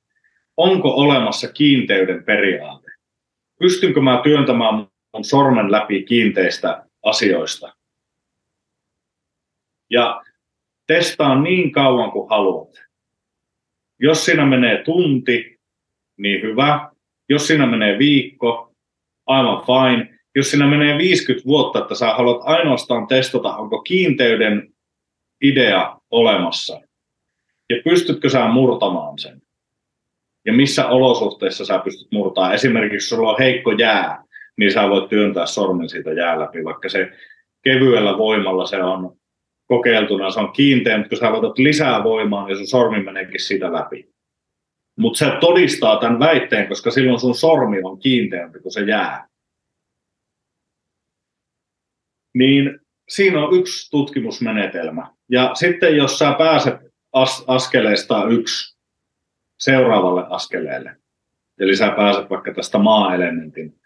Onko 0.57 0.89
olemassa 0.89 1.51
kiinteyden 1.51 2.23
periaate? 2.23 2.91
Pystynkö 3.59 4.01
mä 4.01 4.21
työntämään 4.23 4.75
mun 4.75 5.23
sormen 5.23 5.71
läpi 5.71 6.03
kiinteistä 6.03 6.85
asioista? 7.03 7.74
Ja 9.89 10.23
testaa 10.87 11.41
niin 11.41 11.71
kauan 11.71 12.11
kuin 12.11 12.29
haluat. 12.29 12.69
Jos 13.99 14.25
siinä 14.25 14.45
menee 14.45 14.83
tunti, 14.83 15.59
niin 16.17 16.41
hyvä. 16.41 16.89
Jos 17.29 17.47
siinä 17.47 17.65
menee 17.65 17.99
viikko, 17.99 18.73
aivan 19.25 19.63
fine 19.65 20.15
jos 20.35 20.51
siinä 20.51 20.67
menee 20.67 20.97
50 20.97 21.47
vuotta, 21.47 21.79
että 21.79 21.95
sä 21.95 22.13
haluat 22.13 22.41
ainoastaan 22.43 23.07
testata, 23.07 23.55
onko 23.55 23.81
kiinteyden 23.81 24.73
idea 25.41 25.97
olemassa, 26.11 26.81
ja 27.69 27.75
pystytkö 27.83 28.29
sä 28.29 28.47
murtamaan 28.47 29.19
sen, 29.19 29.41
ja 30.45 30.53
missä 30.53 30.87
olosuhteissa 30.87 31.65
sä 31.65 31.79
pystyt 31.79 32.07
murtamaan. 32.11 32.53
Esimerkiksi 32.53 32.95
jos 32.95 33.09
sulla 33.09 33.31
on 33.31 33.39
heikko 33.39 33.71
jää, 33.71 34.23
niin 34.57 34.71
sä 34.71 34.89
voit 34.89 35.09
työntää 35.09 35.45
sormen 35.45 35.89
siitä 35.89 36.13
jää 36.13 36.39
läpi, 36.39 36.63
vaikka 36.63 36.89
se 36.89 37.11
kevyellä 37.63 38.17
voimalla 38.17 38.65
se 38.65 38.83
on 38.83 39.17
kokeiltuna, 39.67 40.31
se 40.31 40.39
on 40.39 40.51
kiinteä, 40.51 40.97
mutta 40.97 41.09
kun 41.09 41.17
sä 41.17 41.31
laitat 41.31 41.57
lisää 41.57 42.03
voimaa, 42.03 42.47
niin 42.47 42.57
sun 42.57 42.67
sormi 42.67 43.03
meneekin 43.03 43.39
siitä 43.39 43.73
läpi. 43.73 44.09
Mutta 44.99 45.17
se 45.17 45.31
todistaa 45.39 45.99
tämän 45.99 46.19
väitteen, 46.19 46.67
koska 46.67 46.91
silloin 46.91 47.19
sun 47.19 47.35
sormi 47.35 47.77
on 47.83 47.99
kiinteämpi 47.99 48.59
kuin 48.59 48.71
se 48.71 48.81
jää. 48.81 49.27
niin 52.35 52.79
siinä 53.09 53.45
on 53.45 53.59
yksi 53.59 53.91
tutkimusmenetelmä. 53.91 55.11
Ja 55.29 55.51
sitten 55.53 55.97
jos 55.97 56.19
sä 56.19 56.35
pääset 56.37 56.73
as- 57.13 57.43
askeleesta 57.47 58.27
yksi 58.27 58.77
seuraavalle 59.59 60.25
askeleelle, 60.29 60.95
eli 61.59 61.75
sä 61.75 61.93
pääset 61.95 62.29
vaikka 62.29 62.53
tästä 62.53 62.77
maa-elementin 62.77 63.79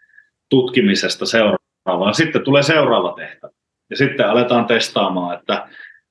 tutkimisesta 0.48 1.26
seuraavaan, 1.26 2.14
sitten 2.14 2.44
tulee 2.44 2.62
seuraava 2.62 3.14
tehtävä. 3.16 3.52
Ja 3.90 3.96
sitten 3.96 4.28
aletaan 4.28 4.66
testaamaan, 4.66 5.38
että 5.38 5.68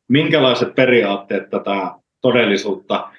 minkälaiset 0.08 0.76
periaatteet 0.76 1.50
tätä 1.50 1.92
todellisuutta 2.22 3.12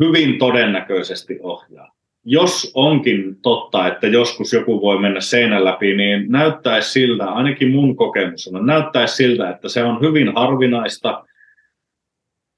hyvin 0.00 0.38
todennäköisesti 0.38 1.38
ohjaa 1.42 1.92
jos 2.24 2.72
onkin 2.74 3.36
totta, 3.42 3.86
että 3.86 4.06
joskus 4.06 4.52
joku 4.52 4.80
voi 4.80 4.98
mennä 4.98 5.20
seinän 5.20 5.64
läpi, 5.64 5.96
niin 5.96 6.32
näyttäisi 6.32 6.90
siltä, 6.90 7.24
ainakin 7.24 7.70
mun 7.70 7.96
kokemus 7.96 8.50
on, 8.54 8.66
näyttäisi 8.66 9.16
siltä, 9.16 9.50
että 9.50 9.68
se 9.68 9.84
on 9.84 10.00
hyvin 10.00 10.34
harvinaista. 10.34 11.24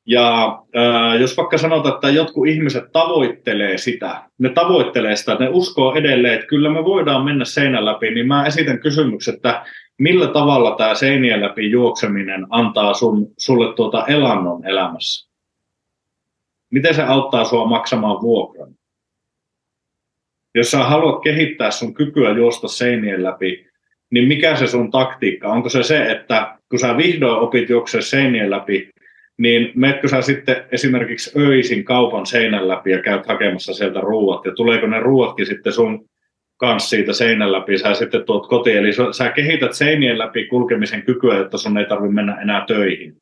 Ja 0.07 0.59
äh, 0.77 1.21
jos 1.21 1.37
vaikka 1.37 1.59
sanotaan, 1.59 1.95
että 1.95 2.11
jotkut 2.11 2.49
ihmiset 2.49 2.85
tavoittelee 2.93 3.79
sitä, 3.79 4.23
ne 4.39 4.49
tavoittelee 4.49 5.17
sitä, 5.17 5.33
että 5.33 5.45
ne 5.45 5.51
uskoo 5.53 5.95
edelleen, 5.95 6.35
että 6.35 6.47
kyllä 6.47 6.71
me 6.71 6.85
voidaan 6.85 7.25
mennä 7.25 7.45
seinän 7.45 7.85
läpi, 7.85 8.11
niin 8.11 8.29
mä 8.29 8.47
esitän 8.47 8.81
kysymyksen, 8.81 9.35
että 9.35 9.67
millä 9.99 10.27
tavalla 10.27 10.77
tämä 10.77 10.95
seinien 10.95 11.41
läpi 11.41 11.71
juokseminen 11.71 12.47
antaa 12.51 12.95
sun, 12.95 13.33
sulle 13.39 13.75
tuota 13.75 14.07
elannon 14.07 14.67
elämässä? 14.67 15.31
Miten 16.71 16.95
se 16.95 17.03
auttaa 17.03 17.45
sua 17.45 17.67
maksamaan 17.67 18.23
vuokran? 18.23 18.75
jos 20.55 20.71
sä 20.71 20.79
haluat 20.79 21.23
kehittää 21.23 21.71
sun 21.71 21.95
kykyä 21.95 22.31
juosta 22.31 22.69
seinien 22.69 23.23
läpi, 23.23 23.67
niin 24.11 24.29
mikä 24.29 24.57
se 24.57 24.67
sun 24.67 24.91
taktiikka? 24.91 25.49
Onko 25.49 25.69
se 25.69 25.83
se, 25.83 26.11
että 26.11 26.59
kun 26.71 26.79
sä 26.79 26.97
vihdoin 26.97 27.39
opit 27.39 27.69
juoksee 27.69 28.03
seinien 28.03 28.51
läpi, 28.51 28.91
niin 29.39 29.73
meetkö 29.75 30.09
sä 30.09 30.23
sitten 30.23 30.65
esimerkiksi 30.73 31.39
öisin 31.39 31.85
kaupan 31.85 32.27
seinän 32.27 32.69
läpi 32.69 32.91
ja 32.91 33.03
käyt 33.03 33.27
hakemassa 33.27 33.75
sieltä 33.75 34.01
ruuat, 34.01 34.45
ja 34.45 34.53
tuleeko 34.53 34.87
ne 34.87 35.01
ruuatkin 35.01 35.47
sitten 35.47 35.73
sun 35.73 36.05
kanssa 36.57 36.89
siitä 36.89 37.13
seinän 37.13 37.53
läpi, 37.53 37.79
sä 37.79 37.95
sitten 37.95 38.25
tuot 38.25 38.49
kotiin, 38.49 38.77
eli 38.77 38.91
sä 39.13 39.29
kehität 39.29 39.73
seinien 39.73 40.19
läpi 40.19 40.47
kulkemisen 40.47 41.03
kykyä, 41.03 41.37
jotta 41.37 41.59
sun 41.59 41.79
ei 41.79 41.87
tarvitse 41.87 42.15
mennä 42.15 42.41
enää 42.41 42.65
töihin. 42.67 43.17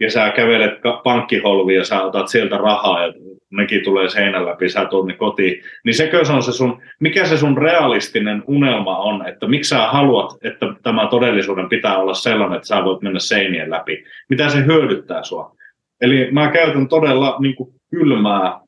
Ja 0.00 0.10
sä 0.10 0.30
kävelet 0.36 0.74
pankkiholviin 1.04 1.76
ja 1.76 1.84
sä 1.84 2.02
otat 2.02 2.28
sieltä 2.28 2.56
rahaa 2.56 3.06
ja 3.06 3.12
nekin 3.50 3.84
tulee 3.84 4.08
seinän 4.08 4.46
läpi, 4.46 4.68
sä 4.68 4.84
tuonne 4.84 5.14
kotiin, 5.14 5.62
niin 5.84 5.94
sekö 5.94 6.24
se 6.24 6.32
on 6.32 6.42
se 6.42 6.52
sun, 6.52 6.82
mikä 7.00 7.26
se 7.26 7.36
sun 7.36 7.58
realistinen 7.58 8.42
unelma 8.46 8.98
on, 8.98 9.28
että 9.28 9.48
miksi 9.48 9.68
sä 9.68 9.78
haluat, 9.78 10.30
että 10.42 10.66
tämä 10.82 11.08
todellisuuden 11.10 11.68
pitää 11.68 11.98
olla 11.98 12.14
sellainen, 12.14 12.56
että 12.56 12.68
sä 12.68 12.84
voit 12.84 13.02
mennä 13.02 13.18
seinien 13.18 13.70
läpi, 13.70 14.04
mitä 14.28 14.48
se 14.48 14.64
hyödyttää 14.64 15.22
sua. 15.22 15.56
Eli 16.00 16.28
mä 16.30 16.50
käytän 16.50 16.88
todella 16.88 17.36
niin 17.40 17.54
kuin 17.54 17.70
kylmää, 17.90 18.60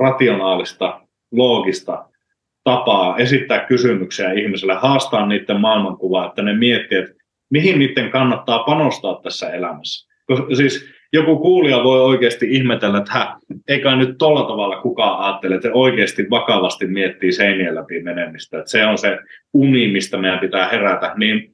rationaalista, 0.00 1.00
loogista 1.32 2.04
tapaa 2.64 3.16
esittää 3.16 3.66
kysymyksiä 3.66 4.32
ihmisille, 4.32 4.74
haastaa 4.74 5.26
niiden 5.26 5.60
maailmankuvaa, 5.60 6.26
että 6.26 6.42
ne 6.42 6.54
miettii, 6.54 6.98
että 6.98 7.14
mihin 7.50 7.78
niiden 7.78 8.10
kannattaa 8.10 8.64
panostaa 8.64 9.20
tässä 9.22 9.50
elämässä. 9.50 10.10
Siis 10.56 10.90
joku 11.12 11.38
kuulija 11.38 11.84
voi 11.84 12.00
oikeasti 12.00 12.46
ihmetellä, 12.50 12.98
että 12.98 13.12
hä, 13.12 13.36
eikä 13.68 13.96
nyt 13.96 14.18
tolla 14.18 14.42
tavalla 14.42 14.80
kukaan 14.80 15.24
ajattele, 15.24 15.54
että 15.54 15.68
oikeasti 15.72 16.26
vakavasti 16.30 16.86
miettii 16.86 17.32
seinien 17.32 17.74
läpi 17.74 18.02
menemistä, 18.02 18.58
että 18.58 18.70
se 18.70 18.86
on 18.86 18.98
se 18.98 19.18
uni, 19.52 19.88
mistä 19.88 20.16
meidän 20.16 20.38
pitää 20.38 20.68
herätä, 20.68 21.14
niin 21.16 21.52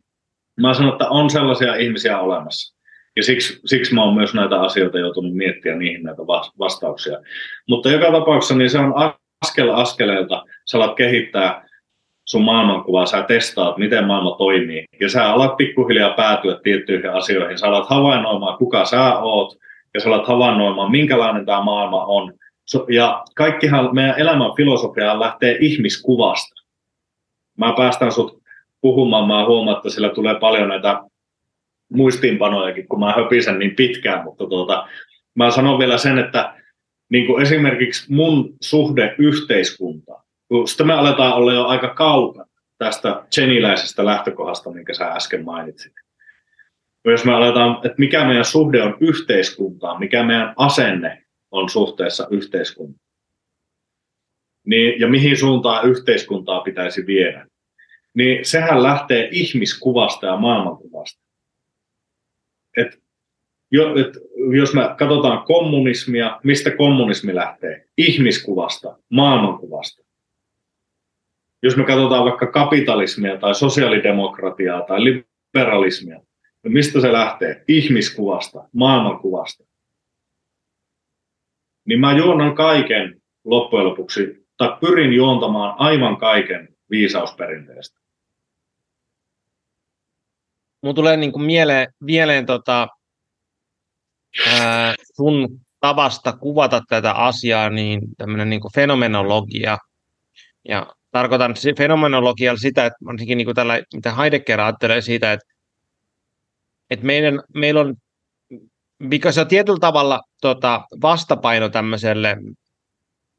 mä 0.60 0.74
sanon, 0.74 0.92
että 0.92 1.08
on 1.08 1.30
sellaisia 1.30 1.74
ihmisiä 1.74 2.18
olemassa. 2.18 2.76
Ja 3.16 3.22
siksi, 3.22 3.60
siksi 3.64 3.94
mä 3.94 4.04
oon 4.04 4.14
myös 4.14 4.34
näitä 4.34 4.60
asioita 4.60 4.98
joutunut 4.98 5.34
miettiä 5.34 5.76
niihin 5.76 6.02
näitä 6.02 6.22
vastauksia. 6.58 7.18
Mutta 7.68 7.90
joka 7.90 8.12
tapauksessa 8.12 8.54
niin 8.54 8.70
se 8.70 8.78
on 8.78 8.94
askel 9.44 9.70
askeleelta, 9.70 10.44
sä 10.66 10.78
alat 10.78 10.96
kehittää 10.96 11.66
sun 12.24 12.44
maailmankuvaa, 12.44 13.06
sä 13.06 13.22
testaat, 13.22 13.78
miten 13.78 14.06
maailma 14.06 14.36
toimii, 14.38 14.84
ja 15.00 15.08
sä 15.08 15.32
alat 15.32 15.56
pikkuhiljaa 15.56 16.14
päätyä 16.14 16.60
tiettyihin 16.62 17.10
asioihin, 17.10 17.58
sä 17.58 17.66
alat 17.66 17.88
havainnoimaan, 17.88 18.58
kuka 18.58 18.84
sä 18.84 19.18
oot, 19.18 19.56
ja 19.94 20.00
sä 20.00 20.08
alat 20.08 20.26
havainnoimaan, 20.26 20.90
minkälainen 20.90 21.46
tämä 21.46 21.62
maailma 21.62 22.04
on. 22.04 22.32
Ja 22.88 23.24
kaikkihan 23.34 23.94
meidän 23.94 24.18
elämän 24.18 24.56
filosofia 24.56 25.20
lähtee 25.20 25.58
ihmiskuvasta. 25.60 26.62
Mä 27.58 27.74
päästän 27.76 28.12
sut 28.12 28.42
puhumaan, 28.80 29.28
mä 29.28 29.46
huomaan, 29.46 29.76
että 29.76 29.90
sillä 29.90 30.08
tulee 30.08 30.34
paljon 30.34 30.68
näitä 30.68 31.00
muistiinpanojakin, 31.92 32.88
kun 32.88 33.00
mä 33.00 33.12
höpisen 33.12 33.58
niin 33.58 33.76
pitkään, 33.76 34.24
mutta 34.24 34.46
tuota, 34.46 34.88
mä 35.34 35.50
sanon 35.50 35.78
vielä 35.78 35.98
sen, 35.98 36.18
että 36.18 36.54
niin 37.08 37.26
kuin 37.26 37.42
esimerkiksi 37.42 38.12
mun 38.14 38.54
suhde 38.60 39.14
yhteiskuntaan, 39.18 40.25
kun 40.48 40.68
sitten 40.68 40.86
me 40.86 40.94
aletaan 40.94 41.34
olla 41.34 41.52
jo 41.52 41.64
aika 41.64 41.94
kaukana 41.94 42.46
tästä 42.78 43.26
geniläisestä 43.34 44.04
lähtökohdasta, 44.04 44.70
minkä 44.70 44.94
sä 44.94 45.06
äsken 45.06 45.44
mainitsit. 45.44 45.92
Jos 47.04 47.24
me 47.24 47.34
aletaan, 47.34 47.76
että 47.76 47.98
mikä 47.98 48.24
meidän 48.24 48.44
suhde 48.44 48.82
on 48.82 48.96
yhteiskuntaan, 49.00 50.00
mikä 50.00 50.22
meidän 50.22 50.54
asenne 50.56 51.24
on 51.50 51.68
suhteessa 51.68 52.28
yhteiskuntaan, 52.30 53.06
niin, 54.66 55.00
ja 55.00 55.08
mihin 55.08 55.36
suuntaan 55.36 55.88
yhteiskuntaa 55.88 56.60
pitäisi 56.60 57.06
viedä, 57.06 57.46
niin 58.14 58.44
sehän 58.44 58.82
lähtee 58.82 59.28
ihmiskuvasta 59.32 60.26
ja 60.26 60.36
maailmankuvasta. 60.36 61.22
Et, 62.76 63.02
jo, 63.70 64.00
et, 64.00 64.18
jos 64.56 64.74
me 64.74 64.82
katsotaan 64.98 65.44
kommunismia, 65.44 66.40
mistä 66.44 66.70
kommunismi 66.70 67.34
lähtee? 67.34 67.88
Ihmiskuvasta, 67.96 68.98
maailmankuvasta. 69.10 70.05
Jos 71.66 71.76
me 71.76 71.84
katsotaan 71.84 72.24
vaikka 72.24 72.46
kapitalismia 72.46 73.38
tai 73.38 73.54
sosiaalidemokratiaa 73.54 74.82
tai 74.82 74.98
liberalismia, 75.04 76.20
niin 76.62 76.72
mistä 76.72 77.00
se 77.00 77.12
lähtee? 77.12 77.64
Ihmiskuvasta, 77.68 78.68
maailmankuvasta. 78.72 79.64
Niin 81.84 82.00
mä 82.00 82.16
juonan 82.16 82.54
kaiken 82.54 83.22
loppujen 83.44 83.86
lopuksi, 83.86 84.46
tai 84.56 84.76
pyrin 84.80 85.12
juontamaan 85.12 85.74
aivan 85.78 86.16
kaiken 86.16 86.68
viisausperinteestä. 86.90 88.00
Mun 90.82 90.94
tulee 90.94 91.16
niin 91.16 91.32
kuin 91.32 91.44
mieleen, 91.44 91.86
mieleen 92.00 92.46
tota, 92.46 92.88
ää, 94.60 94.94
sun 95.16 95.60
tavasta 95.80 96.32
kuvata 96.32 96.80
tätä 96.88 97.12
asiaa, 97.12 97.70
niin 97.70 98.00
tämmöinen 98.16 98.50
niin 98.50 98.60
fenomenologia. 98.74 99.78
Ja 100.68 100.86
tarkoitan 101.16 101.54
fenomenologialla 101.78 102.58
sitä, 102.58 102.86
että 102.86 102.98
varsinkin 103.06 103.38
niin 103.38 103.46
kuin 103.46 103.54
tällä, 103.54 103.82
mitä 103.94 104.14
Heidegger 104.14 104.60
ajattelee 104.60 105.00
siitä, 105.00 105.32
että, 105.32 105.46
että 106.90 107.06
meidän, 107.06 107.40
meillä 107.54 107.80
on, 107.80 107.94
mikä 108.98 109.32
se 109.32 109.40
on 109.40 109.48
tietyllä 109.48 109.78
tavalla 109.80 110.20
tota, 110.40 110.80
vastapaino 111.02 111.68
tämmöiselle 111.68 112.36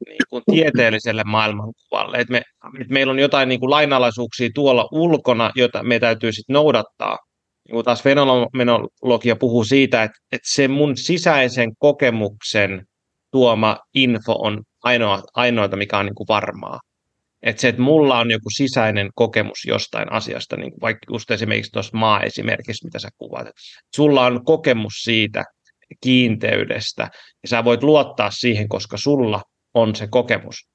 niin 0.06 0.18
kuin 0.30 0.42
tieteelliselle 0.50 1.22
maailmankuvalle, 1.24 2.18
että, 2.18 2.32
me, 2.32 2.42
että 2.80 2.92
meillä 2.92 3.10
on 3.10 3.18
jotain 3.18 3.48
niin 3.48 3.60
kuin 3.60 3.70
lainalaisuuksia 3.70 4.50
tuolla 4.54 4.88
ulkona, 4.92 5.50
jota 5.54 5.82
me 5.82 5.98
täytyy 5.98 6.32
sitten 6.32 6.54
noudattaa. 6.54 7.18
Niin 7.68 7.74
kuin 7.74 7.84
taas 7.84 8.02
fenomenologia 8.02 9.36
puhuu 9.36 9.64
siitä, 9.64 10.02
että, 10.02 10.18
että 10.32 10.48
se 10.52 10.68
mun 10.68 10.96
sisäisen 10.96 11.70
kokemuksen 11.78 12.86
tuoma 13.30 13.78
info 13.94 14.32
on 14.32 14.62
ainoa, 14.82 15.22
ainoita, 15.34 15.76
mikä 15.76 15.98
on 15.98 16.06
niin 16.06 16.14
kuin 16.14 16.28
varmaa. 16.28 16.80
Että 17.42 17.60
se, 17.60 17.68
että 17.68 17.82
mulla 17.82 18.18
on 18.18 18.30
joku 18.30 18.50
sisäinen 18.50 19.08
kokemus 19.14 19.64
jostain 19.66 20.12
asiasta, 20.12 20.56
niin 20.56 20.72
vaikka 20.80 21.06
just 21.12 21.30
esimerkiksi 21.30 21.72
tuossa 21.72 21.98
maa-esimerkissä, 21.98 22.86
mitä 22.86 22.98
sä 22.98 23.08
kuvat, 23.18 23.46
että 23.46 23.60
sulla 23.96 24.26
on 24.26 24.44
kokemus 24.44 24.92
siitä 25.02 25.44
kiinteydestä, 26.00 27.02
ja 27.42 27.48
sä 27.48 27.64
voit 27.64 27.82
luottaa 27.82 28.30
siihen, 28.30 28.68
koska 28.68 28.96
sulla 28.96 29.42
on 29.74 29.94
se 29.94 30.06
kokemus. 30.06 30.68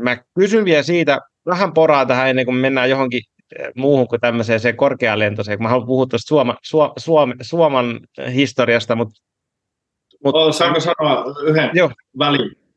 Mä 0.00 0.16
kysyn 0.38 0.64
vielä 0.64 0.82
siitä, 0.82 1.18
vähän 1.46 1.72
poraa 1.72 2.06
tähän 2.06 2.28
ennen 2.28 2.44
kuin 2.44 2.56
mennään 2.56 2.90
johonkin 2.90 3.22
eh, 3.58 3.68
muuhun 3.76 4.08
kuin 4.08 4.20
tämmöiseen 4.20 4.60
se 4.60 4.72
korkealentoiseen, 4.72 5.62
mä 5.62 5.68
haluan 5.68 5.86
puhua 5.86 6.06
tuosta 6.06 6.28
Suoma, 6.28 6.56
Suom, 6.98 7.32
Suomen 7.42 8.00
historiasta, 8.34 8.96
mutta... 8.96 9.14
Mut, 10.24 10.54
Saanko 10.54 10.80
sanoa 10.80 11.24
yhden 11.46 11.70
jo. 11.74 11.90
välin? 12.18 12.67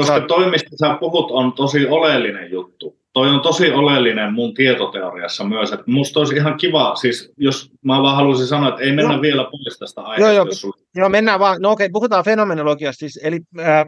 Koska 0.00 0.20
toi, 0.20 0.50
mistä 0.50 0.70
sä 0.80 0.96
puhut, 1.00 1.30
on 1.30 1.52
tosi 1.52 1.86
oleellinen 1.86 2.50
juttu. 2.50 3.00
Toi 3.12 3.30
on 3.30 3.40
tosi 3.40 3.70
oleellinen 3.70 4.32
mun 4.32 4.54
tietoteoriassa 4.54 5.44
myös. 5.44 5.72
Että 5.72 5.84
musta 5.86 6.20
olisi 6.20 6.36
ihan 6.36 6.56
kiva, 6.56 6.96
siis 6.96 7.32
jos 7.36 7.70
mä 7.84 8.02
vaan 8.02 8.16
haluaisin 8.16 8.46
sanoa, 8.46 8.68
että 8.68 8.80
ei 8.80 8.92
mennä 8.92 9.16
no. 9.16 9.22
vielä 9.22 9.44
pois 9.44 9.78
tästä 9.78 10.00
aiheesta. 10.00 10.34
Joo, 10.34 10.46
joo, 10.64 10.72
joo 10.96 11.08
mennään 11.08 11.40
vaan. 11.40 11.62
No 11.62 11.70
okei, 11.70 11.88
puhutaan 11.88 12.24
fenomenologiasta 12.24 12.98
siis. 12.98 13.20
Eli 13.22 13.40
äh, 13.58 13.86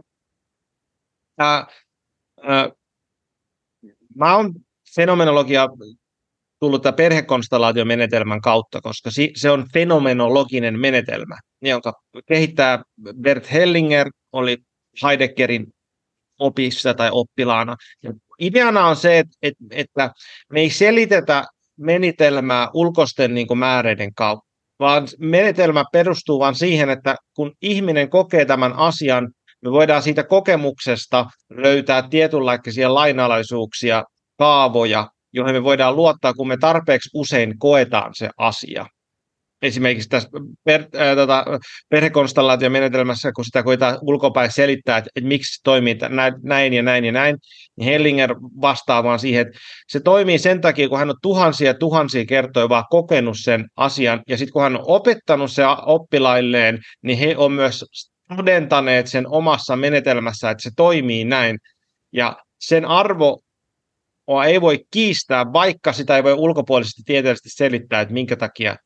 äh, 1.40 1.66
äh, 2.50 2.70
mä 4.16 4.36
oon 4.36 4.54
fenomenologia 4.94 5.68
tullut 6.60 6.82
tämän 6.82 6.94
perhekonstellaatiomenetelmän 6.94 8.40
kautta, 8.40 8.80
koska 8.80 9.10
se 9.36 9.50
on 9.50 9.66
fenomenologinen 9.72 10.80
menetelmä, 10.80 11.38
jonka 11.62 11.92
kehittää 12.26 12.82
Bert 13.20 13.52
Hellinger, 13.52 14.10
oli 14.32 14.58
Heideggerin 15.02 15.66
opissa 16.43 16.95
tai 16.95 17.09
oppilaana. 17.12 17.76
Ja 18.03 18.12
ideana 18.40 18.86
on 18.86 18.97
se, 18.97 19.18
että, 19.18 19.64
että, 19.70 20.11
me 20.53 20.61
ei 20.61 20.70
selitetä 20.70 21.45
menetelmää 21.76 22.68
ulkoisten 22.74 23.34
niin 23.34 23.47
kuin, 23.47 23.59
määreiden 23.59 24.14
kautta, 24.14 24.49
vaan 24.78 25.09
menetelmä 25.18 25.84
perustuu 25.93 26.38
vain 26.38 26.55
siihen, 26.55 26.90
että 26.90 27.16
kun 27.36 27.53
ihminen 27.62 28.11
kokee 28.11 28.45
tämän 28.45 28.72
asian, 28.72 29.28
me 29.62 29.70
voidaan 29.70 30.03
siitä 30.03 30.22
kokemuksesta 30.22 31.26
löytää 31.51 32.09
tietynlaisia 32.09 32.95
lainalaisuuksia, 32.95 34.05
kaavoja, 34.38 35.09
joihin 35.32 35.55
me 35.55 35.62
voidaan 35.62 35.97
luottaa, 35.97 36.34
kun 36.34 36.49
me 36.49 36.57
tarpeeksi 36.57 37.11
usein 37.14 37.59
koetaan 37.59 38.14
se 38.14 38.30
asia 38.38 38.86
esimerkiksi 39.62 40.08
tässä 40.08 40.28
per, 40.64 40.80
äh, 40.80 41.16
tota, 41.16 41.44
perhekonstellaatiomenetelmässä, 41.88 43.32
kun 43.32 43.44
sitä 43.44 43.62
koetaan 43.62 43.98
ulkopäin 44.02 44.52
selittää, 44.52 44.98
että, 44.98 45.10
että 45.16 45.28
miksi 45.28 45.60
toimii 45.64 45.98
näin 46.42 46.72
ja 46.72 46.82
näin 46.82 47.04
ja 47.04 47.12
näin, 47.12 47.36
niin 47.76 47.84
Hellinger 47.84 48.34
vastaa 48.60 49.04
vaan 49.04 49.18
siihen, 49.18 49.46
että 49.46 49.58
se 49.88 50.00
toimii 50.00 50.38
sen 50.38 50.60
takia, 50.60 50.88
kun 50.88 50.98
hän 50.98 51.10
on 51.10 51.16
tuhansia 51.22 51.66
ja 51.66 51.74
tuhansia 51.74 52.24
kertoja 52.24 52.68
vaan 52.68 52.84
kokenut 52.90 53.36
sen 53.40 53.68
asian, 53.76 54.22
ja 54.28 54.38
sitten 54.38 54.52
kun 54.52 54.62
hän 54.62 54.76
on 54.76 54.84
opettanut 54.86 55.52
se 55.52 55.62
oppilailleen, 55.86 56.78
niin 57.02 57.18
he 57.18 57.34
on 57.36 57.52
myös 57.52 57.84
todentaneet 58.36 59.06
sen 59.06 59.28
omassa 59.28 59.76
menetelmässä, 59.76 60.50
että 60.50 60.62
se 60.62 60.70
toimii 60.76 61.24
näin, 61.24 61.58
ja 62.12 62.36
sen 62.60 62.84
arvo 62.84 63.40
ei 64.46 64.60
voi 64.60 64.84
kiistää, 64.90 65.52
vaikka 65.52 65.92
sitä 65.92 66.16
ei 66.16 66.24
voi 66.24 66.32
ulkopuolisesti 66.32 67.02
tieteellisesti 67.06 67.50
selittää, 67.50 68.00
että 68.00 68.14
minkä 68.14 68.36
takia 68.36 68.76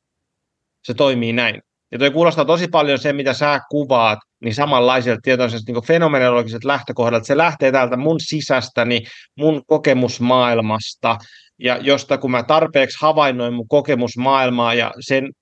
se 0.86 0.94
toimii 0.94 1.32
näin. 1.32 1.62
Ja 1.92 1.98
toi 1.98 2.10
kuulostaa 2.10 2.44
tosi 2.44 2.68
paljon 2.68 2.98
se, 2.98 3.12
mitä 3.12 3.32
sä 3.32 3.60
kuvaat, 3.70 4.18
niin 4.42 4.54
samanlaiselta 4.54 5.20
tietoisesti 5.22 5.72
niin 5.72 5.86
fenomenologiset 5.86 6.64
lähtökohdat. 6.64 7.24
Se 7.24 7.36
lähtee 7.36 7.72
täältä 7.72 7.96
mun 7.96 8.20
sisästäni, 8.20 9.02
mun 9.38 9.62
kokemusmaailmasta, 9.66 11.18
ja 11.58 11.76
josta 11.76 12.18
kun 12.18 12.30
mä 12.30 12.42
tarpeeksi 12.42 12.98
havainnoin 13.00 13.54
mun 13.54 13.68
kokemusmaailmaa 13.68 14.74
ja 14.74 14.94
sen 15.00 15.32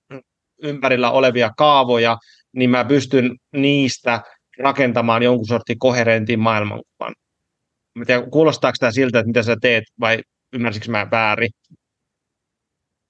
ympärillä 0.63 1.11
olevia 1.11 1.49
kaavoja, 1.57 2.17
niin 2.53 2.69
mä 2.69 2.85
pystyn 2.85 3.35
niistä 3.55 4.21
rakentamaan 4.59 5.23
jonkun 5.23 5.47
sortin 5.47 5.79
koherentin 5.79 6.39
maailmankuvan. 6.39 7.13
Mä 7.95 8.05
tiedän, 8.05 8.31
kuulostaako 8.31 8.75
tämä 8.79 8.91
siltä, 8.91 9.19
että 9.19 9.27
mitä 9.27 9.43
sä 9.43 9.55
teet, 9.61 9.83
vai 9.99 10.19
ymmärsikö 10.53 10.91
mä 10.91 11.07
väärin? 11.11 11.49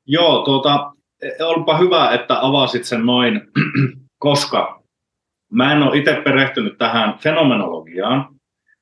Joo, 0.05 0.45
tuota, 0.45 0.94
onpa 1.39 1.77
hyvä, 1.77 2.11
että 2.11 2.37
avasit 2.41 2.83
sen 2.83 3.05
noin, 3.05 3.41
koska 4.17 4.83
mä 5.51 5.73
en 5.73 5.83
ole 5.83 5.97
itse 5.97 6.21
perehtynyt 6.23 6.77
tähän 6.77 7.17
fenomenologiaan, 7.19 8.35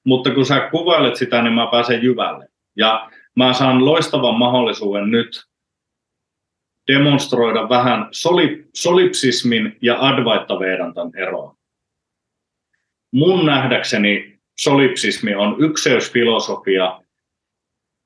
mutta 0.05 0.33
kun 0.33 0.45
sä 0.45 0.69
kuvailet 0.71 1.15
sitä, 1.15 1.41
niin 1.41 1.53
mä 1.53 1.67
pääsen 1.71 2.03
jyvälle. 2.03 2.47
Ja 2.77 3.11
mä 3.35 3.53
saan 3.53 3.85
loistavan 3.85 4.35
mahdollisuuden 4.35 5.11
nyt 5.11 5.43
demonstroida 6.87 7.69
vähän 7.69 8.07
soli, 8.11 8.67
solipsismin 8.73 9.77
ja 9.81 9.97
Advaita 9.99 10.59
Vedantan 10.59 11.11
eroa. 11.15 11.55
Mun 13.11 13.45
nähdäkseni 13.45 14.39
solipsismi 14.59 15.35
on 15.35 15.55
ykseysfilosofia, 15.59 17.02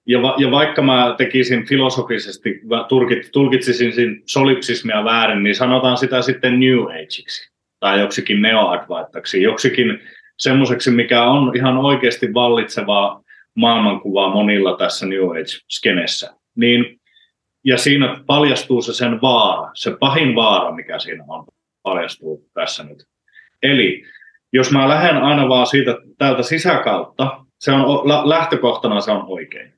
ja, 0.07 0.21
va, 0.21 0.35
ja 0.37 0.51
vaikka 0.51 0.81
mä 0.81 1.15
tekisin 1.17 1.65
filosofisesti, 1.67 2.61
tulkit, 2.89 3.29
tulkitsisin 3.31 4.23
solipsismia 4.25 5.03
väärin, 5.03 5.43
niin 5.43 5.55
sanotaan 5.55 5.97
sitä 5.97 6.21
sitten 6.21 6.59
New 6.59 6.83
Ageiksi 6.83 7.51
tai 7.79 7.99
joksikin 7.99 8.41
neoadvaittaksi, 8.41 9.41
joksikin 9.41 9.99
semmoiseksi, 10.37 10.91
mikä 10.91 11.23
on 11.23 11.55
ihan 11.55 11.77
oikeasti 11.77 12.33
vallitsevaa 12.33 13.21
maailmankuvaa 13.55 14.33
monilla 14.33 14.77
tässä 14.77 15.05
New 15.05 15.23
Age-skenessä. 15.23 16.33
Niin, 16.55 16.99
ja 17.63 17.77
siinä 17.77 18.23
paljastuu 18.25 18.81
se 18.81 18.93
sen 18.93 19.21
vaara, 19.21 19.71
se 19.73 19.97
pahin 19.99 20.35
vaara, 20.35 20.71
mikä 20.71 20.99
siinä 20.99 21.23
on, 21.27 21.45
paljastuu 21.83 22.49
tässä 22.53 22.83
nyt. 22.83 23.03
Eli 23.63 24.03
jos 24.53 24.71
mä 24.71 24.89
lähden 24.89 25.17
aina 25.17 25.49
vaan 25.49 25.67
siitä 25.67 25.97
täältä 26.17 26.43
sisäkautta, 26.43 27.45
se 27.59 27.71
on, 27.71 28.09
lähtökohtana 28.29 29.01
se 29.01 29.11
on 29.11 29.25
oikein. 29.27 29.76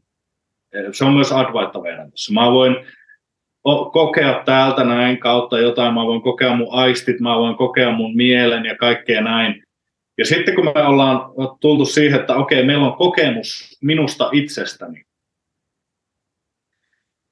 Se 0.91 1.05
on 1.05 1.13
myös 1.13 1.31
Advaita 1.31 1.83
Vedantassa. 1.83 2.33
Mä 2.33 2.51
voin 2.51 2.75
kokea 3.93 4.41
täältä 4.45 4.83
näin 4.83 5.19
kautta 5.19 5.59
jotain, 5.59 5.93
mä 5.93 6.05
voin 6.05 6.21
kokea 6.21 6.55
mun 6.55 6.67
aistit, 6.71 7.19
mä 7.19 7.35
voin 7.35 7.55
kokea 7.55 7.91
mun 7.91 8.15
mielen 8.15 8.65
ja 8.65 8.75
kaikkea 8.75 9.21
näin. 9.21 9.63
Ja 10.17 10.25
sitten 10.25 10.55
kun 10.55 10.65
me 10.65 10.83
ollaan 10.83 11.21
tultu 11.61 11.85
siihen, 11.85 12.19
että 12.19 12.35
okei, 12.35 12.65
meillä 12.65 12.87
on 12.87 12.97
kokemus 12.97 13.77
minusta 13.81 14.29
itsestäni, 14.31 15.03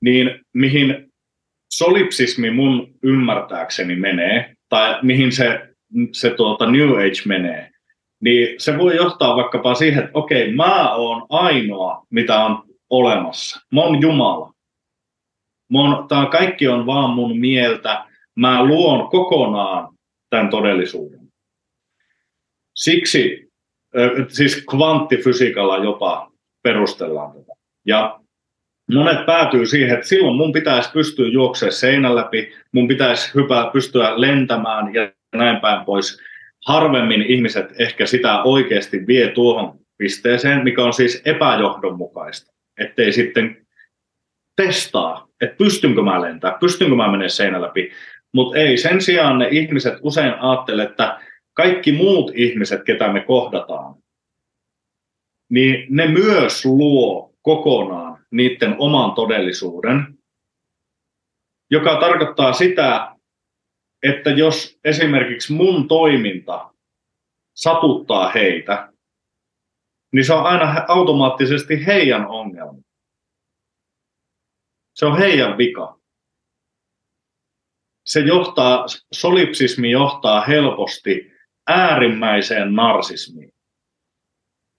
niin 0.02 0.40
mihin 0.54 1.12
solipsismi 1.72 2.52
mun 2.52 2.88
ymmärtääkseni 3.04 3.96
menee, 3.96 4.54
tai 4.70 5.00
mihin 5.02 5.32
se, 5.32 5.70
se 6.12 6.30
tuota 6.30 6.72
New 6.72 6.90
Age 6.90 7.22
menee, 7.26 7.70
niin 8.22 8.60
se 8.60 8.78
voi 8.78 8.96
johtaa 8.96 9.36
vaikkapa 9.36 9.76
siihen, 9.76 10.04
että 10.04 10.18
okei, 10.18 10.54
mä 10.54 10.96
oon 10.96 11.26
ainoa, 11.30 12.06
mitä 12.10 12.46
on 12.46 12.67
olemassa. 12.90 13.60
Mä 13.74 13.82
oon 13.82 14.02
Jumala. 14.02 14.54
Tämä 16.08 16.26
kaikki 16.26 16.68
on 16.68 16.86
vaan 16.86 17.10
mun 17.10 17.40
mieltä. 17.40 18.06
Mä 18.36 18.66
luon 18.66 19.10
kokonaan 19.10 19.94
tämän 20.30 20.50
todellisuuden. 20.50 21.20
Siksi, 22.76 23.52
siis 24.28 24.66
kvanttifysiikalla 24.70 25.78
jopa 25.78 26.32
perustellaan 26.64 27.32
tätä. 27.32 27.54
Ja 27.86 28.20
monet 28.94 29.26
päätyy 29.26 29.66
siihen, 29.66 29.94
että 29.96 30.08
silloin 30.08 30.38
mun 30.38 30.52
pitäisi 30.52 30.92
pystyä 30.92 31.28
juoksemaan 31.28 31.74
seinän 31.74 32.16
läpi, 32.16 32.54
mun 32.72 32.88
pitäisi 32.88 33.34
hypää, 33.36 33.70
pystyä 33.74 34.22
lentämään 34.22 34.94
ja 34.94 35.12
näin 35.36 35.60
päin 35.60 35.86
pois. 35.86 36.22
Harvemmin 36.66 37.22
ihmiset 37.22 37.66
ehkä 37.80 38.06
sitä 38.06 38.44
oikeasti 38.44 39.08
vie 39.08 39.32
tuohon 39.32 39.80
pisteeseen, 39.98 40.64
mikä 40.64 40.84
on 40.84 40.94
siis 40.94 41.22
epäjohdonmukaista, 41.26 42.54
ettei 42.78 43.14
sitten 43.14 43.68
testaa, 44.56 45.28
että 45.42 45.56
pystynkö 45.56 46.02
mä 46.02 46.22
lentää, 46.22 46.58
pystynkö 46.60 46.96
mä 46.96 47.06
menemään 47.06 47.30
seinän 47.30 47.62
läpi. 47.62 47.92
Mutta 48.34 48.58
ei, 48.58 48.78
sen 48.78 49.02
sijaan 49.02 49.40
ne 49.40 49.48
ihmiset 49.52 49.94
usein 50.02 50.34
ajattelee, 50.34 50.86
että 50.86 51.20
kaikki 51.54 51.92
muut 51.92 52.32
ihmiset, 52.36 52.84
ketä 52.84 53.14
me 53.14 53.22
kohdataan, 53.22 53.96
niin 55.50 55.86
ne 55.90 56.08
myös 56.08 56.66
luo 56.66 57.34
kokonaan 57.42 58.26
niiden 58.32 58.76
oman 58.80 59.12
todellisuuden, 59.12 60.18
joka 61.72 62.00
tarkoittaa 62.00 62.54
sitä, 62.54 63.16
että 64.04 64.30
jos 64.30 64.80
esimerkiksi 64.84 65.54
mun 65.54 65.88
toiminta 65.88 66.74
satuttaa 67.54 68.30
heitä, 68.30 68.94
niin 70.18 70.26
se 70.26 70.34
on 70.34 70.46
aina 70.46 70.86
automaattisesti 70.88 71.86
heidän 71.86 72.28
ongelma. 72.28 72.82
Se 74.94 75.06
on 75.06 75.18
heidän 75.18 75.58
vika. 75.58 76.00
Se 78.06 78.20
johtaa, 78.20 78.86
solipsismi 79.12 79.92
johtaa 79.92 80.42
helposti 80.42 81.32
äärimmäiseen 81.68 82.76
narsismiin. 82.76 83.54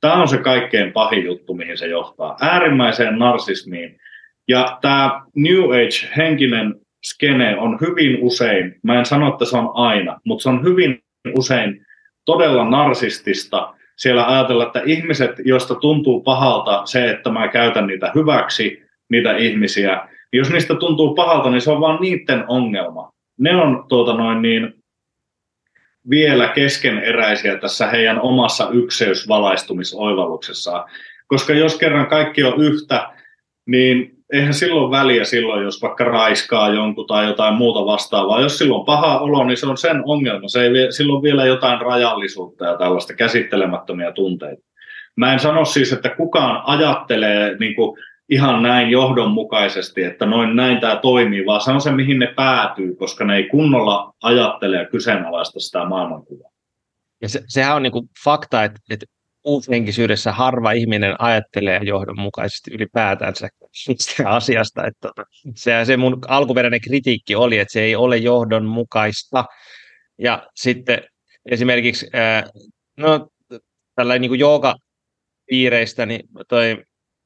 Tämä 0.01 0.23
on 0.23 0.29
se 0.29 0.39
kaikkein 0.39 0.93
pahin 0.93 1.25
juttu, 1.25 1.55
mihin 1.55 1.79
se 1.79 1.87
johtaa. 1.87 2.37
Äärimmäiseen 2.41 3.19
narsismiin. 3.19 4.01
Ja 4.49 4.79
tämä 4.81 5.23
New 5.37 5.65
Age-henkinen 5.65 6.81
skene 7.05 7.59
on 7.59 7.79
hyvin 7.81 8.19
usein, 8.23 8.81
mä 8.83 8.99
en 8.99 9.07
sano, 9.07 9.33
että 9.33 9.45
se 9.45 9.57
on 9.57 9.71
aina, 9.75 10.21
mutta 10.25 10.43
se 10.43 10.49
on 10.49 10.65
hyvin 10.65 11.03
usein 11.37 11.87
todella 12.25 12.71
narsistista. 12.71 13.78
Siellä 13.99 14.27
ajatella, 14.27 14.67
että 14.67 14.83
ihmiset, 14.85 15.31
joista 15.45 15.75
tuntuu 15.75 16.21
pahalta 16.21 16.87
se, 16.87 17.11
että 17.11 17.31
mä 17.31 17.49
käytän 17.49 17.87
niitä 17.87 18.13
hyväksi, 18.15 18.83
niitä 19.09 19.37
ihmisiä, 19.37 20.09
niin 20.33 20.39
jos 20.39 20.51
niistä 20.51 20.75
tuntuu 20.75 21.15
pahalta, 21.15 21.51
niin 21.51 21.61
se 21.61 21.71
on 21.71 21.81
vaan 21.81 22.01
niiden 22.01 22.45
ongelma. 22.49 23.13
Ne 23.39 23.57
on 23.57 23.85
tuota 23.89 24.15
noin 24.15 24.43
niin, 24.43 24.75
vielä 26.11 26.49
keskeneräisiä 26.49 27.59
tässä 27.59 27.87
heidän 27.87 28.21
omassa 28.21 28.71
ykseysvalaistumisoivalluksessaan. 28.71 30.91
Koska 31.27 31.53
jos 31.53 31.79
kerran 31.79 32.07
kaikki 32.07 32.45
on 32.45 32.61
yhtä, 32.61 33.09
niin 33.67 34.18
eihän 34.33 34.55
silloin 34.55 34.91
väliä 34.91 35.25
silloin, 35.25 35.65
jos 35.65 35.83
vaikka 35.83 36.05
raiskaa 36.05 36.69
jonkun 36.69 37.07
tai 37.07 37.27
jotain 37.27 37.55
muuta 37.55 37.87
vastaavaa. 37.87 38.41
Jos 38.41 38.59
silloin 38.59 38.81
on 38.81 38.87
paha 38.87 39.19
olo, 39.19 39.45
niin 39.45 39.57
se 39.57 39.67
on 39.67 39.79
sen 39.79 40.03
ongelma. 40.05 40.49
Se 40.49 40.63
ei 40.63 40.73
vie, 40.73 40.93
silloin 40.93 41.23
vielä 41.23 41.47
jotain 41.47 41.81
rajallisuutta 41.81 42.65
ja 42.65 42.77
tällaista 42.77 43.15
käsittelemättömiä 43.15 44.13
tunteita. 44.13 44.63
Mä 45.17 45.33
en 45.33 45.41
sano 45.41 45.65
siis, 45.65 45.93
että 45.93 46.09
kukaan 46.09 46.63
ajattelee 46.67 47.57
niin 47.61 47.75
kuin 47.75 47.99
ihan 48.29 48.63
näin 48.63 48.91
johdonmukaisesti, 48.91 50.05
että 50.05 50.27
noin 50.27 50.57
näin 50.57 50.81
tämä 50.81 50.97
toimii, 50.97 51.47
vaan 51.47 51.61
se 51.61 51.71
on 51.71 51.81
se, 51.81 51.91
mihin 51.91 52.19
ne 52.19 52.27
päätyy, 52.37 52.95
koska 52.95 53.25
ne 53.25 53.37
ei 53.37 53.49
kunnolla 53.49 54.13
ajattele 54.23 54.77
ja 54.77 54.87
kyseenalaista 54.87 55.61
sitä 55.61 55.85
maailmankuvaa. 55.85 56.51
Ja 57.23 57.29
se, 57.29 57.43
sehän 57.47 57.77
on 57.77 57.83
niinku 57.83 58.09
fakta, 58.25 58.65
että, 58.65 58.81
että 58.91 59.07
uushenkisyydessä 59.49 60.33
harva 60.33 60.73
ihminen 60.73 61.15
ajattelee 61.19 61.81
johdonmukaisesti 61.83 62.75
ylipäätään 62.75 63.35
sitä 63.35 64.31
asiasta. 64.31 64.87
Että 64.87 65.09
tota, 65.09 65.25
se, 65.55 65.85
se 65.85 65.97
mun 65.97 66.19
alkuperäinen 66.29 66.81
kritiikki 66.81 67.35
oli, 67.35 67.59
että 67.59 67.73
se 67.73 67.83
ei 67.83 67.97
ole 67.97 68.17
johdonmukaista. 68.17 69.45
Ja 70.19 70.49
sitten 70.55 71.01
esimerkiksi, 71.51 72.07
no 72.97 73.29
tällainen 73.95 74.31
niin 74.31 74.41
jooga 74.41 74.75
piireistä, 75.47 76.07
niin 76.07 76.21
toi 76.49 76.83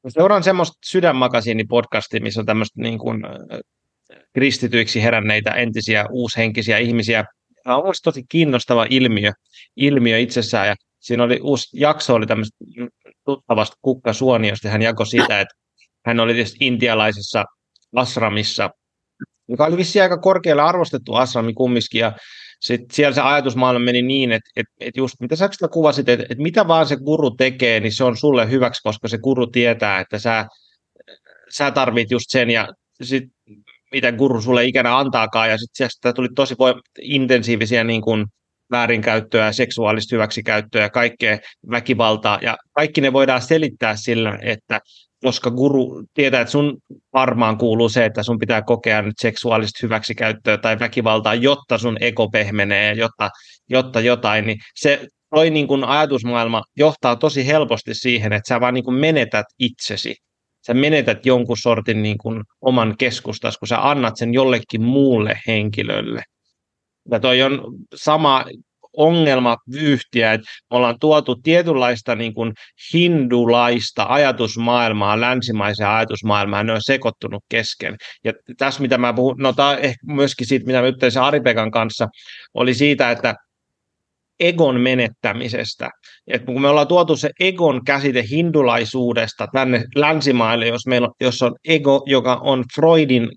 Seuraan 0.08 0.42
semmoista 0.42 0.78
sydänmakasiini-podcastia, 0.86 2.22
missä 2.22 2.40
on 2.40 2.46
tämmöistä 2.46 2.82
niin 2.82 2.98
kuin, 2.98 3.22
kristityiksi 4.34 5.02
heränneitä 5.02 5.50
entisiä 5.50 6.06
uushenkisiä 6.10 6.78
ihmisiä. 6.78 7.24
Tämä 7.64 7.76
on 7.76 7.94
tosi 8.04 8.22
kiinnostava 8.28 8.86
ilmiö, 8.90 9.32
ilmiö 9.76 10.18
itsessään. 10.18 10.68
Ja 10.68 10.74
siinä 11.02 11.24
oli 11.24 11.40
uusi 11.42 11.80
jakso, 11.80 12.14
oli 12.14 12.26
tämmöistä 12.26 12.56
tuttavasta 13.24 13.76
Kukka 13.82 14.12
Suoniosta. 14.12 14.68
Hän 14.68 14.82
jakoi 14.82 15.06
sitä, 15.06 15.40
että 15.40 15.54
hän 16.06 16.20
oli 16.20 16.34
tietysti 16.34 16.66
intialaisessa 16.66 17.44
asramissa, 17.96 18.70
joka 19.48 19.66
oli 19.66 19.76
vissiin 19.76 20.02
aika 20.02 20.18
korkealle 20.18 20.62
arvostettu 20.62 21.14
asrami 21.14 21.54
kumminkin. 21.54 22.00
Ja 22.00 22.12
sitten 22.60 22.86
siellä 22.92 23.14
se 23.14 23.20
ajatusmaailma 23.20 23.84
meni 23.84 24.02
niin, 24.02 24.32
että, 24.32 24.50
että, 24.56 24.72
että 24.80 25.00
just 25.00 25.14
mitä 25.20 25.36
sä 25.36 25.48
kuvasit, 25.72 26.08
että, 26.08 26.26
että 26.30 26.42
mitä 26.42 26.68
vaan 26.68 26.86
se 26.86 26.96
guru 26.96 27.30
tekee, 27.30 27.80
niin 27.80 27.94
se 27.94 28.04
on 28.04 28.16
sulle 28.16 28.50
hyväksi, 28.50 28.82
koska 28.82 29.08
se 29.08 29.18
guru 29.18 29.46
tietää, 29.46 30.00
että 30.00 30.18
sä, 30.18 30.46
sä 31.50 31.70
tarvit 31.70 32.10
just 32.10 32.26
sen 32.28 32.50
ja 32.50 32.68
sit, 33.02 33.24
mitä 33.92 34.12
guru 34.12 34.40
sulle 34.40 34.64
ikänä 34.64 34.98
antaakaan. 34.98 35.50
Ja 35.50 35.58
sitten 35.58 36.14
tuli 36.14 36.28
tosi 36.34 36.54
voim- 36.54 36.80
intensiivisiä 37.00 37.84
niin 37.84 38.02
kuin, 38.02 38.26
väärinkäyttöä, 38.72 39.52
seksuaalista 39.52 40.16
hyväksikäyttöä 40.16 40.82
ja 40.82 40.90
kaikkea 40.90 41.38
väkivaltaa. 41.70 42.38
Ja 42.42 42.56
kaikki 42.72 43.00
ne 43.00 43.12
voidaan 43.12 43.42
selittää 43.42 43.96
sillä, 43.96 44.38
että 44.42 44.80
koska 45.24 45.50
guru 45.50 46.04
tietää, 46.14 46.40
että 46.40 46.52
sun 46.52 46.78
varmaan 47.12 47.58
kuuluu 47.58 47.88
se, 47.88 48.04
että 48.04 48.22
sun 48.22 48.38
pitää 48.38 48.62
kokea 48.62 49.02
nyt 49.02 49.14
seksuaalista 49.20 49.78
hyväksikäyttöä 49.82 50.58
tai 50.58 50.78
väkivaltaa, 50.78 51.34
jotta 51.34 51.78
sun 51.78 51.96
ego 52.00 52.28
pehmenee, 52.28 52.92
jotta, 52.92 53.30
jotta 53.68 54.00
jotain, 54.00 54.46
niin 54.46 54.58
se 54.74 55.06
toi 55.34 55.50
niin 55.50 55.68
kuin 55.68 55.84
ajatusmaailma 55.84 56.62
johtaa 56.76 57.16
tosi 57.16 57.46
helposti 57.46 57.94
siihen, 57.94 58.32
että 58.32 58.48
sä 58.48 58.60
vaan 58.60 58.74
niin 58.74 58.84
kuin 58.84 58.96
menetät 58.96 59.46
itsesi. 59.58 60.14
Sä 60.66 60.74
menetät 60.74 61.26
jonkun 61.26 61.56
sortin 61.58 62.02
niin 62.02 62.18
kuin 62.18 62.42
oman 62.60 62.94
keskustas, 62.98 63.58
kun 63.58 63.68
sä 63.68 63.90
annat 63.90 64.16
sen 64.16 64.34
jollekin 64.34 64.82
muulle 64.82 65.40
henkilölle. 65.46 66.22
Ja 67.10 67.20
toi 67.20 67.42
on 67.42 67.62
sama 67.94 68.44
ongelmavyyhtiä, 68.96 70.32
että 70.32 70.46
me 70.70 70.76
ollaan 70.76 70.98
tuotu 71.00 71.36
tietynlaista 71.36 72.14
niin 72.14 72.34
kuin 72.34 72.52
hindulaista 72.94 74.06
ajatusmaailmaa 74.08 75.20
länsimaiseen 75.20 75.88
ajatusmaailmaan, 75.88 76.66
ne 76.66 76.72
on 76.72 76.80
sekoittunut 76.82 77.44
kesken. 77.48 77.96
Ja 78.24 78.32
tässä, 78.58 78.82
mitä 78.82 78.98
mä 78.98 79.12
puhun, 79.12 79.36
no 79.38 79.52
tämä 79.52 79.76
ehkä 79.76 80.06
myöskin 80.06 80.46
siitä, 80.46 80.66
mitä 80.66 80.80
mä 80.80 80.86
juttelin 80.86 81.18
Aripekan 81.18 81.70
kanssa, 81.70 82.08
oli 82.54 82.74
siitä, 82.74 83.10
että 83.10 83.34
egon 84.40 84.80
menettämisestä. 84.80 85.90
Et 86.26 86.44
kun 86.44 86.60
me 86.60 86.68
ollaan 86.68 86.88
tuotu 86.88 87.16
se 87.16 87.30
egon 87.40 87.84
käsite 87.84 88.24
hindulaisuudesta 88.30 89.46
tänne 89.52 89.84
länsimaille, 89.94 90.66
jos, 90.66 90.86
meillä, 90.86 91.08
jos 91.20 91.42
on 91.42 91.54
ego, 91.68 92.02
joka 92.06 92.34
on 92.34 92.64
Freudin 92.74 93.28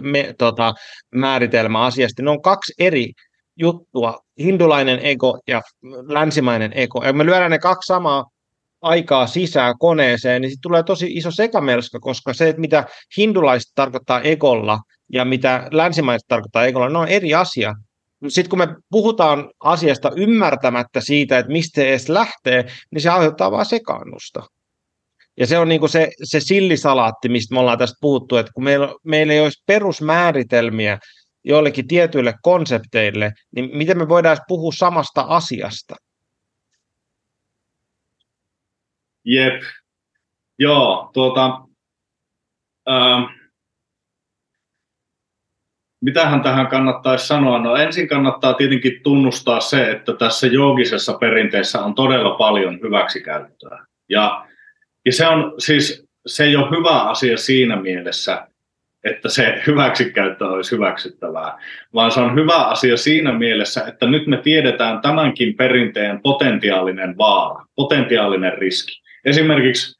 me, 0.00 0.34
tota, 0.38 0.74
määritelmä 1.14 1.84
asiasta, 1.84 2.22
ne 2.22 2.30
on 2.30 2.42
kaksi 2.42 2.72
eri 2.78 3.12
juttua, 3.56 4.18
hindulainen 4.40 4.98
ego 5.02 5.38
ja 5.48 5.62
länsimainen 6.08 6.72
ego. 6.74 7.02
Ja 7.04 7.12
me 7.12 7.26
lyödään 7.26 7.50
ne 7.50 7.58
kaksi 7.58 7.86
samaa 7.86 8.24
aikaa 8.82 9.26
sisään 9.26 9.74
koneeseen, 9.78 10.42
niin 10.42 10.52
tulee 10.62 10.82
tosi 10.82 11.06
iso 11.06 11.30
sekamelska, 11.30 11.98
koska 12.00 12.34
se, 12.34 12.48
että 12.48 12.60
mitä 12.60 12.84
hindulaiset 13.16 13.72
tarkoittaa 13.74 14.20
egolla 14.20 14.78
ja 15.12 15.24
mitä 15.24 15.68
länsimaiset 15.70 16.28
tarkoittaa 16.28 16.64
egolla, 16.64 16.88
ne 16.88 16.98
on 16.98 17.08
eri 17.08 17.34
asia 17.34 17.74
sitten 18.28 18.50
kun 18.50 18.58
me 18.58 18.68
puhutaan 18.90 19.50
asiasta 19.60 20.10
ymmärtämättä 20.16 21.00
siitä, 21.00 21.38
että 21.38 21.52
mistä 21.52 21.80
se 21.80 21.88
edes 21.88 22.08
lähtee, 22.08 22.64
niin 22.90 23.02
se 23.02 23.10
aiheuttaa 23.10 23.50
vain 23.50 23.66
sekaannusta. 23.66 24.42
Ja 25.36 25.46
se 25.46 25.58
on 25.58 25.68
niin 25.68 25.88
se, 25.88 26.10
se 26.22 26.40
sillisalaatti, 26.40 27.28
mistä 27.28 27.54
me 27.54 27.60
ollaan 27.60 27.78
tästä 27.78 27.96
puhuttu, 28.00 28.36
että 28.36 28.52
kun 28.54 28.64
meillä, 28.64 28.88
meillä 29.04 29.32
ei 29.32 29.40
olisi 29.40 29.62
perusmääritelmiä 29.66 30.98
joillekin 31.44 31.88
tietyille 31.88 32.34
konsepteille, 32.42 33.32
niin 33.56 33.76
miten 33.76 33.98
me 33.98 34.08
voidaan 34.08 34.38
puhua 34.48 34.72
samasta 34.72 35.20
asiasta? 35.20 35.94
Jep. 39.24 39.62
Joo, 40.58 41.10
tuota, 41.14 41.60
äh, 42.90 43.36
Mitähän 46.00 46.42
tähän 46.42 46.66
kannattaisi 46.66 47.26
sanoa? 47.26 47.58
No 47.58 47.76
ensin 47.76 48.08
kannattaa 48.08 48.54
tietenkin 48.54 49.00
tunnustaa 49.02 49.60
se, 49.60 49.90
että 49.90 50.12
tässä 50.12 50.46
joogisessa 50.46 51.18
perinteessä 51.18 51.84
on 51.84 51.94
todella 51.94 52.36
paljon 52.36 52.80
hyväksikäyttöä. 52.82 53.86
Ja, 54.08 54.46
ja 55.06 55.12
se 55.12 55.26
on 55.26 55.54
siis, 55.58 56.06
se 56.26 56.44
ei 56.44 56.56
ole 56.56 56.70
hyvä 56.70 57.02
asia 57.02 57.36
siinä 57.36 57.76
mielessä, 57.76 58.48
että 59.04 59.28
se 59.28 59.62
hyväksikäyttö 59.66 60.46
olisi 60.46 60.76
hyväksyttävää, 60.76 61.58
vaan 61.94 62.10
se 62.10 62.20
on 62.20 62.34
hyvä 62.34 62.56
asia 62.56 62.96
siinä 62.96 63.32
mielessä, 63.32 63.84
että 63.86 64.06
nyt 64.06 64.26
me 64.26 64.36
tiedetään 64.36 65.00
tämänkin 65.00 65.56
perinteen 65.56 66.20
potentiaalinen 66.22 67.18
vaara, 67.18 67.64
potentiaalinen 67.74 68.58
riski. 68.58 69.02
Esimerkiksi 69.24 69.96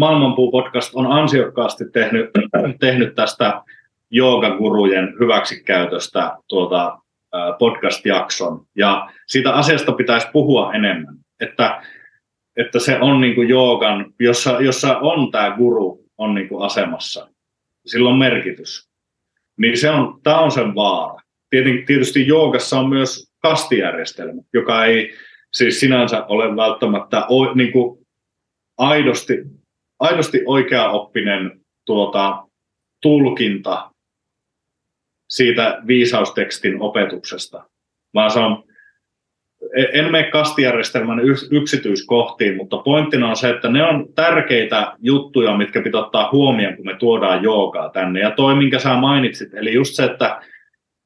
Maailmanpuu-podcast 0.00 0.90
on 0.94 1.06
ansiokkaasti 1.06 1.84
tehnyt, 1.92 2.30
tehnyt 2.80 3.14
tästä 3.14 3.62
joogagurujen 4.10 5.14
hyväksikäytöstä 5.20 6.36
tuota, 6.48 6.98
podcast-jakson. 7.58 8.60
Ja 8.76 9.10
siitä 9.26 9.52
asiasta 9.52 9.92
pitäisi 9.92 10.28
puhua 10.32 10.72
enemmän. 10.72 11.14
Että, 11.40 11.82
että 12.58 12.78
se 12.78 12.98
on 13.00 13.20
niin 13.20 13.34
kuin 13.34 13.48
joogan, 13.48 14.14
jossa, 14.20 14.60
jossa 14.60 14.98
on 14.98 15.30
tämä 15.30 15.54
guru 15.56 16.04
on 16.18 16.34
niin 16.34 16.48
kuin 16.48 16.62
asemassa. 16.62 17.28
Sillä 17.86 18.10
on 18.10 18.18
merkitys. 18.18 18.88
Niin 19.56 19.78
se 19.78 19.90
on, 19.90 20.20
tämä 20.22 20.38
on 20.38 20.50
sen 20.50 20.74
vaara. 20.74 21.20
Tietysti, 21.50 21.84
tietysti 21.86 22.26
joogassa 22.26 22.78
on 22.78 22.88
myös 22.88 23.32
kastijärjestelmä, 23.42 24.42
joka 24.52 24.84
ei 24.84 25.14
siis 25.52 25.80
sinänsä 25.80 26.24
ole 26.24 26.56
välttämättä 26.56 27.26
o, 27.26 27.54
niin 27.54 27.72
kuin 27.72 28.06
aidosti, 28.78 29.34
aidosti 29.98 30.42
oikeaoppinen 30.46 31.60
tuota, 31.86 32.44
tulkinta 33.02 33.90
siitä 35.28 35.82
viisaustekstin 35.86 36.82
opetuksesta, 36.82 37.64
vaan 38.14 38.30
se 38.30 38.38
on, 38.38 38.64
en 39.92 40.12
mene 40.12 40.30
kastijärjestelmän 40.30 41.20
yksityiskohtiin, 41.50 42.56
mutta 42.56 42.78
pointtina 42.78 43.28
on 43.28 43.36
se, 43.36 43.50
että 43.50 43.68
ne 43.68 43.84
on 43.84 44.06
tärkeitä 44.14 44.92
juttuja, 44.98 45.56
mitkä 45.56 45.82
pitää 45.82 46.00
ottaa 46.00 46.28
huomioon, 46.32 46.76
kun 46.76 46.86
me 46.86 46.94
tuodaan 46.94 47.42
joogaa 47.42 47.88
tänne. 47.88 48.20
Ja 48.20 48.30
toi, 48.30 48.54
minkä 48.54 48.78
sä 48.78 48.94
mainitsit, 48.94 49.54
eli 49.54 49.74
just 49.74 49.94
se, 49.94 50.04
että 50.04 50.40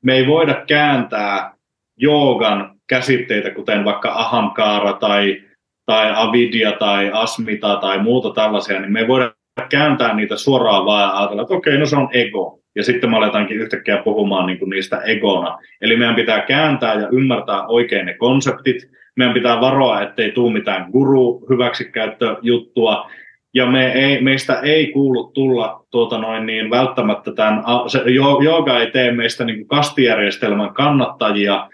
me 0.03 0.15
ei 0.15 0.27
voida 0.27 0.55
kääntää 0.67 1.55
joogan 1.97 2.75
käsitteitä, 2.89 3.51
kuten 3.51 3.85
vaikka 3.85 4.13
ahamkaara 4.13 4.93
tai, 4.93 5.43
tai 5.87 6.13
avidia 6.17 6.73
tai 6.73 7.11
asmita 7.13 7.77
tai 7.77 7.99
muuta 7.99 8.31
tällaisia, 8.31 8.81
niin 8.81 8.93
me 8.93 9.01
ei 9.01 9.09
voida 9.09 9.35
kääntää 9.69 10.15
niitä 10.15 10.37
suoraan 10.37 10.87
vaan 10.87 11.03
ja 11.03 11.19
ajatella, 11.19 11.43
että 11.43 11.55
okei, 11.55 11.79
no 11.79 11.87
se 11.87 11.97
on 11.97 12.09
ego 12.13 12.63
ja 12.75 12.85
sitten 12.85 13.11
me 13.11 13.17
aletaankin 13.17 13.57
yhtäkkiä 13.57 14.03
puhumaan 14.05 14.47
niin 14.47 14.59
kuin 14.59 14.71
niistä 14.71 15.01
egona. 15.01 15.59
Eli 15.81 15.97
meidän 15.97 16.15
pitää 16.15 16.41
kääntää 16.41 16.95
ja 16.95 17.09
ymmärtää 17.13 17.67
oikein 17.67 18.07
ne 18.07 18.15
konseptit. 18.15 18.91
Meidän 19.17 19.35
pitää 19.35 19.61
varoa, 19.61 20.03
ettei 20.03 20.33
tule 20.33 20.53
mitään 20.53 20.91
guru 20.91 21.47
hyväksikäyttöjuttua. 21.51 23.11
Ja 23.55 23.67
me 23.67 23.93
ei, 23.93 24.23
meistä 24.23 24.61
ei 24.61 24.93
kuulu 24.93 25.25
tulla 25.25 25.87
tuota 25.91 26.19
noin 26.19 26.47
niin 26.47 26.71
välttämättä 26.71 27.33
tämän, 27.33 27.65
se, 27.87 28.03
jooga 28.45 28.79
ei 28.79 28.91
tee 28.91 29.13
meistä 29.13 29.45
niin 29.45 29.69
kastijärjestelmän 29.69 30.75
kannattajia 30.75 31.69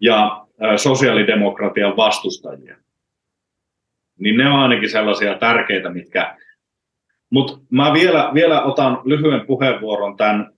ja 0.00 0.46
sosiaalidemokratian 0.76 1.96
vastustajia. 1.96 2.76
Niin 4.18 4.36
ne 4.36 4.48
on 4.48 4.58
ainakin 4.58 4.90
sellaisia 4.90 5.34
tärkeitä, 5.34 5.90
mitkä, 5.90 6.36
mutta 7.30 7.58
mä 7.70 7.92
vielä, 7.92 8.30
vielä 8.34 8.62
otan 8.62 9.00
lyhyen 9.04 9.46
puheenvuoron 9.46 10.16
tämän 10.16 10.52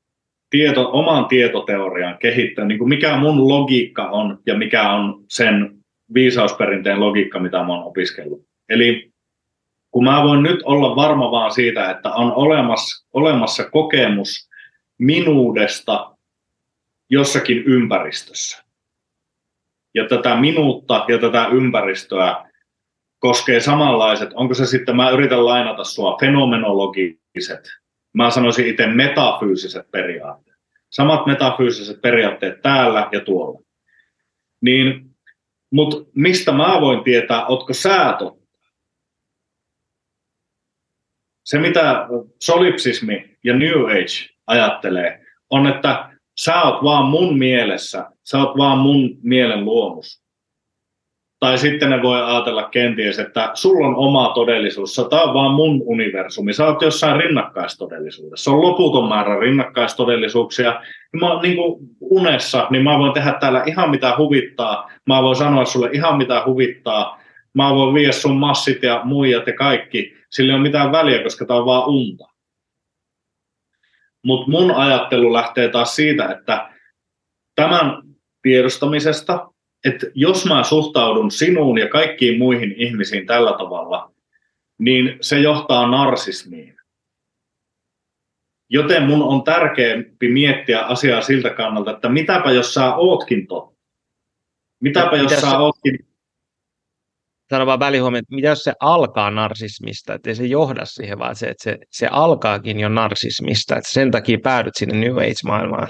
tieto, 0.51 0.91
oman 0.93 1.27
tietoteorian 1.27 2.19
kehittämään, 2.19 2.69
niin 2.69 2.89
mikä 2.89 3.17
mun 3.17 3.49
logiikka 3.49 4.09
on 4.09 4.39
ja 4.47 4.59
mikä 4.59 4.91
on 4.93 5.25
sen 5.29 5.79
viisausperinteen 6.15 7.01
logiikka, 7.01 7.39
mitä 7.39 7.59
mä 7.59 7.75
oon 7.75 7.85
opiskellut. 7.85 8.43
Eli 8.69 9.11
kun 9.91 10.05
mä 10.05 10.23
voin 10.23 10.43
nyt 10.43 10.63
olla 10.63 10.97
varma 10.97 11.31
vaan 11.31 11.53
siitä, 11.53 11.91
että 11.91 12.11
on 12.11 12.33
olemassa, 12.33 13.07
olemassa 13.13 13.71
kokemus 13.71 14.49
minuudesta 14.99 16.17
jossakin 17.11 17.59
ympäristössä. 17.59 18.65
Ja 19.95 20.09
tätä 20.09 20.37
minuutta 20.37 21.05
ja 21.09 21.19
tätä 21.19 21.47
ympäristöä 21.47 22.48
koskee 23.19 23.61
samanlaiset, 23.61 24.31
onko 24.35 24.55
se 24.55 24.67
sitten, 24.67 24.97
mä 24.97 25.11
yritän 25.11 25.47
lainata 25.47 25.85
sua, 25.85 26.17
fenomenologiset, 26.21 27.69
mä 28.13 28.31
sanoisin 28.31 28.67
itse 28.67 28.87
metafyysiset 28.87 29.91
periaatteet. 29.91 30.59
Samat 30.91 31.27
metafyysiset 31.27 32.01
periaatteet 32.01 32.63
täällä 32.63 33.09
ja 33.13 33.21
tuolla. 33.21 33.61
Niin, 34.61 35.11
mutta 35.73 35.97
mistä 36.15 36.53
mä 36.53 36.81
voin 36.81 37.05
tietää, 37.05 37.47
otko 37.47 37.73
sä 37.73 38.17
totta? 38.19 38.49
Se, 41.45 41.59
mitä 41.59 42.07
solipsismi 42.43 43.37
ja 43.45 43.57
New 43.57 43.85
Age 43.85 44.35
ajattelee, 44.47 45.25
on, 45.51 45.67
että 45.67 46.19
sä 46.41 46.63
oot 46.63 46.85
vaan 46.85 47.07
mun 47.07 47.39
mielessä, 47.39 48.07
sä 48.25 48.39
oot 48.39 48.59
vaan 48.59 48.79
mun 48.79 49.19
mielen 49.23 49.65
luomus. 49.65 50.28
Tai 51.41 51.59
sitten 51.59 51.91
ne 51.91 52.03
voi 52.03 52.23
ajatella 52.23 52.69
kenties, 52.69 53.19
että 53.19 53.51
sulla 53.55 53.87
on 53.87 53.97
oma 53.97 54.33
todellisuus, 54.35 55.07
tämä 55.11 55.23
on 55.23 55.35
vaan 55.35 55.55
mun 55.55 55.83
universumi, 55.85 56.53
sä 56.53 56.67
oot 56.67 56.83
jossain 56.83 57.21
rinnakkaistodellisuudessa. 57.21 58.45
Se 58.45 58.51
on 58.51 58.63
loputon 58.63 59.09
määrä 59.09 59.41
rinnakkaistodellisuuksia. 59.41 60.81
Mä, 61.21 61.41
niin 61.43 61.57
kuin 61.57 61.79
unessa, 62.01 62.67
niin 62.71 62.85
mä 62.85 62.99
voin 62.99 63.13
tehdä 63.13 63.33
täällä 63.41 63.63
ihan 63.67 63.91
mitä 63.91 64.15
huvittaa. 64.19 64.91
Mä 65.07 65.23
voin 65.23 65.37
sanoa 65.37 65.65
sulle 65.65 65.91
ihan 65.93 66.19
mitä 66.19 66.43
huvittaa. 66.47 67.21
Mä 67.55 67.75
voin 67.75 67.95
viedä 67.95 68.13
sun 68.13 68.37
massit 68.37 68.83
ja 68.83 69.01
muijat 69.05 69.47
ja 69.47 69.53
kaikki. 69.53 70.15
Sillä 70.31 70.53
ei 70.53 70.55
ole 70.55 70.63
mitään 70.63 70.93
väliä, 70.93 71.23
koska 71.23 71.45
tämä 71.45 71.61
on 71.61 71.67
vaan 71.67 71.89
unta. 71.89 72.25
Mutta 74.25 74.51
mun 74.51 74.71
ajattelu 74.71 75.33
lähtee 75.33 75.69
taas 75.69 75.97
siitä, 75.97 76.29
että 76.29 76.71
tämän 77.55 78.03
tiedostamisesta 78.43 79.49
että 79.85 80.07
jos 80.15 80.47
mä 80.47 80.63
suhtaudun 80.63 81.31
sinuun 81.31 81.79
ja 81.79 81.89
kaikkiin 81.89 82.39
muihin 82.39 82.75
ihmisiin 82.77 83.27
tällä 83.27 83.53
tavalla, 83.59 84.13
niin 84.79 85.19
se 85.21 85.41
johtaa 85.41 85.91
narsismiin. 85.91 86.79
Joten 88.71 89.03
mun 89.03 89.23
on 89.23 89.45
tärkeämpi 89.45 90.29
miettiä 90.29 90.81
asiaa 90.81 91.21
siltä 91.21 91.51
kannalta, 91.51 91.91
että 91.91 92.09
mitäpä 92.09 92.51
jos 92.51 92.75
sä 92.75 92.95
ootkin 92.95 93.47
totta. 93.47 93.79
Mitäpä 94.81 95.17
jos 95.17 95.33
sä 95.33 95.41
se... 95.41 95.57
ootkin... 95.57 95.99
Sano 97.51 97.67
vaan 97.67 97.81
välihuomioon, 97.81 98.19
että 98.19 98.35
mitä 98.35 98.49
jos 98.49 98.65
se 98.65 98.73
alkaa 98.81 99.31
narsismista, 99.31 100.15
että 100.15 100.31
ei 100.31 100.35
se 100.35 100.47
johda 100.47 100.85
siihen, 100.85 101.19
vaan 101.19 101.37
se, 101.37 101.47
että 101.47 101.65
se, 101.65 101.79
se 101.91 102.09
alkaakin 102.11 102.81
jo 102.81 102.89
narsismista, 102.89 103.77
että 103.77 103.91
sen 103.91 104.11
takia 104.11 104.39
päädyt 104.43 104.75
sinne 104.77 105.01
New 105.01 105.17
Age-maailmaan. 105.17 105.89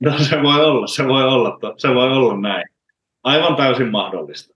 No 0.00 0.18
se 0.18 0.42
voi 0.42 0.64
olla, 0.64 0.86
se 0.86 1.08
voi 1.08 1.24
olla, 1.24 1.58
se 1.76 1.88
voi 1.88 2.12
olla 2.12 2.40
näin. 2.40 2.73
Aivan 3.24 3.56
täysin 3.56 3.90
mahdollista. 3.90 4.54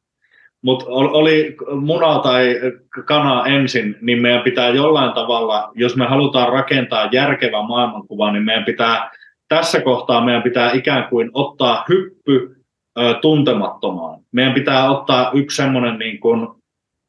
Mutta 0.63 0.87
oli 0.89 1.57
muna 1.81 2.19
tai 2.19 2.61
kana 3.05 3.47
ensin, 3.47 3.97
niin 4.01 4.23
meidän 4.23 4.43
pitää 4.43 4.69
jollain 4.69 5.13
tavalla, 5.13 5.71
jos 5.75 5.97
me 5.97 6.07
halutaan 6.07 6.53
rakentaa 6.53 7.09
järkevä 7.13 7.63
maailmankuva, 7.63 8.33
niin 8.33 8.45
meidän 8.45 8.65
pitää 8.65 9.11
tässä 9.49 9.81
kohtaa 9.81 10.25
meidän 10.25 10.43
pitää 10.43 10.73
ikään 10.73 11.09
kuin 11.09 11.31
ottaa 11.33 11.85
hyppy 11.89 12.57
ö, 12.99 13.15
tuntemattomaan. 13.21 14.21
Meidän 14.33 14.55
pitää 14.55 14.91
ottaa 14.91 15.31
yksi 15.35 15.57
semmoinen, 15.57 15.99
niin 15.99 16.19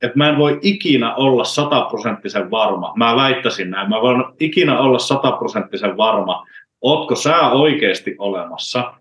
että 0.01 0.17
mä 0.17 0.29
en 0.29 0.37
voi 0.37 0.59
ikinä 0.61 1.15
olla 1.15 1.43
sataprosenttisen 1.43 2.51
varma. 2.51 2.93
Mä 2.95 3.15
väittäisin 3.15 3.71
näin. 3.71 3.89
Mä 3.89 4.01
voin 4.01 4.23
ikinä 4.39 4.79
olla 4.79 4.99
sataprosenttisen 4.99 5.97
varma, 5.97 6.45
ootko 6.81 7.15
sä 7.15 7.49
oikeasti 7.49 8.15
olemassa 8.17 8.93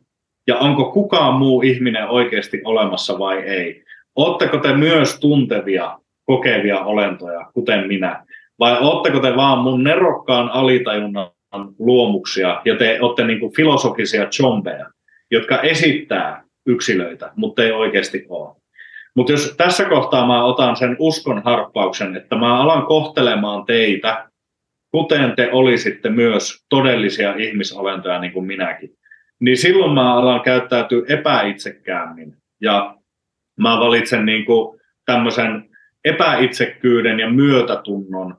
ja 0.48 0.56
onko 0.58 0.92
kukaan 0.92 1.34
muu 1.34 1.62
ihminen 1.62 2.08
oikeasti 2.08 2.60
olemassa 2.64 3.18
vai 3.18 3.38
ei. 3.38 3.84
Oletteko 4.16 4.58
te 4.58 4.72
myös 4.72 5.20
tuntevia, 5.20 5.98
kokevia 6.24 6.80
olentoja, 6.80 7.50
kuten 7.54 7.86
minä? 7.86 8.24
Vai 8.58 8.78
oletteko 8.80 9.20
te 9.20 9.36
vaan 9.36 9.58
mun 9.58 9.84
nerokkaan 9.84 10.48
alitajunnan 10.48 11.30
luomuksia 11.78 12.62
ja 12.64 12.76
te 12.76 12.98
olette 13.00 13.24
niin 13.24 13.40
kuin 13.40 13.54
filosofisia 13.54 14.26
chombeja, 14.26 14.86
jotka 15.30 15.60
esittää 15.60 16.44
yksilöitä, 16.66 17.32
mutta 17.36 17.62
ei 17.62 17.72
oikeasti 17.72 18.26
ole. 18.28 18.56
Mutta 19.16 19.32
jos 19.32 19.54
tässä 19.56 19.84
kohtaa 19.84 20.26
mä 20.26 20.44
otan 20.44 20.76
sen 20.76 20.96
uskon 20.98 21.42
harppauksen, 21.44 22.16
että 22.16 22.36
mä 22.36 22.60
alan 22.60 22.86
kohtelemaan 22.86 23.66
teitä, 23.66 24.28
kuten 24.90 25.32
te 25.36 25.48
olisitte 25.52 26.10
myös 26.10 26.64
todellisia 26.68 27.34
ihmisolentoja 27.34 28.20
niin 28.20 28.32
kuin 28.32 28.46
minäkin, 28.46 28.97
niin 29.40 29.56
silloin 29.56 29.92
mä 29.92 30.14
alan 30.14 30.40
käyttäytyä 30.40 31.02
epäitsekkäämmin 31.08 32.36
ja 32.60 32.96
mä 33.58 33.80
valitsen 33.80 34.26
niin 34.26 34.44
kuin 34.44 34.80
tämmöisen 35.04 35.70
epäitsekkyyden 36.04 37.20
ja 37.20 37.30
myötätunnon 37.30 38.36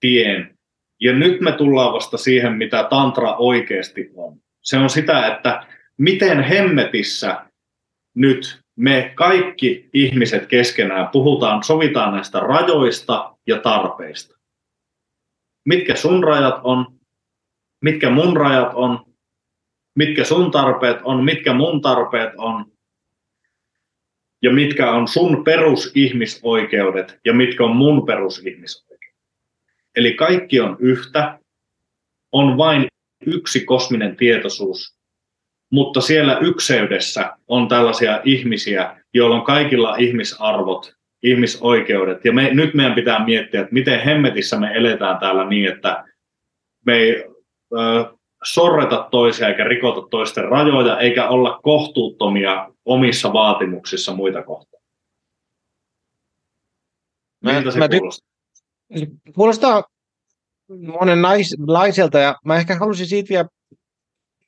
tien. 0.00 0.58
Ja 1.00 1.12
nyt 1.12 1.40
me 1.40 1.52
tullaan 1.52 1.92
vasta 1.92 2.16
siihen, 2.16 2.52
mitä 2.52 2.86
tantra 2.90 3.36
oikeasti 3.36 4.10
on. 4.14 4.38
Se 4.62 4.76
on 4.76 4.90
sitä, 4.90 5.26
että 5.26 5.66
miten 5.98 6.42
hemmetissä 6.42 7.44
nyt 8.14 8.60
me 8.76 9.12
kaikki 9.14 9.90
ihmiset 9.94 10.46
keskenään 10.46 11.08
puhutaan, 11.08 11.62
sovitaan 11.62 12.14
näistä 12.14 12.40
rajoista 12.40 13.36
ja 13.46 13.58
tarpeista. 13.58 14.38
Mitkä 15.64 15.94
sun 15.94 16.24
rajat 16.24 16.60
on, 16.64 16.86
mitkä 17.84 18.10
mun 18.10 18.36
rajat 18.36 18.70
on, 18.74 19.11
mitkä 19.94 20.24
sun 20.24 20.50
tarpeet 20.50 20.96
on, 21.04 21.24
mitkä 21.24 21.52
mun 21.52 21.80
tarpeet 21.80 22.32
on, 22.38 22.64
ja 24.42 24.52
mitkä 24.52 24.90
on 24.90 25.08
sun 25.08 25.44
perusihmisoikeudet 25.44 27.18
ja 27.24 27.34
mitkä 27.34 27.64
on 27.64 27.76
mun 27.76 28.06
perusihmisoikeudet. 28.06 29.16
Eli 29.96 30.14
kaikki 30.14 30.60
on 30.60 30.76
yhtä, 30.80 31.38
on 32.32 32.56
vain 32.56 32.86
yksi 33.26 33.64
kosminen 33.64 34.16
tietoisuus, 34.16 34.96
mutta 35.70 36.00
siellä 36.00 36.38
ykseydessä 36.38 37.36
on 37.48 37.68
tällaisia 37.68 38.20
ihmisiä, 38.24 38.96
joilla 39.14 39.36
on 39.36 39.44
kaikilla 39.44 39.96
ihmisarvot, 39.96 40.94
ihmisoikeudet. 41.22 42.24
Ja 42.24 42.32
me, 42.32 42.54
nyt 42.54 42.74
meidän 42.74 42.94
pitää 42.94 43.24
miettiä, 43.24 43.60
että 43.60 43.72
miten 43.72 44.00
hemmetissä 44.00 44.58
me 44.58 44.72
eletään 44.74 45.18
täällä 45.18 45.48
niin, 45.48 45.68
että 45.68 46.04
me 46.86 46.94
ei 46.94 47.24
sorreta 48.44 49.08
toisia 49.10 49.48
eikä 49.48 49.64
rikota 49.64 50.08
toisten 50.10 50.44
rajoja, 50.44 50.98
eikä 50.98 51.28
olla 51.28 51.60
kohtuuttomia 51.62 52.68
omissa 52.84 53.32
vaatimuksissa 53.32 54.14
muita 54.14 54.42
kohtaan. 54.42 54.82
Miltä 57.44 57.70
se 57.70 57.78
mä 57.78 57.88
kuulostaa? 57.88 58.28
Ty- 58.98 59.32
kuulostaa 59.34 59.82
monenlaiselta 61.00 62.18
ja 62.18 62.36
mä 62.44 62.56
ehkä 62.56 62.78
halusin 62.78 63.06
siitä 63.06 63.28
vielä, 63.28 63.48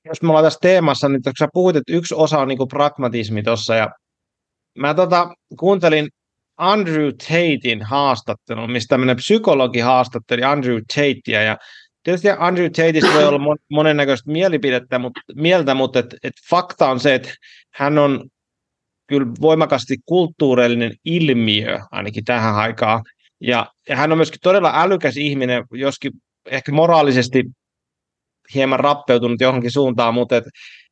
jos 0.05 0.23
me 0.23 0.29
ollaan 0.29 0.45
tässä 0.45 0.59
teemassa, 0.63 1.09
niin 1.09 1.23
kun 1.23 1.33
sä 1.39 1.49
puhuit, 1.53 1.77
että 1.77 1.93
yksi 1.93 2.15
osa 2.15 2.39
on 2.39 2.49
niin 2.49 2.69
pragmatismi 2.71 3.43
tuossa 3.43 3.75
ja 3.75 3.91
mä 4.79 4.95
tota, 4.95 5.35
kuuntelin 5.59 6.09
Andrew 6.57 7.09
Tatein 7.09 7.83
haastattelun, 7.83 8.73
mistä 8.73 8.89
tämmöinen 8.89 9.17
psykologi 9.17 9.81
haastatteli 9.81 10.43
Andrew 10.43 10.79
Tatea 10.95 11.43
ja 11.43 11.57
Tietysti 12.05 12.29
Andrew 12.39 12.67
Tateista 12.67 13.15
voi 13.15 13.25
olla 13.25 13.57
monennäköistä 13.71 14.31
mielipidettä, 14.31 14.99
mutta, 14.99 15.21
mieltä, 15.35 15.75
mutta 15.75 15.99
et, 15.99 16.15
et 16.23 16.33
fakta 16.51 16.91
on 16.91 17.01
se, 17.01 17.15
että 17.15 17.35
hän 17.75 17.99
on 17.99 18.25
kyllä 19.07 19.27
voimakasti 19.41 19.97
kulttuurillinen 20.07 20.93
ilmiö 21.05 21.81
ainakin 21.91 22.25
tähän 22.25 22.55
aikaan. 22.55 23.03
Ja, 23.41 23.67
ja 23.89 23.97
hän 23.97 24.13
on 24.13 24.19
myöskin 24.19 24.41
todella 24.43 24.73
älykäs 24.75 25.17
ihminen, 25.17 25.65
joskin 25.73 26.13
ehkä 26.51 26.73
moraalisesti 26.73 27.45
hieman 28.55 28.81
rappeutunut 28.81 29.41
johonkin 29.41 29.73
suuntaan, 29.73 30.15
mutta 30.15 30.37
et, 30.37 30.45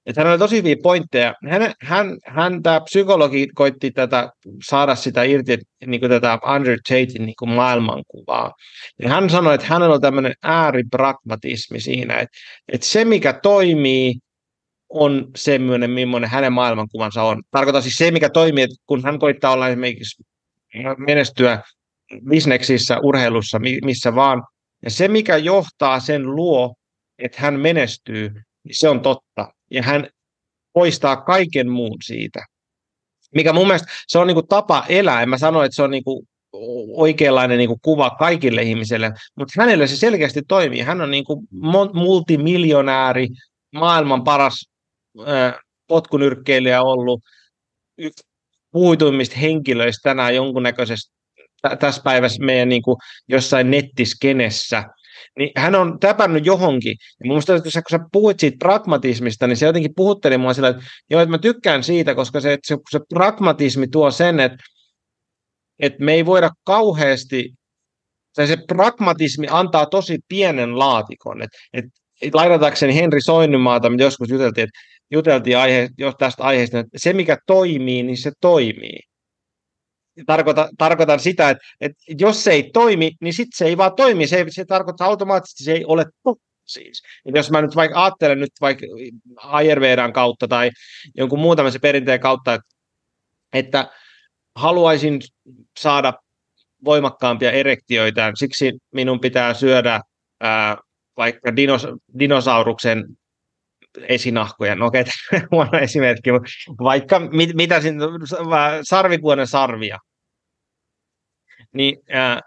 et 0.07 0.17
hän 0.17 0.27
oli 0.27 0.39
tosi 0.39 0.57
hyviä 0.57 0.77
pointteja. 0.83 1.35
Hän, 1.51 1.75
hän, 1.81 2.17
hän 2.27 2.63
tämä 2.63 2.81
psykologi 2.81 3.49
koitti 3.55 3.91
tätä, 3.91 4.31
saada 4.69 4.95
sitä 4.95 5.23
irti, 5.23 5.59
niin 5.87 6.01
kuin 6.01 6.11
tätä 6.11 6.39
Andrew 6.43 6.77
Tatein 6.89 7.27
niin 7.27 7.55
maailmankuvaa. 7.55 8.53
Ja 9.03 9.09
hän 9.09 9.31
sanoi, 9.31 9.55
että 9.55 9.67
hänellä 9.67 9.95
on 9.95 10.01
tämmöinen 10.01 10.35
ääripragmatismi 10.43 11.81
siinä, 11.81 12.15
että, 12.15 12.39
että 12.73 12.87
se 12.87 13.05
mikä 13.05 13.33
toimii, 13.33 14.15
on 14.89 15.31
semmoinen, 15.37 15.91
millainen 15.91 16.31
hänen 16.31 16.53
maailmankuvansa 16.53 17.23
on. 17.23 17.43
Tarkoitan 17.51 17.83
siis 17.83 17.97
se, 17.97 18.11
mikä 18.11 18.31
toimii, 18.31 18.65
että 18.65 18.77
kun 18.87 19.03
hän 19.05 19.19
koittaa 19.19 19.53
olla 19.53 19.69
esimerkiksi 19.69 20.23
menestyä 20.99 21.63
bisneksissä, 22.29 22.99
urheilussa, 23.03 23.59
missä 23.85 24.15
vaan, 24.15 24.43
ja 24.85 24.91
se, 24.91 25.09
mikä 25.09 25.37
johtaa 25.37 26.01
sen 26.01 26.37
luo, 26.37 26.75
että 27.19 27.41
hän 27.41 27.61
menestyy, 27.61 28.29
niin 28.65 28.75
se 28.75 28.89
on 28.89 29.01
totta. 29.01 29.53
Ja 29.73 29.83
hän 29.83 30.09
poistaa 30.73 31.17
kaiken 31.17 31.71
muun 31.71 31.99
siitä. 32.05 32.41
Mikä 33.35 33.53
mun 33.53 33.67
mielestä 33.67 33.93
se 34.07 34.19
on 34.19 34.27
niinku 34.27 34.43
tapa 34.43 34.85
elää. 34.89 35.23
En 35.23 35.29
mä 35.29 35.39
sano, 35.39 35.63
että 35.63 35.77
se 35.77 35.83
on 35.83 35.91
niinku 35.91 36.25
oikeanlainen 36.97 37.59
niinku 37.59 37.79
kuva 37.83 38.11
kaikille 38.11 38.63
ihmisille, 38.63 39.11
mutta 39.37 39.53
hänelle 39.59 39.87
se 39.87 39.97
selkeästi 39.97 40.43
toimii. 40.49 40.81
Hän 40.81 41.01
on 41.01 41.11
niinku 41.11 41.45
multimiljonääri, 41.93 43.29
maailman 43.75 44.25
paras 44.25 44.69
äh, 45.21 45.55
potkunyrkkeilijä 45.87 46.83
ollut, 46.83 47.21
yksi 47.99 48.23
puhuituimmista 48.73 49.37
henkilöistä 49.37 50.09
tänään 50.09 50.35
jonkunnäköisessä 50.35 51.13
tässä 51.79 52.03
päivässä 52.03 52.45
meidän 52.45 52.69
niin 52.69 52.83
kuin 52.83 52.97
jossain 53.29 53.71
nettiskenessä– 53.71 54.85
niin 55.39 55.51
hän 55.57 55.75
on 55.75 55.99
täpännyt 56.01 56.47
johonkin. 56.47 56.97
Ja 57.01 57.27
mun 57.27 57.33
mielestä, 57.33 57.71
sä, 57.71 57.83
kun 57.83 57.91
sä 57.91 58.07
puhuit 58.13 58.41
siitä 58.41 58.57
pragmatismista, 58.59 59.47
niin 59.47 59.57
se 59.57 59.67
jotenkin 59.67 59.95
puhutteli 59.97 60.39
mua 60.39 60.55
sillä, 60.55 60.69
että 60.69 60.83
joo, 61.11 61.21
että 61.21 61.31
mä 61.31 61.39
tykkään 61.39 61.85
siitä, 61.85 62.15
koska 62.15 62.41
se, 62.41 62.59
se, 62.63 62.77
se 62.91 63.01
pragmatismi 63.15 63.89
tuo 63.89 64.11
sen, 64.11 64.41
että, 64.41 64.65
että 65.79 66.05
me 66.05 66.13
ei 66.13 66.27
voida 66.27 66.51
kauheasti, 66.65 67.53
tai 68.37 68.47
se 68.47 68.57
pragmatismi 68.69 69.47
antaa 69.51 69.87
tosi 69.87 70.19
pienen 70.29 70.79
laatikon. 70.79 71.43
Että, 71.43 71.59
että 72.23 72.39
lainatakseni 72.39 72.95
Henri 72.95 73.21
Soinnumaata, 73.21 73.91
mitä 73.91 74.05
joskus 74.05 74.31
juteltiin, 74.31 74.65
että 74.65 74.81
juteltiin 75.11 75.59
aihe, 75.59 75.89
jos 75.99 76.15
tästä 76.19 76.43
aiheesta, 76.43 76.79
että 76.79 76.99
se 76.99 77.13
mikä 77.13 77.37
toimii, 77.47 78.03
niin 78.03 78.17
se 78.17 78.33
toimii 78.41 79.12
tarkoitan, 80.27 80.69
tarkoitan 80.79 81.21
sitä, 81.21 81.51
että, 81.51 81.65
että 81.81 82.03
jos 82.19 82.45
se 82.45 82.51
ei 82.51 82.71
toimi, 82.73 83.13
niin 83.21 83.35
sitten 83.35 83.57
se 83.57 83.65
ei 83.65 83.77
vaan 83.77 83.95
toimi. 83.97 84.27
Se, 84.27 84.45
se 84.49 84.65
tarkoittaa 84.65 85.07
automaattisesti, 85.07 85.65
se 85.65 85.73
ei 85.73 85.85
ole 85.85 86.05
totta 86.23 86.53
siis. 86.67 87.03
Jos 87.25 87.51
mä 87.51 87.63
nyt 87.63 87.77
vaikka 87.77 88.05
ajattelen 88.05 88.41
nyt 88.41 88.53
vaikka 88.61 88.87
Ayurvedan 89.37 90.13
kautta 90.13 90.49
tai 90.49 90.71
jonkun 91.17 91.39
muun 91.39 91.57
tämmöisen 91.57 91.81
perinteen 91.81 92.21
kautta, 92.21 92.55
että, 92.55 92.69
että 93.53 93.91
haluaisin 94.55 95.21
saada 95.79 96.13
voimakkaampia 96.85 97.51
erektioita, 97.51 98.33
siksi 98.35 98.73
minun 98.95 99.21
pitää 99.21 99.55
syödä 99.55 100.01
ää, 100.41 100.77
vaikka 101.17 101.57
dinos, 101.57 101.87
dinosauruksen 102.19 103.05
esinahkoja, 104.09 104.75
no 104.75 104.87
okei, 104.87 105.01
okay, 105.01 105.47
huono 105.53 105.79
esimerkki, 105.79 106.31
vaikka 106.83 107.21
mit, 107.21 107.55
mitä 107.55 107.81
siinä, 107.81 108.05
sarvikuonen 108.83 109.47
sarvia, 109.47 109.99
niin 111.75 111.97
ää, 112.11 112.41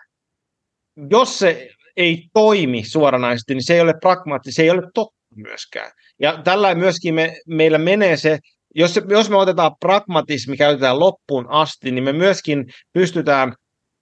jos 1.10 1.40
se 1.40 1.70
ei 1.98 2.28
toimi 2.34 2.84
suoranaisesti, 2.84 3.54
niin 3.54 3.66
se 3.66 3.74
ei 3.74 3.82
ole 3.82 3.94
pragmaatti, 4.02 4.52
se 4.52 4.64
ei 4.64 4.70
ole 4.70 4.82
totta 4.94 5.16
myöskään. 5.36 5.92
Ja 6.20 6.42
tällä 6.44 6.76
myöskin 6.76 7.16
me, 7.16 7.38
meillä 7.48 7.78
menee 7.78 8.18
se, 8.18 8.40
jos, 8.76 9.00
jos 9.10 9.30
me 9.30 9.36
otetaan 9.36 9.76
pragmatismi, 9.80 10.58
käytetään 10.58 11.00
loppuun 11.00 11.46
asti, 11.50 11.92
niin 11.92 12.04
me 12.04 12.14
myöskin 12.14 12.66
pystytään 12.94 13.54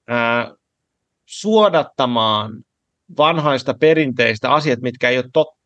ää, 0.07 0.52
suodattamaan 1.26 2.52
vanhaista 3.18 3.74
perinteistä 3.74 4.52
asiat, 4.52 4.80
mitkä 4.82 5.10
ei 5.10 5.18
ole 5.18 5.26
totta 5.34 5.62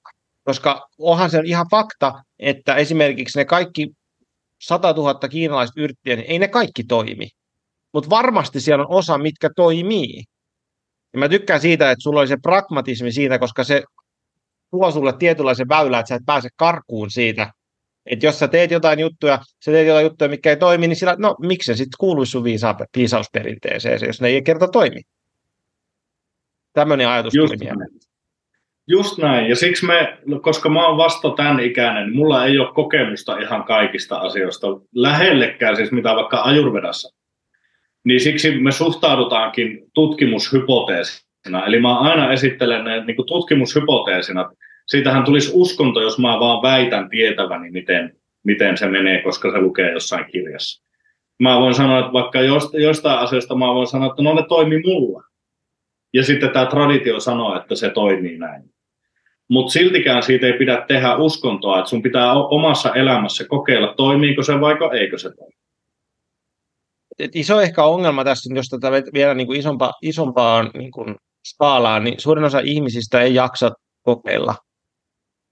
koska 0.48 0.88
onhan 0.98 1.30
se 1.30 1.42
ihan 1.46 1.66
fakta, 1.72 2.24
että 2.40 2.76
esimerkiksi 2.76 3.40
ne 3.40 3.46
kaikki 3.46 3.90
100 4.62 4.94
000 4.94 5.28
kiinalaista 5.30 5.82
yrttiä, 5.82 6.16
niin 6.16 6.32
ei 6.32 6.40
ne 6.40 6.48
kaikki 6.48 6.84
toimi. 6.84 7.30
Mutta 7.94 8.10
varmasti 8.10 8.60
siellä 8.60 8.84
on 8.86 8.96
osa, 8.96 9.18
mitkä 9.18 9.50
toimii. 9.56 10.24
Ja 11.14 11.20
mä 11.20 11.30
tykkään 11.30 11.62
siitä, 11.62 11.92
että 11.92 12.04
sulla 12.04 12.20
oli 12.20 12.28
se 12.28 12.38
pragmatismi 12.42 13.12
siitä, 13.12 13.40
koska 13.40 13.64
se 13.64 13.84
tuo 14.72 14.92
sulle 14.92 15.14
tietynlaisen 15.20 15.70
väylän, 15.70 16.00
että 16.00 16.10
sä 16.10 16.16
et 16.16 16.26
pääse 16.26 16.50
karkuun 16.56 17.12
siitä. 17.12 17.52
Että 18.06 18.26
jos 18.26 18.40
sä 18.40 18.48
teet 18.48 18.72
jotain 18.72 19.00
juttuja, 19.00 19.40
sä 19.66 19.72
teet 19.72 19.88
jotain 19.88 20.06
juttuja, 20.06 20.30
mikä 20.30 20.50
ei 20.50 20.58
toimi, 20.58 20.88
niin 20.88 20.96
sillä, 20.96 21.16
no 21.20 21.36
miksi 21.42 21.66
se 21.66 21.76
sitten 21.76 21.98
kuuluisi 22.00 22.32
sun 22.32 22.44
viisa- 22.44 22.86
viisausperinteeseen, 22.98 24.00
jos 24.08 24.22
ne 24.22 24.28
ei 24.28 24.42
kerta 24.42 24.68
toimi. 24.68 25.02
Tämmöinen 26.74 27.08
ajatus 27.08 27.36
Just 27.36 27.54
tuli 27.54 27.58
mieleen. 27.58 28.07
Just 28.90 29.18
näin, 29.18 29.50
ja 29.50 29.56
siksi 29.56 29.86
me, 29.86 30.18
koska 30.42 30.70
mä 30.70 30.88
oon 30.88 30.98
vasta 30.98 31.30
tämän 31.30 31.60
ikäinen, 31.60 32.06
niin 32.06 32.16
mulla 32.16 32.46
ei 32.46 32.60
ole 32.60 32.74
kokemusta 32.74 33.38
ihan 33.38 33.64
kaikista 33.64 34.18
asioista, 34.18 34.68
lähellekään 34.96 35.76
siis 35.76 35.92
mitä 35.92 36.16
vaikka 36.16 36.42
ajurvedassa. 36.42 37.18
Niin 38.04 38.20
siksi 38.20 38.60
me 38.60 38.72
suhtaudutaankin 38.72 39.84
tutkimushypoteesina, 39.94 41.66
eli 41.66 41.80
mä 41.80 42.00
aina 42.00 42.32
esittelen 42.34 42.84
ne 42.84 43.06
niin 43.06 43.16
kuin 43.16 43.28
tutkimushypoteesina. 43.28 44.52
Siitähän 44.88 45.24
tulisi 45.24 45.52
uskonto, 45.54 46.02
jos 46.02 46.20
mä 46.20 46.40
vaan 46.40 46.62
väitän 46.62 47.10
tietäväni, 47.10 47.72
miten, 47.72 48.16
miten 48.44 48.78
se 48.78 48.88
menee, 48.88 49.22
koska 49.22 49.52
se 49.52 49.62
lukee 49.62 49.92
jossain 49.92 50.26
kirjassa. 50.32 50.84
Mä 51.40 51.60
voin 51.60 51.74
sanoa, 51.74 52.00
että 52.00 52.14
vaikka 52.14 52.40
jostain 52.74 53.20
asiasta 53.20 53.56
mä 53.56 53.74
voin 53.74 53.88
sanoa, 53.88 54.08
että 54.08 54.24
no 54.24 54.34
ne 54.34 54.44
toimi 54.50 54.82
mulla. 54.86 55.24
Ja 56.14 56.24
sitten 56.24 56.50
tämä 56.50 56.66
traditio 56.66 57.20
sanoo, 57.20 57.58
että 57.58 57.76
se 57.76 57.90
toimii 57.90 58.38
näin. 58.38 58.77
Mutta 59.48 59.72
siltikään 59.72 60.24
siitä 60.24 60.46
ei 60.46 60.54
pidä 60.54 60.86
tehdä 60.88 61.16
uskontoa, 61.16 61.80
että 61.80 61.90
sun 61.90 62.02
pitää 62.02 62.34
omassa 62.34 62.94
elämässä 62.94 63.46
kokeilla, 63.48 63.94
toimiiko 63.94 64.44
se 64.44 64.60
vai 64.60 65.00
eikö 65.00 65.18
se 65.18 65.30
toimi. 65.30 65.58
Et 67.20 67.36
iso 67.36 67.62
ehkä 67.62 67.84
ongelma 67.84 68.24
tässä, 68.24 68.54
jos 68.56 68.68
tätä 68.70 68.92
vielä 69.14 69.34
niin 69.34 69.48
kuin 69.48 69.60
isompa, 69.60 69.94
isompaan 70.02 70.72
niin 70.74 70.92
kuin 70.92 71.16
skaalaan, 71.48 72.04
niin 72.04 72.20
suurin 72.20 72.46
osa 72.46 72.60
ihmisistä 72.60 73.22
ei 73.22 73.36
jaksa 73.36 73.72
kokeilla 74.02 74.56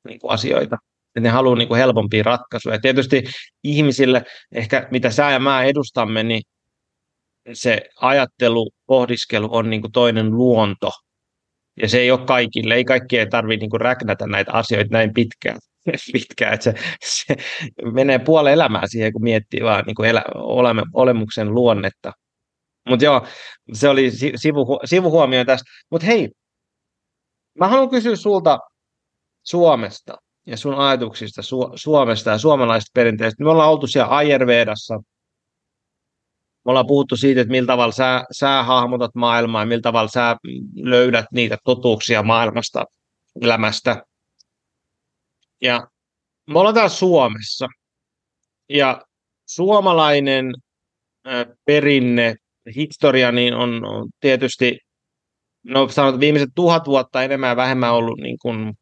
niin 0.07 0.19
kuin 0.19 0.31
asioita. 0.31 0.77
Et 1.15 1.23
ne 1.23 1.29
haluaa 1.29 1.55
niin 1.55 1.67
kuin 1.67 1.77
helpompia 1.77 2.23
ratkaisuja. 2.23 2.75
Ja 2.75 2.81
tietysti 2.81 3.23
ihmisille, 3.63 4.23
ehkä 4.51 4.87
mitä 4.91 5.09
sä 5.09 5.31
ja 5.31 5.39
mä 5.39 5.63
edustamme, 5.63 6.23
niin 6.23 6.41
se 7.53 7.81
ajattelu, 8.01 8.71
pohdiskelu 8.85 9.47
on 9.51 9.69
niin 9.69 9.81
kuin 9.81 9.91
toinen 9.91 10.31
luonto. 10.31 10.91
Ja 11.81 11.89
se 11.89 11.99
ei 11.99 12.11
ole 12.11 12.25
kaikille, 12.25 12.73
ei 12.75 12.85
kaikkien 12.85 13.29
tarvitse 13.29 13.65
niin 13.65 13.81
räknätä 13.81 14.27
näitä 14.27 14.51
asioita 14.51 14.89
näin 14.91 15.13
pitkään. 15.13 15.59
pitkään 16.13 16.53
että 16.53 16.63
se, 16.63 16.73
se, 17.05 17.35
menee 17.93 18.19
puoli 18.19 18.51
elämää 18.51 18.83
siihen, 18.85 19.13
kun 19.13 19.23
miettii 19.23 19.63
vaan 19.63 19.83
niin 19.85 19.95
kuin 19.95 20.09
elä, 20.09 20.23
olemme, 20.35 20.83
olemuksen 20.93 21.53
luonnetta. 21.53 22.11
Mutta 22.89 23.05
joo, 23.05 23.27
se 23.73 23.89
oli 23.89 24.11
sivu, 24.35 24.79
sivuhuomio 24.85 25.45
tästä. 25.45 25.71
Mutta 25.91 26.07
hei, 26.07 26.29
mä 27.59 27.67
haluan 27.67 27.89
kysyä 27.89 28.15
sulta 28.15 28.59
Suomesta 29.43 30.17
ja 30.47 30.57
sun 30.57 30.75
ajatuksista 30.75 31.41
Su- 31.41 31.71
Suomesta 31.75 32.29
ja 32.29 32.37
suomalaisista 32.37 32.91
perinteistä. 32.93 33.43
Me 33.43 33.49
ollaan 33.49 33.69
oltu 33.69 33.87
siellä 33.87 34.15
Ayurvedassa– 34.15 34.99
me 36.65 36.69
ollaan 36.69 36.87
puhuttu 36.87 37.17
siitä, 37.17 37.41
että 37.41 37.51
millä 37.51 37.67
tavalla 37.67 37.91
sä, 37.91 38.23
sä 38.31 38.63
hahmotat 38.63 39.15
maailmaa 39.15 39.61
ja 39.61 39.65
millä 39.65 39.81
tavalla 39.81 40.07
sä 40.07 40.35
löydät 40.75 41.25
niitä 41.33 41.57
totuuksia 41.63 42.23
maailmasta, 42.23 42.85
elämästä. 43.41 44.03
Ja 45.61 45.87
me 46.49 46.59
ollaan 46.59 46.75
täällä 46.75 46.89
Suomessa. 46.89 47.67
Ja 48.69 49.01
suomalainen 49.45 50.53
perinne, 51.65 52.35
historia, 52.75 53.31
niin 53.31 53.53
on, 53.53 53.81
tietysti, 54.19 54.77
no 55.63 55.87
sanotaan, 55.87 56.19
viimeiset 56.19 56.49
tuhat 56.55 56.87
vuotta 56.87 57.23
enemmän 57.23 57.49
ja 57.49 57.55
vähemmän 57.55 57.93
ollut 57.93 58.19
niin 58.19 58.37
kuin 58.41 58.73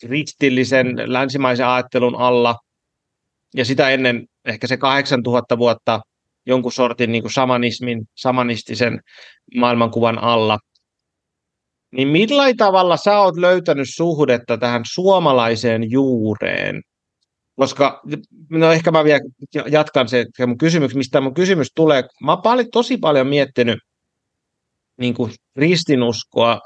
kristillisen 0.00 0.86
länsimaisen 1.12 1.66
ajattelun 1.66 2.16
alla. 2.16 2.56
Ja 3.54 3.64
sitä 3.64 3.90
ennen 3.90 4.26
ehkä 4.44 4.66
se 4.66 4.76
8000 4.76 5.58
vuotta 5.58 6.00
jonkun 6.46 6.72
sortin 6.72 7.12
niin 7.12 7.22
kuin 7.22 7.32
samanismin, 7.32 8.08
samanistisen 8.14 9.00
maailmankuvan 9.56 10.18
alla. 10.18 10.58
Niin 11.92 12.08
millä 12.08 12.44
tavalla 12.56 12.96
sä 12.96 13.18
oot 13.18 13.36
löytänyt 13.36 13.88
suhdetta 13.90 14.58
tähän 14.58 14.82
suomalaiseen 14.92 15.90
juureen? 15.90 16.82
Koska, 17.56 18.02
no 18.50 18.72
ehkä 18.72 18.90
mä 18.90 19.04
vielä 19.04 19.20
jatkan 19.70 20.08
se 20.08 20.24
mun 20.46 20.58
kysymys, 20.58 20.94
mistä 20.94 21.20
mun 21.20 21.34
kysymys 21.34 21.68
tulee. 21.74 22.04
Mä 22.22 22.32
oon 22.32 22.42
paljon, 22.42 22.70
tosi 22.72 22.96
paljon 22.96 23.26
miettinyt 23.26 23.78
niin 24.96 25.14
kuin 25.14 25.32
ristinuskoa, 25.56 26.60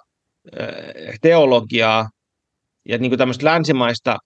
teologiaa 1.21 2.09
ja 2.89 2.99
niin 2.99 3.11
kuin 3.11 3.19
tämmöistä 3.19 3.47
länsimaista 3.47 4.17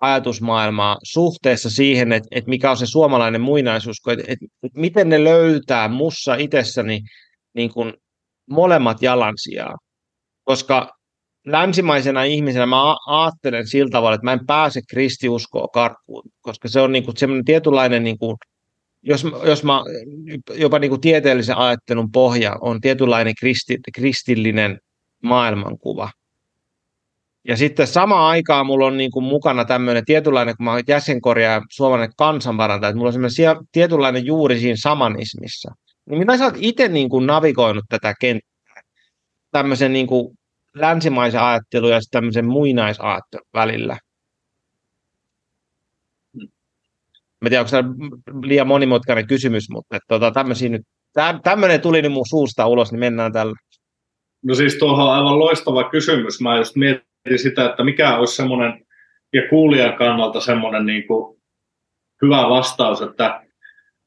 ajatusmaailmaa 0.00 0.96
suhteessa 1.02 1.70
siihen, 1.70 2.12
että, 2.12 2.28
että 2.30 2.50
mikä 2.50 2.70
on 2.70 2.76
se 2.76 2.86
suomalainen 2.86 3.40
muinaisuusko, 3.40 4.10
että, 4.10 4.24
että, 4.28 4.46
että 4.62 4.80
miten 4.80 5.08
ne 5.08 5.24
löytää 5.24 5.88
mussa 5.88 6.34
itsessäni 6.34 7.00
niin 7.54 7.72
kuin 7.72 7.94
molemmat 8.50 9.02
jalansijaa. 9.02 9.74
Koska 10.44 10.90
länsimaisena 11.46 12.22
ihmisenä 12.22 12.66
mä 12.66 12.94
ajattelen 13.06 13.66
sillä 13.66 13.90
tavalla, 13.90 14.14
että 14.14 14.24
mä 14.24 14.32
en 14.32 14.46
pääse 14.46 14.80
kristiuskoa 14.90 15.68
karkuun, 15.68 16.22
koska 16.40 16.68
se 16.68 16.80
on 16.80 16.92
niin 16.92 17.04
kuin 17.04 17.16
semmoinen 17.16 17.44
tietynlainen, 17.44 18.04
niin 18.04 18.18
kuin, 18.18 18.36
jos, 19.02 19.26
jos 19.44 19.64
mä, 19.64 19.82
jopa 20.54 20.78
niin 20.78 20.90
kuin 20.90 21.00
tieteellisen 21.00 21.56
ajattelun 21.56 22.10
pohja 22.12 22.56
on 22.60 22.80
tietynlainen 22.80 23.34
kristi, 23.40 23.76
kristillinen 23.94 24.78
maailmankuva. 25.22 26.10
Ja 27.48 27.56
sitten 27.56 27.86
samaan 27.86 28.30
aikaan 28.30 28.66
mulla 28.66 28.86
on 28.86 28.96
niin 28.96 29.10
kuin 29.10 29.24
mukana 29.24 29.64
tämmöinen 29.64 30.04
tietynlainen, 30.04 30.56
kun 30.56 30.64
mä 30.64 30.72
olen 30.72 30.84
jäsenkorjaa 30.88 31.62
suomalainen 31.70 32.12
kansanvarantaja, 32.16 32.88
että 32.88 32.96
mulla 32.96 33.08
on 33.08 33.12
semmoinen 33.12 33.66
tietynlainen 33.72 34.26
juuri 34.26 34.58
siinä 34.58 34.76
samanismissa. 34.76 35.72
Niin 36.10 36.18
mitä 36.18 36.38
sä 36.38 36.44
oot 36.44 36.54
itse 36.56 36.88
niin 36.88 37.08
kuin 37.08 37.26
navigoinut 37.26 37.84
tätä 37.88 38.14
kenttää 38.20 38.82
tämmöisen 39.50 39.92
niin 39.92 40.06
kuin 40.06 40.38
länsimaisen 40.74 41.40
ajattelun 41.40 41.90
ja 41.90 42.00
tämmöisen 42.10 42.46
muinaisajattelun 42.46 43.46
välillä? 43.54 43.98
Mä 47.40 47.48
tiedän, 47.48 47.66
onko 47.66 47.70
tämä 47.70 47.88
liian 48.42 48.66
monimutkainen 48.66 49.26
kysymys, 49.26 49.70
mutta 49.70 49.96
että, 49.96 50.06
tota, 50.08 50.30
tämmöisiä 50.30 50.68
nyt, 50.68 50.82
tämmöinen 51.42 51.80
tuli 51.80 52.02
nyt 52.02 52.12
mun 52.12 52.26
suusta 52.28 52.66
ulos, 52.66 52.92
niin 52.92 53.00
mennään 53.00 53.32
tällä. 53.32 53.54
No 54.42 54.54
siis 54.54 54.74
tuohon 54.74 55.06
on 55.06 55.12
aivan 55.12 55.38
loistava 55.38 55.90
kysymys. 55.90 56.40
Mä 56.40 56.56
just 56.56 56.76
mietin, 56.76 57.09
sitä, 57.36 57.64
että 57.64 57.84
mikä 57.84 58.16
olisi 58.16 58.36
semmoinen, 58.36 58.86
ja 59.32 59.42
kuulijan 59.50 59.96
kannalta 59.96 60.40
semmoinen 60.40 60.86
niin 60.86 61.06
kuin 61.06 61.40
hyvä 62.22 62.48
vastaus, 62.48 63.02
että 63.02 63.40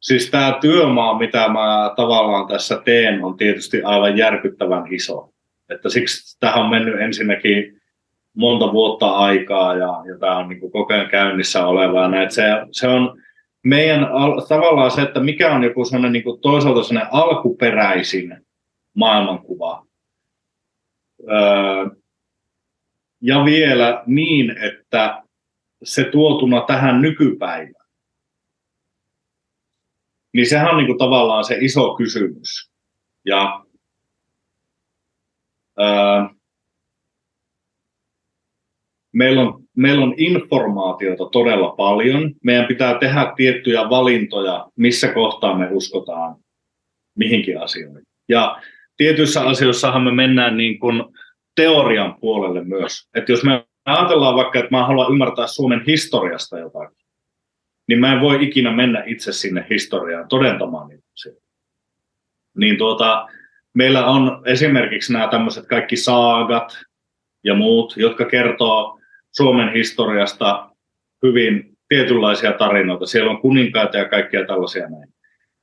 siis 0.02 0.32
tämä 0.32 0.58
työmaa, 0.62 1.20
mitä 1.20 1.48
mä 1.48 1.94
tavallaan 1.96 2.48
tässä 2.48 2.82
teen, 2.86 3.24
on 3.24 3.38
tietysti 3.38 3.84
aivan 3.84 4.18
järkyttävän 4.18 4.94
iso. 4.94 5.30
Että 5.70 5.90
siksi 5.90 6.40
tähän 6.40 6.64
on 6.64 6.70
mennyt 6.70 7.02
ensinnäkin 7.02 7.82
monta 8.38 8.74
vuotta 8.74 9.10
aikaa 9.10 9.76
ja, 9.76 10.04
ja 10.06 10.20
tämä 10.20 10.38
on 10.38 10.50
niin 10.50 10.60
kuin 10.60 10.72
koko 10.72 10.94
ajan 10.94 11.10
käynnissä 11.10 11.68
oleva. 11.68 12.30
Se, 12.30 12.44
se 12.72 12.88
on 12.88 13.22
meidän 13.64 14.08
tavallaan 14.50 14.92
se, 14.92 15.02
että 15.02 15.20
mikä 15.20 15.56
on 15.56 15.64
joku 15.64 15.86
sellainen 15.86 16.12
niin 16.12 16.24
kuin 16.24 16.42
toisaalta 16.42 16.84
sellainen 16.84 17.14
alkuperäisin 17.14 18.38
maailmankuva. 18.96 19.86
Öö, 21.32 22.03
ja 23.24 23.46
vielä 23.46 24.04
niin, 24.06 24.56
että 24.58 25.24
se 25.84 26.04
tuotuna 26.04 26.62
tähän 26.62 27.02
nykypäivään. 27.02 27.88
Niin 30.34 30.50
sehän 30.50 30.72
on 30.72 30.78
niin 30.78 30.88
kuin 30.88 30.98
tavallaan 30.98 31.44
se 31.44 31.58
iso 31.62 31.96
kysymys. 31.96 32.72
Ja 33.26 33.66
ää, 35.78 36.30
meillä, 39.12 39.42
on, 39.42 39.64
meillä 39.78 40.06
on 40.06 40.14
informaatiota 40.18 41.26
todella 41.32 41.70
paljon. 41.70 42.34
Meidän 42.44 42.68
pitää 42.68 43.00
tehdä 43.00 43.34
tiettyjä 43.36 43.90
valintoja, 43.90 44.68
missä 44.76 45.14
kohtaa 45.14 45.58
me 45.58 45.68
uskotaan 45.72 46.36
mihinkin 47.16 47.62
asioihin. 47.62 48.04
Ja 48.30 48.62
tietyissä 48.98 49.42
asioissahan 49.42 50.04
me 50.04 50.12
mennään 50.12 50.58
niin 50.58 50.80
kuin 50.80 51.04
teorian 51.56 52.16
puolelle 52.20 52.64
myös. 52.64 53.10
Että 53.16 53.32
jos 53.32 53.44
me 53.44 53.66
ajatellaan 53.86 54.36
vaikka, 54.36 54.60
että 54.60 54.72
mä 54.72 54.88
haluan 54.88 55.12
ymmärtää 55.12 55.48
Suomen 55.48 55.84
historiasta 55.88 56.60
jotakin, 56.60 57.06
niin 57.88 58.00
mä 58.00 58.14
en 58.14 58.22
voi 58.22 58.44
ikinä 58.44 58.72
mennä 58.72 59.04
itse 59.06 59.32
sinne 59.32 59.66
historiaan 59.70 60.28
todentamaan 60.28 60.88
niitä 60.88 61.04
asioita. 61.14 61.44
Niin 62.58 62.78
tuota, 62.78 63.28
meillä 63.74 64.06
on 64.06 64.42
esimerkiksi 64.46 65.14
nämä 65.14 65.28
tämmöiset 65.28 65.68
kaikki 65.68 65.96
saagat 65.96 66.78
ja 67.44 67.54
muut, 67.54 67.94
jotka 67.98 68.26
kertoo 68.26 69.00
Suomen 69.32 69.74
historiasta 69.74 70.70
hyvin 71.24 71.78
tietynlaisia 71.88 72.54
tarinoita. 72.54 73.06
Siellä 73.06 73.32
on 73.32 73.42
kuninkaita 73.42 73.98
ja 73.98 74.10
kaikkia 74.10 74.46
tällaisia 74.46 74.90
näin. 74.90 75.14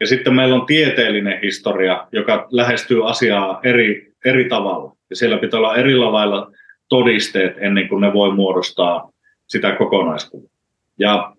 Ja 0.00 0.06
sitten 0.06 0.34
meillä 0.34 0.54
on 0.54 0.66
tieteellinen 0.66 1.40
historia, 1.42 2.08
joka 2.12 2.48
lähestyy 2.50 3.10
asiaa 3.10 3.60
eri, 3.62 4.12
eri 4.24 4.48
tavalla. 4.48 4.96
Ja 5.10 5.16
siellä 5.16 5.38
pitää 5.38 5.58
olla 5.58 5.76
eri 5.76 5.96
lailla 5.96 6.52
todisteet 6.88 7.54
ennen 7.58 7.88
kuin 7.88 8.00
ne 8.00 8.12
voi 8.12 8.34
muodostaa 8.34 9.10
sitä 9.46 9.72
kokonaiskuvaa. 9.72 10.50
Ja 10.98 11.36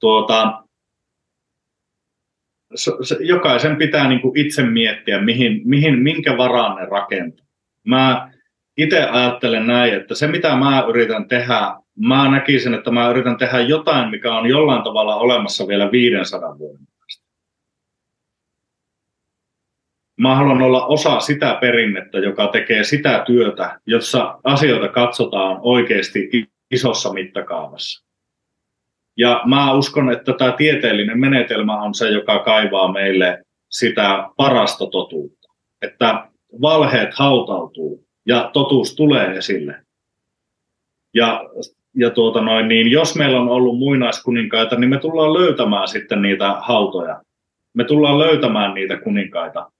tuota, 0.00 0.62
jokaisen 3.20 3.76
pitää 3.76 4.08
niin 4.08 4.20
kuin 4.20 4.38
itse 4.38 4.62
miettiä, 4.62 5.20
mihin, 5.20 5.60
mihin, 5.64 5.98
minkä 5.98 6.36
varaan 6.36 6.76
ne 6.76 6.86
rakentaa. 6.86 7.46
Mä 7.84 8.32
itse 8.76 9.04
ajattelen 9.04 9.66
näin, 9.66 9.94
että 9.94 10.14
se 10.14 10.26
mitä 10.26 10.56
mä 10.56 10.84
yritän 10.88 11.28
tehdä, 11.28 11.76
mä 11.96 12.30
näkisin, 12.30 12.74
että 12.74 12.90
mä 12.90 13.10
yritän 13.10 13.36
tehdä 13.36 13.60
jotain, 13.60 14.10
mikä 14.10 14.34
on 14.34 14.46
jollain 14.46 14.82
tavalla 14.82 15.16
olemassa 15.16 15.68
vielä 15.68 15.92
500 15.92 16.58
vuoden 16.58 16.86
päästä. 16.98 17.26
Mä 20.20 20.34
haluan 20.34 20.62
olla 20.62 20.86
osa 20.86 21.20
sitä 21.20 21.58
perinnettä, 21.60 22.18
joka 22.18 22.46
tekee 22.46 22.84
sitä 22.84 23.22
työtä, 23.26 23.80
jossa 23.86 24.38
asioita 24.44 24.88
katsotaan 24.88 25.58
oikeasti 25.60 26.30
isossa 26.70 27.12
mittakaavassa. 27.12 28.06
Ja 29.16 29.42
mä 29.44 29.72
uskon, 29.72 30.12
että 30.12 30.32
tämä 30.32 30.52
tieteellinen 30.52 31.20
menetelmä 31.20 31.82
on 31.82 31.94
se, 31.94 32.08
joka 32.08 32.38
kaivaa 32.38 32.92
meille 32.92 33.42
sitä 33.70 34.28
parasta 34.36 34.86
totuutta. 34.86 35.48
Että 35.82 36.28
valheet 36.62 37.14
hautautuu 37.14 38.04
ja 38.26 38.50
totuus 38.52 38.96
tulee 38.96 39.36
esille. 39.36 39.80
Ja, 41.14 41.44
ja 41.94 42.10
tuota 42.10 42.40
noin, 42.40 42.68
niin 42.68 42.90
jos 42.90 43.16
meillä 43.16 43.40
on 43.40 43.48
ollut 43.48 43.78
muinaiskuninkaita, 43.78 44.76
niin 44.76 44.90
me 44.90 44.98
tullaan 44.98 45.34
löytämään 45.34 45.88
sitten 45.88 46.22
niitä 46.22 46.56
hautoja. 46.60 47.22
Me 47.74 47.84
tullaan 47.84 48.18
löytämään 48.18 48.74
niitä 48.74 48.96
kuninkaita. 48.96 49.70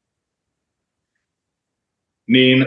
Niin 2.28 2.66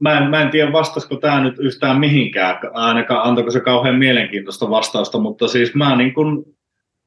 mä 0.00 0.18
en, 0.18 0.30
mä 0.30 0.42
en 0.42 0.50
tiedä 0.50 0.72
vastasiko 0.72 1.16
tämä 1.16 1.42
nyt 1.42 1.58
yhtään 1.58 2.00
mihinkään, 2.00 2.58
ainakaan 2.72 3.28
antako 3.28 3.50
se 3.50 3.60
kauhean 3.60 3.98
mielenkiintoista 3.98 4.70
vastausta, 4.70 5.18
mutta 5.18 5.48
siis 5.48 5.74
mä 5.74 5.96
niin 5.96 6.14
kun, 6.14 6.44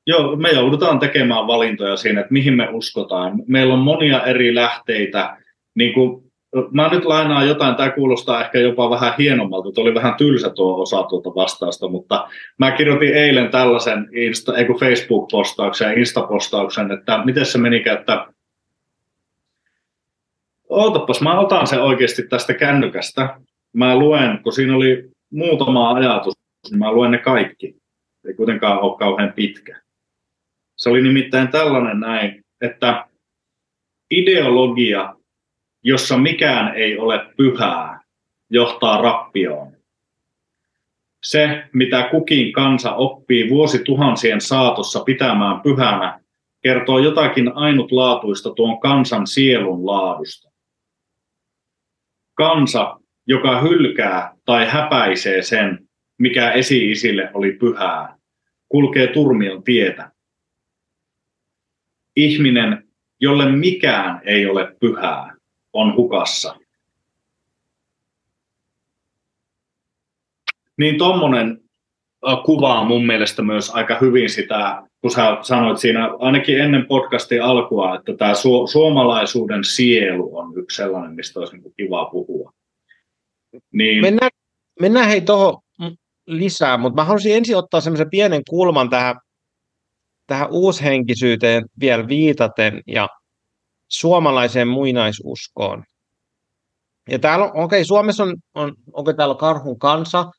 jo, 0.08 0.36
me 0.36 0.50
joudutaan 0.50 1.00
tekemään 1.00 1.48
valintoja 1.48 1.98
siinä, 1.98 2.22
että 2.22 2.34
mihin 2.34 2.54
me 2.54 2.70
uskotaan. 2.72 3.44
Meillä 3.48 3.74
on 3.74 3.80
monia 3.80 4.24
eri 4.24 4.56
lähteitä, 4.56 5.38
niin 5.76 5.94
kun, 5.94 6.26
mä 6.72 6.90
nyt 6.92 7.06
lainaan 7.06 7.48
jotain, 7.48 7.76
tämä 7.76 7.90
kuulostaa 7.90 8.42
ehkä 8.42 8.60
jopa 8.60 8.90
vähän 8.90 9.14
hienommalta, 9.18 9.72
tuo 9.72 9.84
oli 9.84 9.94
vähän 9.94 10.16
tylsä 10.16 10.50
tuo 10.50 10.82
osa 10.82 11.04
tuota 11.04 11.30
vastausta, 11.36 11.88
mutta 11.88 12.28
mä 12.60 12.72
kirjoitin 12.72 13.14
eilen 13.14 13.52
tällaisen 13.52 14.10
Insta, 14.14 14.52
Facebook-postauksen 14.80 15.86
ja 15.86 15.94
Insta-postauksen, 15.94 16.92
että 16.92 17.22
miten 17.26 17.46
se 17.46 17.58
meni, 17.58 17.84
että 17.90 18.28
ootapas, 20.76 21.22
mä 21.22 21.40
otan 21.40 21.68
sen 21.68 21.82
oikeasti 21.82 22.24
tästä 22.28 22.54
kännykästä. 22.54 23.40
Mä 23.74 23.96
luen, 23.96 24.40
kun 24.44 24.54
siinä 24.54 24.76
oli 24.76 25.10
muutama 25.32 25.94
ajatus, 25.94 26.34
niin 26.70 26.80
mä 26.80 26.92
luen 26.92 27.12
ne 27.12 27.18
kaikki. 27.18 27.76
Ei 28.28 28.34
kuitenkaan 28.34 28.80
ole 28.80 28.98
kauhean 28.98 29.34
pitkä. 29.34 29.82
Se 30.76 30.90
oli 30.90 31.02
nimittäin 31.02 31.48
tällainen 31.48 32.00
näin, 32.00 32.44
että 32.62 33.08
ideologia, 34.12 35.16
jossa 35.84 36.18
mikään 36.18 36.76
ei 36.76 36.98
ole 36.98 37.26
pyhää, 37.38 38.02
johtaa 38.50 39.02
rappioon. 39.02 39.72
Se, 41.24 41.64
mitä 41.74 42.08
kukin 42.12 42.54
kansa 42.54 42.96
oppii 42.96 43.50
vuosituhansien 43.50 44.42
saatossa 44.42 45.04
pitämään 45.04 45.62
pyhänä, 45.62 46.20
kertoo 46.62 47.00
jotakin 47.00 47.52
ainutlaatuista 47.56 48.50
tuon 48.50 48.80
kansan 48.80 49.28
sielun 49.28 49.86
laadusta 49.86 50.55
kansa, 52.36 53.00
joka 53.28 53.62
hylkää 53.62 54.34
tai 54.46 54.66
häpäisee 54.66 55.42
sen, 55.42 55.88
mikä 56.18 56.52
esi-isille 56.52 57.32
oli 57.34 57.52
pyhää, 57.52 58.18
kulkee 58.70 59.08
turmion 59.08 59.64
tietä. 59.64 60.12
Ihminen, 62.16 62.88
jolle 63.20 63.52
mikään 63.52 64.22
ei 64.26 64.46
ole 64.46 64.76
pyhää, 64.80 65.36
on 65.74 65.96
hukassa. 65.96 66.56
Niin 70.78 70.98
tuommoinen 70.98 71.62
kuvaa 72.46 72.84
mun 72.84 73.06
mielestä 73.06 73.42
myös 73.42 73.70
aika 73.70 73.98
hyvin 74.02 74.30
sitä, 74.30 74.84
kun 75.06 75.12
sä 75.12 75.38
sanoit 75.42 75.78
siinä 75.78 76.10
ainakin 76.20 76.62
ennen 76.62 76.86
podcastin 76.88 77.44
alkua, 77.44 77.96
että 77.96 78.14
tämä 78.18 78.34
su- 78.34 78.72
suomalaisuuden 78.72 79.64
sielu 79.64 80.38
on 80.38 80.58
yksi 80.58 80.76
sellainen, 80.76 81.16
mistä 81.16 81.40
olisi 81.40 81.58
niin 81.58 81.74
kiva 81.78 82.06
puhua. 82.06 82.52
Niin... 83.74 84.02
Mennään, 84.02 84.32
mennään 84.80 85.08
hei 85.08 85.22
tuohon 85.22 85.62
lisää, 86.28 86.78
mutta 86.78 87.02
mä 87.02 87.06
haluaisin 87.06 87.36
ensin 87.36 87.58
ottaa 87.58 87.82
semmoisen 87.82 88.10
pienen 88.10 88.42
kulman 88.50 88.90
tähän, 88.90 89.16
tähän 90.28 90.48
uushenkisyyteen 90.52 91.66
vielä 91.80 92.08
viitaten 92.08 92.82
ja 92.88 93.10
suomalaiseen 93.88 94.68
muinaisuskoon. 94.68 95.84
Ja 97.10 97.20
täällä 97.20 97.46
okei, 97.46 97.64
okay, 97.64 97.86
Suomessa 97.86 98.24
on, 98.24 98.36
on 98.56 98.74
onko 98.94 99.14
täällä 99.14 99.36
karhun 99.36 99.80
kansa, 99.80 100.32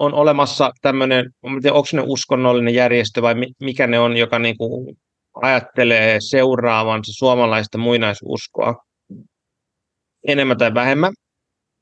on 0.00 0.14
olemassa 0.14 0.70
tämmöinen, 0.82 1.30
onko 1.42 1.60
ne 1.92 2.02
uskonnollinen 2.06 2.74
järjestö 2.74 3.22
vai 3.22 3.34
mikä 3.60 3.86
ne 3.86 3.98
on, 3.98 4.16
joka 4.16 4.38
niin 4.38 4.56
kuin 4.56 4.96
ajattelee 5.34 6.16
seuraavansa 6.20 7.12
suomalaista 7.12 7.78
muinaisuskoa 7.78 8.74
enemmän 10.28 10.58
tai 10.58 10.74
vähemmän, 10.74 11.12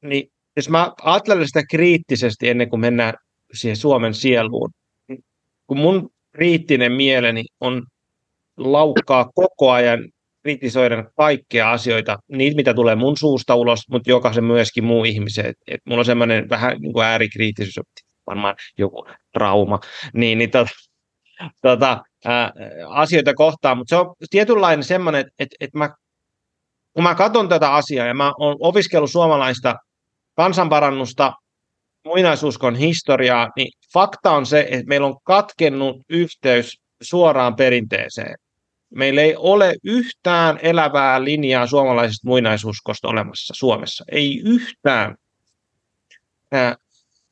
niin 0.03 0.31
jos 0.57 0.69
mä 0.69 0.93
ajattelen 1.03 1.47
sitä 1.47 1.63
kriittisesti 1.71 2.49
ennen 2.49 2.71
kuin 2.71 2.81
mennään 2.81 3.15
siihen 3.55 3.77
Suomen 3.77 4.15
sieluun, 4.15 4.71
kun 5.67 5.79
mun 5.79 6.11
kriittinen 6.33 6.93
mieleni 6.93 7.45
on 7.61 7.83
laukkaa 8.57 9.31
koko 9.35 9.71
ajan 9.71 10.09
kritisoida 10.43 11.05
kaikkea 11.17 11.71
asioita, 11.71 12.19
niitä 12.29 12.57
mitä 12.57 12.75
tulee 12.75 12.95
mun 12.95 13.17
suusta 13.17 13.55
ulos, 13.55 13.81
mutta 13.91 14.11
jokaisen 14.11 14.45
myöskin 14.45 14.85
muu 14.85 15.05
ihmisen. 15.05 15.47
Et, 15.47 15.57
et 15.69 15.81
mulla 15.85 16.01
on 16.01 16.05
semmoinen 16.05 16.49
vähän 16.49 16.77
niin 16.81 16.93
kuin 16.93 17.05
äärikriittisyys, 17.05 17.79
varmaan 18.29 18.57
joku 18.79 19.07
trauma, 19.33 19.81
niin, 20.13 20.39
niin 20.39 20.51
tota, 20.51 20.71
tota, 21.63 22.03
ää, 22.25 22.53
asioita 22.89 23.35
kohtaan, 23.35 23.79
mutta 23.79 23.97
se 23.97 23.97
on 23.97 24.15
tietynlainen 24.31 24.85
semmoinen, 24.85 25.21
että, 25.21 25.33
että, 25.39 25.57
että 25.61 25.79
mä, 25.79 25.91
kun 26.93 27.03
mä 27.03 27.15
katson 27.15 27.49
tätä 27.49 27.75
asiaa 27.75 28.07
ja 28.07 28.15
mä 28.15 28.33
oon 28.39 28.57
opiskellut 28.61 29.11
suomalaista 29.11 29.75
kansanparannusta, 30.37 31.33
muinaisuuskon 32.05 32.75
historiaa, 32.75 33.49
niin 33.57 33.69
fakta 33.93 34.31
on 34.31 34.47
se, 34.47 34.69
että 34.71 34.87
meillä 34.87 35.07
on 35.07 35.17
katkennut 35.25 35.97
yhteys 36.09 36.81
suoraan 37.03 37.57
perinteeseen. 37.57 38.35
Meillä 38.91 39.21
ei 39.21 39.37
ole 39.37 39.75
yhtään 39.85 40.59
elävää 40.63 41.25
linjaa 41.25 41.67
suomalaisesta 41.67 42.29
muinaisuuskosta 42.29 43.09
olemassa 43.09 43.55
Suomessa. 43.57 44.05
Ei 44.13 44.41
yhtään. 44.45 45.15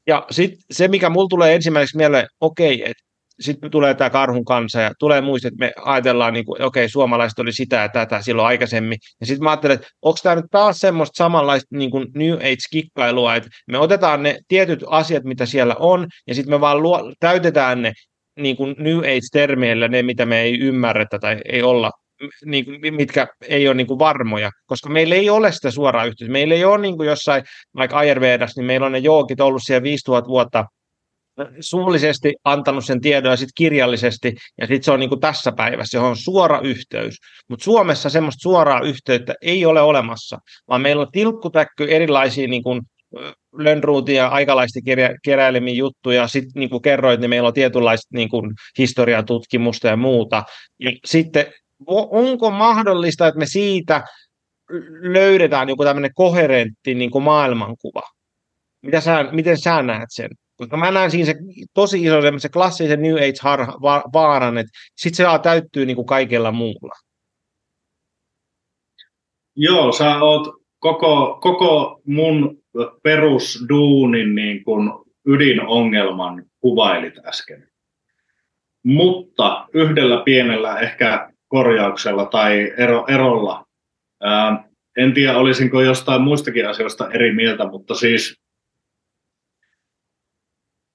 Ja 0.06 0.26
sitten 0.30 0.58
se, 0.70 0.88
mikä 0.88 1.10
mulla 1.10 1.28
tulee 1.28 1.54
ensimmäiseksi 1.54 1.96
mieleen, 1.96 2.26
okei, 2.40 2.82
että 2.90 3.02
sitten 3.40 3.70
tulee 3.70 3.94
tämä 3.94 4.10
karhun 4.10 4.44
kansa 4.44 4.80
ja 4.80 4.90
tulee 4.98 5.20
muistaa, 5.20 5.48
että 5.48 5.64
me 5.64 5.72
ajatellaan, 5.84 6.32
niin 6.32 6.62
okei, 6.62 6.88
suomalaiset 6.88 7.38
oli 7.38 7.52
sitä 7.52 7.76
ja 7.76 7.88
tätä 7.88 8.22
silloin 8.22 8.48
aikaisemmin. 8.48 8.98
Ja 9.20 9.26
sitten 9.26 9.44
mä 9.44 9.50
ajattelen, 9.50 9.74
että 9.74 9.88
onko 10.02 10.18
tämä 10.22 10.34
nyt 10.34 10.44
taas 10.50 10.78
semmoista 10.78 11.16
samanlaista 11.16 11.76
niin 11.76 11.90
kuin 11.90 12.06
New 12.14 12.32
Age-kikkailua, 12.32 13.34
että 13.36 13.50
me 13.70 13.78
otetaan 13.78 14.22
ne 14.22 14.38
tietyt 14.48 14.84
asiat, 14.86 15.24
mitä 15.24 15.46
siellä 15.46 15.74
on, 15.78 16.06
ja 16.26 16.34
sitten 16.34 16.54
me 16.54 16.60
vaan 16.60 16.82
luo, 16.82 17.12
täytetään 17.20 17.82
ne 17.82 17.92
niin 18.38 18.56
kuin 18.56 18.74
New 18.78 18.98
Age-termeillä, 18.98 19.88
ne 19.88 20.02
mitä 20.02 20.26
me 20.26 20.40
ei 20.40 20.58
ymmärretä 20.58 21.18
tai 21.18 21.40
ei 21.44 21.62
olla 21.62 21.90
niin 22.44 22.94
mitkä 22.94 23.26
ei 23.48 23.68
ole 23.68 23.74
niin 23.74 23.86
kuin 23.86 23.98
varmoja, 23.98 24.50
koska 24.66 24.88
meillä 24.88 25.14
ei 25.14 25.30
ole 25.30 25.52
sitä 25.52 25.70
suoraa 25.70 26.04
yhteyttä. 26.04 26.32
Meillä 26.32 26.54
ei 26.54 26.64
ole 26.64 26.78
niin 26.78 26.96
kuin 26.96 27.06
jossain, 27.06 27.44
vaikka 27.76 27.98
Ayurvedassa, 27.98 28.60
niin 28.60 28.66
meillä 28.66 28.86
on 28.86 28.92
ne 28.92 28.98
joogit 28.98 29.40
ollut 29.40 29.62
siellä 29.64 29.82
5000 29.82 30.28
vuotta 30.28 30.64
suullisesti 31.60 32.34
antanut 32.44 32.84
sen 32.84 33.00
tiedon 33.00 33.30
ja 33.30 33.36
sitten 33.36 33.52
kirjallisesti, 33.56 34.34
ja 34.60 34.66
sitten 34.66 34.82
se 34.82 34.92
on 34.92 35.00
niin 35.00 35.08
kuin 35.08 35.20
tässä 35.20 35.52
päivässä, 35.52 35.98
johon 35.98 36.10
on 36.10 36.16
suora 36.16 36.60
yhteys. 36.60 37.16
Mutta 37.48 37.64
Suomessa 37.64 38.10
semmoista 38.10 38.42
suoraa 38.42 38.80
yhteyttä 38.80 39.34
ei 39.42 39.66
ole 39.66 39.80
olemassa, 39.80 40.38
vaan 40.68 40.80
meillä 40.80 41.02
on 41.02 41.12
tilkkutäkky 41.12 41.84
erilaisia 41.84 42.48
niin 42.48 42.62
kuin 42.62 42.82
Lönnruutin 43.58 44.16
ja 44.16 44.28
aikalaisten 44.28 44.82
keräilemiä 45.24 45.74
juttuja, 45.74 46.28
sitten 46.28 46.52
niin 46.54 46.70
kuin 46.70 46.82
kerroit, 46.82 47.20
niin 47.20 47.30
meillä 47.30 47.46
on 47.46 47.54
tietynlaista 47.54 48.08
niin 48.12 48.28
kuin 48.28 48.52
historiatutkimusta 48.78 49.88
ja 49.88 49.96
muuta. 49.96 50.44
Ja 50.80 50.92
sitten 51.04 51.46
onko 52.10 52.50
mahdollista, 52.50 53.26
että 53.26 53.38
me 53.38 53.46
siitä 53.46 54.04
löydetään 55.00 55.68
joku 55.68 55.84
tämmöinen 55.84 56.14
koherentti 56.14 56.94
niin 56.94 57.10
kuin 57.10 57.24
maailmankuva? 57.24 58.02
Mitä 58.82 59.00
sä, 59.00 59.28
miten 59.32 59.58
sä 59.58 59.82
näet 59.82 60.08
sen? 60.08 60.30
Koska 60.56 60.76
mä 60.76 60.90
näen 60.90 61.10
siinä 61.10 61.26
se 61.26 61.34
tosi 61.74 62.02
iso 62.02 62.20
se 62.38 62.48
klassisen 62.48 63.02
New 63.02 63.14
Age 63.14 63.72
vaaran, 64.12 64.58
että 64.58 64.72
sitten 64.96 65.16
se 65.16 65.38
täyttyy 65.42 65.86
niin 65.86 65.96
kuin 65.96 66.06
kaikella 66.06 66.52
muulla. 66.52 66.94
Joo, 69.56 69.92
sä 69.92 70.18
oot 70.18 70.48
koko, 70.78 71.38
koko 71.40 72.00
mun 72.06 72.58
perusduunin 73.02 74.34
niin 74.34 74.64
kuin 74.64 74.90
ydinongelman 75.26 76.44
kuvailit 76.60 77.14
äsken. 77.26 77.68
Mutta 78.82 79.68
yhdellä 79.74 80.22
pienellä 80.24 80.78
ehkä 80.78 81.30
korjauksella 81.56 82.26
tai 82.26 82.72
ero, 82.76 83.04
erolla. 83.08 83.66
Ää, 84.22 84.68
en 84.96 85.14
tiedä, 85.14 85.36
olisinko 85.36 85.80
jostain 85.80 86.22
muistakin 86.22 86.68
asioista 86.68 87.10
eri 87.10 87.34
mieltä, 87.34 87.66
mutta 87.66 87.94
siis 87.94 88.40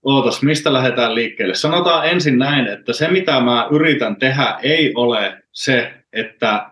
Ootas, 0.06 0.44
mistä 0.44 0.74
lähdetään 0.74 1.16
liikkeelle? 1.16 1.56
Sanotaan 1.56 2.08
ensin 2.10 2.38
näin, 2.38 2.68
että 2.68 2.94
se 2.94 3.08
mitä 3.08 3.40
mä 3.40 3.68
yritän 3.72 4.16
tehdä 4.16 4.60
ei 4.64 4.94
ole 4.96 5.44
se, 5.52 6.04
että 6.14 6.72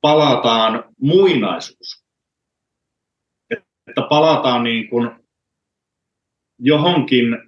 palataan 0.00 0.84
muinaisuus. 1.00 2.04
Että 3.50 4.02
palataan 4.08 4.64
niin 4.64 4.88
kuin 4.88 5.10
johonkin, 6.58 7.38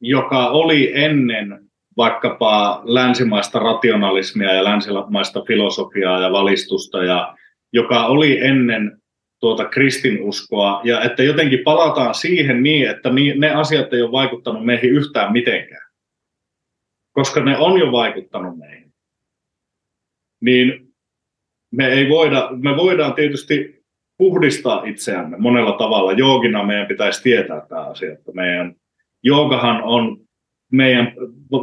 joka 0.00 0.48
oli 0.48 0.92
ennen 0.94 1.63
vaikkapa 1.96 2.82
länsimaista 2.84 3.58
rationalismia 3.58 4.52
ja 4.54 4.64
länsimaista 4.64 5.42
filosofiaa 5.46 6.20
ja 6.20 6.32
valistusta, 6.32 7.04
ja 7.04 7.36
joka 7.72 8.06
oli 8.06 8.40
ennen 8.40 8.98
tuota 9.40 9.64
kristinuskoa, 9.64 10.80
ja 10.84 11.02
että 11.02 11.22
jotenkin 11.22 11.58
palataan 11.64 12.14
siihen 12.14 12.62
niin, 12.62 12.90
että 12.90 13.10
ne 13.36 13.50
asiat 13.50 13.92
ei 13.92 14.02
ole 14.02 14.12
vaikuttanut 14.12 14.64
meihin 14.64 14.90
yhtään 14.90 15.32
mitenkään. 15.32 15.90
Koska 17.12 17.44
ne 17.44 17.58
on 17.58 17.80
jo 17.80 17.92
vaikuttanut 17.92 18.58
meihin. 18.58 18.92
Niin 20.40 20.88
me, 21.72 21.86
ei 21.86 22.08
voida, 22.08 22.48
me 22.52 22.76
voidaan 22.76 23.14
tietysti 23.14 23.84
puhdistaa 24.18 24.84
itseämme 24.84 25.36
monella 25.38 25.72
tavalla. 25.72 26.12
Joogina 26.12 26.64
meidän 26.64 26.86
pitäisi 26.86 27.22
tietää 27.22 27.66
tämä 27.68 27.86
asia, 27.86 28.12
että 28.12 28.32
meidän 28.32 28.74
joogahan 29.22 29.82
on 29.82 30.23
meidän 30.74 31.12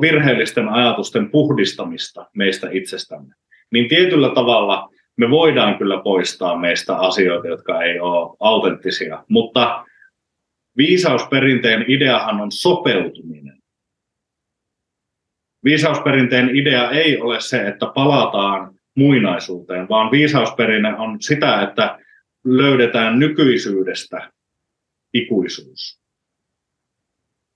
virheellisten 0.02 0.70
ajatusten 0.70 1.32
puhdistamista 1.32 2.30
meistä 2.36 2.68
itsestämme. 2.72 3.34
Niin 3.72 3.90
tietyllä 3.90 4.30
tavalla 4.36 4.90
me 5.18 5.30
voidaan 5.30 5.78
kyllä 5.78 6.02
poistaa 6.04 6.58
meistä 6.58 6.96
asioita, 6.96 7.48
jotka 7.48 7.84
ei 7.84 8.00
ole 8.00 8.38
autenttisia, 8.40 9.24
mutta 9.30 9.86
viisausperinteen 10.78 11.86
ideahan 11.88 12.42
on 12.42 12.52
sopeutuminen. 12.52 13.62
Viisausperinteen 15.64 16.56
idea 16.56 16.92
ei 16.92 17.22
ole 17.22 17.42
se, 17.42 17.68
että 17.68 17.86
palataan 17.96 18.76
muinaisuuteen, 18.96 19.90
vaan 19.90 20.12
viisausperinne 20.12 20.96
on 20.98 21.22
sitä, 21.22 21.62
että 21.62 22.00
löydetään 22.46 23.20
nykyisyydestä 23.20 24.32
ikuisuus. 25.14 26.01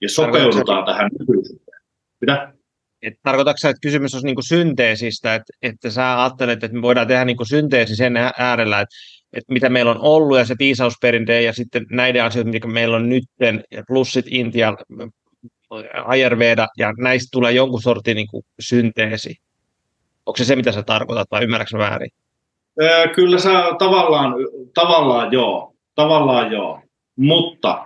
Ja 0.02 0.10
sopeudutaan 0.10 0.86
tähän 0.86 1.10
nykyisyyteen. 1.20 1.82
Mitä? 2.22 2.54
Et 3.02 3.14
tarkoitatko 3.24 3.58
sä, 3.58 3.70
että 3.70 3.82
kysymys 3.82 4.14
olisi 4.14 4.26
niin 4.26 4.36
kuin 4.36 4.48
synteesistä, 4.48 5.36
että, 5.36 5.54
että 5.62 5.90
sä 5.90 6.22
ajattelet, 6.24 6.64
että 6.64 6.76
me 6.76 6.82
voidaan 6.82 7.08
tehdä 7.08 7.26
niin 7.26 7.38
kuin 7.38 7.48
synteesi 7.48 7.96
sen 7.96 8.14
äärellä, 8.38 8.82
että, 8.82 8.96
että 9.34 9.54
mitä 9.54 9.70
meillä 9.70 9.92
on 9.92 10.02
ollut 10.02 10.38
ja 10.38 10.46
se 10.46 10.56
viisausperinteen 10.60 11.46
ja 11.46 11.54
sitten 11.54 11.86
näiden 11.92 12.24
asioiden, 12.24 12.54
mitä 12.54 12.68
meillä 12.68 12.96
on 12.96 13.10
nyt, 13.10 13.24
plus 13.88 14.12
sitten 14.12 14.36
Intia, 14.36 14.74
Ayurveda 16.06 16.68
ja 16.78 16.94
näistä 16.98 17.28
tulee 17.32 17.52
jonkun 17.52 17.82
sortin 17.82 18.16
niin 18.16 18.28
kuin 18.28 18.44
synteesi. 18.60 19.36
Onko 20.26 20.38
se 20.38 20.46
se, 20.46 20.56
mitä 20.56 20.72
sä 20.72 20.84
tarkoitat 20.84 21.28
vai 21.32 21.44
ymmärrätkö 21.44 21.78
väärin? 21.78 22.12
Kyllä 23.16 23.40
sä 23.40 23.64
tavallaan, 23.80 24.34
tavallaan 24.74 25.34
joo, 25.34 25.74
tavallaan 25.96 26.52
joo, 26.52 26.82
mutta 27.16 27.85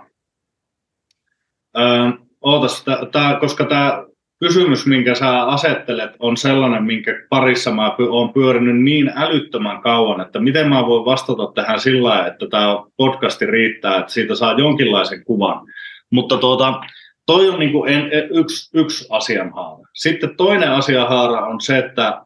äh, 1.78 2.12
ootas, 2.40 2.84
tää, 3.12 3.36
koska 3.40 3.64
tämä 3.64 4.04
kysymys, 4.40 4.86
minkä 4.86 5.14
sä 5.14 5.42
asettelet, 5.42 6.10
on 6.18 6.36
sellainen, 6.36 6.84
minkä 6.84 7.26
parissa 7.30 7.70
mä 7.70 7.96
oon 8.08 8.32
pyörinyt 8.32 8.82
niin 8.82 9.12
älyttömän 9.16 9.82
kauan, 9.82 10.20
että 10.20 10.38
miten 10.38 10.68
mä 10.68 10.86
voin 10.86 11.04
vastata 11.04 11.52
tähän 11.54 11.80
sillä 11.80 12.08
lailla, 12.08 12.26
että 12.26 12.46
tämä 12.50 12.84
podcasti 12.96 13.46
riittää, 13.46 13.98
että 13.98 14.12
siitä 14.12 14.34
saa 14.34 14.52
jonkinlaisen 14.52 15.24
kuvan. 15.24 15.66
Mutta 16.10 16.36
tuota, 16.36 16.80
toi 17.26 17.48
on 17.48 17.58
niin 17.58 17.72
kuin 17.72 17.92
en, 17.92 18.10
yksi, 18.34 18.78
yksi 18.78 19.06
asianhaara. 19.10 19.88
Sitten 19.94 20.36
toinen 20.36 20.70
asianhaara 20.70 21.46
on 21.46 21.60
se, 21.60 21.78
että 21.78 22.24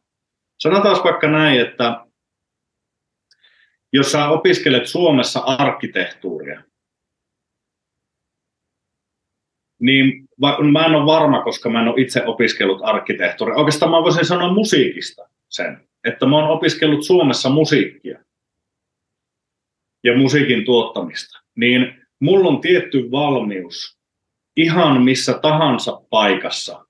sanotaan 0.59 1.05
vaikka 1.05 1.31
näin, 1.31 1.61
että 1.61 2.05
jos 3.93 4.13
sä 4.13 4.29
opiskelet 4.29 4.87
Suomessa 4.87 5.41
arkkitehtuuria, 5.41 6.63
niin 9.81 10.29
mä 10.73 10.87
en 10.87 10.95
ole 10.95 11.07
varma, 11.07 11.43
koska 11.43 11.71
mä 11.71 11.83
en 11.83 11.89
ole 11.89 12.01
itse 12.01 12.25
opiskellut 12.27 12.81
arkkitehtuuria. 12.83 13.57
Oikeastaan 13.57 13.91
mä 13.91 14.03
voisin 14.03 14.27
sanoa 14.27 14.53
musiikista 14.53 15.29
sen, 15.49 15.89
että 16.05 16.27
mä 16.27 16.37
oon 16.37 16.51
opiskellut 16.51 17.05
Suomessa 17.05 17.51
musiikkia 17.51 18.19
ja 20.05 20.17
musiikin 20.17 20.65
tuottamista. 20.65 21.41
Niin 21.57 22.07
mulla 22.21 22.49
on 22.49 22.61
tietty 22.61 23.11
valmius 23.11 23.99
ihan 24.57 25.03
missä 25.03 25.39
tahansa 25.43 26.03
paikassa 26.11 26.87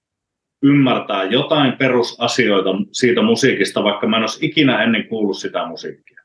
ymmärtää 0.62 1.24
jotain 1.24 1.72
perusasioita 1.72 2.70
siitä 2.92 3.22
musiikista, 3.22 3.84
vaikka 3.84 4.06
mä 4.06 4.16
en 4.16 4.22
olisi 4.22 4.46
ikinä 4.46 4.82
ennen 4.82 5.08
kuullut 5.08 5.38
sitä 5.38 5.66
musiikkia. 5.66 6.20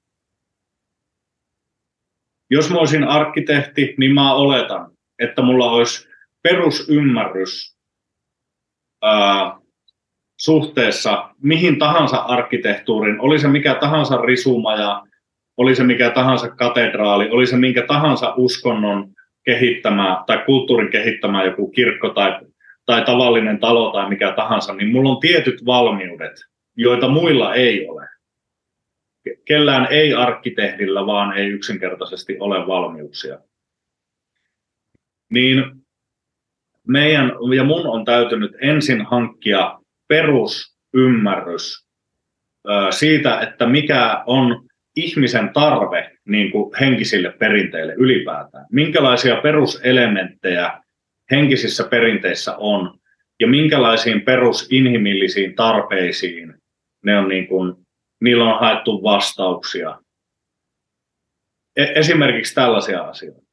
Jos 2.52 2.69
mä 2.69 2.77
olisin 2.77 3.03
arkkitehti, 3.03 3.95
niin 3.98 4.14
mä 4.14 4.34
oletan, 4.34 4.91
että 5.19 5.41
mulla 5.41 5.72
olisi 5.72 6.09
perusymmärrys 6.41 7.77
ää, 9.01 9.59
suhteessa 10.39 11.29
mihin 11.41 11.79
tahansa 11.79 12.17
arkkitehtuurin, 12.17 13.21
oli 13.21 13.39
se 13.39 13.47
mikä 13.47 13.75
tahansa 13.75 14.17
risumaja, 14.17 15.03
oli 15.57 15.75
se 15.75 15.83
mikä 15.83 16.09
tahansa 16.09 16.49
katedraali, 16.49 17.29
oli 17.29 17.47
se 17.47 17.57
minkä 17.57 17.85
tahansa 17.87 18.33
uskonnon 18.37 19.13
kehittämä 19.45 20.23
tai 20.27 20.43
kulttuurin 20.45 20.91
kehittämä 20.91 21.43
joku 21.43 21.67
kirkko 21.71 22.09
tai, 22.09 22.39
tai 22.85 23.05
tavallinen 23.05 23.59
talo 23.59 23.91
tai 23.91 24.09
mikä 24.09 24.33
tahansa, 24.35 24.73
niin 24.73 24.91
mulla 24.91 25.09
on 25.09 25.19
tietyt 25.19 25.65
valmiudet, 25.65 26.33
joita 26.77 27.09
muilla 27.09 27.55
ei 27.55 27.87
ole. 27.87 28.07
Kellään 29.45 29.87
ei 29.91 30.13
arkkitehdillä, 30.13 31.05
vaan 31.05 31.37
ei 31.37 31.47
yksinkertaisesti 31.47 32.37
ole 32.39 32.67
valmiuksia. 32.67 33.39
Niin 35.29 35.78
meidän 36.89 37.31
ja 37.55 37.63
mun 37.63 37.87
on 37.87 38.05
täytynyt 38.05 38.51
ensin 38.61 39.05
hankkia 39.05 39.79
perusymmärrys 40.07 41.85
siitä, 42.89 43.39
että 43.39 43.67
mikä 43.67 44.23
on 44.25 44.65
ihmisen 44.95 45.49
tarve 45.53 46.11
niin 46.25 46.51
kuin 46.51 46.75
henkisille 46.79 47.31
perinteille 47.31 47.93
ylipäätään. 47.93 48.65
Minkälaisia 48.71 49.35
peruselementtejä 49.35 50.81
henkisissä 51.31 51.83
perinteissä 51.83 52.57
on 52.57 52.99
ja 53.39 53.47
minkälaisiin 53.47 54.21
perusinhimillisiin 54.21 55.55
tarpeisiin 55.55 56.53
ne 57.05 57.17
on 57.17 57.27
niin 57.27 57.47
kuin, 57.47 57.75
niillä 58.21 58.53
on 58.53 58.59
haettu 58.59 59.03
vastauksia. 59.03 60.01
E- 61.75 61.99
esimerkiksi 61.99 62.55
tällaisia 62.55 63.01
asioita. 63.01 63.48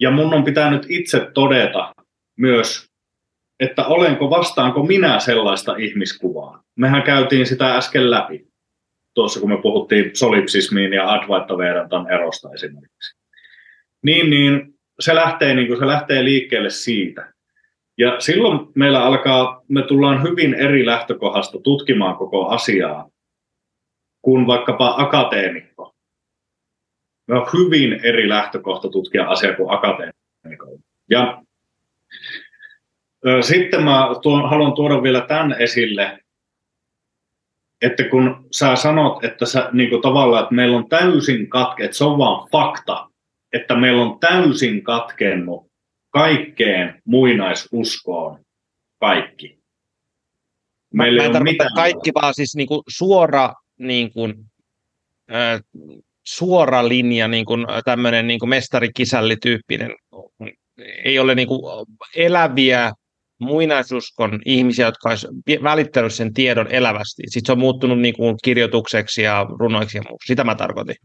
Ja 0.00 0.10
mun 0.10 0.34
on 0.34 0.44
pitänyt 0.44 0.86
itse 0.88 1.30
todeta 1.34 1.94
myös, 2.38 2.88
että 3.60 3.84
olenko 3.86 4.30
vastaanko 4.30 4.82
minä 4.82 5.18
sellaista 5.18 5.76
ihmiskuvaa. 5.76 6.62
Mehän 6.76 7.02
käytiin 7.02 7.46
sitä 7.46 7.76
äsken 7.76 8.10
läpi, 8.10 8.46
tuossa 9.14 9.40
kun 9.40 9.50
me 9.50 9.62
puhuttiin 9.62 10.10
solipsismiin 10.16 10.92
ja 10.92 11.12
Advaita 11.12 11.58
Vedantan 11.58 12.10
erosta 12.10 12.48
esimerkiksi. 12.54 13.16
Niin, 14.02 14.30
niin 14.30 14.74
se 15.00 15.14
lähtee, 15.14 15.54
niin 15.54 15.66
kuin 15.66 15.78
se 15.78 15.86
lähtee 15.86 16.24
liikkeelle 16.24 16.70
siitä. 16.70 17.32
Ja 17.98 18.20
silloin 18.20 18.60
meillä 18.74 19.04
alkaa, 19.04 19.62
me 19.68 19.82
tullaan 19.82 20.22
hyvin 20.22 20.54
eri 20.54 20.86
lähtökohdasta 20.86 21.58
tutkimaan 21.58 22.16
koko 22.16 22.46
asiaa 22.48 23.08
kuin 24.22 24.46
vaikkapa 24.46 24.94
akateemikko 24.98 25.73
me 27.26 27.38
on 27.38 27.46
hyvin 27.52 27.92
eri 27.92 28.28
lähtökohta 28.28 28.88
tutkia 28.88 29.24
asiaa 29.26 29.56
kuin 29.56 29.70
akateemikolla. 29.70 30.80
Ja 31.10 31.42
sitten 33.40 33.84
mä 33.84 34.08
tuon, 34.22 34.50
haluan 34.50 34.72
tuoda 34.72 35.02
vielä 35.02 35.20
tämän 35.20 35.60
esille, 35.60 36.18
että 37.82 38.04
kun 38.04 38.46
sä 38.50 38.76
sanot, 38.76 39.24
että 39.24 39.46
sä, 39.46 39.68
niin 39.72 39.90
kuin 39.90 40.02
tavallaan, 40.02 40.42
että 40.42 40.54
meillä 40.54 40.76
on 40.76 40.88
täysin 40.88 41.48
katke, 41.48 41.84
että 41.84 41.96
se 41.96 42.04
on 42.04 42.18
vaan 42.18 42.48
fakta, 42.52 43.08
että 43.52 43.76
meillä 43.76 44.02
on 44.02 44.20
täysin 44.20 44.82
katkennut 44.82 45.66
kaikkeen 46.10 47.02
muinaisuskoon 47.04 48.44
kaikki. 49.00 49.58
Meillä 50.94 51.22
mä 51.22 51.26
en 51.26 51.32
tarkoita 51.32 51.64
kaikki, 51.74 52.10
vaan 52.14 52.34
siis 52.34 52.56
niin 52.56 52.68
kuin 52.68 52.82
suora, 52.88 53.52
niin 53.78 54.12
kuin, 54.12 54.34
äh, 55.32 55.60
suora 56.24 56.88
linja, 56.88 57.28
niin 57.28 57.44
kuin 57.44 57.66
tämmöinen 57.84 58.26
niin 58.26 58.38
kuin 58.38 58.50
mestarikisälli-tyyppinen. 58.50 59.94
Ei 61.04 61.18
ole 61.18 61.34
niin 61.34 61.48
kuin 61.48 61.86
eläviä 62.16 62.92
muinaisuskon 63.40 64.40
ihmisiä, 64.46 64.86
jotka 64.86 65.08
olisivat 65.08 65.34
välittänyt 65.62 66.14
sen 66.14 66.34
tiedon 66.34 66.66
elävästi. 66.70 67.22
Sitten 67.26 67.46
se 67.46 67.52
on 67.52 67.58
muuttunut 67.58 68.00
niin 68.00 68.14
kuin 68.14 68.36
kirjoitukseksi 68.44 69.22
ja 69.22 69.46
runoiksi 69.58 69.98
ja 69.98 70.02
muu. 70.08 70.18
Sitä 70.26 70.44
mä 70.44 70.54
tarkoitin. 70.54 70.96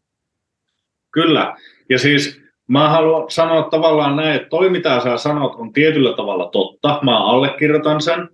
Kyllä. 1.11 1.55
Ja 1.89 1.99
siis 1.99 2.41
mä 2.67 2.89
haluan 2.89 3.31
sanoa 3.31 3.63
tavallaan 3.63 4.15
näin, 4.15 4.35
että 4.35 4.49
toi 4.49 4.69
mitä 4.69 4.99
sä 4.99 5.17
sanot 5.17 5.55
on 5.55 5.73
tietyllä 5.73 6.15
tavalla 6.15 6.49
totta. 6.51 6.99
Mä 7.03 7.23
allekirjoitan 7.25 8.01
sen. 8.01 8.29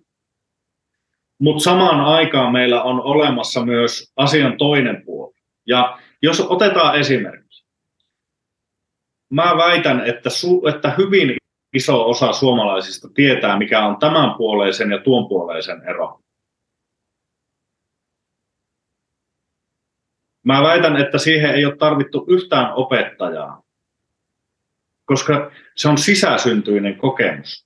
Mutta 1.39 1.63
samaan 1.63 2.01
aikaan 2.01 2.53
meillä 2.53 2.83
on 2.83 3.01
olemassa 3.01 3.65
myös 3.65 4.11
asian 4.15 4.57
toinen 4.57 5.03
puoli. 5.05 5.33
Ja 5.67 5.99
jos 6.21 6.39
otetaan 6.39 6.99
esimerkki. 6.99 7.65
Mä 9.29 9.57
väitän, 9.57 10.05
että, 10.05 10.29
su, 10.29 10.67
että 10.67 10.89
hyvin 10.97 11.37
iso 11.73 12.09
osa 12.09 12.33
suomalaisista 12.33 13.07
tietää, 13.13 13.57
mikä 13.57 13.85
on 13.85 13.97
tämän 13.97 14.35
puoleisen 14.37 14.91
ja 14.91 15.01
tuon 15.01 15.27
puoleisen 15.27 15.81
ero. 15.89 16.19
Mä 20.43 20.61
väitän, 20.63 20.97
että 20.97 21.17
siihen 21.17 21.55
ei 21.55 21.65
ole 21.65 21.77
tarvittu 21.77 22.25
yhtään 22.27 22.73
opettajaa, 22.73 23.63
koska 25.05 25.51
se 25.75 25.89
on 25.89 25.97
sisäsyntyinen 25.97 26.97
kokemus. 26.97 27.65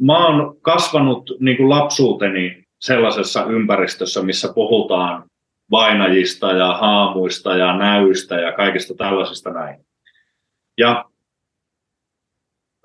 Mä 0.00 0.26
oon 0.26 0.60
kasvanut 0.60 1.30
niin 1.40 1.56
kuin 1.56 1.68
lapsuuteni 1.68 2.61
sellaisessa 2.82 3.44
ympäristössä, 3.44 4.22
missä 4.22 4.52
puhutaan 4.54 5.24
vainajista 5.70 6.52
ja 6.52 6.72
haamuista 6.72 7.56
ja 7.56 7.76
näyistä 7.76 8.40
ja 8.40 8.52
kaikista 8.52 8.94
tällaisista 8.94 9.50
näin. 9.50 9.86
Ja 10.78 11.04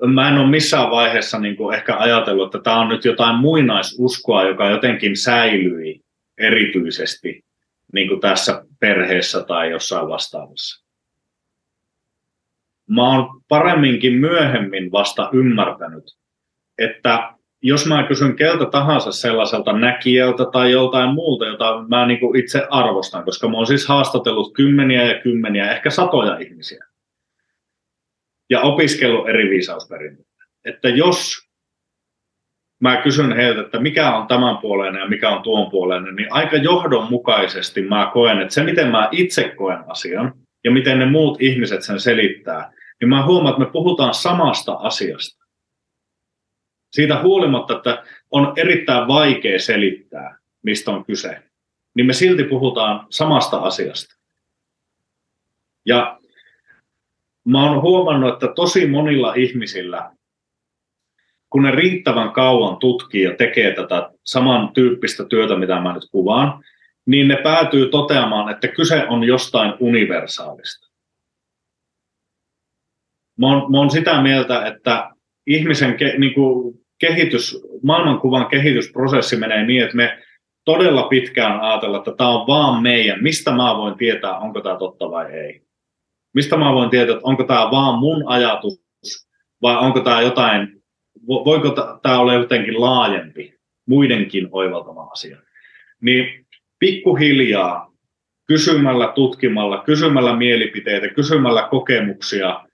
mä 0.05 0.27
en 0.27 0.37
ole 0.37 0.49
missään 0.49 0.91
vaiheessa 0.91 1.39
niin 1.39 1.55
kuin 1.55 1.75
ehkä 1.75 1.97
ajatellut, 1.97 2.55
että 2.55 2.63
tämä 2.63 2.79
on 2.79 2.87
nyt 2.89 3.05
jotain 3.05 3.35
muinaisuskoa, 3.35 4.43
joka 4.43 4.69
jotenkin 4.69 5.17
säilyi 5.17 6.01
erityisesti 6.37 7.45
niin 7.93 8.07
kuin 8.07 8.21
tässä 8.21 8.65
perheessä 8.79 9.43
tai 9.43 9.71
jossain 9.71 10.07
vastaavassa. 10.07 10.85
Mä 12.89 13.09
oon 13.09 13.41
paremminkin 13.47 14.13
myöhemmin 14.13 14.91
vasta 14.91 15.29
ymmärtänyt, 15.33 16.17
että 16.77 17.36
jos 17.61 17.85
mä 17.85 18.07
kysyn 18.07 18.35
keltä 18.35 18.65
tahansa 18.65 19.11
sellaiselta 19.11 19.73
näkijältä 19.73 20.45
tai 20.51 20.71
joltain 20.71 21.13
muulta, 21.13 21.45
jota 21.45 21.85
mä 21.87 22.05
niin 22.05 22.19
kuin 22.19 22.39
itse 22.39 22.67
arvostan, 22.69 23.23
koska 23.23 23.49
mä 23.49 23.57
oon 23.57 23.67
siis 23.67 23.87
haastatellut 23.87 24.53
kymmeniä 24.53 25.03
ja 25.03 25.21
kymmeniä, 25.21 25.71
ehkä 25.71 25.89
satoja 25.89 26.37
ihmisiä, 26.37 26.83
ja 28.49 28.61
opiskellut 28.61 29.29
eri 29.29 29.49
viisausperinteitä. 29.49 30.43
Että 30.65 30.89
jos 30.89 31.47
mä 32.81 33.01
kysyn 33.01 33.35
heiltä, 33.35 33.61
että 33.61 33.79
mikä 33.79 34.15
on 34.17 34.27
tämän 34.27 34.57
puoleinen 34.57 34.99
ja 34.99 35.07
mikä 35.07 35.29
on 35.29 35.43
tuon 35.43 35.71
puoleinen, 35.71 36.15
niin 36.15 36.33
aika 36.33 36.57
johdonmukaisesti 36.57 37.81
mä 37.81 38.11
koen, 38.13 38.39
että 38.39 38.53
se 38.53 38.63
miten 38.63 38.91
mä 38.91 39.09
itse 39.11 39.49
koen 39.49 39.79
asian 39.87 40.33
ja 40.63 40.71
miten 40.71 40.99
ne 40.99 41.05
muut 41.05 41.41
ihmiset 41.41 41.81
sen 41.81 41.99
selittää, 41.99 42.71
niin 43.01 43.09
mä 43.09 43.25
huomaan, 43.25 43.53
että 43.53 43.65
me 43.65 43.71
puhutaan 43.71 44.13
samasta 44.13 44.73
asiasta. 44.73 45.46
Siitä 46.91 47.21
huolimatta, 47.21 47.77
että 47.77 48.03
on 48.31 48.53
erittäin 48.55 49.07
vaikea 49.07 49.59
selittää, 49.59 50.37
mistä 50.61 50.91
on 50.91 51.05
kyse, 51.05 51.43
niin 51.93 52.05
me 52.05 52.13
silti 52.13 52.43
puhutaan 52.43 53.07
samasta 53.09 53.57
asiasta. 53.57 54.17
Ja 55.85 56.19
mä 57.45 57.69
oon 57.69 57.81
huomannut, 57.81 58.33
että 58.33 58.47
tosi 58.55 58.87
monilla 58.87 59.33
ihmisillä, 59.33 60.11
kun 61.49 61.63
ne 61.63 61.71
riittävän 61.71 62.31
kauan 62.31 62.77
tutkii 62.77 63.23
ja 63.23 63.35
tekee 63.35 63.75
tätä 63.75 64.09
samantyyppistä 64.23 65.25
työtä, 65.25 65.55
mitä 65.55 65.79
mä 65.81 65.93
nyt 65.93 66.07
kuvaan, 66.11 66.63
niin 67.05 67.27
ne 67.27 67.35
päätyy 67.43 67.89
toteamaan, 67.89 68.51
että 68.51 68.67
kyse 68.67 69.07
on 69.07 69.23
jostain 69.23 69.73
universaalista. 69.79 70.87
Mä 73.37 73.47
oon, 73.47 73.71
mä 73.71 73.77
oon 73.77 73.91
sitä 73.91 74.21
mieltä, 74.21 74.65
että 74.65 75.09
ihmisen 75.47 75.97
ke, 75.97 76.13
niin 76.17 76.33
kuin 76.33 76.79
kehitys, 76.99 77.63
maailmankuvan 77.83 78.47
kehitysprosessi 78.47 79.35
menee 79.35 79.65
niin, 79.65 79.83
että 79.83 79.95
me 79.95 80.17
todella 80.65 81.03
pitkään 81.03 81.59
ajatella, 81.61 81.97
että 81.97 82.11
tämä 82.17 82.29
on 82.29 82.47
vaan 82.47 82.83
meidän. 82.83 83.23
Mistä 83.23 83.51
mä 83.51 83.77
voin 83.77 83.97
tietää, 83.97 84.37
onko 84.37 84.61
tämä 84.61 84.77
totta 84.77 85.11
vai 85.11 85.31
ei? 85.31 85.61
Mistä 86.33 86.57
mä 86.57 86.73
voin 86.73 86.89
tietää, 86.89 87.15
että 87.15 87.27
onko 87.27 87.43
tämä 87.43 87.71
vaan 87.71 87.99
mun 87.99 88.23
ajatus 88.27 88.81
vai 89.61 89.77
onko 89.77 89.99
tämä 89.99 90.21
jotain, 90.21 90.81
voiko 91.27 91.69
tämä 92.01 92.19
olla 92.19 92.33
jotenkin 92.33 92.81
laajempi, 92.81 93.53
muidenkin 93.87 94.47
oivaltama 94.51 95.03
asia. 95.03 95.37
Niin 96.01 96.45
pikkuhiljaa 96.79 97.91
kysymällä, 98.47 99.11
tutkimalla, 99.15 99.83
kysymällä 99.83 100.35
mielipiteitä, 100.35 101.07
kysymällä 101.07 101.67
kokemuksia, 101.71 102.66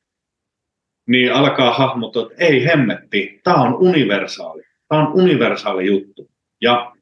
niin 1.07 1.33
alkaa 1.33 1.73
hahmottaa, 1.73 2.23
että 2.23 2.45
ei 2.45 2.65
hemmetti, 2.65 3.39
tämä 3.43 3.57
on 3.57 3.73
universaali. 3.73 4.63
Tämä 4.87 5.07
on 5.07 5.13
universaali 5.13 5.85
juttu. 5.85 6.29
Ja 6.61 6.93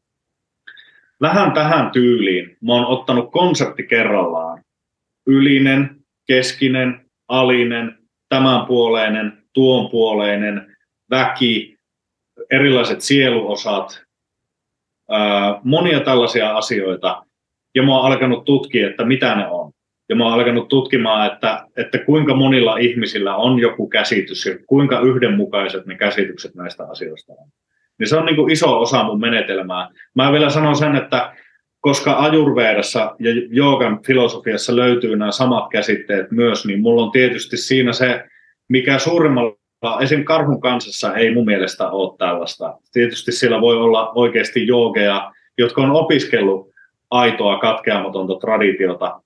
vähän 1.21 1.51
tähän 1.51 1.91
tyyliin 1.91 2.57
mä 2.61 2.73
oon 2.73 2.85
ottanut 2.85 3.31
konsepti 3.31 3.83
kerrallaan. 3.83 4.63
Ylinen, 5.27 5.95
keskinen, 6.27 7.05
alinen, 7.27 7.97
tämänpuoleinen, 8.29 9.43
tuonpuoleinen, 9.53 10.77
väki, 11.09 11.77
erilaiset 12.51 13.01
sieluosat, 13.01 14.03
monia 15.63 15.99
tällaisia 15.99 16.57
asioita. 16.57 17.25
Ja 17.75 17.83
mä 17.83 17.97
oon 17.97 18.05
alkanut 18.05 18.45
tutkia, 18.45 18.89
että 18.89 19.05
mitä 19.05 19.35
ne 19.35 19.47
on. 19.47 19.71
Ja 20.11 20.15
mä 20.15 20.23
oon 20.23 20.33
alkanut 20.33 20.67
tutkimaan, 20.67 21.33
että, 21.33 21.65
että 21.77 21.97
kuinka 21.97 22.35
monilla 22.35 22.77
ihmisillä 22.77 23.35
on 23.35 23.59
joku 23.59 23.89
käsitys 23.89 24.45
ja 24.45 24.57
kuinka 24.67 24.99
yhdenmukaiset 24.99 25.85
ne 25.85 25.95
käsitykset 25.95 26.55
näistä 26.55 26.83
asioista 26.89 27.33
on. 27.33 27.47
Niin 27.99 28.07
se 28.07 28.17
on 28.17 28.25
niin 28.25 28.35
kuin 28.35 28.51
iso 28.51 28.81
osa 28.81 29.03
mun 29.03 29.19
menetelmää. 29.19 29.89
Mä 30.15 30.31
vielä 30.31 30.49
sanon 30.49 30.75
sen, 30.75 30.95
että 30.95 31.33
koska 31.79 32.19
ajurveedassa 32.19 33.15
ja 33.19 33.31
joogan 33.49 33.99
filosofiassa 34.07 34.75
löytyy 34.75 35.15
nämä 35.15 35.31
samat 35.31 35.69
käsitteet 35.71 36.31
myös, 36.31 36.65
niin 36.65 36.81
mulla 36.81 37.03
on 37.03 37.11
tietysti 37.11 37.57
siinä 37.57 37.93
se, 37.93 38.23
mikä 38.69 38.99
suurimmalla, 38.99 40.01
esim. 40.01 40.23
karhun 40.23 40.61
kansassa 40.61 41.15
ei 41.15 41.33
mun 41.33 41.45
mielestä 41.45 41.89
ole 41.89 42.17
tällaista. 42.17 42.77
Tietysti 42.91 43.31
siellä 43.31 43.61
voi 43.61 43.77
olla 43.77 44.11
oikeasti 44.11 44.67
joogeja, 44.67 45.31
jotka 45.57 45.81
on 45.81 45.91
opiskellut 45.91 46.69
aitoa 47.11 47.59
katkeamatonta 47.59 48.35
traditiota, 48.35 49.21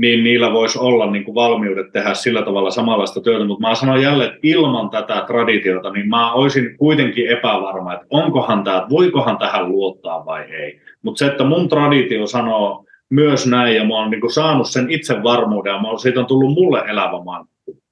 niin 0.00 0.24
niillä 0.24 0.52
voisi 0.52 0.78
olla 0.78 1.10
niin 1.10 1.24
kuin 1.24 1.34
valmiudet 1.34 1.92
tehdä 1.92 2.14
sillä 2.14 2.42
tavalla 2.42 2.70
samanlaista 2.70 3.20
työtä. 3.20 3.44
Mutta 3.44 3.68
mä 3.68 3.74
sanon 3.74 4.02
jälleen, 4.02 4.28
että 4.28 4.40
ilman 4.42 4.90
tätä 4.90 5.24
traditiota, 5.26 5.90
niin 5.90 6.08
mä 6.08 6.32
olisin 6.32 6.76
kuitenkin 6.76 7.28
epävarma, 7.28 7.94
että 7.94 8.06
onkohan 8.10 8.64
tämä, 8.64 8.86
voikohan 8.90 9.38
tähän 9.38 9.68
luottaa 9.68 10.26
vai 10.26 10.42
ei. 10.42 10.80
Mutta 11.02 11.18
se, 11.18 11.26
että 11.26 11.44
mun 11.44 11.68
traditio 11.68 12.26
sanoo 12.26 12.84
myös 13.10 13.46
näin, 13.46 13.76
ja 13.76 13.84
mä 13.84 13.94
oon 13.94 14.10
niin 14.10 14.20
kuin 14.20 14.32
saanut 14.32 14.68
sen 14.68 14.90
itsevarmuuden, 14.90 15.72
ja 15.72 15.80
mä 15.82 15.88
oon, 15.88 15.98
siitä 15.98 16.20
on 16.20 16.26
tullut 16.26 16.54
mulle 16.54 16.82
elävä 16.88 17.24
mantti, 17.24 17.82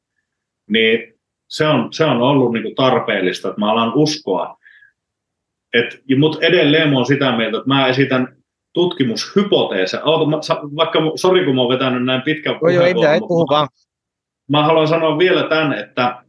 niin 0.71 1.15
se 1.49 1.67
on, 1.67 1.93
se 1.93 2.05
on 2.05 2.23
ollut 2.23 2.53
niin 2.53 2.63
kuin 2.63 2.75
tarpeellista, 2.75 3.49
että 3.49 3.61
mä 3.61 3.71
alan 3.71 3.93
uskoa. 3.95 4.57
Mutta 6.19 6.47
edelleen 6.47 6.89
mä 6.89 6.97
oon 6.97 7.07
sitä 7.07 7.37
mieltä, 7.37 7.57
että 7.57 7.69
mä 7.69 7.87
esitän 7.87 8.38
tutkimushypoteeseja. 8.79 10.03
vaikka, 10.77 10.99
sori 11.17 11.45
kun 11.45 11.55
mä 11.55 11.61
oon 11.61 11.73
vetänyt 11.73 12.05
näin 12.05 12.23
pitkän 12.23 12.59
puheenvuoron. 12.59 12.75
Joo, 12.75 12.87
ei 12.87 12.95
mitään, 12.95 13.15
ei 13.15 13.21
puhu 13.21 13.47
vaan. 13.51 13.69
Mä 14.49 14.65
haluan 14.65 14.89
sanoa 14.89 15.19
vielä 15.19 15.49
tämän, 15.49 15.79
että 15.79 16.23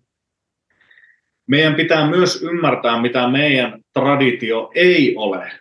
meidän 1.47 1.75
pitää 1.75 2.09
myös 2.09 2.43
ymmärtää, 2.43 3.01
mitä 3.01 3.27
meidän 3.27 3.79
traditio 3.93 4.71
ei 4.75 5.15
ole. 5.15 5.51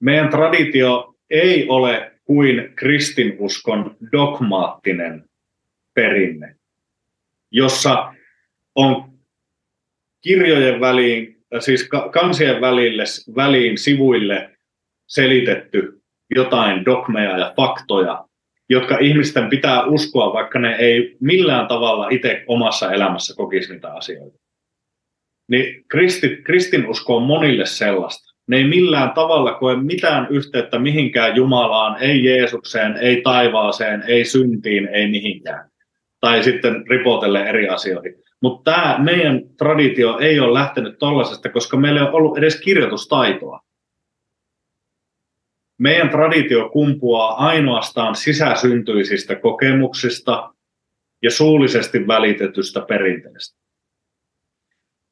Meidän 0.00 0.28
traditio 0.28 1.14
ei 1.30 1.68
ole 1.68 2.12
kuin 2.24 2.72
kristinuskon 2.74 3.96
dogmaattinen 4.12 5.24
perinne, 5.94 6.56
jossa 7.50 8.14
on 8.74 9.12
kirjojen 10.20 10.80
väliin, 10.80 11.44
siis 11.60 11.88
kansien 12.12 12.60
välille, 12.60 13.04
väliin 13.36 13.78
sivuille 13.78 14.52
selitetty 15.14 16.00
jotain 16.34 16.84
dogmeja 16.84 17.38
ja 17.38 17.52
faktoja, 17.56 18.24
jotka 18.68 18.98
ihmisten 18.98 19.48
pitää 19.48 19.84
uskoa, 19.84 20.32
vaikka 20.32 20.58
ne 20.58 20.76
ei 20.76 21.16
millään 21.20 21.66
tavalla 21.66 22.08
itse 22.10 22.44
omassa 22.46 22.92
elämässä 22.92 23.34
kokisi 23.36 23.72
niitä 23.72 23.94
asioita. 23.94 24.38
Niin 25.48 25.84
kristi, 25.88 26.36
kristinusko 26.44 27.16
on 27.16 27.22
monille 27.22 27.66
sellaista. 27.66 28.32
Ne 28.48 28.56
ei 28.56 28.64
millään 28.64 29.10
tavalla 29.10 29.54
koe 29.54 29.76
mitään 29.76 30.26
yhteyttä 30.30 30.78
mihinkään 30.78 31.36
Jumalaan, 31.36 32.02
ei 32.02 32.24
Jeesukseen, 32.24 32.96
ei 32.96 33.22
taivaaseen, 33.22 34.04
ei 34.06 34.24
syntiin, 34.24 34.88
ei 34.88 35.10
mihinkään. 35.10 35.70
Tai 36.20 36.42
sitten 36.42 36.84
ripotelle 36.88 37.42
eri 37.42 37.68
asioihin. 37.68 38.14
Mutta 38.42 38.70
tämä 38.70 38.98
meidän 38.98 39.40
traditio 39.58 40.18
ei 40.18 40.40
ole 40.40 40.54
lähtenyt 40.54 40.98
tollaisesta, 40.98 41.48
koska 41.48 41.76
meillä 41.76 42.00
ei 42.00 42.06
ole 42.06 42.14
ollut 42.14 42.38
edes 42.38 42.60
kirjoitustaitoa. 42.60 43.60
Meidän 45.82 46.10
traditio 46.10 46.68
kumpuaa 46.68 47.46
ainoastaan 47.46 48.14
sisäsyntyisistä 48.14 49.36
kokemuksista 49.36 50.54
ja 51.22 51.30
suullisesti 51.30 52.06
välitetystä 52.06 52.80
perinteestä. 52.80 53.58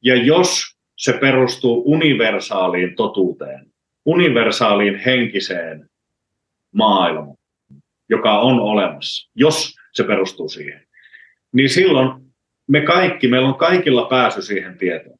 Ja 0.03 0.15
jos 0.15 0.77
se 0.97 1.13
perustuu 1.13 1.83
universaaliin 1.87 2.97
totuuteen, 2.97 3.67
universaaliin 4.05 4.99
henkiseen 4.99 5.91
maailmaan, 6.75 7.37
joka 8.09 8.41
on 8.41 8.61
olemassa, 8.61 9.31
jos 9.35 9.75
se 9.93 10.05
perustuu 10.05 10.49
siihen, 10.49 10.87
niin 11.53 11.69
silloin 11.69 12.33
me 12.67 12.81
kaikki, 12.81 13.29
meillä 13.29 13.49
on 13.49 13.59
kaikilla 13.59 14.05
pääsy 14.05 14.43
siihen 14.43 14.79
tietoon. 14.79 15.19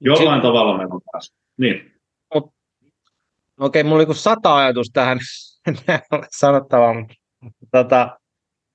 Jollain 0.00 0.42
tavalla 0.42 0.76
meillä 0.76 0.94
on 0.94 1.00
pääsy. 1.12 1.34
Niin. 1.56 1.89
Okei, 3.60 3.84
mulla 3.84 3.96
oli 3.96 4.06
kuin 4.06 4.16
sata 4.16 4.56
ajatus 4.56 4.90
tähän 4.92 5.18
sanottavaa, 6.40 6.94
mutta 6.94 7.66
tota, 7.70 8.18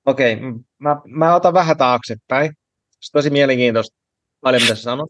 okei, 0.04 0.36
mä, 0.78 0.96
mä 1.04 1.34
otan 1.34 1.54
vähän 1.54 1.76
taaksepäin. 1.76 2.52
Se 3.00 3.12
tosi 3.12 3.30
mielenkiintoista, 3.30 3.96
paljon 4.40 4.62
mitä 4.62 4.74
sä 4.74 4.82
sanot. 4.82 5.08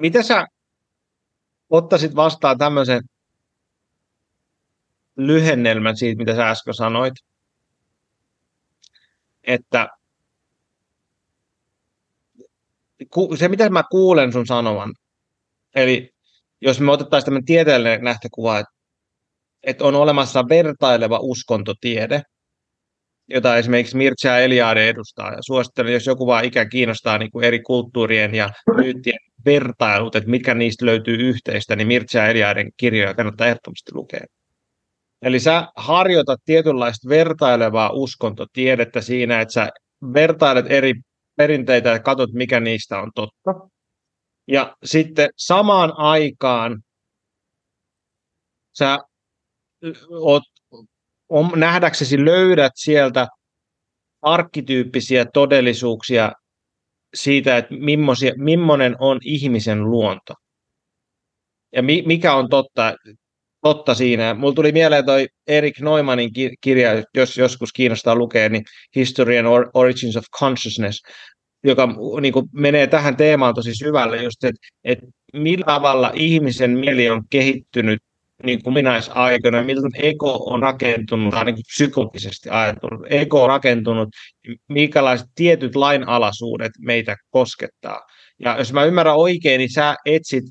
Miten 0.00 0.24
sä 0.24 0.46
ottaisit 1.70 2.16
vastaan 2.16 2.58
tämmöisen 2.58 3.02
lyhennelmän 5.16 5.96
siitä, 5.96 6.18
mitä 6.18 6.34
sä 6.34 6.50
äsken 6.50 6.74
sanoit? 6.74 7.14
Että 9.42 9.88
se, 13.38 13.48
mitä 13.48 13.70
mä 13.70 13.82
kuulen 13.90 14.32
sun 14.32 14.46
sanovan, 14.46 14.94
eli 15.74 16.13
jos 16.64 16.80
me 16.80 16.92
otettaisiin 16.92 17.24
tämmöinen 17.24 17.44
tieteellinen 17.44 18.04
lähtökuva, 18.04 18.58
että, 18.58 18.72
että 19.62 19.84
on 19.84 19.94
olemassa 19.94 20.44
vertaileva 20.48 21.18
uskontotiede, 21.22 22.22
jota 23.30 23.56
esimerkiksi 23.56 23.96
Mircea 23.96 24.38
Eliade 24.38 24.88
edustaa. 24.88 25.32
Ja 25.32 25.38
suosittelen, 25.40 25.92
jos 25.92 26.06
joku 26.06 26.26
vaan 26.26 26.44
ikä 26.44 26.64
kiinnostaa 26.64 27.18
niin 27.18 27.30
kuin 27.30 27.44
eri 27.44 27.60
kulttuurien 27.62 28.34
ja 28.34 28.50
myyttien 28.76 29.18
vertailut, 29.44 30.16
että 30.16 30.30
mitkä 30.30 30.54
niistä 30.54 30.86
löytyy 30.86 31.14
yhteistä, 31.14 31.76
niin 31.76 31.88
Mircea 31.88 32.26
Eliaden 32.26 32.70
kirjoja 32.76 33.14
kannattaa 33.14 33.46
ehdottomasti 33.46 33.90
lukea. 33.94 34.24
Eli 35.22 35.40
sä 35.40 35.68
harjoitat 35.76 36.40
tietynlaista 36.44 37.08
vertailevaa 37.08 37.90
uskontotiedettä 37.92 39.00
siinä, 39.00 39.40
että 39.40 39.52
sä 39.52 39.68
vertailet 40.14 40.66
eri 40.68 40.94
perinteitä 41.36 41.88
ja 41.88 41.98
katsot, 41.98 42.32
mikä 42.32 42.60
niistä 42.60 42.98
on 42.98 43.10
totta. 43.14 43.73
Ja 44.48 44.76
sitten 44.84 45.30
samaan 45.36 45.92
aikaan 45.96 46.82
sä 48.78 48.98
oot, 50.10 50.42
on, 51.28 51.52
nähdäksesi 51.56 52.24
löydät 52.24 52.72
sieltä 52.74 53.28
arkkityyppisiä 54.22 55.24
todellisuuksia 55.24 56.32
siitä, 57.14 57.56
että 57.56 57.74
millainen 58.36 58.96
on 58.98 59.18
ihmisen 59.22 59.90
luonto. 59.90 60.34
Ja 61.72 61.82
mi, 61.82 62.02
mikä 62.06 62.34
on 62.34 62.48
totta, 62.48 62.94
totta 63.62 63.94
siinä. 63.94 64.34
Mulla 64.34 64.54
tuli 64.54 64.72
mieleen 64.72 65.06
toi 65.06 65.26
Erik 65.46 65.80
Neumannin 65.80 66.30
kirja, 66.60 66.90
jos 67.14 67.38
joskus 67.38 67.72
kiinnostaa 67.72 68.14
lukea, 68.14 68.48
niin 68.48 68.64
History 68.96 69.38
and 69.38 69.46
Origins 69.74 70.16
of 70.16 70.24
Consciousness, 70.38 71.02
joka 71.64 71.88
niin 72.20 72.32
kuin 72.32 72.46
menee 72.52 72.86
tähän 72.86 73.16
teemaan 73.16 73.54
tosi 73.54 73.74
syvälle, 73.74 74.22
just, 74.22 74.44
että, 74.44 74.66
että 74.84 75.06
millä 75.32 75.64
tavalla 75.64 76.10
ihmisen 76.14 76.70
mieli 76.70 77.10
on 77.10 77.22
kehittynyt 77.30 78.02
niin 78.42 78.62
kuin 78.62 78.74
minäisaikoina, 78.74 79.62
miltä 79.62 79.88
ego 79.94 80.32
on 80.46 80.62
rakentunut, 80.62 81.34
tai 81.34 81.44
kuin 81.44 81.62
psykologisesti 81.66 82.48
ajatellut, 82.50 83.06
ego 83.10 83.42
on 83.42 83.48
rakentunut, 83.48 84.08
minkälaiset 84.68 85.26
tietyt 85.34 85.76
lainalaisuudet 85.76 86.72
meitä 86.78 87.16
koskettaa. 87.30 88.00
Ja 88.38 88.58
jos 88.58 88.72
mä 88.72 88.84
ymmärrän 88.84 89.16
oikein, 89.16 89.58
niin 89.58 89.72
sä 89.72 89.96
etsit 90.06 90.44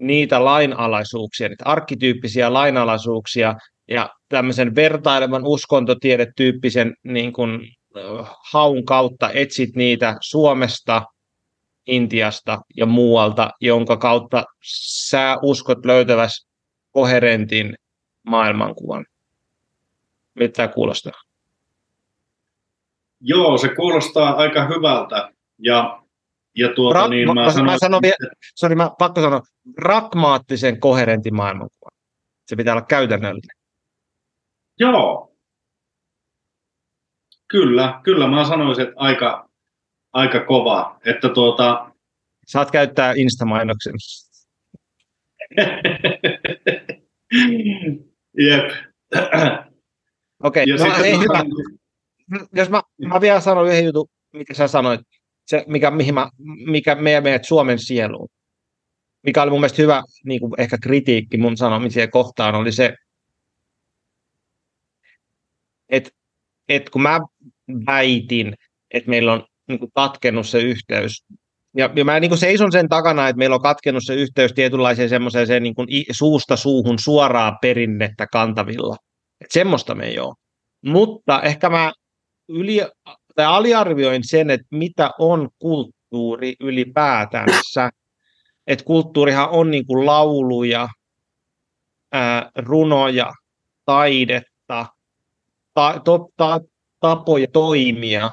niitä 0.00 0.44
lainalaisuuksia, 0.44 1.48
niitä 1.48 1.64
arkkityyppisiä 1.64 2.52
lainalaisuuksia, 2.52 3.54
ja 3.88 4.10
tämmöisen 4.28 4.74
vertailevan 4.74 5.44
uskontotiedetyyppisen 5.44 6.94
niin 7.04 7.32
kuin, 7.32 7.60
haun 8.52 8.84
kautta 8.84 9.30
etsit 9.30 9.76
niitä 9.76 10.16
Suomesta, 10.20 11.02
Intiasta 11.86 12.60
ja 12.76 12.86
muualta, 12.86 13.50
jonka 13.60 13.96
kautta 13.96 14.44
sä 15.08 15.36
uskot 15.42 15.84
löytäväs 15.84 16.46
koherentin 16.90 17.74
maailmankuvan. 18.22 19.06
Mitä 20.34 20.52
tämä 20.52 20.68
kuulostaa? 20.68 21.12
Joo, 23.20 23.58
se 23.58 23.68
kuulostaa 23.68 24.36
aika 24.36 24.68
hyvältä. 24.68 25.30
Ja, 25.58 26.02
ja 26.54 26.68
tuota, 26.74 27.06
Ra- 27.06 27.08
niin 27.08 27.28
mä, 27.28 27.34
mä, 27.34 27.52
sanon, 27.52 27.66
mä 27.66 27.78
sanon 27.78 28.02
vielä, 28.02 28.34
sorry, 28.54 28.74
mä 28.74 28.90
pakko 28.98 29.20
sanoa, 29.20 29.42
pragmaattisen 29.74 30.80
koherentin 30.80 31.34
maailmankuvan. 31.34 31.92
Se 32.46 32.56
pitää 32.56 32.74
olla 32.74 32.84
käytännöllinen. 32.84 33.56
Joo, 34.80 35.33
Kyllä, 37.48 38.00
kyllä 38.02 38.28
mä 38.28 38.44
sanoisin, 38.44 38.84
että 38.84 38.94
aika, 38.96 39.48
aika 40.12 40.44
kova. 40.44 41.00
Että 41.04 41.28
tuota... 41.28 41.90
Saat 42.46 42.70
käyttää 42.70 43.12
Insta-mainoksen. 43.16 43.94
Jep. 48.38 48.70
Okei, 50.42 50.74
okay, 50.74 50.88
no, 50.88 51.04
ei 51.04 51.18
hyvä. 51.18 51.44
Jos 52.52 52.70
mä, 52.70 52.82
mä 53.06 53.20
vielä 53.20 53.40
sanon 53.40 53.68
yhden 53.68 53.84
jutun, 53.84 54.08
mikä 54.32 54.54
sä 54.54 54.68
sanoit, 54.68 55.00
se, 55.46 55.64
mikä, 55.66 55.90
mihin 55.90 56.14
mä, 56.14 56.28
mikä 56.66 56.94
meidän 56.94 57.22
meidät 57.22 57.44
Suomen 57.44 57.78
sieluun, 57.78 58.28
mikä 59.22 59.42
oli 59.42 59.50
mun 59.50 59.60
mielestä 59.60 59.82
hyvä 59.82 60.02
niin 60.24 60.40
kuin 60.40 60.52
ehkä 60.58 60.78
kritiikki 60.82 61.36
mun 61.36 61.56
sanomiseen 61.56 62.10
kohtaan, 62.10 62.54
oli 62.54 62.72
se, 62.72 62.94
että 65.88 66.10
että 66.68 66.90
kun 66.90 67.02
mä 67.02 67.20
väitin, 67.86 68.54
että 68.90 69.10
meillä 69.10 69.32
on 69.32 69.44
niin 69.68 69.78
kuin 69.78 69.90
katkennut 69.94 70.46
se 70.46 70.60
yhteys, 70.60 71.24
ja, 71.76 71.90
ja 71.96 72.04
mä 72.04 72.20
niin 72.20 72.28
kuin 72.30 72.38
seison 72.38 72.72
sen 72.72 72.88
takana, 72.88 73.28
että 73.28 73.38
meillä 73.38 73.56
on 73.56 73.62
katkennut 73.62 74.04
se 74.06 74.14
yhteys 74.14 74.52
tietynlaiseen 74.52 75.08
semmoiseen 75.08 75.62
niin 75.62 75.74
kuin 75.74 75.88
suusta 76.10 76.56
suuhun 76.56 76.98
suoraa 76.98 77.58
perinnettä 77.62 78.26
kantavilla. 78.26 78.96
Et 79.40 79.50
semmoista 79.50 79.94
me 79.94 80.06
ei 80.06 80.18
ole. 80.18 80.34
Mutta 80.84 81.42
ehkä 81.42 81.70
mä 81.70 81.92
yli, 82.48 82.80
tai 83.34 83.46
aliarvioin 83.46 84.22
sen, 84.24 84.50
että 84.50 84.66
mitä 84.70 85.10
on 85.18 85.48
kulttuuri 85.58 86.54
ylipäätänsä. 86.60 87.90
Että 88.66 88.84
kulttuurihan 88.84 89.50
on 89.50 89.70
niin 89.70 89.86
kuin 89.86 90.06
lauluja, 90.06 90.88
ää, 92.12 92.50
runoja, 92.56 93.32
taidetta, 93.84 94.86
ta, 95.74 96.00
to, 96.04 96.28
ta, 96.36 96.60
tapoja 97.00 97.46
toimia, 97.52 98.30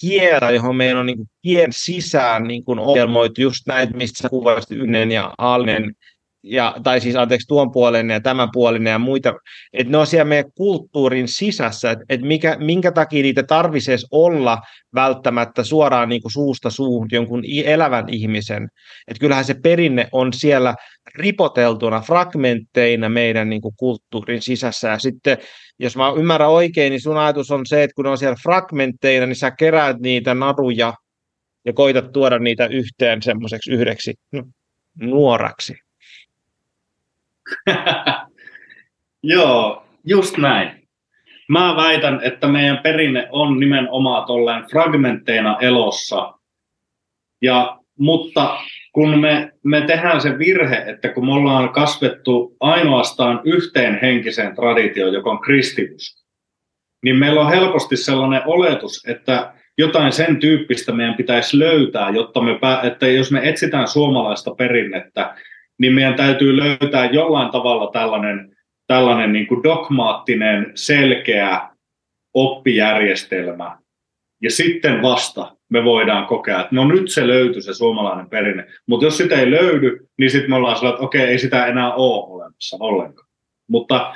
kielä, 0.00 0.50
johon 0.50 0.76
meillä 0.76 1.00
on 1.00 1.06
niin 1.06 1.16
kuin 1.16 1.28
kien 1.42 1.72
sisään 1.72 2.44
niin 2.44 2.64
kuin 2.64 2.78
ohjelmoitu 2.78 3.40
just 3.40 3.66
näitä, 3.66 3.96
mistä 3.96 4.22
sä 4.22 4.28
kuvasit 4.28 4.70
Ynnen 4.70 5.12
ja 5.12 5.34
Alnen, 5.38 5.94
ja, 6.42 6.74
tai 6.82 7.00
siis 7.00 7.16
anteeksi 7.16 7.48
tuon 7.48 7.72
puolen 7.72 8.10
ja 8.10 8.20
tämän 8.20 8.48
puolen 8.52 8.86
ja 8.86 8.98
muita, 8.98 9.34
että 9.72 9.90
ne 9.90 9.98
on 9.98 10.06
siellä 10.06 10.24
meidän 10.24 10.52
kulttuurin 10.52 11.28
sisässä, 11.28 11.90
että, 11.90 12.04
että 12.08 12.26
mikä, 12.26 12.56
minkä 12.60 12.92
takia 12.92 13.22
niitä 13.22 13.42
tarvitsisi 13.42 14.06
olla 14.10 14.58
välttämättä 14.94 15.64
suoraan 15.64 16.08
niin 16.08 16.22
kuin 16.22 16.32
suusta 16.32 16.70
suuhun 16.70 17.08
jonkun 17.12 17.42
elävän 17.64 18.08
ihmisen, 18.08 18.68
että 19.08 19.20
kyllähän 19.20 19.44
se 19.44 19.54
perinne 19.62 20.08
on 20.12 20.32
siellä 20.32 20.74
ripoteltuna 21.14 22.00
fragmentteina 22.00 23.08
meidän 23.08 23.50
niin 23.50 23.62
kuin 23.62 23.74
kulttuurin 23.76 24.42
sisässä. 24.42 24.88
Ja 24.88 24.98
sitten 24.98 25.38
jos 25.78 25.96
mä 25.96 26.12
ymmärrän 26.16 26.50
oikein, 26.50 26.90
niin 26.90 27.00
sun 27.00 27.18
ajatus 27.18 27.50
on 27.50 27.66
se, 27.66 27.82
että 27.82 27.94
kun 27.94 28.04
ne 28.04 28.10
on 28.10 28.18
siellä 28.18 28.36
fragmentteina, 28.42 29.26
niin 29.26 29.36
sä 29.36 29.50
keräät 29.50 29.98
niitä 30.00 30.34
naruja 30.34 30.94
ja 31.64 31.72
koitat 31.72 32.12
tuoda 32.12 32.38
niitä 32.38 32.66
yhteen 32.66 33.22
semmoiseksi 33.22 33.70
yhdeksi 33.70 34.14
nuoraksi. 35.00 35.87
Joo, 39.22 39.86
just 40.04 40.36
näin. 40.36 40.88
Mä 41.48 41.76
väitän, 41.76 42.20
että 42.22 42.48
meidän 42.48 42.78
perinne 42.78 43.28
on 43.30 43.60
nimenomaan 43.60 44.26
tolleen 44.26 44.64
fragmentteina 44.70 45.58
elossa. 45.60 46.34
Ja, 47.42 47.78
mutta 47.98 48.58
kun 48.92 49.18
me, 49.18 49.52
me 49.64 49.80
tehdään 49.80 50.20
se 50.20 50.38
virhe, 50.38 50.76
että 50.76 51.08
kun 51.08 51.26
me 51.26 51.32
ollaan 51.32 51.68
kasvettu 51.68 52.56
ainoastaan 52.60 53.40
yhteen 53.44 53.98
henkiseen 54.02 54.54
traditioon, 54.54 55.12
joka 55.12 55.30
on 55.30 55.40
kristillisyys, 55.40 56.24
niin 57.04 57.16
meillä 57.16 57.40
on 57.40 57.50
helposti 57.50 57.96
sellainen 57.96 58.42
oletus, 58.46 59.04
että 59.08 59.52
jotain 59.78 60.12
sen 60.12 60.36
tyyppistä 60.36 60.92
meidän 60.92 61.14
pitäisi 61.14 61.58
löytää, 61.58 62.10
jotta 62.10 62.40
me, 62.40 62.58
että 62.82 63.08
jos 63.08 63.32
me 63.32 63.48
etsitään 63.48 63.88
suomalaista 63.88 64.54
perinnettä, 64.54 65.34
niin 65.78 65.94
meidän 65.94 66.14
täytyy 66.14 66.56
löytää 66.56 67.10
jollain 67.10 67.50
tavalla 67.50 67.90
tällainen, 67.92 68.56
tällainen 68.86 69.32
niin 69.32 69.46
kuin 69.46 69.62
dogmaattinen, 69.62 70.72
selkeä 70.74 71.60
oppijärjestelmä. 72.34 73.78
Ja 74.42 74.50
sitten 74.50 75.02
vasta 75.02 75.56
me 75.68 75.84
voidaan 75.84 76.26
kokea, 76.26 76.60
että 76.60 76.74
no 76.74 76.88
nyt 76.88 77.10
se 77.10 77.26
löytyy 77.26 77.62
se 77.62 77.74
suomalainen 77.74 78.30
perinne. 78.30 78.66
Mutta 78.86 79.06
jos 79.06 79.16
sitä 79.16 79.40
ei 79.40 79.50
löydy, 79.50 80.08
niin 80.18 80.30
sitten 80.30 80.50
me 80.50 80.56
ollaan 80.56 80.76
sellainen, 80.76 80.94
että 80.94 81.04
okei, 81.04 81.22
ei 81.22 81.38
sitä 81.38 81.66
enää 81.66 81.94
ole 81.94 82.34
olemassa 82.34 82.76
ollenkaan. 82.80 83.28
Mutta 83.68 84.14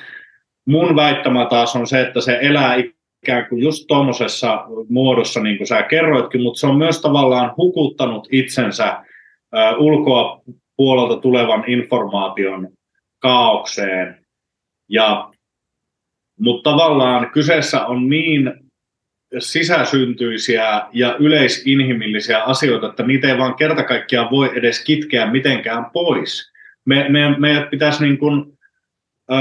mun 0.66 0.96
väittämä 0.96 1.46
taas 1.46 1.76
on 1.76 1.86
se, 1.86 2.00
että 2.00 2.20
se 2.20 2.38
elää 2.42 2.76
ikään 3.22 3.46
kuin 3.48 3.62
just 3.62 3.84
tuommoisessa 3.88 4.64
muodossa, 4.88 5.40
niin 5.40 5.56
kuin 5.56 5.66
sä 5.66 5.82
kerroitkin, 5.82 6.42
mutta 6.42 6.60
se 6.60 6.66
on 6.66 6.76
myös 6.76 7.00
tavallaan 7.00 7.54
hukuttanut 7.56 8.28
itsensä 8.30 9.04
ulkoa 9.78 10.42
puolelta 10.82 11.16
tulevan 11.16 11.64
informaation 11.66 12.68
kaaukseen. 13.18 14.24
Ja, 14.88 15.30
mutta 16.40 16.70
tavallaan 16.70 17.30
kyseessä 17.30 17.86
on 17.86 18.08
niin 18.08 18.52
sisäsyntyisiä 19.38 20.82
ja 20.92 21.16
yleisinhimillisiä 21.16 22.42
asioita, 22.42 22.86
että 22.86 23.02
niitä 23.02 23.28
ei 23.28 23.38
vaan 23.38 23.54
kerta 23.54 23.84
kaikkiaan 23.84 24.30
voi 24.30 24.58
edes 24.58 24.84
kitkeä 24.84 25.30
mitenkään 25.30 25.86
pois. 25.92 26.52
Me, 26.84 27.08
me, 27.08 27.38
meidät 27.38 27.70
pitäisi 27.70 28.04
niin 28.04 28.18
kuin, 28.18 28.58
ö, 29.30 29.34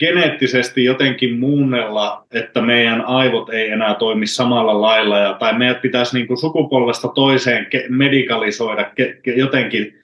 geneettisesti 0.00 0.84
jotenkin 0.84 1.38
muunnella, 1.38 2.26
että 2.32 2.62
meidän 2.62 3.04
aivot 3.04 3.50
ei 3.50 3.70
enää 3.70 3.94
toimi 3.94 4.26
samalla 4.26 4.80
lailla, 4.80 5.18
ja, 5.18 5.34
tai 5.34 5.58
meidät 5.58 5.82
pitäisi 5.82 6.16
niin 6.16 6.26
kuin 6.26 6.38
sukupolvesta 6.38 7.08
toiseen 7.08 7.66
ke- 7.66 7.86
medikalisoida 7.88 8.82
ke- 8.82 9.20
ke- 9.22 9.38
jotenkin, 9.38 9.94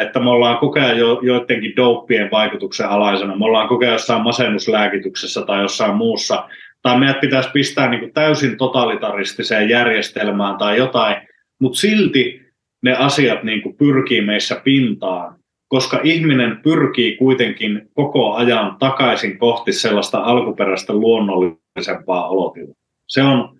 että 0.00 0.20
me 0.20 0.30
ollaan 0.30 0.58
koko 0.58 0.80
ajan 0.80 0.98
jo, 0.98 1.20
joidenkin 1.22 1.76
dopien 1.76 2.30
vaikutuksen 2.30 2.88
alaisena, 2.88 3.36
me 3.36 3.44
ollaan 3.44 3.68
koko 3.68 3.84
ajan 3.84 3.92
jossain 3.92 4.22
masennuslääkityksessä 4.22 5.42
tai 5.42 5.62
jossain 5.62 5.96
muussa, 5.96 6.48
tai 6.82 6.98
meidät 6.98 7.20
pitäisi 7.20 7.50
pistää 7.52 7.90
niin 7.90 8.00
kuin 8.00 8.12
täysin 8.12 8.56
totalitaristiseen 8.56 9.68
järjestelmään 9.68 10.56
tai 10.56 10.76
jotain, 10.76 11.16
mutta 11.60 11.78
silti 11.78 12.48
ne 12.82 12.94
asiat 12.94 13.42
niin 13.42 13.62
kuin 13.62 13.76
pyrkii 13.76 14.20
meissä 14.20 14.60
pintaan, 14.64 15.37
koska 15.68 16.00
ihminen 16.04 16.60
pyrkii 16.62 17.16
kuitenkin 17.16 17.88
koko 17.94 18.34
ajan 18.34 18.76
takaisin 18.78 19.38
kohti 19.38 19.72
sellaista 19.72 20.18
alkuperäistä 20.18 20.92
luonnollisempaa 20.92 22.28
olotilaa. 22.28 22.74
Se 23.08 23.22
on, 23.22 23.58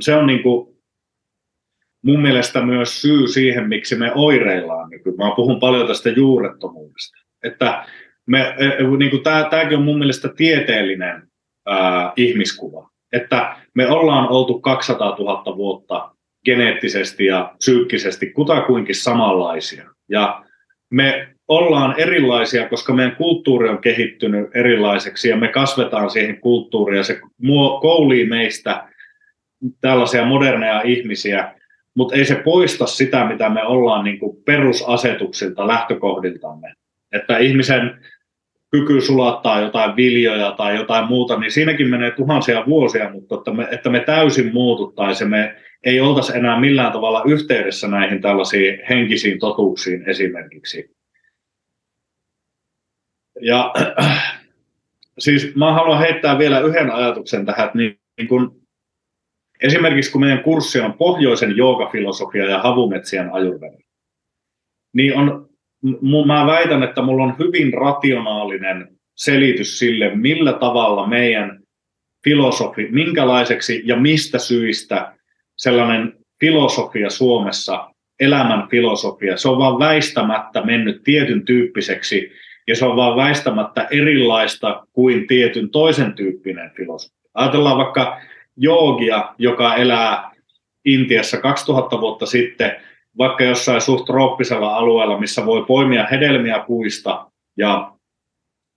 se 0.00 0.14
on 0.14 0.26
niin 0.26 0.42
kuin 0.42 0.74
mun 2.04 2.22
mielestä 2.22 2.60
myös 2.60 3.02
syy 3.02 3.28
siihen, 3.28 3.68
miksi 3.68 3.96
me 3.96 4.12
oireillaan. 4.14 4.90
Mä 4.90 5.32
puhun 5.36 5.60
paljon 5.60 5.86
tästä 5.86 6.10
juurettomuudesta. 6.10 7.16
Että 7.44 7.86
me, 8.26 8.54
e, 8.58 8.66
e, 8.66 8.82
niin 8.98 9.10
kuin 9.10 9.22
tämä, 9.22 9.46
tämäkin 9.50 9.78
on 9.78 9.84
mun 9.84 9.98
mielestä 9.98 10.28
tieteellinen 10.28 11.22
ää, 11.66 12.12
ihmiskuva. 12.16 12.90
Että 13.12 13.56
me 13.74 13.88
ollaan 13.88 14.28
oltu 14.28 14.60
200 14.60 15.16
000 15.18 15.56
vuotta 15.56 16.10
geneettisesti 16.44 17.24
ja 17.26 17.54
psyykkisesti 17.58 18.30
kutakuinkin 18.30 18.94
samanlaisia. 18.94 19.90
Ja 20.08 20.44
me 20.90 21.33
ollaan 21.48 21.94
erilaisia, 21.98 22.68
koska 22.68 22.92
meidän 22.92 23.16
kulttuuri 23.16 23.68
on 23.68 23.78
kehittynyt 23.78 24.50
erilaiseksi 24.54 25.28
ja 25.28 25.36
me 25.36 25.48
kasvetaan 25.48 26.10
siihen 26.10 26.40
kulttuuriin 26.40 26.96
ja 26.96 27.04
se 27.04 27.20
koulii 27.80 28.26
meistä 28.26 28.88
tällaisia 29.80 30.24
moderneja 30.24 30.82
ihmisiä, 30.82 31.54
mutta 31.96 32.14
ei 32.14 32.24
se 32.24 32.34
poista 32.34 32.86
sitä, 32.86 33.24
mitä 33.24 33.48
me 33.48 33.62
ollaan 33.62 34.04
niin 34.04 34.18
kuin 34.18 34.36
perusasetuksilta, 34.44 35.66
lähtökohdiltamme. 35.66 36.72
Että 37.12 37.38
ihmisen 37.38 37.98
kyky 38.70 39.00
sulattaa 39.00 39.60
jotain 39.60 39.96
viljoja 39.96 40.50
tai 40.52 40.76
jotain 40.76 41.06
muuta, 41.06 41.38
niin 41.38 41.50
siinäkin 41.50 41.90
menee 41.90 42.10
tuhansia 42.10 42.66
vuosia, 42.66 43.10
mutta 43.10 43.34
että 43.34 43.50
me, 43.50 43.68
että 43.70 43.90
me 43.90 44.00
täysin 44.00 44.52
muututtaisiin, 44.52 45.30
me 45.30 45.56
ei 45.84 46.00
oltaisi 46.00 46.36
enää 46.36 46.60
millään 46.60 46.92
tavalla 46.92 47.22
yhteydessä 47.26 47.88
näihin 47.88 48.20
tällaisiin 48.20 48.78
henkisiin 48.88 49.38
totuuksiin 49.38 50.08
esimerkiksi. 50.08 50.94
Ja 53.40 53.72
siis 55.18 55.54
mä 55.54 55.72
haluan 55.72 55.98
heittää 55.98 56.38
vielä 56.38 56.60
yhden 56.60 56.90
ajatuksen 56.90 57.46
tähän, 57.46 57.66
että 57.66 57.78
niin, 57.78 57.98
niin 58.18 58.28
kun, 58.28 58.60
esimerkiksi 59.62 60.12
kun 60.12 60.20
meidän 60.20 60.42
kurssi 60.42 60.80
on 60.80 60.94
pohjoisen 60.94 61.56
joogafilosofia 61.56 62.44
ja 62.44 62.62
havumetsien 62.62 63.32
ajurveda, 63.32 63.76
niin 64.92 65.16
on, 65.16 65.48
mä 66.26 66.46
väitän, 66.46 66.82
että 66.82 67.02
mulla 67.02 67.24
on 67.24 67.36
hyvin 67.38 67.72
rationaalinen 67.72 68.88
selitys 69.16 69.78
sille, 69.78 70.14
millä 70.14 70.52
tavalla 70.52 71.06
meidän 71.06 71.60
filosofi, 72.24 72.88
minkälaiseksi 72.90 73.82
ja 73.84 73.96
mistä 73.96 74.38
syistä 74.38 75.12
sellainen 75.56 76.12
filosofia 76.40 77.10
Suomessa, 77.10 77.90
elämän 78.20 78.68
filosofia, 78.68 79.36
se 79.36 79.48
on 79.48 79.58
vaan 79.58 79.78
väistämättä 79.78 80.62
mennyt 80.62 81.02
tietyn 81.02 81.44
tyyppiseksi 81.44 82.32
ja 82.68 82.76
se 82.76 82.84
on 82.84 82.96
vaan 82.96 83.16
väistämättä 83.16 83.88
erilaista 83.90 84.86
kuin 84.92 85.26
tietyn 85.26 85.70
toisen 85.70 86.12
tyyppinen 86.12 86.70
filosofia. 86.76 87.30
Ajatellaan 87.34 87.78
vaikka 87.78 88.20
joogia, 88.56 89.34
joka 89.38 89.74
elää 89.74 90.30
Intiassa 90.84 91.40
2000 91.40 92.00
vuotta 92.00 92.26
sitten, 92.26 92.76
vaikka 93.18 93.44
jossain 93.44 93.80
suht 93.80 94.04
trooppisella 94.04 94.76
alueella, 94.76 95.20
missä 95.20 95.46
voi 95.46 95.64
poimia 95.64 96.06
hedelmiä 96.06 96.64
puista 96.66 97.26
ja 97.56 97.92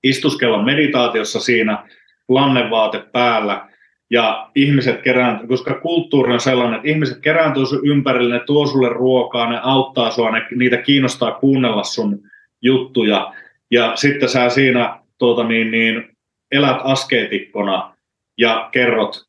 istuskella 0.03 0.64
meditaatiossa 0.64 1.39
siinä 1.39 1.88
lannevaate 2.27 3.03
päällä, 3.11 3.68
ja 4.09 4.49
ihmiset 4.55 5.01
kerääntyy, 5.01 5.47
koska 5.47 5.73
kulttuuri 5.73 6.34
on 6.34 6.39
sellainen, 6.39 6.76
että 6.76 6.89
ihmiset 6.89 7.19
kerääntyy 7.22 7.65
sun 7.65 7.88
ympärille, 7.88 8.34
ne 8.34 8.43
tuo 8.45 8.68
sulle 8.68 8.89
ruokaa, 8.89 9.49
ne 9.49 9.59
auttaa 9.64 10.11
sua, 10.11 10.31
ne, 10.31 10.47
niitä 10.55 10.77
kiinnostaa 10.77 11.31
kuunnella 11.31 11.84
sun 11.84 12.19
juttuja, 12.61 13.34
ja 13.72 13.95
sitten 13.95 14.30
sä 14.30 14.49
siinä 14.49 14.99
tuota, 15.18 15.44
niin, 15.44 15.72
niin, 15.72 16.18
elät 16.52 16.77
askeetikkona 16.84 17.98
ja 18.38 18.69
kerrot, 18.72 19.26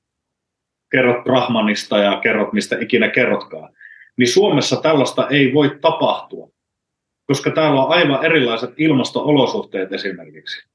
kerrot 0.90 1.24
Brahmanista 1.24 1.98
ja 1.98 2.20
kerrot 2.20 2.52
mistä 2.52 2.76
ikinä 2.80 3.08
kerrotkaan. 3.08 3.72
Niin 4.16 4.28
Suomessa 4.28 4.76
tällaista 4.82 5.28
ei 5.28 5.54
voi 5.54 5.78
tapahtua, 5.80 6.50
koska 7.26 7.50
täällä 7.50 7.82
on 7.82 7.92
aivan 7.92 8.24
erilaiset 8.24 8.70
ilmasto-olosuhteet 8.76 9.92
esimerkiksi. 9.92 10.68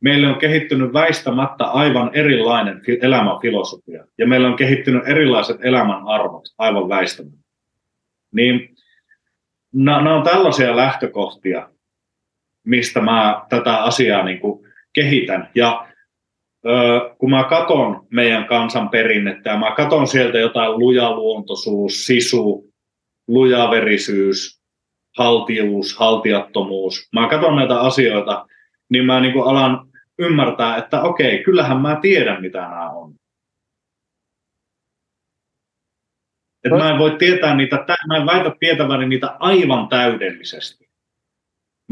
Meille 0.00 0.26
on 0.26 0.38
kehittynyt 0.38 0.92
väistämättä 0.92 1.64
aivan 1.64 2.10
erilainen 2.14 2.82
elämän 3.02 3.40
filosofia 3.40 4.06
ja 4.18 4.26
meillä 4.26 4.48
on 4.48 4.56
kehittynyt 4.56 5.08
erilaiset 5.08 5.56
elämän 5.60 6.06
arvot 6.06 6.44
aivan 6.58 6.88
väistämättä. 6.88 7.38
Niin 8.34 8.74
nämä 9.72 10.14
on 10.14 10.22
tällaisia 10.22 10.76
lähtökohtia, 10.76 11.68
mistä 12.66 13.00
mä 13.00 13.46
tätä 13.48 13.76
asiaa 13.82 14.24
niin 14.24 14.40
kuin 14.40 14.66
kehitän. 14.92 15.48
Ja 15.54 15.88
ö, 16.66 17.14
kun 17.18 17.30
mä 17.30 17.44
katon 17.44 18.06
meidän 18.10 18.44
kansan 18.44 18.88
perinnettä 18.88 19.50
ja 19.50 19.58
mä 19.58 19.74
katon 19.76 20.06
sieltä 20.06 20.38
jotain 20.38 20.78
lujaluontoisuus, 20.78 22.06
sisu, 22.06 22.72
lujaverisyys, 23.28 24.62
haltijuus, 25.18 25.96
haltiattomuus, 25.98 27.08
mä 27.12 27.28
katon 27.28 27.56
näitä 27.56 27.80
asioita, 27.80 28.46
niin 28.90 29.04
mä 29.04 29.20
niin 29.20 29.32
kuin 29.32 29.48
alan 29.48 29.88
ymmärtää, 30.18 30.76
että 30.76 31.02
okei, 31.02 31.44
kyllähän 31.44 31.80
mä 31.80 31.98
tiedän, 32.02 32.42
mitä 32.42 32.60
nämä 32.60 32.90
on. 32.90 33.14
Että 36.64 36.78
mä 36.78 36.90
en 36.90 36.98
voi 36.98 37.16
tietää 37.18 37.56
niitä, 37.56 37.84
mä 38.08 38.16
en 38.16 38.26
väitä 38.26 38.52
tietäväni 38.60 39.06
niitä 39.06 39.36
aivan 39.38 39.88
täydellisesti. 39.88 40.91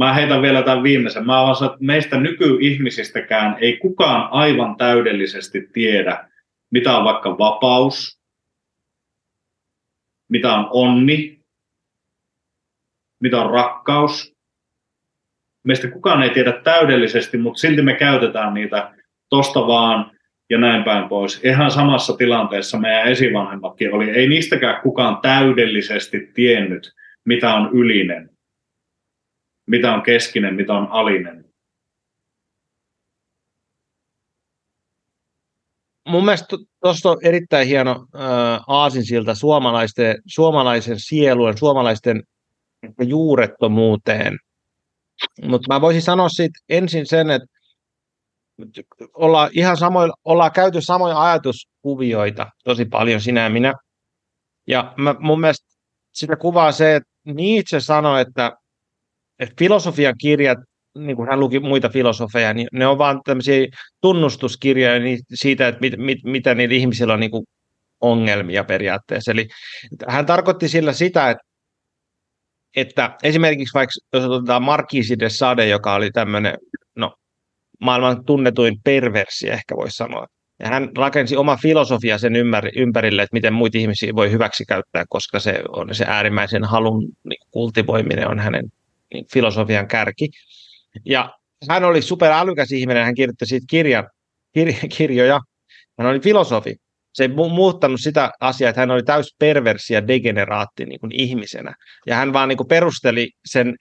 Mä 0.00 0.14
heitän 0.14 0.42
vielä 0.42 0.62
tämän 0.62 0.82
viimeisen. 0.82 1.26
Mä 1.26 1.42
vaan 1.42 1.64
että 1.64 1.78
meistä 1.80 2.20
nykyihmisistäkään 2.20 3.56
ei 3.60 3.76
kukaan 3.76 4.28
aivan 4.30 4.76
täydellisesti 4.76 5.68
tiedä, 5.72 6.28
mitä 6.70 6.96
on 6.96 7.04
vaikka 7.04 7.38
vapaus, 7.38 8.20
mitä 10.28 10.54
on 10.54 10.66
onni, 10.70 11.40
mitä 13.22 13.40
on 13.40 13.50
rakkaus, 13.50 14.36
meistä 15.64 15.90
kukaan 15.90 16.22
ei 16.22 16.30
tiedä 16.30 16.52
täydellisesti, 16.52 17.38
mutta 17.38 17.60
silti 17.60 17.82
me 17.82 17.94
käytetään 17.94 18.54
niitä 18.54 18.94
tosta 19.28 19.66
vaan 19.66 20.10
ja 20.50 20.58
näin 20.58 20.84
päin 20.84 21.08
pois. 21.08 21.44
Ihan 21.44 21.70
samassa 21.70 22.16
tilanteessa 22.16 22.78
meidän 22.78 23.08
esivanhemmatkin 23.08 23.94
oli. 23.94 24.10
Ei 24.10 24.28
niistäkään 24.28 24.82
kukaan 24.82 25.16
täydellisesti 25.22 26.30
tiennyt, 26.34 26.92
mitä 27.24 27.54
on 27.54 27.70
ylinen, 27.72 28.30
mitä 29.70 29.94
on 29.94 30.02
keskinen, 30.02 30.54
mitä 30.54 30.72
on 30.72 30.88
alinen. 30.90 31.44
Mun 36.08 36.24
mielestä 36.24 36.56
tuossa 36.82 37.10
on 37.10 37.18
erittäin 37.24 37.68
hieno 37.68 37.90
äh, 37.90 38.20
aasinsilta 38.66 39.34
suomalaisten, 39.34 40.16
suomalaisen 40.26 41.00
sieluen, 41.00 41.58
suomalaisten 41.58 42.22
juurettomuuteen. 43.00 44.38
Mutta 45.42 45.74
mä 45.74 45.80
voisin 45.80 46.02
sanoa 46.02 46.28
siitä 46.28 46.58
ensin 46.68 47.06
sen, 47.06 47.30
että 47.30 47.46
ollaan 49.14 49.50
ihan 49.52 49.76
samoilla, 49.76 50.14
ollaan 50.24 50.52
käyty 50.52 50.80
samoja 50.80 51.22
ajatuskuvioita 51.22 52.50
tosi 52.64 52.84
paljon 52.84 53.20
sinä 53.20 53.40
ja 53.40 53.50
minä. 53.50 53.74
Ja 54.66 54.94
mä, 54.96 55.14
mun 55.18 55.40
mielestä 55.40 55.66
sitä 56.12 56.36
kuvaa 56.36 56.72
se, 56.72 56.96
että 56.96 57.08
Nietzsche 57.24 57.80
sanoi, 57.80 58.20
että, 58.20 58.56
että 59.40 59.54
filosofian 59.58 60.14
kirjat, 60.18 60.58
niin 60.98 61.16
kuin 61.16 61.28
hän 61.28 61.40
luki 61.40 61.60
muita 61.60 61.88
filosofeja, 61.88 62.54
niin 62.54 62.68
ne 62.72 62.86
on 62.86 62.98
vaan 62.98 63.20
tämmöisiä 63.24 63.66
tunnustuskirjoja 64.00 65.00
siitä, 65.34 65.68
että 65.68 65.80
mit, 65.80 65.94
mit, 65.96 66.18
mitä 66.24 66.54
niillä 66.54 66.74
ihmisillä 66.74 67.12
on 67.12 67.20
niin 67.20 67.30
kuin 67.30 67.44
ongelmia 68.00 68.64
periaatteessa. 68.64 69.32
Eli 69.32 69.48
hän 70.08 70.26
tarkoitti 70.26 70.68
sillä 70.68 70.92
sitä, 70.92 71.30
että 71.30 71.50
että 72.76 73.16
esimerkiksi 73.22 73.74
vaikka 73.74 73.92
jos 74.12 74.24
otetaan 74.24 74.62
Marquise 74.62 75.16
de 75.18 75.28
Sade, 75.28 75.68
joka 75.68 75.94
oli 75.94 76.10
tämmöinen 76.10 76.54
no, 76.96 77.14
maailman 77.80 78.24
tunnetuin 78.24 78.76
perversi, 78.84 79.50
ehkä 79.50 79.76
voisi 79.76 79.96
sanoa. 79.96 80.26
Ja 80.58 80.68
hän 80.68 80.88
rakensi 80.98 81.36
oma 81.36 81.56
filosofia 81.56 82.18
sen 82.18 82.32
ympärille, 82.76 83.22
että 83.22 83.34
miten 83.36 83.52
muita 83.52 83.78
ihmisiä 83.78 84.14
voi 84.14 84.30
hyväksi 84.30 84.64
käyttää, 84.64 85.04
koska 85.08 85.38
se 85.38 85.62
on 85.68 85.94
se 85.94 86.04
äärimmäisen 86.08 86.64
halun 86.64 87.08
niin 87.24 87.40
kultivoiminen 87.50 88.28
on 88.28 88.38
hänen 88.38 88.64
filosofian 89.32 89.88
kärki. 89.88 90.28
Ja 91.04 91.34
hän 91.68 91.84
oli 91.84 92.02
superälykäs 92.02 92.72
ihminen, 92.72 93.04
hän 93.04 93.14
kirjoitti 93.14 93.46
siitä 93.46 93.66
kirjan, 93.70 94.08
kir, 94.54 94.72
kirjoja. 94.96 95.40
Hän 95.98 96.08
oli 96.08 96.20
filosofi 96.20 96.76
se 97.12 97.24
ei 97.24 97.28
muuttanut 97.28 98.00
sitä 98.00 98.30
asiaa, 98.40 98.68
että 98.70 98.80
hän 98.80 98.90
oli 98.90 99.02
täys 99.02 99.34
perversi 99.38 99.94
ja 99.94 100.08
degeneraatti 100.08 100.86
niin 100.86 101.00
kuin 101.00 101.12
ihmisenä. 101.12 101.74
Ja 102.06 102.16
hän 102.16 102.32
vaan 102.32 102.48
niin 102.48 102.56
kuin 102.56 102.68
perusteli 102.68 103.30
sen 103.44 103.74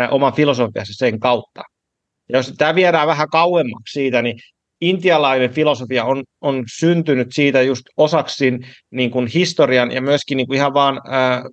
äh, 0.00 0.12
oman 0.12 0.32
filosofiansa 0.32 0.92
sen 0.96 1.20
kautta. 1.20 1.62
Ja 2.28 2.38
jos 2.38 2.54
tämä 2.58 2.74
viedään 2.74 3.06
vähän 3.06 3.28
kauemmaksi 3.28 3.92
siitä, 3.92 4.22
niin 4.22 4.38
intialainen 4.80 5.50
filosofia 5.50 6.04
on, 6.04 6.24
on 6.40 6.64
syntynyt 6.78 7.28
siitä 7.30 7.62
just 7.62 7.82
osaksi 7.96 8.52
niin 8.90 9.10
kuin 9.10 9.26
historian 9.26 9.92
ja 9.92 10.02
myöskin 10.02 10.36
niin 10.36 10.46
kuin 10.46 10.56
ihan 10.56 10.74
vaan 10.74 11.00
ää, 11.08 11.44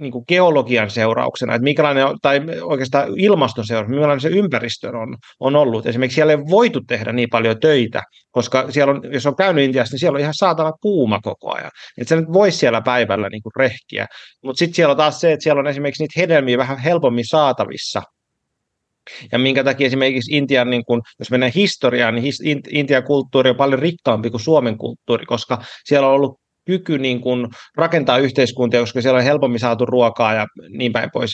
niin 0.00 0.12
kuin 0.12 0.24
geologian 0.28 0.90
seurauksena, 0.90 1.54
että 1.54 1.64
minkälainen, 1.64 2.06
tai 2.22 2.40
oikeastaan 2.62 3.08
ilmaston 3.16 3.66
seurauksena, 3.66 3.94
minkälainen 3.94 4.20
se 4.20 4.28
ympäristö 4.28 4.88
on, 4.88 5.16
on 5.40 5.56
ollut. 5.56 5.86
Esimerkiksi 5.86 6.14
siellä 6.14 6.32
ei 6.32 6.38
voitu 6.38 6.80
tehdä 6.80 7.12
niin 7.12 7.28
paljon 7.30 7.60
töitä, 7.60 8.02
koska 8.30 8.70
siellä 8.70 8.94
on, 8.94 9.00
jos 9.12 9.26
on 9.26 9.36
käynyt 9.36 9.64
Intiassa, 9.64 9.94
niin 9.94 10.00
siellä 10.00 10.16
on 10.16 10.20
ihan 10.20 10.34
saatava 10.34 10.72
kuuma 10.72 11.20
koko 11.20 11.54
ajan. 11.54 11.70
Että 11.98 12.08
se 12.08 12.20
nyt 12.20 12.32
voisi 12.32 12.58
siellä 12.58 12.80
päivällä 12.80 13.28
niin 13.28 13.42
kuin 13.42 13.52
rehkiä. 13.56 14.06
Mutta 14.44 14.58
sitten 14.58 14.74
siellä 14.74 14.90
on 14.90 14.96
taas 14.96 15.20
se, 15.20 15.32
että 15.32 15.42
siellä 15.42 15.60
on 15.60 15.66
esimerkiksi 15.66 16.02
niitä 16.02 16.20
hedelmiä 16.20 16.58
vähän 16.58 16.78
helpommin 16.78 17.26
saatavissa, 17.26 18.02
ja 19.32 19.38
minkä 19.38 19.64
takia 19.64 19.86
esimerkiksi 19.86 20.36
Intian, 20.36 20.70
niin 20.70 20.84
kun, 20.84 21.02
jos 21.18 21.30
mennään 21.30 21.52
historiaan, 21.54 22.14
niin 22.14 22.32
Intian 22.70 23.04
kulttuuri 23.04 23.50
on 23.50 23.56
paljon 23.56 23.78
rikkaampi 23.78 24.30
kuin 24.30 24.40
Suomen 24.40 24.78
kulttuuri, 24.78 25.26
koska 25.26 25.62
siellä 25.84 26.08
on 26.08 26.14
ollut 26.14 26.40
kyky 26.66 26.98
niin 26.98 27.20
kuin 27.20 27.48
rakentaa 27.76 28.18
yhteiskuntia, 28.18 28.80
koska 28.80 29.02
siellä 29.02 29.18
on 29.18 29.24
helpommin 29.24 29.60
saatu 29.60 29.86
ruokaa 29.86 30.34
ja 30.34 30.46
niin 30.68 30.92
päin 30.92 31.10
pois. 31.12 31.32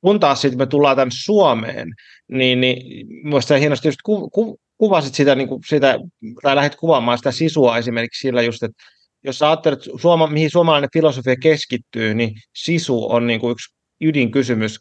Kun 0.00 0.20
taas 0.20 0.40
sitten 0.40 0.58
me 0.58 0.66
tullaan 0.66 0.96
tänne 0.96 1.14
Suomeen, 1.24 1.88
niin, 2.28 2.60
niin 2.60 3.06
minusta 3.24 3.56
hienosti 3.56 3.88
just 3.88 4.02
ku, 4.04 4.30
ku, 4.30 4.58
kuvasit 4.78 5.14
sitä, 5.14 5.34
niin 5.34 5.48
kuin 5.48 5.60
sitä, 5.68 5.98
tai 6.42 6.56
lähdet 6.56 6.76
kuvaamaan 6.76 7.18
sitä 7.18 7.32
sisua 7.32 7.78
esimerkiksi 7.78 8.20
sillä 8.20 8.42
just, 8.42 8.62
että 8.62 8.82
jos 9.24 9.42
ajattelet, 9.42 9.80
suoma, 10.00 10.26
mihin 10.26 10.50
suomalainen 10.50 10.90
filosofia 10.92 11.36
keskittyy, 11.36 12.14
niin 12.14 12.32
sisu 12.54 13.10
on 13.10 13.26
niin 13.26 13.40
kuin 13.40 13.52
yksi 13.52 13.74
ydinkysymys, 14.00 14.80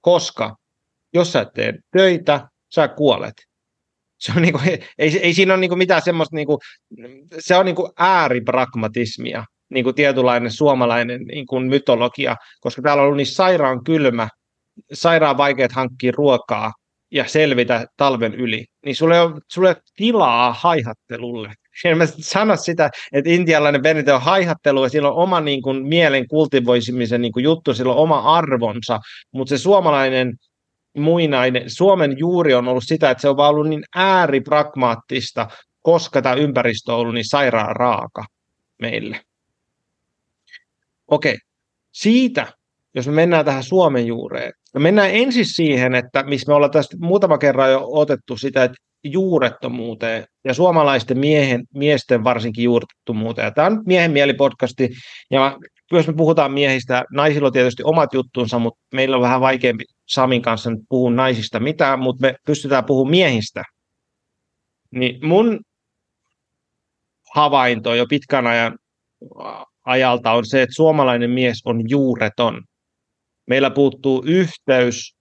koska 0.00 0.56
jos 1.14 1.32
sä 1.32 1.40
et 1.40 1.48
tee 1.54 1.74
töitä, 1.92 2.48
sä 2.74 2.88
kuolet. 2.88 3.34
Se 4.18 4.32
on 4.36 4.42
niin 4.42 4.52
kuin, 4.52 4.68
ei, 4.98 5.18
ei 5.18 5.34
siinä 5.34 5.52
ole 5.52 5.60
niin 5.60 5.70
kuin 5.70 5.78
mitään 5.78 6.02
semmoista, 6.02 6.36
niin 6.36 6.46
kuin, 6.46 6.58
se 7.38 7.56
on 7.56 7.64
niin 7.64 7.76
kuin 7.76 7.92
ääripragmatismia, 7.98 9.44
niin 9.70 9.84
kuin 9.84 9.94
tietynlainen 9.94 10.50
suomalainen 10.50 11.20
niin 11.20 11.46
kuin 11.46 11.66
mytologia, 11.66 12.36
koska 12.60 12.82
täällä 12.82 13.00
on 13.00 13.04
ollut 13.04 13.16
niin 13.16 13.26
sairaan 13.26 13.84
kylmä, 13.84 14.28
sairaan 14.92 15.36
vaikeat 15.36 15.72
hankkia 15.72 16.12
ruokaa 16.16 16.72
ja 17.10 17.28
selvitä 17.28 17.86
talven 17.96 18.34
yli, 18.34 18.64
niin 18.84 18.96
sulle 18.96 19.20
on 19.20 19.40
sulle 19.52 19.76
tilaa 19.96 20.52
haihattelulle. 20.52 21.52
En 21.84 21.98
mä 21.98 22.06
sano 22.06 22.56
sitä, 22.56 22.90
että 23.12 23.30
intialainen 23.30 23.82
perinte 23.82 24.12
on 24.12 24.22
haihattelu 24.22 24.82
ja 24.82 24.88
sillä 24.88 25.08
on 25.08 25.22
oma 25.22 25.40
niin 25.40 25.62
kuin, 25.62 25.86
mielen 25.86 26.28
kultivoisimisen 26.28 27.22
niin 27.22 27.32
kuin, 27.32 27.44
juttu, 27.44 27.74
sillä 27.74 27.92
on 27.92 27.98
oma 27.98 28.18
arvonsa, 28.36 29.00
mutta 29.32 29.48
se 29.50 29.58
suomalainen 29.58 30.32
muinainen, 30.96 31.62
Suomen 31.66 32.18
juuri 32.18 32.54
on 32.54 32.68
ollut 32.68 32.84
sitä, 32.86 33.10
että 33.10 33.22
se 33.22 33.28
on 33.28 33.36
vaan 33.36 33.50
ollut 33.50 33.68
niin 33.68 33.84
ääripragmaattista, 33.94 35.48
koska 35.82 36.22
tämä 36.22 36.34
ympäristö 36.34 36.92
on 36.92 36.98
ollut 36.98 37.14
niin 37.14 37.28
sairaan 37.28 37.76
raaka 37.76 38.24
meille. 38.80 39.20
Okei, 41.08 41.36
siitä, 41.92 42.46
jos 42.94 43.06
me 43.06 43.12
mennään 43.12 43.44
tähän 43.44 43.62
Suomen 43.62 44.06
juureen, 44.06 44.52
me 44.74 44.80
mennään 44.80 45.10
ensin 45.10 45.46
siihen, 45.46 45.94
että 45.94 46.22
missä 46.22 46.50
me 46.50 46.54
ollaan 46.54 46.72
tästä 46.72 46.96
muutama 47.00 47.38
kerran 47.38 47.70
jo 47.70 47.80
otettu 47.84 48.36
sitä, 48.36 48.64
että 48.64 48.76
juurettomuuteen 49.04 50.24
ja 50.44 50.54
suomalaisten 50.54 51.18
miehen, 51.18 51.62
miesten 51.74 52.24
varsinkin 52.24 52.64
juurettomuuteen. 52.64 53.54
Tämä 53.54 53.66
on 53.66 53.82
miehen 53.86 54.10
mielipodcasti 54.10 54.90
ja 55.30 55.58
jos 55.92 56.06
me 56.06 56.12
puhutaan 56.12 56.52
miehistä, 56.52 57.04
naisilla 57.12 57.46
on 57.46 57.52
tietysti 57.52 57.82
omat 57.82 58.14
juttunsa, 58.14 58.58
mutta 58.58 58.80
meillä 58.94 59.16
on 59.16 59.22
vähän 59.22 59.40
vaikeampi 59.40 59.84
Samin 60.12 60.42
kanssa 60.42 60.70
nyt 60.70 60.80
puhua 60.88 61.10
naisista 61.10 61.60
mitään, 61.60 61.98
mutta 61.98 62.26
me 62.26 62.34
pystytään 62.46 62.84
puhumaan 62.84 63.10
miehistä. 63.10 63.62
Niin 64.90 65.26
mun 65.26 65.60
havainto 67.34 67.94
jo 67.94 68.06
pitkän 68.06 68.46
ajan 68.46 68.78
ajalta 69.86 70.32
on 70.32 70.46
se, 70.46 70.62
että 70.62 70.74
suomalainen 70.74 71.30
mies 71.30 71.62
on 71.64 71.90
juureton. 71.90 72.62
Meillä 73.46 73.70
puuttuu 73.70 74.22
yhteys 74.26 75.16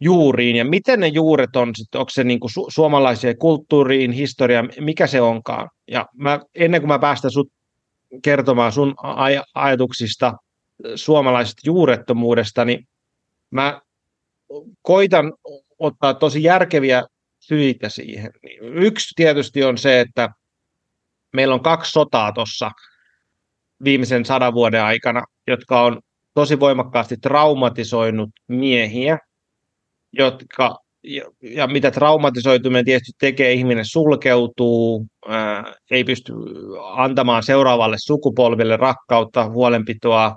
juuriin, 0.00 0.56
ja 0.56 0.64
miten 0.64 1.00
ne 1.00 1.06
juuret 1.06 1.56
on, 1.56 1.70
sit, 1.74 1.94
onko 1.94 2.10
se 2.10 2.24
niin 2.24 2.38
su- 2.42 2.66
suomalaiseen 2.68 3.38
kulttuuriin, 3.38 4.12
historiaan, 4.12 4.70
mikä 4.80 5.06
se 5.06 5.20
onkaan. 5.20 5.68
Ja 5.90 6.06
mä, 6.16 6.40
ennen 6.54 6.80
kuin 6.80 6.88
mä 6.88 6.98
päästän 6.98 7.30
sut 7.30 7.48
kertomaan 8.22 8.72
sun 8.72 8.94
aj- 9.02 9.44
ajatuksista 9.54 10.32
suomalaisesta 10.94 11.62
juurettomuudesta, 11.64 12.64
niin 12.64 12.86
mä 13.50 13.80
koitan 14.82 15.32
ottaa 15.78 16.14
tosi 16.14 16.42
järkeviä 16.42 17.02
syitä 17.40 17.88
siihen. 17.88 18.30
Yksi 18.60 19.12
tietysti 19.16 19.64
on 19.64 19.78
se, 19.78 20.00
että 20.00 20.28
meillä 21.32 21.54
on 21.54 21.62
kaksi 21.62 21.92
sotaa 21.92 22.32
tuossa 22.32 22.70
viimeisen 23.84 24.24
sadan 24.24 24.54
vuoden 24.54 24.82
aikana, 24.82 25.24
jotka 25.46 25.82
on 25.82 26.00
tosi 26.34 26.60
voimakkaasti 26.60 27.16
traumatisoinut 27.16 28.30
miehiä, 28.48 29.18
jotka 30.12 30.84
ja, 31.04 31.24
ja 31.40 31.66
mitä 31.66 31.90
traumatisoituminen 31.90 32.84
tietysti 32.84 33.12
tekee, 33.18 33.52
ihminen 33.52 33.84
sulkeutuu, 33.84 35.06
ää, 35.28 35.74
ei 35.90 36.04
pysty 36.04 36.32
antamaan 36.82 37.42
seuraavalle 37.42 37.96
sukupolvelle 37.98 38.76
rakkautta, 38.76 39.48
huolenpitoa, 39.48 40.36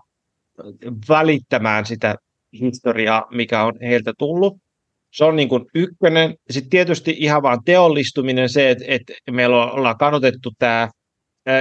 välittämään 1.10 1.86
sitä 1.86 2.16
historiaa, 2.60 3.26
mikä 3.32 3.64
on 3.64 3.74
heiltä 3.82 4.14
tullut. 4.18 4.58
Se 5.14 5.26
on 5.26 5.36
niin 5.36 5.50
kuin 5.50 5.66
ykkönen. 5.76 6.36
Sitten 6.50 6.70
tietysti 6.70 7.16
ihan 7.18 7.44
vaan 7.44 7.60
teollistuminen, 7.66 8.50
se, 8.50 8.70
että, 8.70 8.86
että 8.88 9.14
meillä 9.32 9.72
ollaan 9.72 9.98
kanotettu 9.98 10.52
tämä 10.60 10.90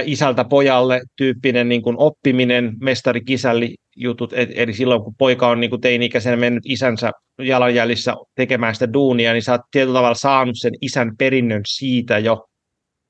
isältä 0.05 0.43
pojalle 0.43 1.01
tyyppinen 1.17 1.69
niin 1.69 1.81
kuin 1.81 1.95
oppiminen, 1.99 2.73
mestari 2.81 3.21
kisälli 3.21 3.75
jutut, 3.95 4.33
eli 4.33 4.73
silloin 4.73 5.03
kun 5.03 5.15
poika 5.17 5.47
on 5.47 5.59
niin 5.59 5.69
kuin 5.69 5.81
teini-ikäisenä 5.81 6.35
mennyt 6.35 6.63
isänsä 6.65 7.11
jalanjäljissä 7.41 8.13
tekemään 8.35 8.73
sitä 8.73 8.93
duunia, 8.93 9.33
niin 9.33 9.43
sä 9.43 9.51
oot 9.51 9.61
tietyllä 9.71 9.97
tavalla 9.97 10.15
saanut 10.15 10.55
sen 10.59 10.73
isän 10.81 11.11
perinnön 11.17 11.61
siitä 11.67 12.17
jo. 12.17 12.45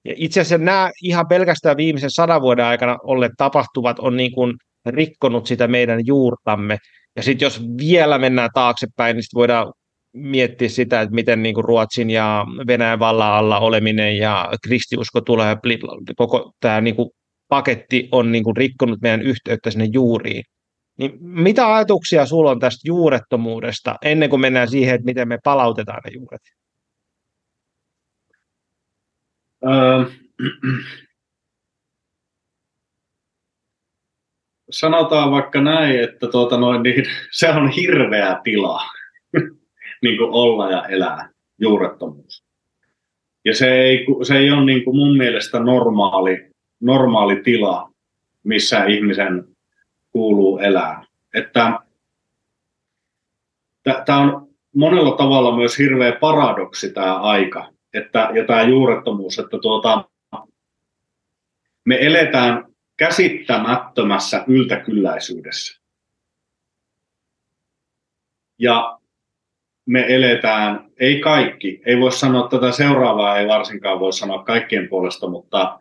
Ja 0.05 0.13
itse 0.17 0.41
asiassa 0.41 0.65
nämä 0.65 0.91
ihan 1.03 1.27
pelkästään 1.27 1.77
viimeisen 1.77 2.11
sadan 2.11 2.41
vuoden 2.41 2.65
aikana 2.65 2.97
olleet 3.03 3.31
tapahtuvat 3.37 3.99
on 3.99 4.17
niin 4.17 4.31
kuin 4.31 4.53
rikkonut 4.85 5.45
sitä 5.45 5.67
meidän 5.67 5.99
juurtamme. 6.05 6.77
Ja 7.17 7.23
sitten 7.23 7.45
jos 7.45 7.61
vielä 7.77 8.17
mennään 8.17 8.49
taaksepäin, 8.53 9.15
niin 9.15 9.23
sit 9.23 9.33
voidaan 9.33 9.73
miettiä 10.13 10.69
sitä, 10.69 11.01
että 11.01 11.15
miten 11.15 11.43
niin 11.43 11.55
kuin 11.55 11.65
Ruotsin 11.65 12.09
ja 12.09 12.45
Venäjän 12.67 12.99
vallan 12.99 13.33
alla 13.33 13.59
oleminen 13.59 14.17
ja 14.17 14.49
kristiusko 14.63 15.21
tulee, 15.21 15.57
koko 16.17 16.51
tämä 16.59 16.81
niin 16.81 16.95
kuin 16.95 17.09
paketti 17.47 18.09
on 18.11 18.31
niin 18.31 18.43
kuin 18.43 18.57
rikkonut 18.57 19.01
meidän 19.01 19.21
yhteyttä 19.21 19.71
sinne 19.71 19.85
juuriin. 19.93 20.43
Niin 20.97 21.11
mitä 21.19 21.75
ajatuksia 21.75 22.25
sulla 22.25 22.51
on 22.51 22.59
tästä 22.59 22.81
juurettomuudesta 22.87 23.95
ennen 24.01 24.29
kuin 24.29 24.39
mennään 24.39 24.69
siihen, 24.69 24.95
että 24.95 25.05
miten 25.05 25.27
me 25.27 25.37
palautetaan 25.43 26.01
ne 26.05 26.11
juuret? 26.13 26.41
Öö, 29.65 30.05
sanotaan 34.69 35.31
vaikka 35.31 35.61
näin, 35.61 35.99
että 36.03 36.27
tuota 36.27 36.57
noin, 36.57 36.83
niin 36.83 37.05
se 37.31 37.49
on 37.49 37.69
hirveä 37.69 38.39
tila 38.43 38.81
niin 40.03 40.17
kuin 40.17 40.29
olla 40.31 40.71
ja 40.71 40.85
elää, 40.85 41.29
juurettomuus. 41.59 42.43
Ja 43.45 43.55
se 43.55 43.73
ei, 43.73 44.05
se 44.23 44.37
ei 44.37 44.51
ole 44.51 44.65
niin 44.65 44.83
kuin 44.83 44.95
mun 44.95 45.17
mielestä 45.17 45.59
normaali, 45.59 46.51
normaali 46.79 47.41
tila, 47.43 47.91
missä 48.43 48.85
ihmisen 48.85 49.47
kuuluu 50.11 50.57
elää. 50.57 51.05
Että 51.33 51.79
tämä 54.05 54.19
on 54.19 54.47
monella 54.75 55.17
tavalla 55.17 55.55
myös 55.55 55.77
hirveä 55.77 56.11
paradoksi 56.11 56.93
tämä 56.93 57.15
aika 57.15 57.77
että, 57.97 58.29
ja 58.33 58.45
tämä 58.45 58.61
juurettomuus, 58.61 59.39
että 59.39 59.57
tuota, 59.61 60.09
me 61.85 61.97
eletään 62.01 62.65
käsittämättömässä 62.97 64.43
yltäkylläisyydessä. 64.47 65.81
Ja 68.59 68.99
me 69.85 70.05
eletään, 70.09 70.91
ei 70.99 71.19
kaikki, 71.19 71.81
ei 71.85 71.99
voi 71.99 72.11
sanoa 72.11 72.47
tätä 72.47 72.71
seuraavaa, 72.71 73.37
ei 73.37 73.47
varsinkaan 73.47 73.99
voi 73.99 74.13
sanoa 74.13 74.43
kaikkien 74.43 74.89
puolesta, 74.89 75.29
mutta 75.29 75.79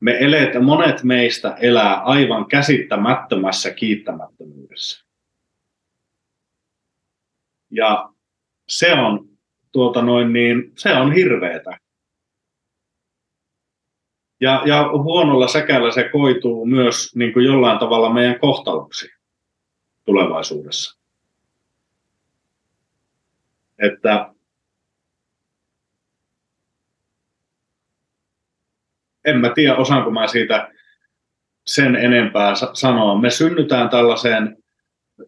me 0.00 0.16
eletään, 0.20 0.64
monet 0.64 1.02
meistä 1.02 1.56
elää 1.60 1.94
aivan 1.94 2.46
käsittämättömässä 2.46 3.70
kiittämättömyydessä. 3.70 5.06
Ja 7.70 8.12
se 8.68 8.92
on, 8.92 9.28
tuota 9.72 10.02
noin 10.02 10.32
niin, 10.32 10.72
se 10.76 10.92
on 10.92 11.12
hirveetä. 11.12 11.78
Ja, 14.40 14.62
ja 14.66 14.88
huonolla 14.88 15.48
säkällä 15.48 15.90
se 15.90 16.08
koituu 16.08 16.66
myös 16.66 17.16
niin 17.16 17.32
kuin 17.32 17.46
jollain 17.46 17.78
tavalla 17.78 18.12
meidän 18.12 18.40
kohtaloksi 18.40 19.10
tulevaisuudessa. 20.04 21.00
Että 23.78 24.34
en 29.24 29.40
mä 29.40 29.50
tiedä, 29.54 29.76
osaanko 29.76 30.10
mä 30.10 30.26
siitä 30.26 30.70
sen 31.66 31.96
enempää 31.96 32.54
sanoa. 32.72 33.20
Me 33.20 33.30
synnytään 33.30 33.88
tällaiseen 33.88 34.56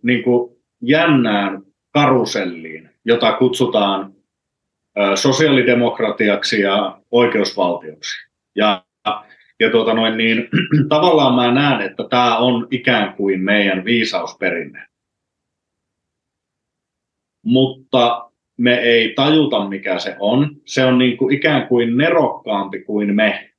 niin 0.02 0.24
kuin 0.24 0.56
jännään 0.82 1.62
karuselliin, 1.90 2.90
jota 3.04 3.32
kutsutaan 3.32 4.14
sosiaalidemokratiaksi 5.14 6.60
ja 6.60 7.00
oikeusvaltioksi. 7.10 8.28
Ja 8.54 8.84
ja 9.60 9.70
tuota 9.70 9.94
noin, 9.94 10.16
niin, 10.16 10.48
tavallaan 10.88 11.34
mä 11.34 11.60
näen, 11.60 11.80
että 11.80 12.04
tämä 12.10 12.38
on 12.38 12.66
ikään 12.70 13.14
kuin 13.14 13.40
meidän 13.40 13.84
viisausperinne. 13.84 14.86
Mutta 17.42 18.30
me 18.56 18.74
ei 18.74 19.12
tajuta, 19.14 19.68
mikä 19.68 19.98
se 19.98 20.16
on. 20.18 20.56
Se 20.64 20.84
on 20.84 20.98
niin 20.98 21.16
kuin 21.16 21.34
ikään 21.34 21.66
kuin 21.68 21.96
nerokkaampi 21.96 22.80
kuin 22.80 23.14
me. 23.14 23.50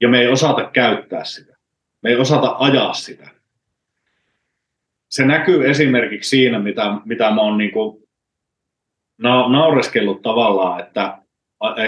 Ja 0.00 0.08
me 0.08 0.20
ei 0.20 0.28
osata 0.28 0.70
käyttää 0.70 1.24
sitä. 1.24 1.56
Me 2.02 2.10
ei 2.10 2.16
osata 2.16 2.56
ajaa 2.58 2.92
sitä. 2.92 3.30
Se 5.08 5.24
näkyy 5.24 5.70
esimerkiksi 5.70 6.30
siinä, 6.30 6.58
mitä, 6.58 6.82
mitä 7.04 7.30
mä 7.30 7.40
oon 7.40 7.58
niin 7.58 7.72
kuin 7.72 8.04
na- 9.18 9.48
naureskellut 9.48 10.22
tavallaan, 10.22 10.80
että 10.80 11.18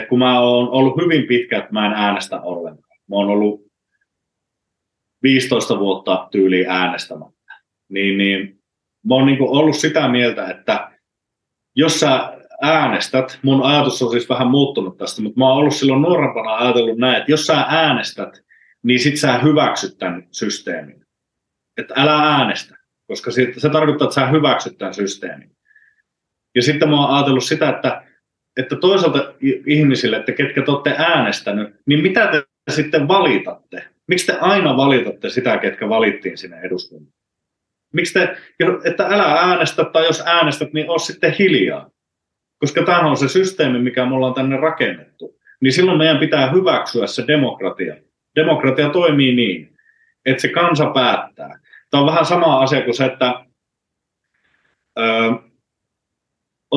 kun 0.09 0.19
mä 0.19 0.41
oon 0.41 0.69
ollut 0.69 0.97
hyvin 1.03 1.27
pitkä, 1.27 1.59
että 1.59 1.73
mä 1.73 1.87
en 1.87 1.93
äänestä 1.93 2.41
ollenkaan. 2.41 3.01
Mä 3.11 3.17
oon 3.17 3.29
ollut 3.29 3.67
15 5.23 5.79
vuotta 5.79 6.29
tyyliin 6.31 6.71
äänestämättä. 6.71 7.55
Niin, 7.89 8.19
niin 8.19 8.61
mä 9.09 9.15
oon 9.15 9.27
niin 9.27 9.43
ollut 9.43 9.77
sitä 9.77 10.09
mieltä, 10.09 10.47
että 10.47 10.91
jos 11.77 12.01
sä 12.01 12.39
äänestät, 12.63 13.39
mun 13.43 13.63
ajatus 13.63 14.03
on 14.03 14.11
siis 14.11 14.29
vähän 14.29 14.51
muuttunut 14.51 14.97
tästä, 14.97 15.23
mutta 15.23 15.39
mä 15.39 15.49
oon 15.49 15.59
ollut 15.59 15.75
silloin 15.75 16.03
nuorempana 16.03 16.55
ajatellut 16.55 16.99
näin, 16.99 17.17
että 17.17 17.33
jos 17.33 17.47
sä 17.47 17.65
äänestät, 17.69 18.45
niin 18.83 19.01
sit 19.01 19.17
sä 19.17 19.39
hyväksyt 19.39 19.99
tämän 19.99 20.29
systeemin. 20.31 21.07
Että 21.77 21.95
älä 21.97 22.23
äänestä, 22.23 22.77
koska 23.07 23.31
se 23.31 23.71
tarkoittaa, 23.73 24.05
että 24.05 24.15
sä 24.15 24.27
hyväksyt 24.27 24.79
tämän 24.79 24.95
systeemin. 24.95 25.57
Ja 26.55 26.63
sitten 26.63 26.89
mä 26.89 27.01
oon 27.01 27.15
ajatellut 27.15 27.45
sitä, 27.45 27.71
että 27.71 28.06
että 28.57 28.77
toisaalta 28.77 29.35
ihmisille, 29.67 30.17
että 30.17 30.33
ketkä 30.33 30.63
te 30.63 30.71
olette 30.71 30.95
äänestänyt, 30.99 31.75
niin 31.87 32.03
mitä 32.03 32.27
te 32.27 32.43
sitten 32.71 33.09
valitatte? 33.09 33.85
Miksi 34.09 34.27
te 34.27 34.39
aina 34.41 34.77
valitatte 34.77 35.31
sitä, 35.31 35.59
ketkä 35.59 35.89
valittiin 35.89 36.39
sinne 36.39 36.61
eduskuntaan? 36.61 37.13
Miksi 37.93 38.13
te, 38.13 38.37
että 38.85 39.07
älä 39.07 39.25
äänestä 39.25 39.85
tai 39.85 40.07
jos 40.07 40.23
äänestät, 40.27 40.73
niin 40.73 40.91
ole 40.91 40.99
sitten 40.99 41.35
hiljaa. 41.39 41.91
Koska 42.59 42.83
tämä 42.83 43.01
on 43.01 43.17
se 43.17 43.29
systeemi, 43.29 43.79
mikä 43.79 44.07
me 44.07 44.15
ollaan 44.15 44.35
tänne 44.35 44.57
rakennettu. 44.57 45.39
Niin 45.61 45.73
silloin 45.73 45.99
meidän 45.99 46.19
pitää 46.19 46.51
hyväksyä 46.51 47.07
se 47.07 47.25
demokratia. 47.27 47.97
Demokratia 48.37 48.91
toimii 48.91 49.35
niin, 49.35 49.77
että 50.25 50.43
se 50.43 50.49
kansa 50.49 50.87
päättää. 50.87 51.61
Tämä 51.91 52.01
on 52.01 52.07
vähän 52.07 52.27
sama 52.27 52.61
asia 52.61 52.83
kuin 52.83 52.95
se, 52.95 53.05
että 53.05 53.45
öö, 54.99 55.31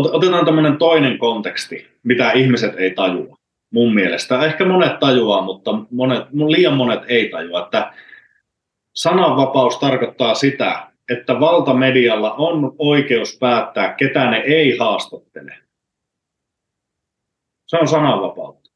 otetaan 0.05 0.45
tämmöinen 0.45 0.77
toinen 0.77 1.17
konteksti, 1.17 1.87
mitä 2.03 2.31
ihmiset 2.31 2.75
ei 2.77 2.91
tajua 2.91 3.37
mun 3.73 3.93
mielestä. 3.93 4.45
Ehkä 4.45 4.65
monet 4.65 4.99
tajuaa, 4.99 5.41
mutta 5.41 5.71
monet, 5.91 6.23
liian 6.47 6.77
monet 6.77 6.99
ei 7.07 7.29
tajua, 7.29 7.63
että 7.63 7.93
sananvapaus 8.95 9.77
tarkoittaa 9.79 10.35
sitä, 10.35 10.87
että 11.09 11.39
valtamedialla 11.39 12.33
on 12.33 12.75
oikeus 12.77 13.37
päättää, 13.39 13.93
ketä 13.93 14.29
ne 14.29 14.37
ei 14.37 14.77
haastattele. 14.77 15.55
Se 17.67 17.77
on 17.77 17.87
sananvapautta. 17.87 18.71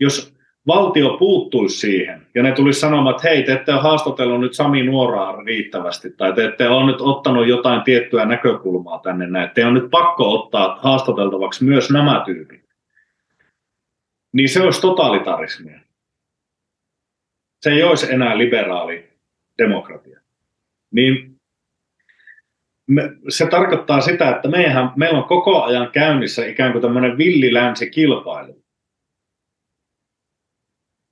Jos 0.00 0.33
valtio 0.66 1.16
puuttuisi 1.18 1.78
siihen 1.78 2.26
ja 2.34 2.42
ne 2.42 2.52
tulisi 2.52 2.80
sanomaan, 2.80 3.16
että 3.16 3.28
hei, 3.28 3.42
te 3.42 3.52
ette 3.52 3.72
ole 3.72 3.80
haastatellut 3.80 4.40
nyt 4.40 4.54
Sami 4.54 4.82
Nuoraa 4.82 5.42
riittävästi 5.42 6.10
tai 6.10 6.32
te 6.32 6.44
ette 6.44 6.68
ole 6.68 6.86
nyt 6.86 7.00
ottanut 7.00 7.48
jotain 7.48 7.82
tiettyä 7.82 8.24
näkökulmaa 8.24 8.98
tänne 8.98 9.26
näin. 9.26 9.50
Te 9.54 9.66
on 9.66 9.74
nyt 9.74 9.90
pakko 9.90 10.34
ottaa 10.34 10.78
haastateltavaksi 10.82 11.64
myös 11.64 11.90
nämä 11.90 12.22
tyypit. 12.26 12.64
Niin 14.32 14.48
se 14.48 14.62
olisi 14.62 14.80
totalitarismia. 14.80 15.80
Se 17.60 17.70
ei 17.70 17.82
olisi 17.82 18.12
enää 18.12 18.38
liberaali 18.38 19.08
demokratia. 19.58 20.20
Niin 20.90 21.36
me, 22.86 23.10
se 23.28 23.46
tarkoittaa 23.46 24.00
sitä, 24.00 24.30
että 24.30 24.48
meihän, 24.48 24.92
meillä 24.96 25.18
on 25.18 25.28
koko 25.28 25.62
ajan 25.62 25.90
käynnissä 25.90 26.46
ikään 26.46 26.72
kuin 26.72 26.82
tämmöinen 26.82 27.18
villilänsi 27.18 27.90
kilpailu 27.90 28.63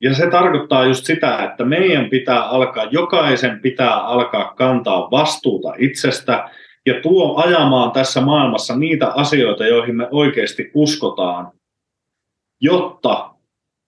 ja 0.03 0.15
se 0.15 0.31
tarkoittaa 0.31 0.87
just 0.87 1.05
sitä, 1.05 1.45
että 1.45 1.65
meidän 1.65 2.11
pitää 2.11 2.43
alkaa, 2.43 2.89
jokaisen 2.91 3.61
pitää 3.61 3.95
alkaa 4.01 4.55
kantaa 4.55 5.11
vastuuta 5.11 5.75
itsestä 5.79 6.51
ja 6.87 6.95
tuo 7.01 7.37
ajamaan 7.37 7.93
tässä 7.93 8.21
maailmassa 8.21 8.77
niitä 8.77 9.09
asioita, 9.09 9.67
joihin 9.67 9.97
me 9.97 10.09
oikeasti 10.11 10.71
uskotaan, 10.75 11.53
jotta 12.61 13.31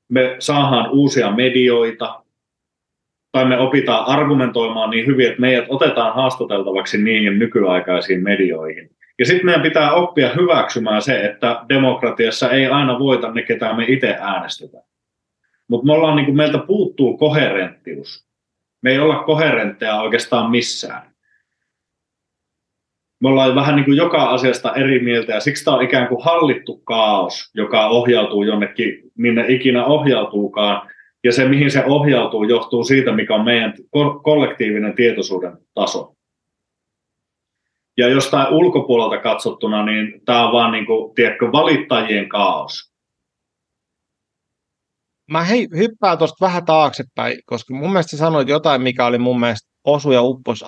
me 0.09 0.37
saadaan 0.39 0.91
uusia 0.91 1.31
medioita 1.31 2.25
tai 3.33 3.45
me 3.45 3.59
opitaan 3.59 4.07
argumentoimaan 4.07 4.91
niin 4.91 5.07
hyvin, 5.07 5.27
että 5.29 5.41
meidät 5.41 5.67
otetaan 5.69 6.15
haastateltavaksi 6.15 7.03
niihin 7.03 7.39
nykyaikaisiin 7.39 8.23
medioihin. 8.23 8.91
Ja 9.19 9.25
sitten 9.25 9.47
meidän 9.47 9.63
pitää 9.63 9.93
oppia 9.93 10.29
hyväksymään 10.29 11.03
se, 11.03 11.25
että 11.25 11.65
demokratiassa 11.69 12.51
ei 12.51 12.67
aina 12.67 12.99
voita 12.99 13.31
ne, 13.31 13.43
ketä 13.43 13.73
me 13.73 13.85
itse 13.89 14.17
äänestetään. 14.21 14.85
Mutta 15.69 15.87
me 15.87 15.93
ollaan, 15.93 16.17
niin 16.17 16.27
kuin, 16.27 16.37
meiltä 16.37 16.59
puuttuu 16.59 17.17
koherenttius. 17.19 18.27
Me 18.83 18.91
ei 18.91 18.99
olla 18.99 19.23
koherentteja 19.23 20.01
oikeastaan 20.01 20.51
missään. 20.51 21.15
Me 23.21 23.29
ollaan 23.29 23.55
vähän 23.55 23.77
niin 23.77 23.85
kuin 23.85 23.97
joka 23.97 24.25
asiasta 24.25 24.75
eri 24.75 24.99
mieltä 24.99 25.33
ja 25.33 25.41
siksi 25.41 25.65
tämä 25.65 25.77
on 25.77 25.83
ikään 25.83 26.09
kuin 26.09 26.25
hallittu 26.25 26.77
kaos, 26.77 27.51
joka 27.55 27.87
ohjautuu 27.89 28.43
jonnekin, 28.43 29.03
minne 29.19 29.45
ikinä 29.49 29.85
ohjautuukaan. 29.85 30.91
Ja 31.25 31.33
se, 31.33 31.49
mihin 31.49 31.71
se 31.71 31.85
ohjautuu, 31.87 32.45
johtuu 32.45 32.85
siitä, 32.85 33.13
mikä 33.13 33.35
on 33.35 33.45
meidän 33.45 33.75
kollektiivinen 34.23 34.95
tietoisuuden 34.95 35.53
taso. 35.75 36.15
Ja 37.97 38.09
jostain 38.09 38.55
ulkopuolelta 38.55 39.19
katsottuna, 39.19 39.85
niin 39.85 40.21
tämä 40.25 40.47
on 40.47 40.53
vaan 40.53 40.73
niin 40.73 40.87
kuin, 40.87 41.15
tiedätkö, 41.15 41.53
valittajien 41.53 42.29
kaos. 42.29 42.94
Mä 45.31 45.45
hei, 45.45 45.69
hyppään 45.77 46.19
tuosta 46.19 46.47
vähän 46.47 46.65
taaksepäin, 46.65 47.39
koska 47.47 47.75
mun 47.75 47.93
mielestä 47.93 48.17
sanoit 48.17 48.49
jotain, 48.49 48.83
mikä 48.83 49.07
oli 49.07 49.19
mun 49.19 49.41
mielestä 49.41 49.71
osu 49.85 50.13
ja 50.13 50.23
uppos 50.23 50.65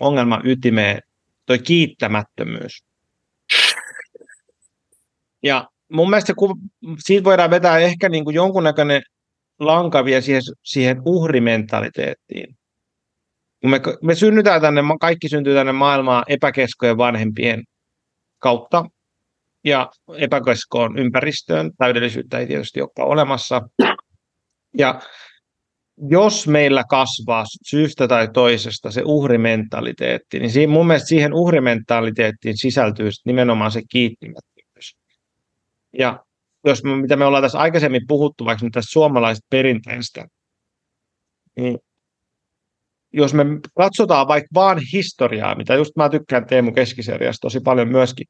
ongelman 0.00 0.46
ytimeen, 0.46 1.00
toi 1.46 1.58
kiittämättömyys. 1.58 2.84
Ja 5.42 5.68
mun 5.92 6.10
mielestä 6.10 6.34
kun, 6.34 6.58
siitä 6.98 7.24
voidaan 7.24 7.50
vetää 7.50 7.78
ehkä 7.78 8.08
niin 8.08 8.24
kuin 8.24 8.34
jonkunnäköinen 8.34 9.02
lanka 9.60 10.04
vielä 10.04 10.20
siihen, 10.20 10.42
siihen 10.62 11.02
uhrimentaliteettiin. 11.04 12.56
Me, 13.64 13.80
me 14.02 14.14
synnytään 14.14 14.60
tänne, 14.60 14.82
kaikki 15.00 15.28
syntyy 15.28 15.54
tänne 15.54 15.72
maailmaan 15.72 16.24
epäkeskojen 16.28 16.96
vanhempien 16.96 17.62
kautta, 18.38 18.84
ja 19.64 19.90
epäkeskoon 20.18 20.98
ympäristöön. 20.98 21.70
Täydellisyyttä 21.78 22.38
ei 22.38 22.46
tietysti 22.46 22.80
olekaan 22.80 23.08
olemassa. 23.08 23.62
Ja 24.78 25.00
jos 26.10 26.48
meillä 26.48 26.84
kasvaa 26.90 27.44
syystä 27.66 28.08
tai 28.08 28.28
toisesta 28.34 28.90
se 28.90 29.02
uhrimentaliteetti, 29.04 30.38
niin 30.38 30.50
siinä, 30.50 30.72
mun 30.72 30.86
mielestä 30.86 31.08
siihen 31.08 31.34
uhrimentaliteettiin 31.34 32.58
sisältyy 32.58 33.10
nimenomaan 33.26 33.70
se 33.70 33.82
kiittymättömyys. 33.90 34.96
Ja 35.98 36.24
jos 36.66 36.84
me, 36.84 36.96
mitä 36.96 37.16
me 37.16 37.24
ollaan 37.24 37.42
tässä 37.42 37.58
aikaisemmin 37.58 38.06
puhuttu, 38.08 38.44
vaikka 38.44 38.66
tästä 38.72 38.92
suomalaisesta 38.92 39.46
perinteestä, 39.50 40.26
niin 41.56 41.78
jos 43.12 43.34
me 43.34 43.44
katsotaan 43.76 44.28
vaikka 44.28 44.48
vaan 44.54 44.78
historiaa, 44.92 45.54
mitä 45.54 45.74
just 45.74 45.96
mä 45.96 46.08
tykkään 46.08 46.46
Teemu 46.46 46.72
Keskiseriasta 46.72 47.40
tosi 47.40 47.60
paljon 47.60 47.88
myöskin, 47.88 48.26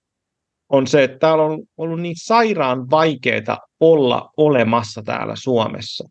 on 0.73 0.87
se, 0.87 1.05
että 1.05 1.19
täällä 1.19 1.45
on 1.45 1.63
ollut 1.77 2.01
niin 2.01 2.17
sairaan 2.17 2.91
vaikeaa 2.91 3.59
olla 3.81 4.31
olemassa 4.37 5.03
täällä 5.03 5.35
Suomessa. 5.37 6.09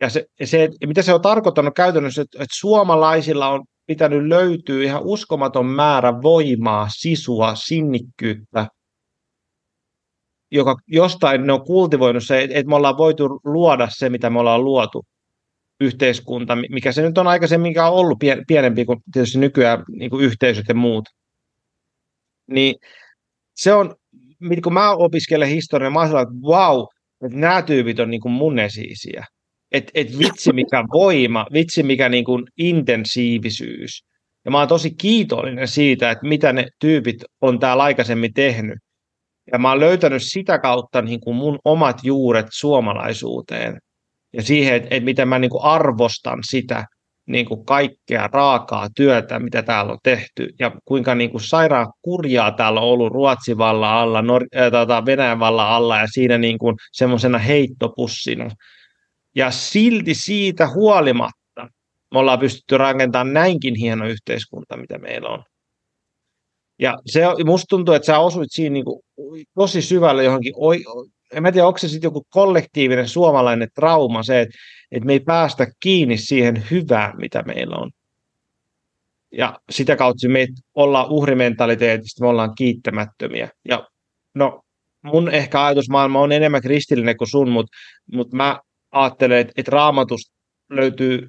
Ja 0.00 0.10
se, 0.10 0.26
se, 0.44 0.68
mitä 0.86 1.02
se 1.02 1.14
on 1.14 1.20
tarkoittanut 1.20 1.74
käytännössä, 1.74 2.22
että, 2.22 2.38
että 2.38 2.56
suomalaisilla 2.58 3.48
on 3.48 3.64
pitänyt 3.86 4.26
löytyä 4.26 4.84
ihan 4.84 5.02
uskomaton 5.04 5.66
määrä 5.66 6.22
voimaa, 6.22 6.88
sisua, 6.98 7.54
sinnikkyyttä, 7.54 8.66
joka 10.50 10.76
jostain 10.86 11.46
ne 11.46 11.52
on 11.52 11.64
kultivoinut 11.64 12.24
se, 12.24 12.42
että 12.42 12.68
me 12.68 12.74
ollaan 12.74 12.98
voitu 12.98 13.40
luoda 13.44 13.88
se, 13.90 14.10
mitä 14.10 14.30
me 14.30 14.40
ollaan 14.40 14.64
luotu 14.64 15.04
yhteiskunta, 15.80 16.56
mikä 16.70 16.92
se 16.92 17.02
nyt 17.02 17.18
on 17.18 17.26
aikaisemmin 17.26 17.80
ollut 17.80 18.18
pienempi 18.46 18.84
kuin 18.84 18.98
tietysti 19.12 19.38
nykyään 19.38 19.84
niin 19.88 20.10
kuin 20.10 20.24
yhteisöt 20.24 20.64
ja 20.68 20.74
muut. 20.74 21.04
Niin 22.46 22.74
se 23.54 23.72
on, 23.72 23.94
kun 24.62 24.72
mä 24.72 24.90
opiskelen 24.90 25.48
historiaa, 25.48 25.90
mä 25.90 26.00
oon 26.00 26.08
että 26.08 26.34
wow, 26.42 26.84
että 27.24 27.38
nämä 27.38 27.62
tyypit 27.62 28.00
on 28.00 28.10
niin 28.10 28.20
kuin 28.20 28.32
mun 28.32 28.58
esiisiä. 28.58 29.24
Että 29.72 29.90
et 29.94 30.18
vitsi 30.18 30.52
mikä 30.52 30.84
voima, 30.92 31.46
vitsi 31.52 31.82
mikä 31.82 32.08
niin 32.08 32.24
kuin 32.24 32.44
intensiivisyys. 32.58 34.04
Ja 34.44 34.50
mä 34.50 34.58
oon 34.58 34.68
tosi 34.68 34.90
kiitollinen 34.90 35.68
siitä, 35.68 36.10
että 36.10 36.26
mitä 36.26 36.52
ne 36.52 36.66
tyypit 36.80 37.16
on 37.40 37.58
täällä 37.58 37.82
aikaisemmin 37.82 38.34
tehnyt. 38.34 38.78
Ja 39.52 39.58
mä 39.58 39.68
oon 39.70 39.80
löytänyt 39.80 40.22
sitä 40.22 40.58
kautta 40.58 41.02
niin 41.02 41.20
kuin 41.20 41.36
mun 41.36 41.58
omat 41.64 42.04
juuret 42.04 42.46
suomalaisuuteen 42.50 43.78
ja 44.32 44.42
siihen, 44.42 44.74
että, 44.74 44.88
että 44.90 45.04
miten 45.04 45.28
mä 45.28 45.38
niin 45.38 45.50
kuin 45.50 45.64
arvostan 45.64 46.38
sitä 46.50 46.84
niin 47.26 47.46
kuin 47.46 47.64
kaikkea 47.64 48.28
raakaa 48.32 48.88
työtä, 48.96 49.38
mitä 49.38 49.62
täällä 49.62 49.92
on 49.92 49.98
tehty, 50.02 50.48
ja 50.58 50.72
kuinka 50.84 51.14
niin 51.14 51.30
kuin 51.30 51.40
sairaan 51.40 51.92
kurjaa 52.02 52.52
täällä 52.52 52.80
on 52.80 52.88
ollut 52.88 53.12
Ruotsin 53.12 53.58
valla 53.58 54.00
alla, 54.00 54.20
Nor- 54.22 54.60
äh, 54.60 54.70
tota, 54.72 55.06
Venäjän 55.06 55.38
valla 55.38 55.76
alla, 55.76 55.98
ja 55.98 56.06
siinä 56.06 56.38
niin 56.38 56.58
kuin 56.58 56.76
semmoisena 56.92 57.38
heittopussina. 57.38 58.50
Ja 59.34 59.50
silti 59.50 60.14
siitä 60.14 60.68
huolimatta 60.68 61.68
me 62.14 62.18
ollaan 62.18 62.38
pystytty 62.38 62.78
rakentamaan 62.78 63.34
näinkin 63.34 63.74
hieno 63.74 64.06
yhteiskunta, 64.06 64.76
mitä 64.76 64.98
meillä 64.98 65.28
on. 65.28 65.44
Ja 66.78 66.94
se, 67.06 67.22
musta 67.44 67.66
tuntuu, 67.68 67.94
että 67.94 68.06
sä 68.06 68.18
osuit 68.18 68.48
siinä 68.52 68.72
niin 68.72 68.84
kuin 68.84 69.02
tosi 69.54 69.82
syvälle 69.82 70.24
johonkin, 70.24 70.54
en 71.34 71.42
mä 71.42 71.52
tiedä, 71.52 71.66
onko 71.66 71.78
se 71.78 71.88
sitten 71.88 72.06
joku 72.06 72.26
kollektiivinen 72.30 73.08
suomalainen 73.08 73.68
trauma, 73.74 74.22
se, 74.22 74.40
että, 74.40 74.54
että 74.92 75.06
me 75.06 75.12
ei 75.12 75.20
päästä 75.20 75.66
kiinni 75.80 76.16
siihen 76.16 76.64
hyvään, 76.70 77.16
mitä 77.16 77.42
meillä 77.42 77.76
on. 77.76 77.90
Ja 79.32 79.60
sitä 79.70 79.96
kautta 79.96 80.28
me 80.28 80.46
ollaan 80.74 81.10
uhrimentaliteetista, 81.10 82.24
me 82.24 82.28
ollaan 82.28 82.54
kiittämättömiä. 82.54 83.48
Ja 83.68 83.88
no, 84.34 84.62
mun 85.02 85.30
ehkä 85.30 85.64
ajatusmaailma 85.64 86.20
on 86.20 86.32
enemmän 86.32 86.62
kristillinen 86.62 87.16
kuin 87.16 87.30
sun, 87.30 87.50
mutta, 87.50 87.76
mutta 88.12 88.36
mä 88.36 88.60
ajattelen, 88.90 89.38
että, 89.38 89.52
että 89.56 89.70
raamatus 89.70 90.32
löytyy 90.70 91.28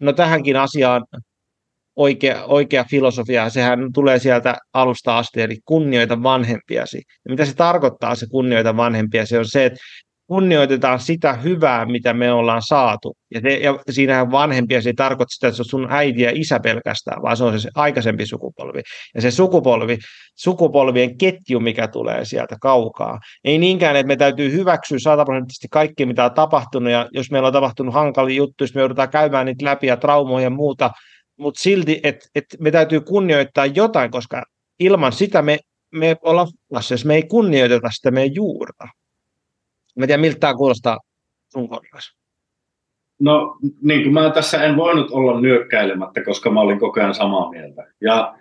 no 0.00 0.12
tähänkin 0.12 0.56
asiaan 0.56 1.04
oikea, 1.96 2.44
oikea 2.44 2.84
filosofia, 2.90 3.50
sehän 3.50 3.78
tulee 3.94 4.18
sieltä 4.18 4.56
alusta 4.72 5.18
asti, 5.18 5.42
eli 5.42 5.56
kunnioita 5.64 6.22
vanhempiasi. 6.22 7.02
Ja 7.24 7.30
mitä 7.30 7.44
se 7.44 7.54
tarkoittaa, 7.54 8.14
se 8.14 8.26
kunnioita 8.30 8.76
vanhempiasi, 8.76 9.38
on 9.38 9.48
se, 9.48 9.64
että 9.64 9.80
kunnioitetaan 10.26 11.00
sitä 11.00 11.32
hyvää, 11.32 11.86
mitä 11.86 12.14
me 12.14 12.32
ollaan 12.32 12.62
saatu. 12.62 13.16
Ja, 13.34 13.40
te, 13.40 13.56
ja 13.56 13.78
siinähän 13.90 14.30
vanhempia 14.30 14.82
se 14.82 14.88
ei 14.88 14.94
tarkoita 14.94 15.30
sitä, 15.30 15.48
että 15.48 15.56
se 15.56 15.62
on 15.62 15.64
sun 15.64 15.86
äiti 15.90 16.22
ja 16.22 16.30
isä 16.34 16.60
pelkästään, 16.60 17.22
vaan 17.22 17.36
se 17.36 17.44
on 17.44 17.60
se 17.60 17.68
aikaisempi 17.74 18.26
sukupolvi. 18.26 18.82
Ja 19.14 19.20
se 19.20 19.30
sukupolvi, 19.30 19.98
sukupolvien 20.34 21.18
ketju, 21.18 21.60
mikä 21.60 21.88
tulee 21.88 22.24
sieltä 22.24 22.56
kaukaa. 22.60 23.18
Ei 23.44 23.58
niinkään, 23.58 23.96
että 23.96 24.08
me 24.08 24.16
täytyy 24.16 24.52
hyväksyä 24.52 24.98
sataprosenttisesti 24.98 25.68
kaikki, 25.70 26.06
mitä 26.06 26.24
on 26.24 26.34
tapahtunut, 26.34 26.92
ja 26.92 27.08
jos 27.12 27.30
meillä 27.30 27.46
on 27.46 27.52
tapahtunut 27.52 27.94
hankalia 27.94 28.36
juttuja, 28.36 28.66
jos 28.66 28.74
me 28.74 28.80
joudutaan 28.80 29.08
käymään 29.08 29.46
niitä 29.46 29.64
läpi 29.64 29.86
ja 29.86 29.96
traumoja 29.96 30.44
ja 30.44 30.50
muuta, 30.50 30.90
mutta 31.36 31.60
silti, 31.60 32.00
että 32.02 32.28
et 32.34 32.44
me 32.60 32.70
täytyy 32.70 33.00
kunnioittaa 33.00 33.66
jotain, 33.66 34.10
koska 34.10 34.42
ilman 34.80 35.12
sitä 35.12 35.42
me, 35.42 35.58
me 35.92 36.16
ollaan 36.22 36.48
hukassa, 36.70 36.94
jos 36.94 37.04
me 37.04 37.14
ei 37.14 37.22
kunnioiteta 37.22 37.88
sitä 37.90 38.10
meidän 38.10 38.34
juurta. 38.34 38.88
Mä 39.96 40.06
tiedän, 40.06 40.20
miltä 40.20 40.38
tämä 40.38 40.54
kuulostaa 40.54 40.98
sun 41.52 41.68
kohdassa. 41.68 42.16
No, 43.20 43.56
niin 43.82 44.02
kuin 44.02 44.12
mä 44.12 44.30
tässä 44.30 44.64
en 44.64 44.76
voinut 44.76 45.10
olla 45.10 45.40
nyökkäilemättä, 45.40 46.24
koska 46.24 46.50
mä 46.50 46.60
olin 46.60 46.80
koko 46.80 47.00
ajan 47.00 47.14
samaa 47.14 47.50
mieltä. 47.50 47.86
Ja 48.00 48.34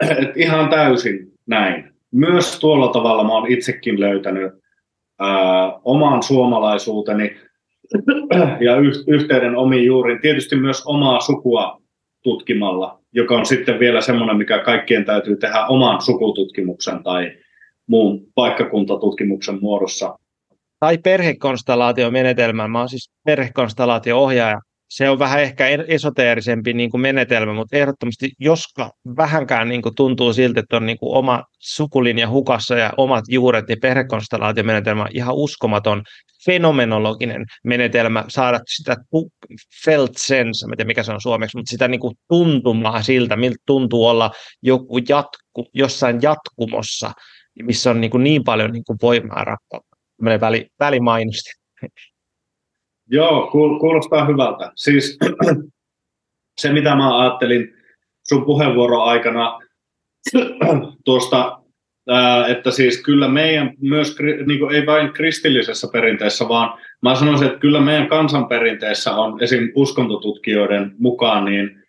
et 0.22 0.36
ihan 0.36 0.68
täysin 0.68 1.32
näin. 1.46 1.92
Myös 2.10 2.60
tuolla 2.60 2.88
tavalla 2.88 3.24
mä 3.24 3.32
oon 3.32 3.52
itsekin 3.52 4.00
löytänyt 4.00 4.52
ää, 5.18 5.72
oman 5.84 6.22
suomalaisuuteni 6.22 7.36
ja 8.66 8.76
yhteyden 9.06 9.56
omiin 9.56 9.84
juuriin. 9.84 10.20
Tietysti 10.20 10.56
myös 10.56 10.82
omaa 10.86 11.20
sukua 11.20 11.80
tutkimalla, 12.22 13.00
joka 13.12 13.34
on 13.34 13.46
sitten 13.46 13.78
vielä 13.78 14.00
semmoinen, 14.00 14.36
mikä 14.36 14.58
kaikkien 14.58 15.04
täytyy 15.04 15.36
tehdä 15.36 15.66
oman 15.66 16.02
sukututkimuksen 16.02 17.02
tai 17.02 17.32
muun 17.86 18.26
paikkakuntatutkimuksen 18.34 19.58
muodossa. 19.60 20.18
Tai 20.80 20.98
perhekonstellaatiomenetelmä. 20.98 22.68
Mä 22.68 22.78
oon 22.78 22.88
siis 22.88 23.10
perhekonstellaatio-ohjaaja. 23.24 24.60
Se 24.88 25.10
on 25.10 25.18
vähän 25.18 25.42
ehkä 25.42 25.66
esoteerisempi 25.68 26.72
niin 26.72 26.90
kuin 26.90 27.00
menetelmä, 27.00 27.54
mutta 27.54 27.76
ehdottomasti, 27.76 28.30
joska 28.38 28.90
vähänkään 29.16 29.68
niin 29.68 29.82
kuin 29.82 29.94
tuntuu 29.94 30.32
siltä, 30.32 30.60
että 30.60 30.76
on 30.76 30.86
niin 30.86 30.98
kuin 30.98 31.16
oma 31.16 31.44
sukulinja 31.58 32.28
hukassa 32.28 32.76
ja 32.76 32.92
omat 32.96 33.24
juuret, 33.28 33.68
niin 33.68 33.80
perhekonstellaatiomenetelmä 33.80 35.02
on 35.02 35.08
ihan 35.12 35.34
uskomaton 35.34 36.02
fenomenologinen 36.44 37.44
menetelmä 37.64 38.24
saada 38.28 38.60
sitä 38.66 38.96
felt 39.84 40.12
sense, 40.16 40.66
en 40.66 40.76
tiedä 40.76 40.86
mikä 40.86 41.02
se 41.02 41.12
on 41.12 41.20
suomeksi, 41.20 41.56
mutta 41.56 41.70
sitä 41.70 41.88
niin 41.88 42.00
kuin 42.00 42.14
tuntumaa 42.28 43.02
siltä, 43.02 43.36
miltä 43.36 43.58
tuntuu 43.66 44.06
olla 44.06 44.30
joku 44.62 44.98
jatku, 45.08 45.68
jossain 45.74 46.18
jatkumossa, 46.22 47.12
missä 47.62 47.90
on 47.90 48.00
niin, 48.00 48.10
kuin 48.10 48.24
niin 48.24 48.44
paljon 48.44 48.72
niin 48.72 48.84
kuin 48.84 48.98
voimaa 49.02 49.44
rakkautta. 49.44 49.96
Tämmöinen 50.16 50.40
väli, 50.40 50.66
välimainosti. 50.80 51.50
Joo, 53.10 53.50
kuulostaa 53.80 54.24
hyvältä. 54.24 54.72
Siis 54.74 55.18
se, 56.60 56.72
mitä 56.72 56.96
mä 56.96 57.20
ajattelin 57.20 57.74
sun 58.28 58.44
puheenvuoron 58.44 59.04
aikana 59.04 59.58
tuosta 61.04 61.58
että 62.48 62.70
siis 62.70 63.02
kyllä 63.02 63.28
meidän 63.28 63.74
myös, 63.80 64.16
niin 64.46 64.58
kuin 64.58 64.74
ei 64.74 64.86
vain 64.86 65.12
kristillisessä 65.12 65.88
perinteessä, 65.92 66.48
vaan 66.48 66.78
mä 67.02 67.14
sanoisin, 67.14 67.46
että 67.46 67.58
kyllä 67.58 67.80
meidän 67.80 68.08
kansanperinteessä 68.08 69.14
on 69.14 69.42
esim. 69.42 69.72
uskontotutkijoiden 69.74 70.94
mukaan 70.98 71.44
niin 71.44 71.82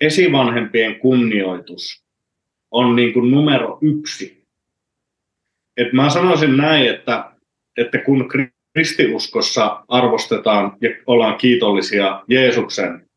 esivanhempien 0.00 0.98
kunnioitus 0.98 2.04
on 2.70 2.96
niin 2.96 3.12
kuin 3.12 3.30
numero 3.30 3.78
yksi. 3.82 4.44
Et 5.76 5.92
mä 5.92 6.10
sanoisin 6.10 6.56
näin, 6.56 6.86
että, 6.86 7.32
että 7.76 7.98
kun 7.98 8.28
kristiuskossa 8.72 9.84
arvostetaan 9.88 10.76
ja 10.80 10.90
ollaan 11.06 11.38
kiitollisia 11.38 12.22
Jeesuksen 12.28 13.08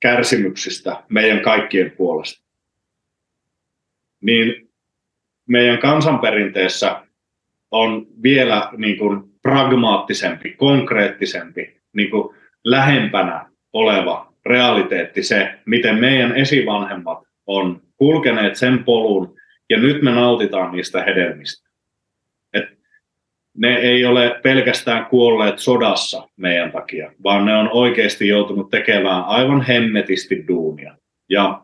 kärsimyksistä 0.00 1.02
meidän 1.08 1.40
kaikkien 1.40 1.90
puolesta, 1.90 2.44
niin 4.20 4.68
meidän 5.48 5.78
kansanperinteessä 5.78 7.02
on 7.70 8.06
vielä 8.22 8.70
niin 8.76 8.98
kuin 8.98 9.22
pragmaattisempi, 9.42 10.52
konkreettisempi, 10.52 11.80
niin 11.92 12.10
kuin 12.10 12.36
lähempänä 12.64 13.50
oleva 13.72 14.32
realiteetti 14.46 15.22
se, 15.22 15.58
miten 15.66 16.00
meidän 16.00 16.36
esivanhemmat 16.36 17.18
on 17.46 17.82
kulkeneet 17.96 18.56
sen 18.56 18.84
polun 18.84 19.36
ja 19.70 19.78
nyt 19.78 20.02
me 20.02 20.10
nautitaan 20.10 20.72
niistä 20.72 21.02
hedelmistä. 21.02 21.65
Ne 23.56 23.76
ei 23.76 24.04
ole 24.04 24.40
pelkästään 24.42 25.06
kuolleet 25.06 25.58
sodassa 25.58 26.28
meidän 26.36 26.72
takia, 26.72 27.12
vaan 27.22 27.44
ne 27.44 27.56
on 27.56 27.68
oikeasti 27.72 28.28
joutunut 28.28 28.70
tekemään 28.70 29.24
aivan 29.24 29.62
hemmetisti 29.62 30.44
duunia. 30.48 30.96
Ja 31.28 31.62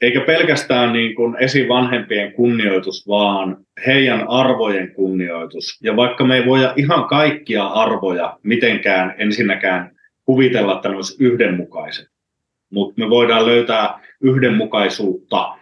eikä 0.00 0.20
pelkästään 0.20 0.92
niin 0.92 1.14
kuin 1.14 1.36
esivanhempien 1.36 2.32
kunnioitus, 2.32 3.08
vaan 3.08 3.56
heidän 3.86 4.28
arvojen 4.28 4.94
kunnioitus. 4.94 5.80
Ja 5.82 5.96
vaikka 5.96 6.24
me 6.24 6.36
ei 6.36 6.46
voida 6.46 6.72
ihan 6.76 7.04
kaikkia 7.04 7.66
arvoja 7.66 8.38
mitenkään 8.42 9.14
ensinnäkään 9.18 9.96
kuvitella, 10.24 10.74
että 10.74 10.88
ne 10.88 10.96
olisi 10.96 11.24
yhdenmukaiset, 11.24 12.08
mutta 12.70 12.94
me 13.00 13.10
voidaan 13.10 13.46
löytää 13.46 14.00
yhdenmukaisuutta. 14.20 15.56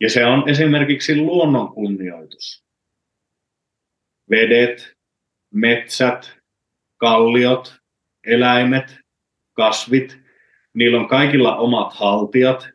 Ja 0.00 0.10
se 0.10 0.26
on 0.26 0.48
esimerkiksi 0.48 1.16
luonnon 1.16 1.74
kunnioitus. 1.74 2.63
Vedet, 4.30 4.94
metsät, 5.54 6.38
kalliot, 6.96 7.76
eläimet, 8.26 8.98
kasvit, 9.52 10.18
niillä 10.74 11.00
on 11.00 11.08
kaikilla 11.08 11.56
omat 11.56 11.92
haltijat, 11.92 12.68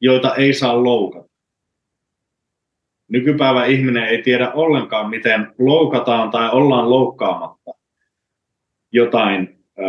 joita 0.00 0.34
ei 0.34 0.52
saa 0.52 0.84
loukata. 0.84 1.28
Nykypäivä 3.08 3.64
ihminen 3.64 4.04
ei 4.04 4.22
tiedä 4.22 4.52
ollenkaan, 4.52 5.10
miten 5.10 5.54
loukataan 5.58 6.30
tai 6.30 6.50
ollaan 6.50 6.90
loukkaamatta 6.90 7.70
jotain 8.92 9.64
ö, 9.78 9.82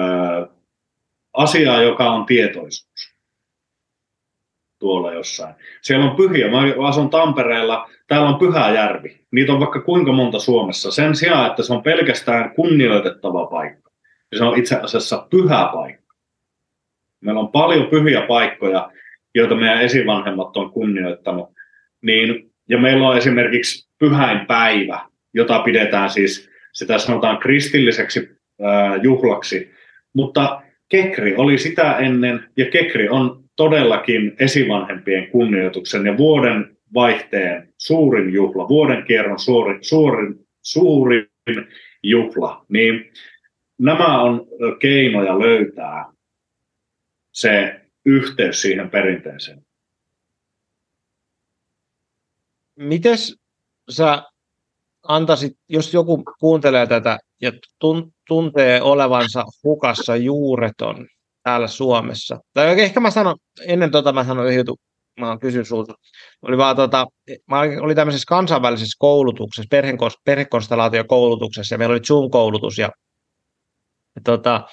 asiaa, 1.33 1.81
joka 1.81 2.11
on 2.11 2.25
tietoisuus 2.25 3.12
tuolla 4.83 5.13
jossain. 5.13 5.55
Siellä 5.81 6.05
on 6.05 6.15
pyhiä. 6.15 6.51
Mä 6.51 6.87
asun 6.87 7.09
Tampereella. 7.09 7.89
Täällä 8.07 8.29
on 8.29 8.39
Pyhäjärvi. 8.39 9.19
Niitä 9.31 9.53
on 9.53 9.59
vaikka 9.59 9.81
kuinka 9.81 10.11
monta 10.11 10.39
Suomessa. 10.39 10.91
Sen 10.91 11.15
sijaan, 11.15 11.49
että 11.49 11.63
se 11.63 11.73
on 11.73 11.83
pelkästään 11.83 12.51
kunnioitettava 12.55 13.45
paikka. 13.45 13.91
Ja 14.31 14.37
se 14.37 14.43
on 14.43 14.57
itse 14.59 14.75
asiassa 14.75 15.27
pyhä 15.29 15.69
paikka. 15.73 16.15
Meillä 17.21 17.39
on 17.39 17.51
paljon 17.51 17.87
pyhiä 17.87 18.21
paikkoja, 18.21 18.91
joita 19.35 19.55
meidän 19.55 19.81
esivanhemmat 19.81 20.57
on 20.57 20.71
kunnioittanut. 20.71 21.49
Niin, 22.01 22.51
ja 22.69 22.77
meillä 22.77 23.07
on 23.07 23.17
esimerkiksi 23.17 23.89
pyhäin 23.99 24.45
päivä, 24.45 24.99
jota 25.33 25.59
pidetään 25.59 26.09
siis, 26.09 26.49
sitä 26.73 26.97
sanotaan 26.97 27.37
kristilliseksi 27.37 28.29
juhlaksi, 29.01 29.71
mutta 30.13 30.61
Kekri 30.89 31.35
oli 31.35 31.57
sitä 31.57 31.97
ennen, 31.97 32.49
ja 32.57 32.65
Kekri 32.65 33.09
on 33.09 33.42
todellakin 33.55 34.35
esivanhempien 34.39 35.31
kunnioituksen 35.31 36.05
ja 36.05 36.17
vuoden 36.17 36.77
vaihteen 36.93 37.73
suurin 37.77 38.33
juhla, 38.33 38.67
vuoden 38.67 39.05
kierron 39.07 39.39
suurin, 39.39 39.83
suurin, 39.83 40.47
suurin 40.61 41.27
juhla, 42.03 42.65
niin 42.69 43.11
nämä 43.77 44.21
on 44.21 44.47
keinoja 44.79 45.39
löytää 45.39 46.05
se 47.31 47.81
yhteys 48.05 48.61
siihen 48.61 48.89
perinteeseen. 48.89 49.65
Mites 52.75 53.35
sä 53.89 54.23
antaisit, 55.03 55.57
jos 55.69 55.93
joku 55.93 56.23
kuuntelee 56.39 56.87
tätä 56.87 57.19
ja 57.41 57.51
tuntee 58.27 58.81
olevansa 58.81 59.43
hukassa 59.63 60.15
juureton 60.15 61.07
täällä 61.43 61.67
Suomessa, 61.67 62.39
tai 62.53 62.81
ehkä 62.81 62.99
mä 62.99 63.11
sanon, 63.11 63.35
ennen 63.67 63.91
tota 63.91 64.13
mä 64.13 64.23
sanon 64.23 64.47
yhden 64.47 64.65
mä 65.19 65.37
kysyn 65.37 65.65
sulta, 65.65 65.93
oli 66.41 66.57
vaan 66.57 66.75
tota, 66.75 67.07
mä 67.47 67.59
olin 67.59 67.95
tämmöisessä 67.95 68.25
kansainvälisessä 68.27 68.95
koulutuksessa, 68.99 69.77
perhekonstellaatiokoulutuksessa, 70.25 71.75
ja 71.75 71.77
meillä 71.77 71.93
oli 71.93 71.99
Zoom-koulutus, 71.99 72.77
ja, 72.77 72.89
ja 74.15 74.21
tota, 74.23 74.67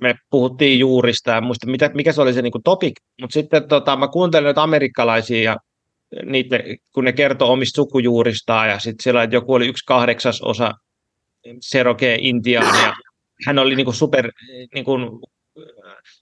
me 0.00 0.14
puhuttiin 0.30 0.78
juurista 0.78 1.30
ja 1.30 1.40
muista, 1.40 1.66
mitä, 1.66 1.90
mikä 1.94 2.12
se 2.12 2.22
oli 2.22 2.32
se 2.32 2.42
niin 2.42 2.52
kuin 2.52 2.62
topic, 2.62 2.92
mutta 3.20 3.34
sitten 3.34 3.68
tota, 3.68 3.96
mä 3.96 4.08
kuuntelin 4.08 4.48
nyt 4.48 4.58
amerikkalaisia 4.58 5.42
ja 5.42 5.56
niitä, 6.24 6.58
kun 6.94 7.04
ne 7.04 7.12
kertoo 7.12 7.52
omista 7.52 7.76
sukujuuristaan 7.76 8.68
ja 8.68 8.78
sitten 8.78 9.02
siellä 9.02 9.22
että 9.22 9.36
joku 9.36 9.54
oli 9.54 9.68
yksi 9.68 9.84
kahdeksasosa 9.86 10.72
Seroke 11.60 12.16
Intiaan 12.20 12.82
ja 12.82 12.94
hän 13.46 13.58
oli 13.58 13.76
niin 13.76 13.84
kuin 13.84 13.94
super 13.94 14.30
niin 14.74 14.84
kuin 14.84 15.10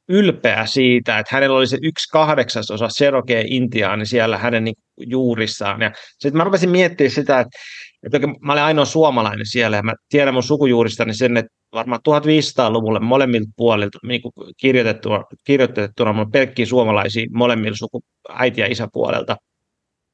ylpeä 0.09 0.67
siitä, 0.67 1.19
että 1.19 1.37
hänellä 1.37 1.57
oli 1.57 1.67
se 1.67 1.79
yksi 1.83 2.09
kahdeksasosa 2.13 2.89
Seroke 2.89 3.45
Intiaani 3.47 4.07
siellä 4.07 4.39
hänen 4.39 4.65
niin 4.65 4.75
juurissaan. 5.07 5.81
Sitten 6.19 6.37
mä 6.37 6.45
rupesin 6.45 6.71
miettimään 6.71 7.11
sitä, 7.11 7.41
että, 7.41 7.59
että 8.03 8.19
mä 8.41 8.53
olen 8.53 8.65
ainoa 8.65 8.85
suomalainen 8.85 9.47
siellä 9.47 9.77
ja 9.77 9.83
mä 9.83 9.95
tiedän 10.09 10.35
mun 10.35 10.43
sukujuuristani 10.43 11.15
sen, 11.15 11.37
että 11.37 11.53
varmaan 11.73 12.01
1500-luvulle 12.09 13.01
molemmilta 13.01 13.51
puolilta 13.57 13.99
niin 14.07 14.23
kuin 14.23 14.33
kirjoitettuna, 14.57 15.25
kirjoitettuna 15.45 16.13
mun 16.13 16.31
pelkkiä 16.31 16.67
suomalaisia 16.67 17.27
molemmilla 17.33 17.77
suku, 17.77 18.03
äiti- 18.29 18.61
ja 18.61 18.67
isäpuolelta. 18.67 19.37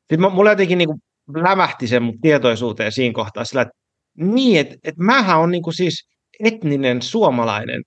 Sitten 0.00 0.32
mulla 0.32 0.50
jotenkin 0.50 0.78
niin 0.78 0.88
kuin 0.88 1.00
lämähti 1.42 1.86
sen 1.86 2.02
mun 2.02 2.20
tietoisuuteen 2.20 2.92
siinä 2.92 3.12
kohtaa 3.12 3.44
sillä, 3.44 3.62
että 3.62 3.74
niin, 4.16 4.60
että, 4.60 4.74
että 4.84 5.02
mähän 5.02 5.38
on 5.38 5.50
niin 5.50 5.62
kuin 5.62 5.74
siis 5.74 6.08
etninen 6.44 7.02
suomalainen. 7.02 7.82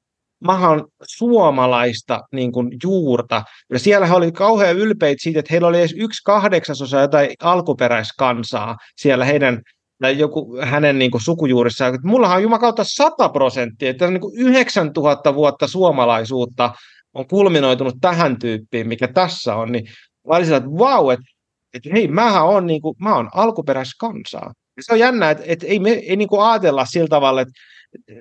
Mä 0.45 0.69
on 0.69 0.87
suomalaista 1.03 2.21
niin 2.31 2.51
kuin, 2.51 2.69
juurta. 2.83 3.43
Ja 3.73 3.79
siellä 3.79 4.13
oli 4.13 4.31
kauhean 4.31 4.77
ylpeitä 4.77 5.23
siitä, 5.23 5.39
että 5.39 5.53
heillä 5.53 5.67
oli 5.67 5.79
edes 5.79 5.95
yksi 5.97 6.23
kahdeksasosa 6.25 7.01
jotain 7.01 7.29
alkuperäiskansaa 7.43 8.77
siellä 8.95 9.25
heidän 9.25 9.61
tai 10.01 10.17
joku 10.17 10.57
hänen 10.61 10.99
niin 10.99 11.11
kuin, 11.11 11.21
sukujuurissaan, 11.21 11.99
mullahan 12.03 12.37
on 12.37 12.43
jumakautta 12.43 12.83
100 12.83 13.29
prosenttia, 13.29 13.89
että 13.89 14.07
niin 14.07 14.21
kuin 14.21 14.37
9000 14.37 15.35
vuotta 15.35 15.67
suomalaisuutta 15.67 16.73
on 17.13 17.27
kulminoitunut 17.27 17.95
tähän 18.01 18.39
tyyppiin, 18.39 18.87
mikä 18.87 19.07
tässä 19.07 19.55
on, 19.55 19.71
niin 19.71 19.85
mä 20.27 20.35
olin 20.35 20.45
sillä, 20.45 20.57
että 20.57 20.69
vau, 20.69 21.09
että, 21.09 21.25
että 21.73 21.89
hei, 21.93 22.07
mähän 22.07 22.45
on, 22.45 22.65
niin 22.65 22.81
kuin, 22.81 22.95
mä 22.99 23.15
oon 23.15 23.29
alkuperäiskansaa. 23.33 24.53
Ja 24.77 24.83
se 24.83 24.93
on 24.93 24.99
jännä, 24.99 25.29
että, 25.29 25.43
että 25.47 25.67
ei 25.67 25.79
me 25.79 25.89
ei 25.89 26.15
niin 26.15 26.29
kuin 26.29 26.41
ajatella 26.41 26.85
sillä 26.85 27.07
tavalla, 27.07 27.41
että, 27.41 27.53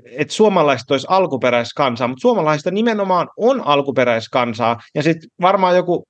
että 0.04 0.34
suomalaiset 0.34 0.90
olisi 0.90 1.06
alkuperäiskansaa, 1.10 2.08
mutta 2.08 2.22
suomalaista 2.22 2.70
nimenomaan 2.70 3.28
on 3.36 3.60
alkuperäiskansaa, 3.60 4.80
ja 4.94 5.02
sitten 5.02 5.30
varmaan 5.40 5.76
joku 5.76 6.04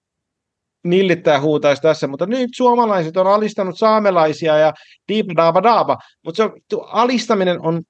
nillittäjä 0.85 1.41
huutaisi 1.41 1.83
tässä, 1.83 2.07
mutta 2.07 2.27
nyt 2.27 2.51
suomalaiset 2.57 3.17
on 3.17 3.27
alistanut 3.27 3.79
saamelaisia 3.79 4.59
ja 4.59 4.73
diipadaaba 5.09 5.63
daaba, 5.63 5.97
mutta 6.25 6.37
se 6.37 6.43
on, 6.43 6.53
alistaminen 6.93 7.61
on 7.61 7.83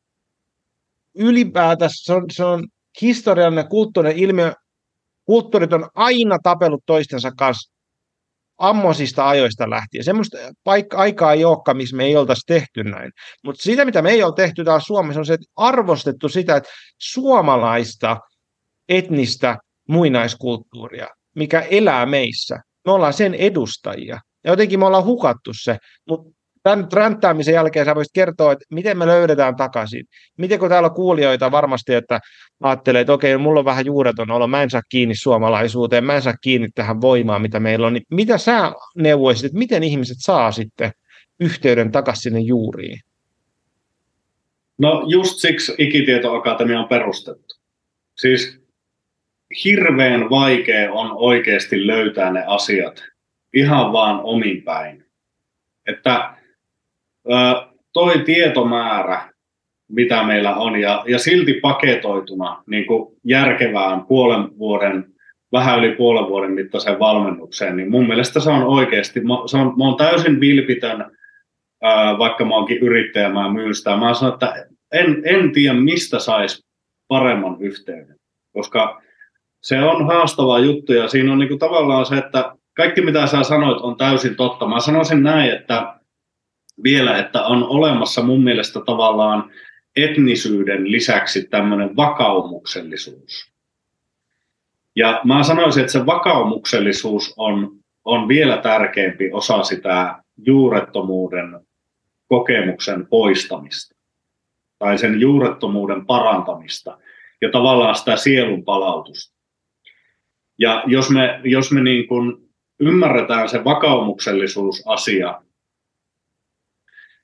ylipäätänsä, 1.19 2.05
se 2.05 2.12
on, 2.12 2.24
se 2.32 2.45
on 2.45 2.66
historiallinen 3.03 3.69
kulttuurinen 3.69 4.19
ilmiö, 4.19 4.53
kulttuurit 5.24 5.73
on 5.73 5.89
aina 5.95 6.39
tapellut 6.43 6.82
toistensa 6.86 7.31
kanssa 7.39 7.77
ammosista 8.59 9.28
ajoista 9.28 9.70
lähtien. 9.70 10.05
Semmoista 10.05 10.39
paikka, 10.64 10.97
aikaa 10.97 11.32
ei 11.32 11.44
olekaan, 11.44 11.76
missä 11.76 11.97
me 11.97 12.05
ei 12.05 12.16
oltaisi 12.16 12.43
tehty 12.47 12.85
näin. 12.85 13.12
Mutta 13.44 13.62
sitä, 13.62 13.85
mitä 13.85 14.02
me 14.02 14.10
ei 14.10 14.22
ole 14.22 14.35
tehty 14.36 14.64
täällä 14.64 14.80
Suomessa, 14.80 15.20
on 15.20 15.26
se, 15.26 15.35
että 15.35 15.47
arvostettu 15.56 16.28
sitä, 16.28 16.56
että 16.56 16.70
suomalaista 16.98 18.16
etnistä 18.89 19.56
muinaiskulttuuria, 19.89 21.09
mikä 21.36 21.60
elää 21.60 22.06
meissä, 22.06 22.59
me 22.86 22.93
ollaan 22.93 23.12
sen 23.12 23.35
edustajia. 23.35 24.20
Ja 24.44 24.51
jotenkin 24.51 24.78
me 24.78 24.86
ollaan 24.86 25.05
hukattu 25.05 25.51
se, 25.62 25.78
mutta 26.09 26.38
tämän 26.69 26.89
ränttäämisen 26.93 27.55
jälkeen 27.55 27.86
sä 27.86 27.95
voisit 27.95 28.12
kertoa, 28.15 28.53
että 28.53 28.65
miten 28.70 28.99
me 28.99 29.07
löydetään 29.07 29.57
takaisin. 29.57 30.07
Miten 30.39 30.59
kun 30.59 30.69
täällä 30.69 30.89
on 30.89 30.95
kuulijoita 30.95 31.51
varmasti, 31.51 31.95
että 31.95 32.20
ajattelee, 32.62 33.01
että 33.01 33.12
okei, 33.12 33.39
mulla 33.39 33.59
on 33.59 33.65
vähän 33.65 33.86
juureton 33.86 34.31
olo, 34.31 34.47
mä 34.47 34.62
en 34.62 34.70
saa 34.70 34.82
kiinni 34.89 35.15
suomalaisuuteen, 35.15 36.05
mä 36.05 36.15
en 36.15 36.23
saa 36.23 36.35
kiinni 36.43 36.69
tähän 36.74 37.01
voimaan, 37.01 37.43
mitä 37.43 37.61
meillä 37.61 37.86
on, 37.86 37.93
niin 37.93 38.05
mitä 38.11 38.39
sä 38.39 38.73
neuvoisit, 38.97 39.45
että 39.45 39.59
miten 39.59 39.82
ihmiset 39.82 40.16
saa 40.20 40.53
sitten 40.53 40.93
yhteyden 41.40 41.93
takaisin 41.93 42.23
sinne 42.23 42.40
juuriin? 42.40 43.01
No 44.78 45.05
just 45.07 45.39
siksi 45.39 45.74
Ikitietoakatemia 45.78 46.81
on 46.81 46.89
perustettu. 46.89 47.55
Siis 48.19 48.61
hirveän 49.65 50.31
vaikea 50.31 50.93
on 50.93 51.11
oikeasti 51.12 51.86
löytää 51.86 52.32
ne 52.32 52.45
asiat 52.47 53.05
ihan 53.55 53.93
vaan 53.93 54.20
omin 54.23 54.62
päin. 54.62 55.05
Että 55.86 56.38
toi 57.92 58.18
tietomäärä, 58.18 59.32
mitä 59.88 60.22
meillä 60.22 60.56
on, 60.56 60.80
ja, 60.80 61.05
ja 61.06 61.18
silti 61.18 61.55
paketoituna 61.55 62.62
niin 62.66 62.86
kuin 62.86 63.16
järkevään 63.24 64.06
puolen 64.06 64.59
vuoden 64.59 65.05
vähän 65.52 65.78
yli 65.78 65.96
puolen 65.96 66.28
vuoden 66.28 66.52
mittaiseen 66.52 66.98
valmennukseen, 66.98 67.76
niin 67.76 67.90
mun 67.90 68.06
mielestä 68.06 68.40
se 68.40 68.50
on 68.50 68.62
oikeasti, 68.62 69.20
se 69.46 69.56
on, 69.56 69.66
mä 69.78 69.84
oon 69.84 69.96
täysin 69.96 70.40
vilpitön, 70.40 71.16
vaikka 72.18 72.44
mä 72.44 72.55
oonkin 72.55 72.78
yrittäjä, 72.78 73.28
mä 73.28 73.52
myyn 73.52 73.74
sitä. 73.74 73.96
Mä 73.96 74.14
sanon, 74.14 74.34
että 74.34 74.66
en, 74.92 75.22
en 75.24 75.52
tiedä, 75.52 75.74
mistä 75.74 76.18
saisi 76.18 76.62
paremman 77.09 77.56
yhteyden, 77.60 78.16
koska 78.52 79.02
se 79.62 79.82
on 79.82 80.06
haastava 80.06 80.59
juttu 80.59 80.92
ja 80.92 81.09
siinä 81.09 81.32
on 81.32 81.38
niin 81.38 81.48
kuin 81.48 81.59
tavallaan 81.59 82.06
se, 82.06 82.16
että 82.16 82.52
kaikki 82.76 83.00
mitä 83.00 83.26
sä 83.26 83.42
sanoit 83.42 83.78
on 83.78 83.96
täysin 83.96 84.36
totta. 84.36 84.66
Mä 84.66 84.80
sanoisin 84.80 85.22
näin, 85.22 85.50
että 85.50 85.94
vielä, 86.82 87.18
että 87.18 87.42
on 87.42 87.64
olemassa 87.64 88.22
mun 88.22 88.44
mielestä 88.44 88.80
tavallaan 88.86 89.50
etnisyyden 89.96 90.92
lisäksi 90.92 91.48
tämmöinen 91.48 91.96
vakaumuksellisuus. 91.96 93.52
Ja 94.96 95.20
mä 95.24 95.42
sanoisin, 95.42 95.80
että 95.80 95.92
se 95.92 96.06
vakaumuksellisuus 96.06 97.34
on, 97.36 97.76
on 98.05 98.28
vielä 98.28 98.56
tärkeämpi 98.56 99.30
osa 99.32 99.62
sitä 99.62 100.22
juurettomuuden 100.46 101.60
kokemuksen 102.28 103.06
poistamista 103.06 103.96
tai 104.78 104.98
sen 104.98 105.20
juurettomuuden 105.20 106.06
parantamista 106.06 106.98
ja 107.40 107.50
tavallaan 107.50 107.94
sitä 107.94 108.16
sielun 108.16 108.64
palautusta. 108.64 109.38
Ja 110.59 110.82
jos 110.86 111.10
me, 111.10 111.40
jos 111.44 111.72
me 111.72 111.82
niin 111.82 112.09
kuin 112.09 112.48
ymmärretään 112.80 113.48
se 113.48 113.64
vakaumuksellisuusasia, 113.64 115.42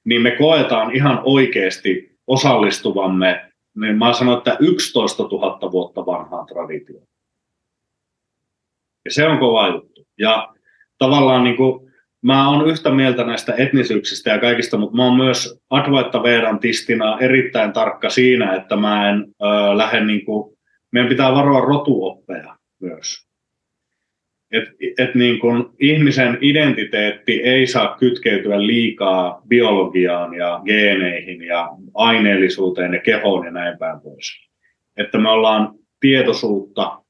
niin 0.04 0.22
me 0.22 0.30
koetaan 0.30 0.96
ihan 0.96 1.20
oikeasti 1.24 2.18
osallistuvamme, 2.26 3.52
niin 3.76 3.98
mä 3.98 4.12
sanon, 4.12 4.38
että 4.38 4.56
11 4.60 5.22
000 5.22 5.72
vuotta 5.72 6.06
vanhaan 6.06 6.46
traditioon. 6.46 7.06
Ja 9.04 9.10
se 9.10 9.28
on 9.28 9.38
kova 9.38 9.68
juttu. 9.68 10.06
Ja 10.18 10.54
tavallaan 10.98 11.44
niin 11.44 11.56
kuin, 11.56 11.92
mä 12.22 12.48
oon 12.48 12.68
yhtä 12.68 12.90
mieltä 12.90 13.24
näistä 13.24 13.54
etnisyyksistä 13.58 14.30
ja 14.30 14.38
kaikista, 14.38 14.78
mutta 14.78 14.96
mä 14.96 15.04
oon 15.04 15.16
myös 15.16 15.60
Advaita 15.70 16.22
Vedantistina 16.22 17.18
erittäin 17.20 17.72
tarkka 17.72 18.10
siinä, 18.10 18.54
että 18.54 18.76
mä 18.76 19.10
en 19.10 19.24
ö, 19.42 19.76
lähde 19.76 20.04
niin 20.04 20.24
kuin, 20.24 20.56
meidän 20.90 21.08
pitää 21.08 21.34
varoa 21.34 21.60
rotuoppeja 21.60 22.56
myös. 22.80 23.26
Et, 24.54 24.68
et 24.98 25.14
niin 25.14 25.38
kun 25.38 25.74
ihmisen 25.80 26.38
identiteetti 26.40 27.42
ei 27.42 27.66
saa 27.66 27.96
kytkeytyä 27.98 28.66
liikaa 28.66 29.42
biologiaan 29.48 30.34
ja 30.34 30.60
geeneihin 30.64 31.42
ja 31.42 31.68
aineellisuuteen 31.94 32.94
ja 32.94 33.00
kehoon 33.00 33.46
ja 33.46 33.50
näin 33.50 33.78
päin 33.78 34.00
pois. 34.00 34.48
Että 34.96 35.18
me 35.18 35.28
ollaan 35.28 35.74
tietoisuutta 36.00 37.02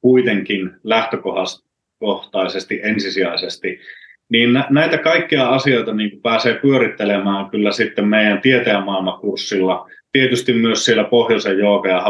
kuitenkin 0.00 0.70
lähtökohtaisesti 0.84 2.80
ensisijaisesti, 2.82 3.80
niin 4.28 4.50
näitä 4.70 4.98
kaikkia 4.98 5.48
asioita 5.48 5.94
niin 5.94 6.20
pääsee 6.22 6.54
pyörittelemään 6.54 7.50
kyllä 7.50 7.72
sitten 7.72 8.08
meidän 8.08 8.40
tieteenmaailmakurssilla, 8.40 9.90
tietysti 10.12 10.52
myös 10.52 10.84
siellä 10.84 11.04
pohjoisen 11.04 11.58
jooga- 11.58 11.88
ja 11.88 12.02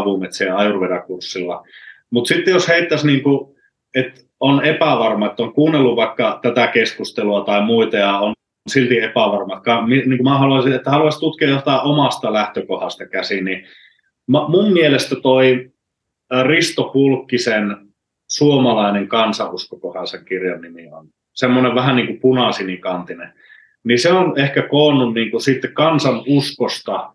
ja 0.46 0.56
ayurveda-kurssilla. 0.56 1.66
Mutta 2.10 2.28
sitten 2.28 2.52
jos 2.52 2.68
heittäisi, 2.68 3.06
niin 3.06 3.22
kuin, 3.22 3.59
että 3.94 4.20
on 4.40 4.64
epävarma, 4.64 5.26
että 5.26 5.42
on 5.42 5.52
kuunnellut 5.52 5.96
vaikka 5.96 6.38
tätä 6.42 6.66
keskustelua 6.66 7.44
tai 7.44 7.62
muita 7.62 7.96
ja 7.96 8.18
on 8.18 8.32
silti 8.68 8.98
epävarma, 8.98 9.62
niin 9.86 10.04
kuin 10.04 10.24
mä 10.24 10.38
haluaisin, 10.38 10.72
että 10.72 10.90
haluaisin 10.90 11.20
tutkia 11.20 11.48
jotain 11.48 11.80
omasta 11.80 12.32
lähtökohdasta 12.32 13.06
käsin, 13.06 13.44
niin 13.44 13.66
mun 14.48 14.72
mielestä 14.72 15.16
toi 15.22 15.70
Risto 16.42 16.84
Pulkkisen 16.84 17.76
Suomalainen 18.28 19.08
kansanusko, 19.08 19.76
kohan 19.76 20.06
sen 20.06 20.24
kirjan 20.24 20.60
nimi 20.60 20.88
on. 20.92 21.08
Semmoinen 21.34 21.74
vähän 21.74 21.96
niin 21.96 22.06
kuin 22.06 22.20
punasinikantinen. 22.20 23.32
Niin 23.84 23.98
se 23.98 24.12
on 24.12 24.38
ehkä 24.38 24.62
koonnut 24.62 25.14
niin 25.14 25.30
kuin 25.30 25.40
sitten 25.40 25.72
kansanuskosta 25.72 27.12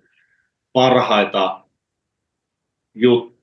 parhaita 0.74 1.64
juttuja 2.96 3.35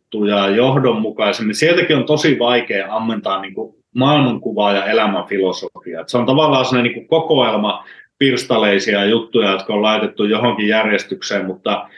johdonmukaisemmin. 0.56 1.54
Sieltäkin 1.54 1.96
on 1.96 2.04
tosi 2.04 2.38
vaikea 2.38 2.96
ammentaa 2.96 3.40
niin 3.40 3.54
kuin 3.54 3.74
maailmankuvaa 3.94 4.72
ja 4.72 4.84
elämän 4.84 5.24
filosofiaa. 5.24 6.04
Se 6.06 6.18
on 6.18 6.26
tavallaan 6.26 6.64
sellainen 6.64 6.92
niin 6.92 7.06
kuin 7.06 7.08
kokoelma 7.08 7.84
pirstaleisia 8.18 9.04
juttuja, 9.04 9.50
jotka 9.50 9.74
on 9.74 9.82
laitettu 9.82 10.24
johonkin 10.24 10.68
järjestykseen, 10.68 11.46
mutta 11.46 11.88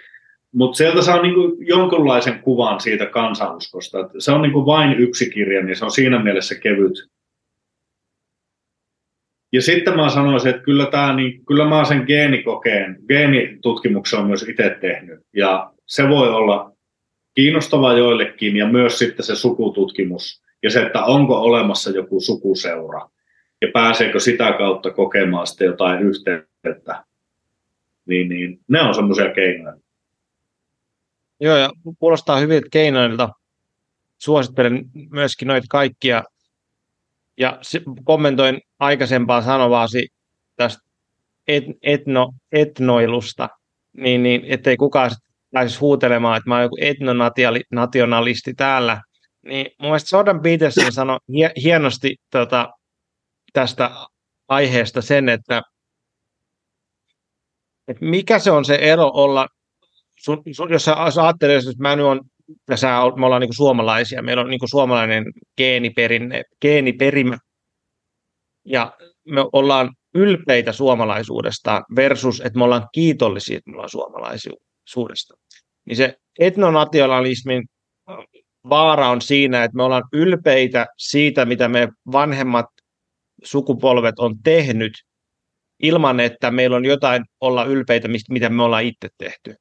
mutta 0.55 0.77
sieltä 0.77 1.03
saa 1.03 1.23
niinku 1.23 1.57
jonkinlaisen 1.61 2.39
kuvan 2.39 2.81
siitä 2.81 3.07
kansanuskosta. 3.07 4.01
Et 4.01 4.07
se 4.19 4.32
on 4.32 4.43
niinku 4.43 4.66
vain 4.66 4.99
yksi 4.99 5.31
kirja, 5.31 5.62
niin 5.62 5.77
se 5.77 5.85
on 5.85 5.91
siinä 5.91 6.23
mielessä 6.23 6.55
kevyt. 6.55 7.09
Ja 9.53 9.62
sitten 9.62 9.97
mä 9.97 10.09
sanoisin, 10.09 10.51
että 10.51 10.62
kyllä, 10.62 10.86
tää, 10.86 11.16
niin, 11.16 11.45
kyllä 11.45 11.65
mä 11.65 11.85
sen 11.85 12.05
geenikokeen, 12.07 12.97
geenitutkimuksen 13.09 14.20
on 14.20 14.27
myös 14.27 14.49
itse 14.49 14.77
tehnyt. 14.81 15.20
Ja 15.36 15.70
se 15.86 16.09
voi 16.09 16.28
olla 16.28 16.74
kiinnostava 17.35 17.93
joillekin 17.93 18.56
ja 18.56 18.69
myös 18.69 18.98
sitten 18.98 19.27
se 19.27 19.36
sukututkimus 19.36 20.43
ja 20.62 20.70
se, 20.70 20.82
että 20.82 21.05
onko 21.05 21.40
olemassa 21.40 21.90
joku 21.90 22.20
sukuseura 22.20 23.09
ja 23.61 23.69
pääseekö 23.73 24.20
sitä 24.20 24.52
kautta 24.52 24.90
kokemaan 24.90 25.47
sitten 25.47 25.66
jotain 25.66 26.02
yhteyttä. 26.02 27.05
Niin, 28.06 28.28
niin 28.28 28.61
ne 28.69 28.81
on 28.81 28.94
semmoisia 28.94 29.32
keinoja. 29.35 29.77
Joo, 31.40 31.56
ja 31.56 31.70
kuulostaa 31.98 32.40
hyviltä 32.40 32.69
keinoilta. 32.70 33.28
Suosittelen 34.19 34.85
myöskin 35.11 35.48
noita 35.48 35.66
kaikkia. 35.70 36.24
Ja 37.39 37.59
kommentoin 38.05 38.61
aikaisempaa 38.78 39.43
sanovaasi 39.43 40.09
tästä 40.56 40.85
et, 41.48 41.65
etno, 41.82 42.32
etnoilusta, 42.52 43.48
niin, 43.93 44.23
niin 44.23 44.44
ettei 44.47 44.77
kukaan 44.77 45.11
pääsisi 45.55 45.81
huutelemaan, 45.81 46.36
että 46.36 46.51
mä 46.51 46.55
oon 46.55 46.62
joku 46.62 46.76
etnonationalisti 46.81 48.55
täällä. 48.55 49.01
Niin 49.47 49.66
mun 49.78 49.89
mielestä 49.89 50.16
Jordan 50.16 50.40
Peterson 50.40 50.93
sanoi 50.93 51.18
hienosti 51.62 52.16
tota, 52.31 52.70
tästä 53.52 53.90
aiheesta 54.48 55.02
sen, 55.02 55.28
että, 55.28 55.62
että 57.89 58.05
mikä 58.05 58.39
se 58.39 58.51
on 58.51 58.64
se 58.64 58.74
ero 58.74 59.10
olla 59.14 59.47
sun, 60.18 60.43
sun, 60.52 60.72
jos 60.72 60.85
sä 60.85 60.94
ajattelet, 60.97 61.56
että 61.56 61.82
mä 61.82 61.97
nyt 61.97 62.06
on, 62.06 62.20
ja 62.70 62.76
sä, 62.76 62.89
me 63.16 63.26
ollaan 63.26 63.40
niin 63.40 63.56
suomalaisia, 63.56 64.22
meillä 64.22 64.43
on 64.43 64.51
niin 64.51 64.60
suomalainen 64.64 65.24
geeniperinne, 65.56 66.43
geeniperimä, 66.60 67.39
ja 68.64 68.93
me 69.24 69.44
ollaan 69.52 69.90
ylpeitä 70.14 70.72
suomalaisuudesta 70.72 71.82
versus, 71.97 72.40
että 72.40 72.59
me 72.59 72.64
ollaan 72.64 72.89
kiitollisia, 72.93 73.59
että 73.59 73.70
me 73.70 73.76
ollaan 73.76 73.90
suomalaisuudesta. 74.85 75.35
Niin 75.86 75.97
se 75.97 76.16
etnonationalismin 76.39 77.65
vaara 78.69 79.09
on 79.09 79.20
siinä, 79.20 79.65
että 79.65 79.77
me 79.77 79.82
ollaan 79.82 80.05
ylpeitä 80.12 80.86
siitä, 80.98 81.44
mitä 81.44 81.69
me 81.69 81.89
vanhemmat 82.12 82.66
sukupolvet 83.44 84.19
on 84.19 84.35
tehnyt, 84.43 84.93
ilman 85.82 86.20
että 86.20 86.51
meillä 86.51 86.77
on 86.77 86.85
jotain 86.85 87.24
olla 87.40 87.65
ylpeitä, 87.65 88.09
mitä 88.31 88.48
me 88.48 88.62
ollaan 88.62 88.85
itse 88.85 89.09
tehty. 89.19 89.55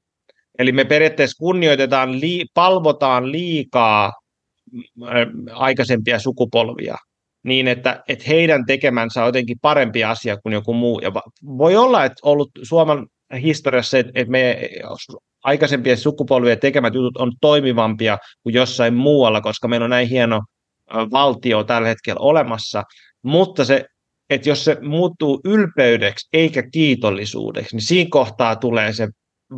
Eli 0.60 0.72
me 0.72 0.86
periaatteessa 0.86 1.40
kunnioitetaan, 1.40 2.10
palvotaan 2.54 3.32
liikaa 3.32 4.14
aikaisempia 5.52 6.20
sukupolvia 6.20 6.96
niin, 7.44 7.68
että, 7.68 8.04
että 8.08 8.26
heidän 8.28 8.66
tekemänsä 8.66 9.22
on 9.22 9.28
jotenkin 9.28 9.58
parempi 9.62 10.04
asia 10.04 10.38
kuin 10.38 10.54
joku 10.54 10.74
muu. 10.74 11.00
Ja 11.00 11.12
voi 11.58 11.76
olla, 11.76 12.06
että 12.06 12.20
ollut 12.24 12.50
Suomen 12.64 13.08
historiassa, 13.42 13.98
että, 13.98 14.12
että 14.16 14.32
me 14.32 14.70
aikaisempien 15.44 15.98
sukupolvien 15.98 16.60
tekemät 16.60 16.94
jutut 16.94 17.18
on 17.18 17.32
toimivampia 17.42 18.18
kuin 18.44 18.54
jossain 18.54 18.94
muualla, 18.94 19.42
koska 19.42 19.68
meillä 19.68 19.84
on 19.84 19.90
näin 19.90 20.08
hieno 20.08 20.42
valtio 20.94 21.64
tällä 21.64 21.88
hetkellä 21.88 22.20
olemassa, 22.20 22.84
mutta 23.24 23.66
se, 23.66 23.86
että 24.30 24.50
jos 24.50 24.66
se 24.66 24.78
muuttuu 24.82 25.42
ylpeydeksi 25.46 26.30
eikä 26.34 26.64
kiitollisuudeksi, 26.72 27.76
niin 27.76 27.86
siinä 27.86 28.10
kohtaa 28.12 28.56
tulee 28.56 28.94
se 28.94 29.08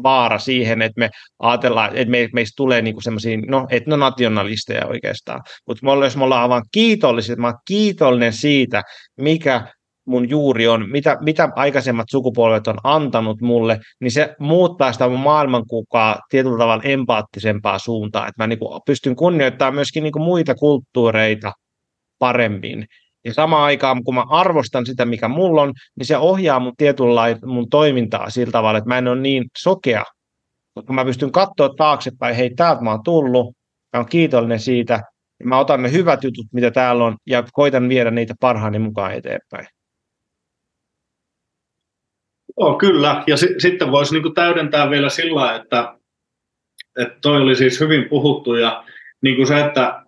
vaara 0.03 0.39
siihen, 0.39 0.81
että 0.81 0.99
me 0.99 1.09
ajatellaan, 1.39 1.95
että 1.95 2.11
me, 2.11 2.29
meistä 2.33 2.53
tulee 2.57 2.81
niinku 2.81 3.01
semmoisia, 3.01 3.37
no 3.47 3.67
etnonationalisteja 3.69 4.85
oikeastaan, 4.85 5.41
mutta 5.67 5.85
jos 6.03 6.17
me 6.17 6.23
ollaan 6.23 6.49
vaan 6.49 6.65
kiitollisia, 6.71 7.33
että 7.33 7.41
mä 7.41 7.47
olen 7.47 7.57
kiitollinen 7.67 8.33
siitä, 8.33 8.83
mikä 9.17 9.67
mun 10.05 10.29
juuri 10.29 10.67
on, 10.67 10.89
mitä, 10.89 11.17
mitä 11.21 11.49
aikaisemmat 11.55 12.05
sukupolvet 12.09 12.67
on 12.67 12.77
antanut 12.83 13.41
mulle, 13.41 13.79
niin 14.01 14.11
se 14.11 14.35
muuttaa 14.39 14.93
sitä 14.93 15.09
mun 15.09 15.19
maailmankuvaa 15.19 16.19
tietyllä 16.29 16.57
tavalla 16.57 16.83
empaattisempaa 16.83 17.79
suuntaan, 17.79 18.29
että 18.29 18.43
mä 18.43 18.47
niin 18.47 18.59
pystyn 18.85 19.15
kunnioittamaan 19.15 19.75
myöskin 19.75 20.03
niin 20.03 20.13
muita 20.21 20.55
kulttuureita 20.55 21.51
paremmin. 22.19 22.85
Ja 23.25 23.33
samaan 23.33 23.63
aikaan, 23.63 24.03
kun 24.03 24.15
mä 24.15 24.23
arvostan 24.29 24.85
sitä, 24.85 25.05
mikä 25.05 25.27
mulla 25.27 25.61
on, 25.61 25.73
niin 25.99 26.05
se 26.05 26.17
ohjaa 26.17 26.59
mun 26.59 26.73
tietynlaista 26.77 27.47
mun 27.47 27.69
toimintaa 27.69 28.29
sillä 28.29 28.51
tavalla, 28.51 28.77
että 28.77 28.87
mä 28.87 28.97
en 28.97 29.07
ole 29.07 29.21
niin 29.21 29.45
sokea. 29.57 30.03
Koska 30.73 30.93
mä 30.93 31.05
pystyn 31.05 31.31
katsoa 31.31 31.69
taaksepäin, 31.77 32.35
hei, 32.35 32.49
täältä 32.55 32.81
mä 32.81 32.91
oon 32.91 33.03
tullut, 33.03 33.55
ja 33.93 33.99
on 33.99 34.05
kiitollinen 34.05 34.59
siitä, 34.59 34.99
Mä 35.43 35.59
otan 35.59 35.81
ne 35.81 35.91
hyvät 35.91 36.23
jutut, 36.23 36.45
mitä 36.51 36.71
täällä 36.71 37.05
on, 37.05 37.17
ja 37.25 37.43
koitan 37.53 37.89
viedä 37.89 38.11
niitä 38.11 38.33
parhaani 38.39 38.79
mukaan 38.79 39.13
eteenpäin. 39.13 39.67
Joo, 42.59 42.77
kyllä. 42.77 43.23
Ja 43.27 43.37
si- 43.37 43.55
sitten 43.57 43.91
voisi 43.91 44.13
niinku 44.13 44.29
täydentää 44.29 44.89
vielä 44.89 45.09
sillä, 45.09 45.55
että, 45.55 45.97
että 46.99 47.17
toi 47.21 47.41
oli 47.41 47.55
siis 47.55 47.79
hyvin 47.79 48.09
puhuttu, 48.09 48.55
ja 48.55 48.83
niinku 49.21 49.45
se, 49.45 49.59
että 49.59 50.05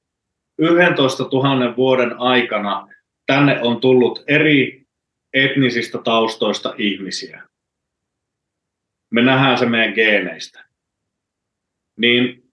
11 0.60 1.24
000 1.24 1.76
vuoden 1.76 2.19
aikana 2.19 2.88
tänne 3.26 3.61
on 3.61 3.82
tullut 3.82 4.24
eri 4.28 4.86
etnisistä 5.34 5.98
taustoista 5.98 6.74
ihmisiä. 6.78 7.44
Me 9.11 9.22
nähdään 9.22 9.57
se 9.57 9.65
meidän 9.65 9.94
geeneistä. 9.94 10.65
Niin, 11.98 12.44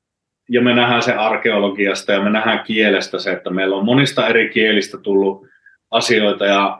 ja 0.49 0.61
me 0.61 0.75
nähdään 0.75 1.03
se 1.03 1.13
arkeologiasta 1.13 2.13
ja 2.13 2.23
me 2.23 2.31
nähdään 2.31 2.65
kielestä 2.65 3.19
se, 3.19 3.33
että 3.33 3.51
meillä 3.51 3.77
on 3.77 3.85
monista 3.85 4.29
eri 4.29 4.49
kielistä 4.49 4.99
tullut 4.99 5.47
asioita. 5.91 6.47
Ja 6.47 6.79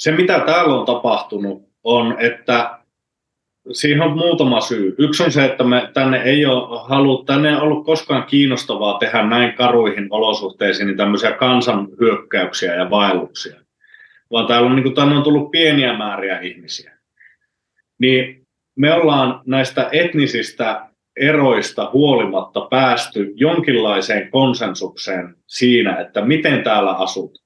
se, 0.00 0.12
mitä 0.12 0.42
täällä 0.46 0.74
on 0.74 0.86
tapahtunut, 0.86 1.62
on, 1.84 2.16
että 2.18 2.78
siihen 3.72 4.02
on 4.02 4.18
muutama 4.18 4.60
syy. 4.60 4.94
Yksi 4.98 5.22
on 5.22 5.32
se, 5.32 5.44
että 5.44 5.64
me 5.64 5.90
tänne 5.94 6.22
ei 6.22 6.46
ole 6.46 6.80
halu, 6.88 7.24
tänne 7.24 7.48
ei 7.48 7.56
ollut 7.56 7.84
koskaan 7.84 8.24
kiinnostavaa 8.24 8.98
tehdä 8.98 9.22
näin 9.22 9.52
karuihin 9.52 10.06
olosuhteisiin 10.10 10.86
niin 10.86 10.96
tämmöisiä 10.96 11.32
kansanhyökkäyksiä 11.32 12.74
ja 12.74 12.90
vaelluksia. 12.90 13.60
Vaan 14.30 14.46
täällä 14.46 14.66
on, 14.70 14.76
niin 14.76 14.82
kuin, 14.82 14.94
tänne 14.94 15.16
on 15.16 15.22
tullut 15.22 15.50
pieniä 15.50 15.98
määriä 15.98 16.40
ihmisiä. 16.40 16.98
Niin 17.98 18.46
me 18.76 18.94
ollaan 18.94 19.40
näistä 19.46 19.88
etnisistä 19.92 20.86
eroista 21.16 21.90
huolimatta 21.92 22.60
päästy 22.60 23.32
jonkinlaiseen 23.34 24.30
konsensukseen 24.30 25.34
siinä, 25.46 25.96
että 25.96 26.24
miten 26.24 26.62
täällä 26.62 26.90
asut. 26.90 27.40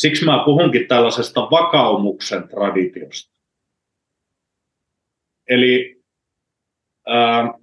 Siksi 0.00 0.24
mä 0.24 0.42
puhunkin 0.44 0.88
tällaisesta 0.88 1.40
vakaumuksen 1.40 2.48
traditiosta. 2.48 3.32
Eli 5.48 6.02
ää, 7.06 7.54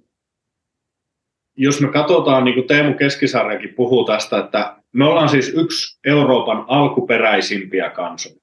jos 1.56 1.80
me 1.80 1.88
katsotaan, 1.88 2.44
niin 2.44 2.54
kuin 2.54 2.66
Teemu 2.66 2.94
Keskisarjakin 2.94 3.74
puhuu 3.74 4.04
tästä, 4.04 4.38
että 4.38 4.76
me 4.92 5.04
ollaan 5.04 5.28
siis 5.28 5.54
yksi 5.54 5.98
Euroopan 6.04 6.64
alkuperäisimpiä 6.68 7.90
kansoja. 7.90 8.40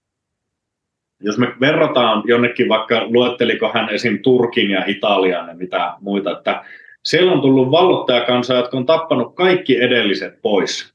Jos 1.20 1.38
me 1.38 1.48
verrataan 1.60 2.24
jonnekin, 2.26 2.70
vaikka 2.70 3.06
luetteliko 3.06 3.72
hän 3.74 3.90
esim. 3.90 4.20
Turkin 4.22 4.72
ja 4.72 4.84
Italian 4.88 5.48
ja 5.48 5.56
mitä 5.56 5.94
muita, 6.02 6.38
että 6.38 6.66
siellä 7.04 7.32
on 7.32 7.42
tullut 7.42 7.72
vallottajakansa, 7.72 8.54
jotka 8.54 8.78
on 8.78 8.86
tappanut 8.86 9.36
kaikki 9.36 9.82
edelliset 9.82 10.42
pois. 10.42 10.94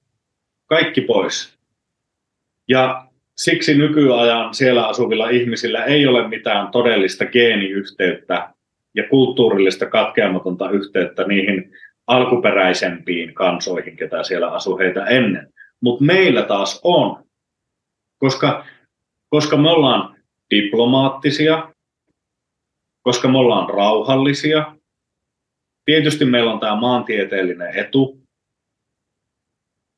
Kaikki 0.67 1.01
pois. 1.01 1.60
Ja 2.71 3.07
siksi 3.37 3.79
nykyajan 3.79 4.55
siellä 4.55 4.89
asuvilla 4.89 5.29
ihmisillä 5.29 5.85
ei 5.85 6.07
ole 6.07 6.29
mitään 6.29 6.71
todellista 6.71 7.27
geeniyhteyttä 7.27 8.55
ja 8.95 9.09
kulttuurillista 9.09 9.87
katkeamatonta 9.87 10.71
yhteyttä 10.71 11.25
niihin 11.25 11.73
alkuperäisempiin 12.07 13.35
kansoihin, 13.35 13.97
ketä 13.97 14.23
siellä 14.23 14.51
asuu 14.51 14.79
heitä 14.79 15.05
ennen. 15.05 15.53
Mutta 15.81 16.05
meillä 16.05 16.43
taas 16.43 16.81
on, 16.85 17.25
koska, 18.19 18.67
koska 19.29 19.57
me 19.57 19.71
ollaan 19.71 20.17
diplomaattisia, 20.51 21.73
koska 23.03 23.29
me 23.29 23.39
ollaan 23.39 23.71
rauhallisia. 23.75 24.77
Tietysti 25.85 26.25
meillä 26.25 26.53
on 26.53 26.61
tämä 26.61 26.77
maantieteellinen 26.77 27.77
etu, 27.77 28.20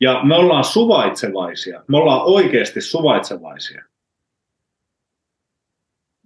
ja 0.03 0.21
me 0.25 0.37
ollaan 0.37 0.65
suvaitsevaisia. 0.65 1.85
Me 1.89 1.97
ollaan 1.97 2.23
oikeasti 2.25 2.81
suvaitsevaisia. 2.81 3.85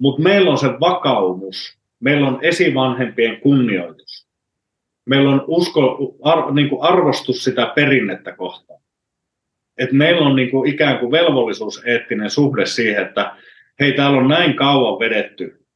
Mutta 0.00 0.22
meillä 0.22 0.50
on 0.50 0.58
se 0.58 0.66
vakaumus. 0.66 1.78
Meillä 2.00 2.28
on 2.28 2.38
esivanhempien 2.42 3.40
kunnioitus. 3.40 4.28
Meillä 5.04 5.30
on 5.30 5.44
usko, 5.46 6.14
ar, 6.22 6.52
niin 6.52 6.68
kuin 6.68 6.82
arvostus 6.82 7.44
sitä 7.44 7.72
perinnettä 7.74 8.32
kohtaan. 8.32 8.80
Et 9.78 9.92
meillä 9.92 10.26
on 10.26 10.36
niin 10.36 10.50
kuin 10.50 10.70
ikään 10.70 10.98
kuin 10.98 11.12
velvollisuuseettinen 11.12 12.30
suhde 12.30 12.66
siihen, 12.66 13.06
että 13.06 13.36
hei, 13.80 13.92
täällä 13.92 14.18
on 14.18 14.28
näin 14.28 14.56
kauan 14.56 14.98
vedetty. 14.98 15.66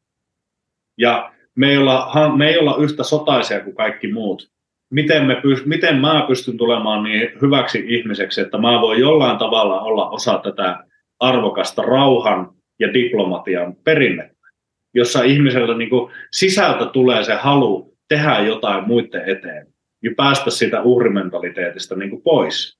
Ja 0.99 1.33
me 1.55 1.71
ei 1.71 1.79
olla, 1.79 2.37
me 2.37 2.49
ei 2.49 2.59
olla 2.59 2.77
yhtä 2.77 3.03
sotaisia 3.03 3.65
kuin 3.65 3.77
kaikki 3.77 4.13
muut 4.13 4.51
miten, 4.91 5.27
me 5.27 5.35
pyst- 5.35 5.67
miten 5.67 5.97
mä 5.97 6.25
pystyn 6.29 6.57
tulemaan 6.57 7.03
niin 7.03 7.29
hyväksi 7.43 7.85
ihmiseksi, 7.87 8.41
että 8.41 8.59
mä 8.59 8.81
voin 8.81 9.01
jollain 9.01 9.39
tavalla 9.39 9.81
olla 9.81 10.11
osa 10.11 10.41
tätä 10.45 10.85
arvokasta 11.21 11.83
rauhan 11.83 12.53
ja 12.79 12.95
diplomatian 12.95 13.77
perinnettä, 13.85 14.47
jossa 14.95 15.23
ihmisellä 15.23 15.77
niin 15.77 15.91
kuin 15.91 16.13
sisältä 16.31 16.87
tulee 16.87 17.25
se 17.25 17.35
halu 17.35 17.97
tehdä 18.09 18.39
jotain 18.39 18.89
muiden 18.89 19.29
eteen 19.29 19.67
ja 20.03 20.11
päästä 20.17 20.51
siitä 20.51 20.83
uhrimentaliteetista 20.83 21.97
niin 21.97 22.11
kuin 22.11 22.23
pois. 22.23 22.79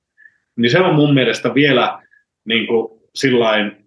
Niin 0.55 0.71
se 0.71 0.79
on 0.79 0.95
mun 0.95 1.13
mielestä 1.13 1.53
vielä 1.53 2.03
niin 2.45 2.67
kuin 2.67 3.01
sillain, 3.15 3.85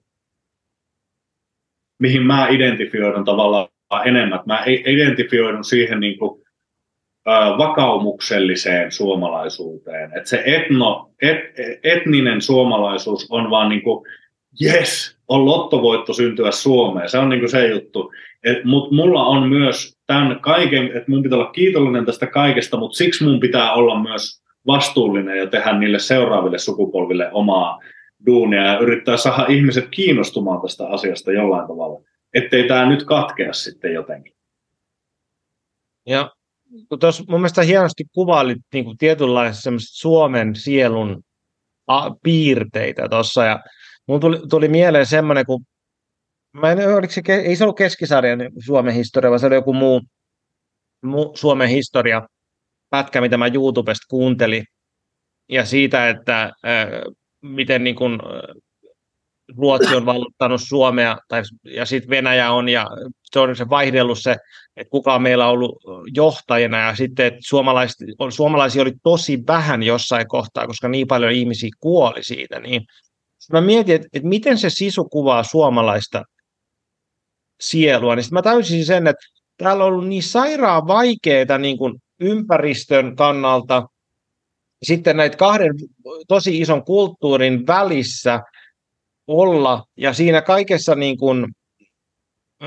mihin 1.98 2.22
mä 2.22 2.48
identifioidun 2.48 3.24
tavallaan 3.24 3.68
enemmän. 4.04 4.40
Mä 4.46 4.64
identifioidun 4.66 5.64
siihen 5.64 6.00
niin 6.00 6.18
kuin 6.18 6.43
vakaumukselliseen 7.58 8.92
suomalaisuuteen. 8.92 10.10
Että 10.16 10.28
se 10.28 10.42
etno, 10.46 11.10
et, 11.22 11.38
etninen 11.82 12.42
suomalaisuus 12.42 13.26
on 13.30 13.50
vaan 13.50 13.68
niin 13.68 13.82
kuin, 13.82 14.06
yes, 14.62 15.18
on 15.28 15.46
lottovoitto 15.46 16.12
syntyä 16.12 16.50
Suomeen. 16.50 17.08
Se 17.08 17.18
on 17.18 17.28
niin 17.28 17.40
kuin 17.40 17.50
se 17.50 17.68
juttu. 17.68 18.12
Mutta 18.64 18.94
mulla 18.94 19.26
on 19.26 19.48
myös 19.48 19.96
tämän 20.06 20.40
kaiken, 20.40 20.86
että 20.86 21.04
mun 21.10 21.22
pitää 21.22 21.38
olla 21.38 21.50
kiitollinen 21.50 22.06
tästä 22.06 22.26
kaikesta, 22.26 22.76
mutta 22.76 22.96
siksi 22.96 23.24
mun 23.24 23.40
pitää 23.40 23.72
olla 23.72 24.02
myös 24.02 24.42
vastuullinen 24.66 25.38
ja 25.38 25.46
tehdä 25.46 25.78
niille 25.78 25.98
seuraaville 25.98 26.58
sukupolville 26.58 27.30
omaa 27.32 27.80
duunia 28.26 28.62
ja 28.62 28.78
yrittää 28.78 29.16
saada 29.16 29.46
ihmiset 29.48 29.88
kiinnostumaan 29.90 30.60
tästä 30.60 30.88
asiasta 30.88 31.32
jollain 31.32 31.68
tavalla, 31.68 32.00
ettei 32.34 32.68
tämä 32.68 32.86
nyt 32.86 33.04
katkea 33.04 33.52
sitten 33.52 33.94
jotenkin. 33.94 34.34
Ja 36.06 36.30
tuossa 37.00 37.24
mun 37.28 37.40
mielestä 37.40 37.62
hienosti 37.62 38.04
kuvailit 38.14 38.58
niin 38.72 38.84
kuin 38.84 38.98
tietynlaisia 38.98 39.72
Suomen 39.78 40.54
sielun 40.54 41.22
a, 41.86 42.10
piirteitä 42.22 43.08
tuossa, 43.08 43.44
ja 43.44 43.60
mun 44.08 44.20
tuli, 44.20 44.40
tuli 44.50 44.68
mieleen 44.68 45.06
semmoinen, 45.06 45.46
kun 45.46 45.64
mä 46.52 46.72
en, 46.72 46.94
oliko 46.94 47.12
se, 47.12 47.22
ei 47.28 47.56
se 47.56 47.64
ollut 47.64 47.76
keskisarjan 47.76 48.38
Suomen 48.66 48.94
historia, 48.94 49.30
vaan 49.30 49.40
se 49.40 49.46
oli 49.46 49.54
joku 49.54 49.72
muu, 49.72 50.00
muu 51.02 51.36
Suomen 51.36 51.68
historia 51.68 52.28
pätkä, 52.90 53.20
mitä 53.20 53.36
mä 53.36 53.46
YouTubesta 53.54 54.06
kuuntelin, 54.08 54.64
ja 55.48 55.64
siitä, 55.64 56.08
että 56.08 56.42
äh, 56.42 56.52
miten 57.42 57.84
niin 57.84 57.96
kuin, 57.96 58.20
Ruotsi 59.56 59.94
on 59.94 60.06
valluttanut 60.06 60.60
Suomea, 60.64 61.18
tai, 61.28 61.42
ja 61.64 61.86
sitten 61.86 62.10
Venäjä 62.10 62.52
on, 62.52 62.68
ja 62.68 62.86
se 63.24 63.38
on 63.38 63.56
se 63.56 63.70
vaihdellut 63.70 64.18
se, 64.18 64.36
että 64.76 64.90
kuka 64.90 65.18
meillä 65.18 65.46
on 65.46 65.52
ollut 65.52 65.82
johtajana, 66.14 66.78
ja 66.78 66.94
sitten, 66.94 67.26
että 67.26 67.40
suomalaisia 68.30 68.82
oli 68.82 68.92
tosi 69.02 69.42
vähän 69.46 69.82
jossain 69.82 70.28
kohtaa, 70.28 70.66
koska 70.66 70.88
niin 70.88 71.06
paljon 71.06 71.32
ihmisiä 71.32 71.70
kuoli 71.80 72.22
siitä, 72.24 72.60
niin 72.60 72.82
mä 73.52 73.60
mietin, 73.60 73.94
että, 73.94 74.08
että 74.12 74.28
miten 74.28 74.58
se 74.58 74.70
sisu 74.70 75.04
kuvaa 75.04 75.42
suomalaista 75.42 76.22
sielua, 77.60 78.16
niin 78.16 78.22
sitten 78.22 78.36
mä 78.36 78.42
täysin 78.42 78.84
sen, 78.84 79.06
että 79.06 79.26
täällä 79.56 79.84
on 79.84 79.92
ollut 79.92 80.08
niin 80.08 80.22
sairaan 80.22 80.86
vaikeaa 80.86 81.58
niin 81.58 81.78
kuin 81.78 81.94
ympäristön 82.20 83.16
kannalta, 83.16 83.88
sitten 84.82 85.16
näitä 85.16 85.36
kahden 85.36 85.72
tosi 86.28 86.60
ison 86.60 86.84
kulttuurin 86.84 87.66
välissä– 87.66 88.40
olla, 89.26 89.84
ja 89.96 90.12
siinä 90.12 90.42
kaikessa 90.42 90.94
niin 90.94 91.18
kuin 91.18 91.46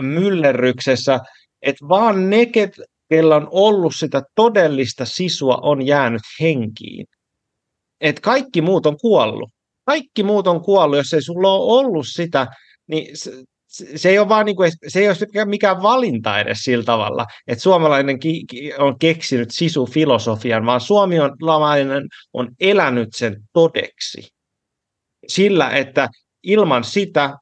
myllerryksessä, 0.02 1.20
että 1.62 1.88
vaan 1.90 2.30
ne, 2.30 2.46
kellä 3.10 3.36
on 3.36 3.48
ollut 3.52 3.96
sitä 3.96 4.22
todellista 4.36 5.06
sisua, 5.06 5.60
on 5.62 5.88
jäänyt 5.88 6.22
henkiin. 6.42 7.06
Että 8.02 8.22
kaikki 8.22 8.62
muut 8.62 8.86
on 8.86 8.98
kuollut. 8.98 9.50
Kaikki 9.86 10.24
muut 10.24 10.48
on 10.48 10.62
kuollut, 10.62 10.98
jos 10.98 11.14
ei 11.14 11.22
sulla 11.22 11.54
ole 11.54 11.80
ollut 11.80 12.08
sitä, 12.08 12.48
niin 12.88 13.18
se, 13.18 13.32
se 13.96 14.10
ei 14.10 14.20
ole 14.20 14.30
vaan 14.30 14.46
niin 14.46 14.56
kuin, 14.56 14.72
se 14.88 15.00
ei 15.00 15.10
ole 15.10 15.46
mikään 15.46 15.82
valinta 15.82 16.40
edes 16.40 16.58
sillä 16.58 16.84
tavalla, 16.84 17.26
että 17.48 17.62
suomalainen 17.62 18.20
ki, 18.20 18.46
on 18.78 19.00
keksinyt 19.00 19.50
sisu-filosofian, 19.52 20.66
vaan 20.66 20.82
suomalainen 20.82 22.04
on 22.34 22.52
elänyt 22.60 23.10
sen 23.16 23.36
todeksi. 23.54 24.28
Sillä, 25.28 25.70
että 25.70 26.10
ilman 26.48 26.84
sitä 26.84 27.38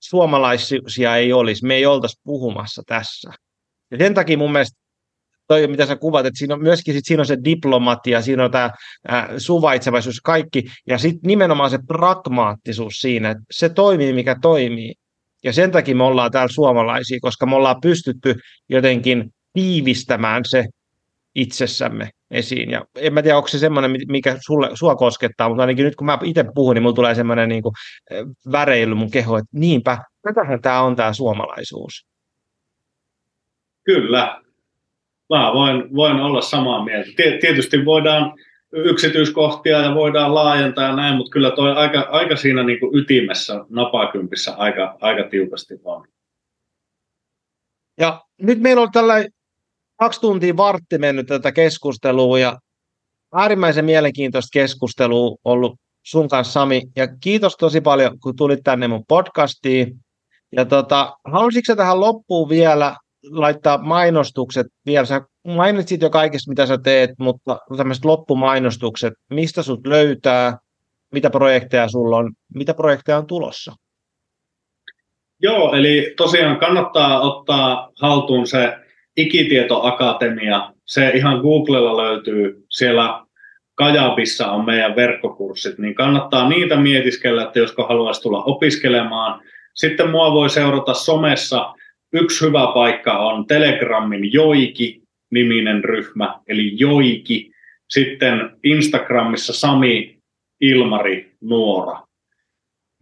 suomalaisia 0.00 1.16
ei 1.16 1.32
olisi, 1.32 1.66
me 1.66 1.74
ei 1.74 1.86
oltaisi 1.86 2.20
puhumassa 2.24 2.82
tässä. 2.86 3.30
Ja 3.90 3.98
sen 3.98 4.14
takia 4.14 4.38
mun 4.38 4.52
mielestä 4.52 4.80
toi, 5.48 5.66
mitä 5.66 5.86
sä 5.86 5.96
kuvat, 5.96 6.26
että 6.26 6.38
siinä 6.38 6.54
on 6.54 6.62
myöskin 6.62 6.94
sit, 6.94 7.04
siinä 7.06 7.20
on 7.20 7.26
se 7.26 7.38
diplomatia, 7.44 8.22
siinä 8.22 8.44
on 8.44 8.50
tämä 8.50 8.70
suvaitsevaisuus, 9.38 10.20
kaikki, 10.20 10.64
ja 10.86 10.98
sitten 10.98 11.28
nimenomaan 11.28 11.70
se 11.70 11.78
pragmaattisuus 11.86 12.94
siinä, 12.94 13.30
että 13.30 13.44
se 13.50 13.68
toimii, 13.68 14.12
mikä 14.12 14.36
toimii. 14.42 14.94
Ja 15.44 15.52
sen 15.52 15.70
takia 15.70 15.96
me 15.96 16.04
ollaan 16.04 16.30
täällä 16.30 16.52
suomalaisia, 16.52 17.18
koska 17.20 17.46
me 17.46 17.56
ollaan 17.56 17.80
pystytty 17.80 18.34
jotenkin 18.68 19.34
tiivistämään 19.52 20.42
se 20.44 20.64
itsessämme 21.34 22.10
esiin. 22.34 22.70
Ja 22.70 22.84
en 22.96 23.14
mä 23.14 23.22
tiedä, 23.22 23.36
onko 23.36 23.48
se 23.48 23.58
semmoinen, 23.58 23.96
mikä 24.08 24.36
sulle, 24.46 24.70
sua 24.74 24.96
koskettaa, 24.96 25.48
mutta 25.48 25.62
ainakin 25.62 25.84
nyt 25.84 25.96
kun 25.96 26.06
mä 26.06 26.18
itse 26.22 26.44
puhun, 26.54 26.74
niin 26.74 26.82
mulla 26.82 26.94
tulee 26.94 27.14
semmoinen 27.14 27.48
niin 27.48 27.62
kuin, 27.62 27.72
väreily 28.52 28.94
mun 28.94 29.10
keho, 29.10 29.36
että 29.36 29.50
niinpä, 29.52 29.98
tätähän 30.22 30.62
tämä 30.62 30.82
on 30.82 30.96
tämä 30.96 31.12
suomalaisuus. 31.12 32.06
Kyllä, 33.84 34.42
mä 35.30 35.52
voin, 35.54 35.94
voin 35.96 36.16
olla 36.16 36.40
samaa 36.40 36.84
mieltä. 36.84 37.10
Tietysti 37.16 37.84
voidaan 37.84 38.34
yksityiskohtia 38.72 39.78
ja 39.78 39.94
voidaan 39.94 40.34
laajentaa 40.34 40.84
ja 40.84 40.96
näin, 40.96 41.16
mutta 41.16 41.30
kyllä 41.30 41.50
toi 41.50 41.72
aika, 41.72 42.00
aika 42.00 42.36
siinä 42.36 42.62
niin 42.62 42.80
kuin 42.80 42.98
ytimessä, 42.98 43.64
napakympissä 43.68 44.54
aika, 44.56 44.96
aika 45.00 45.28
tiukasti 45.28 45.74
on. 45.84 46.06
Ja 48.00 48.20
nyt 48.42 48.60
meillä 48.60 48.82
on 48.82 48.92
tällä 48.92 49.14
kaksi 49.96 50.20
tuntia 50.20 50.56
vartti 50.56 50.98
mennyt 50.98 51.26
tätä 51.26 51.52
keskustelua 51.52 52.38
ja 52.38 52.58
äärimmäisen 53.34 53.84
mielenkiintoista 53.84 54.50
keskustelua 54.52 55.36
ollut 55.44 55.78
sun 56.02 56.28
kanssa 56.28 56.52
Sami 56.52 56.82
ja 56.96 57.08
kiitos 57.20 57.56
tosi 57.56 57.80
paljon 57.80 58.20
kun 58.20 58.36
tulit 58.36 58.60
tänne 58.64 58.88
mun 58.88 59.04
podcastiin. 59.08 60.00
Ja 60.52 60.64
tota, 60.64 61.12
halusitko 61.24 61.76
tähän 61.76 62.00
loppuun 62.00 62.48
vielä 62.48 62.96
laittaa 63.30 63.78
mainostukset 63.78 64.66
vielä? 64.86 65.06
Sä 65.06 65.20
mainitsit 65.46 66.02
jo 66.02 66.10
kaikesta, 66.10 66.50
mitä 66.50 66.66
sä 66.66 66.78
teet, 66.78 67.10
mutta 67.18 67.58
tämmöiset 67.76 68.04
loppumainostukset, 68.04 69.12
mistä 69.30 69.62
sut 69.62 69.86
löytää, 69.86 70.58
mitä 71.12 71.30
projekteja 71.30 71.88
sulla 71.88 72.16
on, 72.16 72.32
mitä 72.54 72.74
projekteja 72.74 73.18
on 73.18 73.26
tulossa? 73.26 73.72
Joo, 75.42 75.74
eli 75.74 76.14
tosiaan 76.16 76.58
kannattaa 76.58 77.20
ottaa 77.20 77.90
haltuun 78.00 78.46
se 78.46 78.83
Ikitietoakatemia. 79.16 80.70
Se 80.84 81.12
ihan 81.14 81.40
Googlella 81.40 81.96
löytyy. 81.96 82.64
Siellä 82.70 83.24
Kajabissa 83.74 84.50
on 84.52 84.64
meidän 84.64 84.96
verkkokurssit, 84.96 85.78
niin 85.78 85.94
kannattaa 85.94 86.48
niitä 86.48 86.76
mietiskellä, 86.76 87.42
että 87.42 87.58
josko 87.58 87.86
haluaisi 87.86 88.22
tulla 88.22 88.42
opiskelemaan. 88.42 89.40
Sitten 89.74 90.10
mua 90.10 90.32
voi 90.32 90.50
seurata 90.50 90.94
somessa. 90.94 91.74
Yksi 92.12 92.46
hyvä 92.46 92.66
paikka 92.74 93.18
on 93.18 93.46
Telegramin 93.46 94.32
Joiki-niminen 94.32 95.84
ryhmä, 95.84 96.40
eli 96.48 96.72
Joiki. 96.78 97.50
Sitten 97.90 98.50
Instagramissa 98.64 99.52
Sami 99.52 100.18
Ilmari 100.60 101.32
Nuora. 101.40 102.03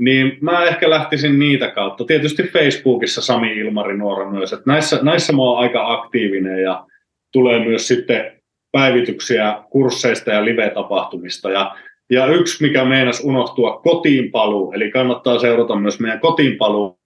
Niin 0.02 0.38
mä 0.40 0.64
ehkä 0.64 0.90
lähtisin 0.90 1.38
niitä 1.38 1.70
kautta. 1.70 2.04
Tietysti 2.04 2.42
Facebookissa 2.42 3.22
Sami 3.22 3.52
Ilmari 3.52 3.96
Nuora 3.96 4.30
myös. 4.30 4.52
Että 4.52 4.64
näissä, 4.66 4.98
näissä 5.02 5.32
mä 5.32 5.42
oon 5.42 5.58
aika 5.58 5.92
aktiivinen 5.92 6.62
ja 6.62 6.86
tulee 7.32 7.64
myös 7.64 7.88
sitten 7.88 8.32
päivityksiä 8.72 9.58
kursseista 9.70 10.30
ja 10.30 10.44
live-tapahtumista. 10.44 11.50
Ja, 11.50 11.76
ja 12.10 12.26
yksi, 12.26 12.62
mikä 12.66 12.84
meinas 12.84 13.24
unohtua, 13.24 13.80
kotiinpaluu. 13.84 14.72
Eli 14.72 14.90
kannattaa 14.90 15.38
seurata 15.38 15.76
myös 15.76 16.00
meidän 16.00 16.20
kotiinpaluu 16.20 16.98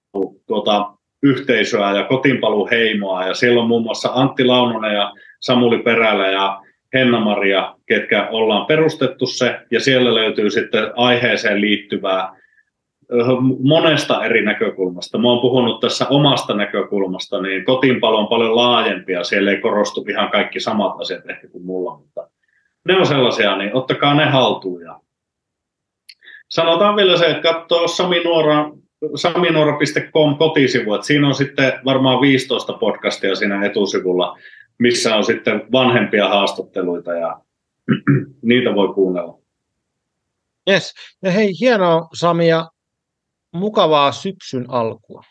tuota, 0.46 0.90
yhteisöä 1.22 1.92
ja 1.92 2.04
kotiinpaluheimoa. 2.04 3.26
Ja 3.26 3.34
siellä 3.34 3.60
on 3.60 3.68
muun 3.68 3.82
muassa 3.82 4.10
Antti 4.14 4.44
Launonen 4.44 4.94
ja 4.94 5.12
Samuli 5.40 5.78
Perälä 5.78 6.30
ja 6.30 6.62
Henna-Maria, 6.94 7.74
ketkä 7.86 8.28
ollaan 8.30 8.66
perustettu 8.66 9.26
se. 9.26 9.60
Ja 9.70 9.80
siellä 9.80 10.14
löytyy 10.14 10.50
sitten 10.50 10.84
aiheeseen 10.94 11.60
liittyvää 11.60 12.36
monesta 13.60 14.24
eri 14.24 14.44
näkökulmasta. 14.44 15.18
Mä 15.18 15.28
oon 15.28 15.40
puhunut 15.40 15.80
tässä 15.80 16.06
omasta 16.08 16.54
näkökulmasta, 16.54 17.42
niin 17.42 17.64
kotiinpalo 17.64 18.18
on 18.18 18.28
paljon 18.28 18.56
laajempi 18.56 19.12
ja 19.12 19.24
siellä 19.24 19.50
ei 19.50 19.60
korostu 19.60 20.04
ihan 20.08 20.30
kaikki 20.30 20.60
samat 20.60 21.00
asiat 21.00 21.30
ehkä 21.30 21.48
kuin 21.48 21.64
mulla, 21.64 21.98
mutta 21.98 22.28
ne 22.84 22.96
on 22.96 23.06
sellaisia, 23.06 23.56
niin 23.56 23.74
ottakaa 23.74 24.14
ne 24.14 24.24
haltuun. 24.24 24.82
Ja 24.82 25.00
sanotaan 26.48 26.96
vielä 26.96 27.18
se, 27.18 27.26
että 27.26 27.52
katsoo 27.52 27.88
Sami 27.88 28.24
Nuora, 28.24 28.70
saminuora.com 29.14 30.36
kotisivu, 30.36 30.94
että 30.94 31.06
siinä 31.06 31.28
on 31.28 31.34
sitten 31.34 31.72
varmaan 31.84 32.20
15 32.20 32.72
podcastia 32.72 33.34
siinä 33.34 33.66
etusivulla, 33.66 34.38
missä 34.78 35.16
on 35.16 35.24
sitten 35.24 35.62
vanhempia 35.72 36.28
haastatteluita 36.28 37.14
ja 37.14 37.40
niitä 38.42 38.74
voi 38.74 38.94
kuunnella. 38.94 39.38
Yes. 40.70 40.94
Ja 41.22 41.30
hei, 41.30 41.52
hienoa 41.60 42.08
Sami, 42.14 42.48
ja 42.48 42.70
mukavaa 43.52 44.12
syksyn 44.12 44.70
alkua. 44.70 45.22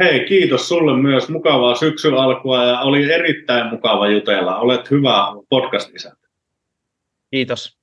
Hei, 0.00 0.24
kiitos 0.26 0.68
sulle 0.68 1.02
myös 1.02 1.28
mukavaa 1.28 1.74
syksyn 1.74 2.14
alkua 2.14 2.64
ja 2.64 2.80
oli 2.80 3.12
erittäin 3.12 3.70
mukava 3.70 4.08
jutella. 4.08 4.58
Olet 4.58 4.90
hyvä 4.90 5.26
podcast-isäntä. 5.48 6.28
Kiitos. 7.30 7.79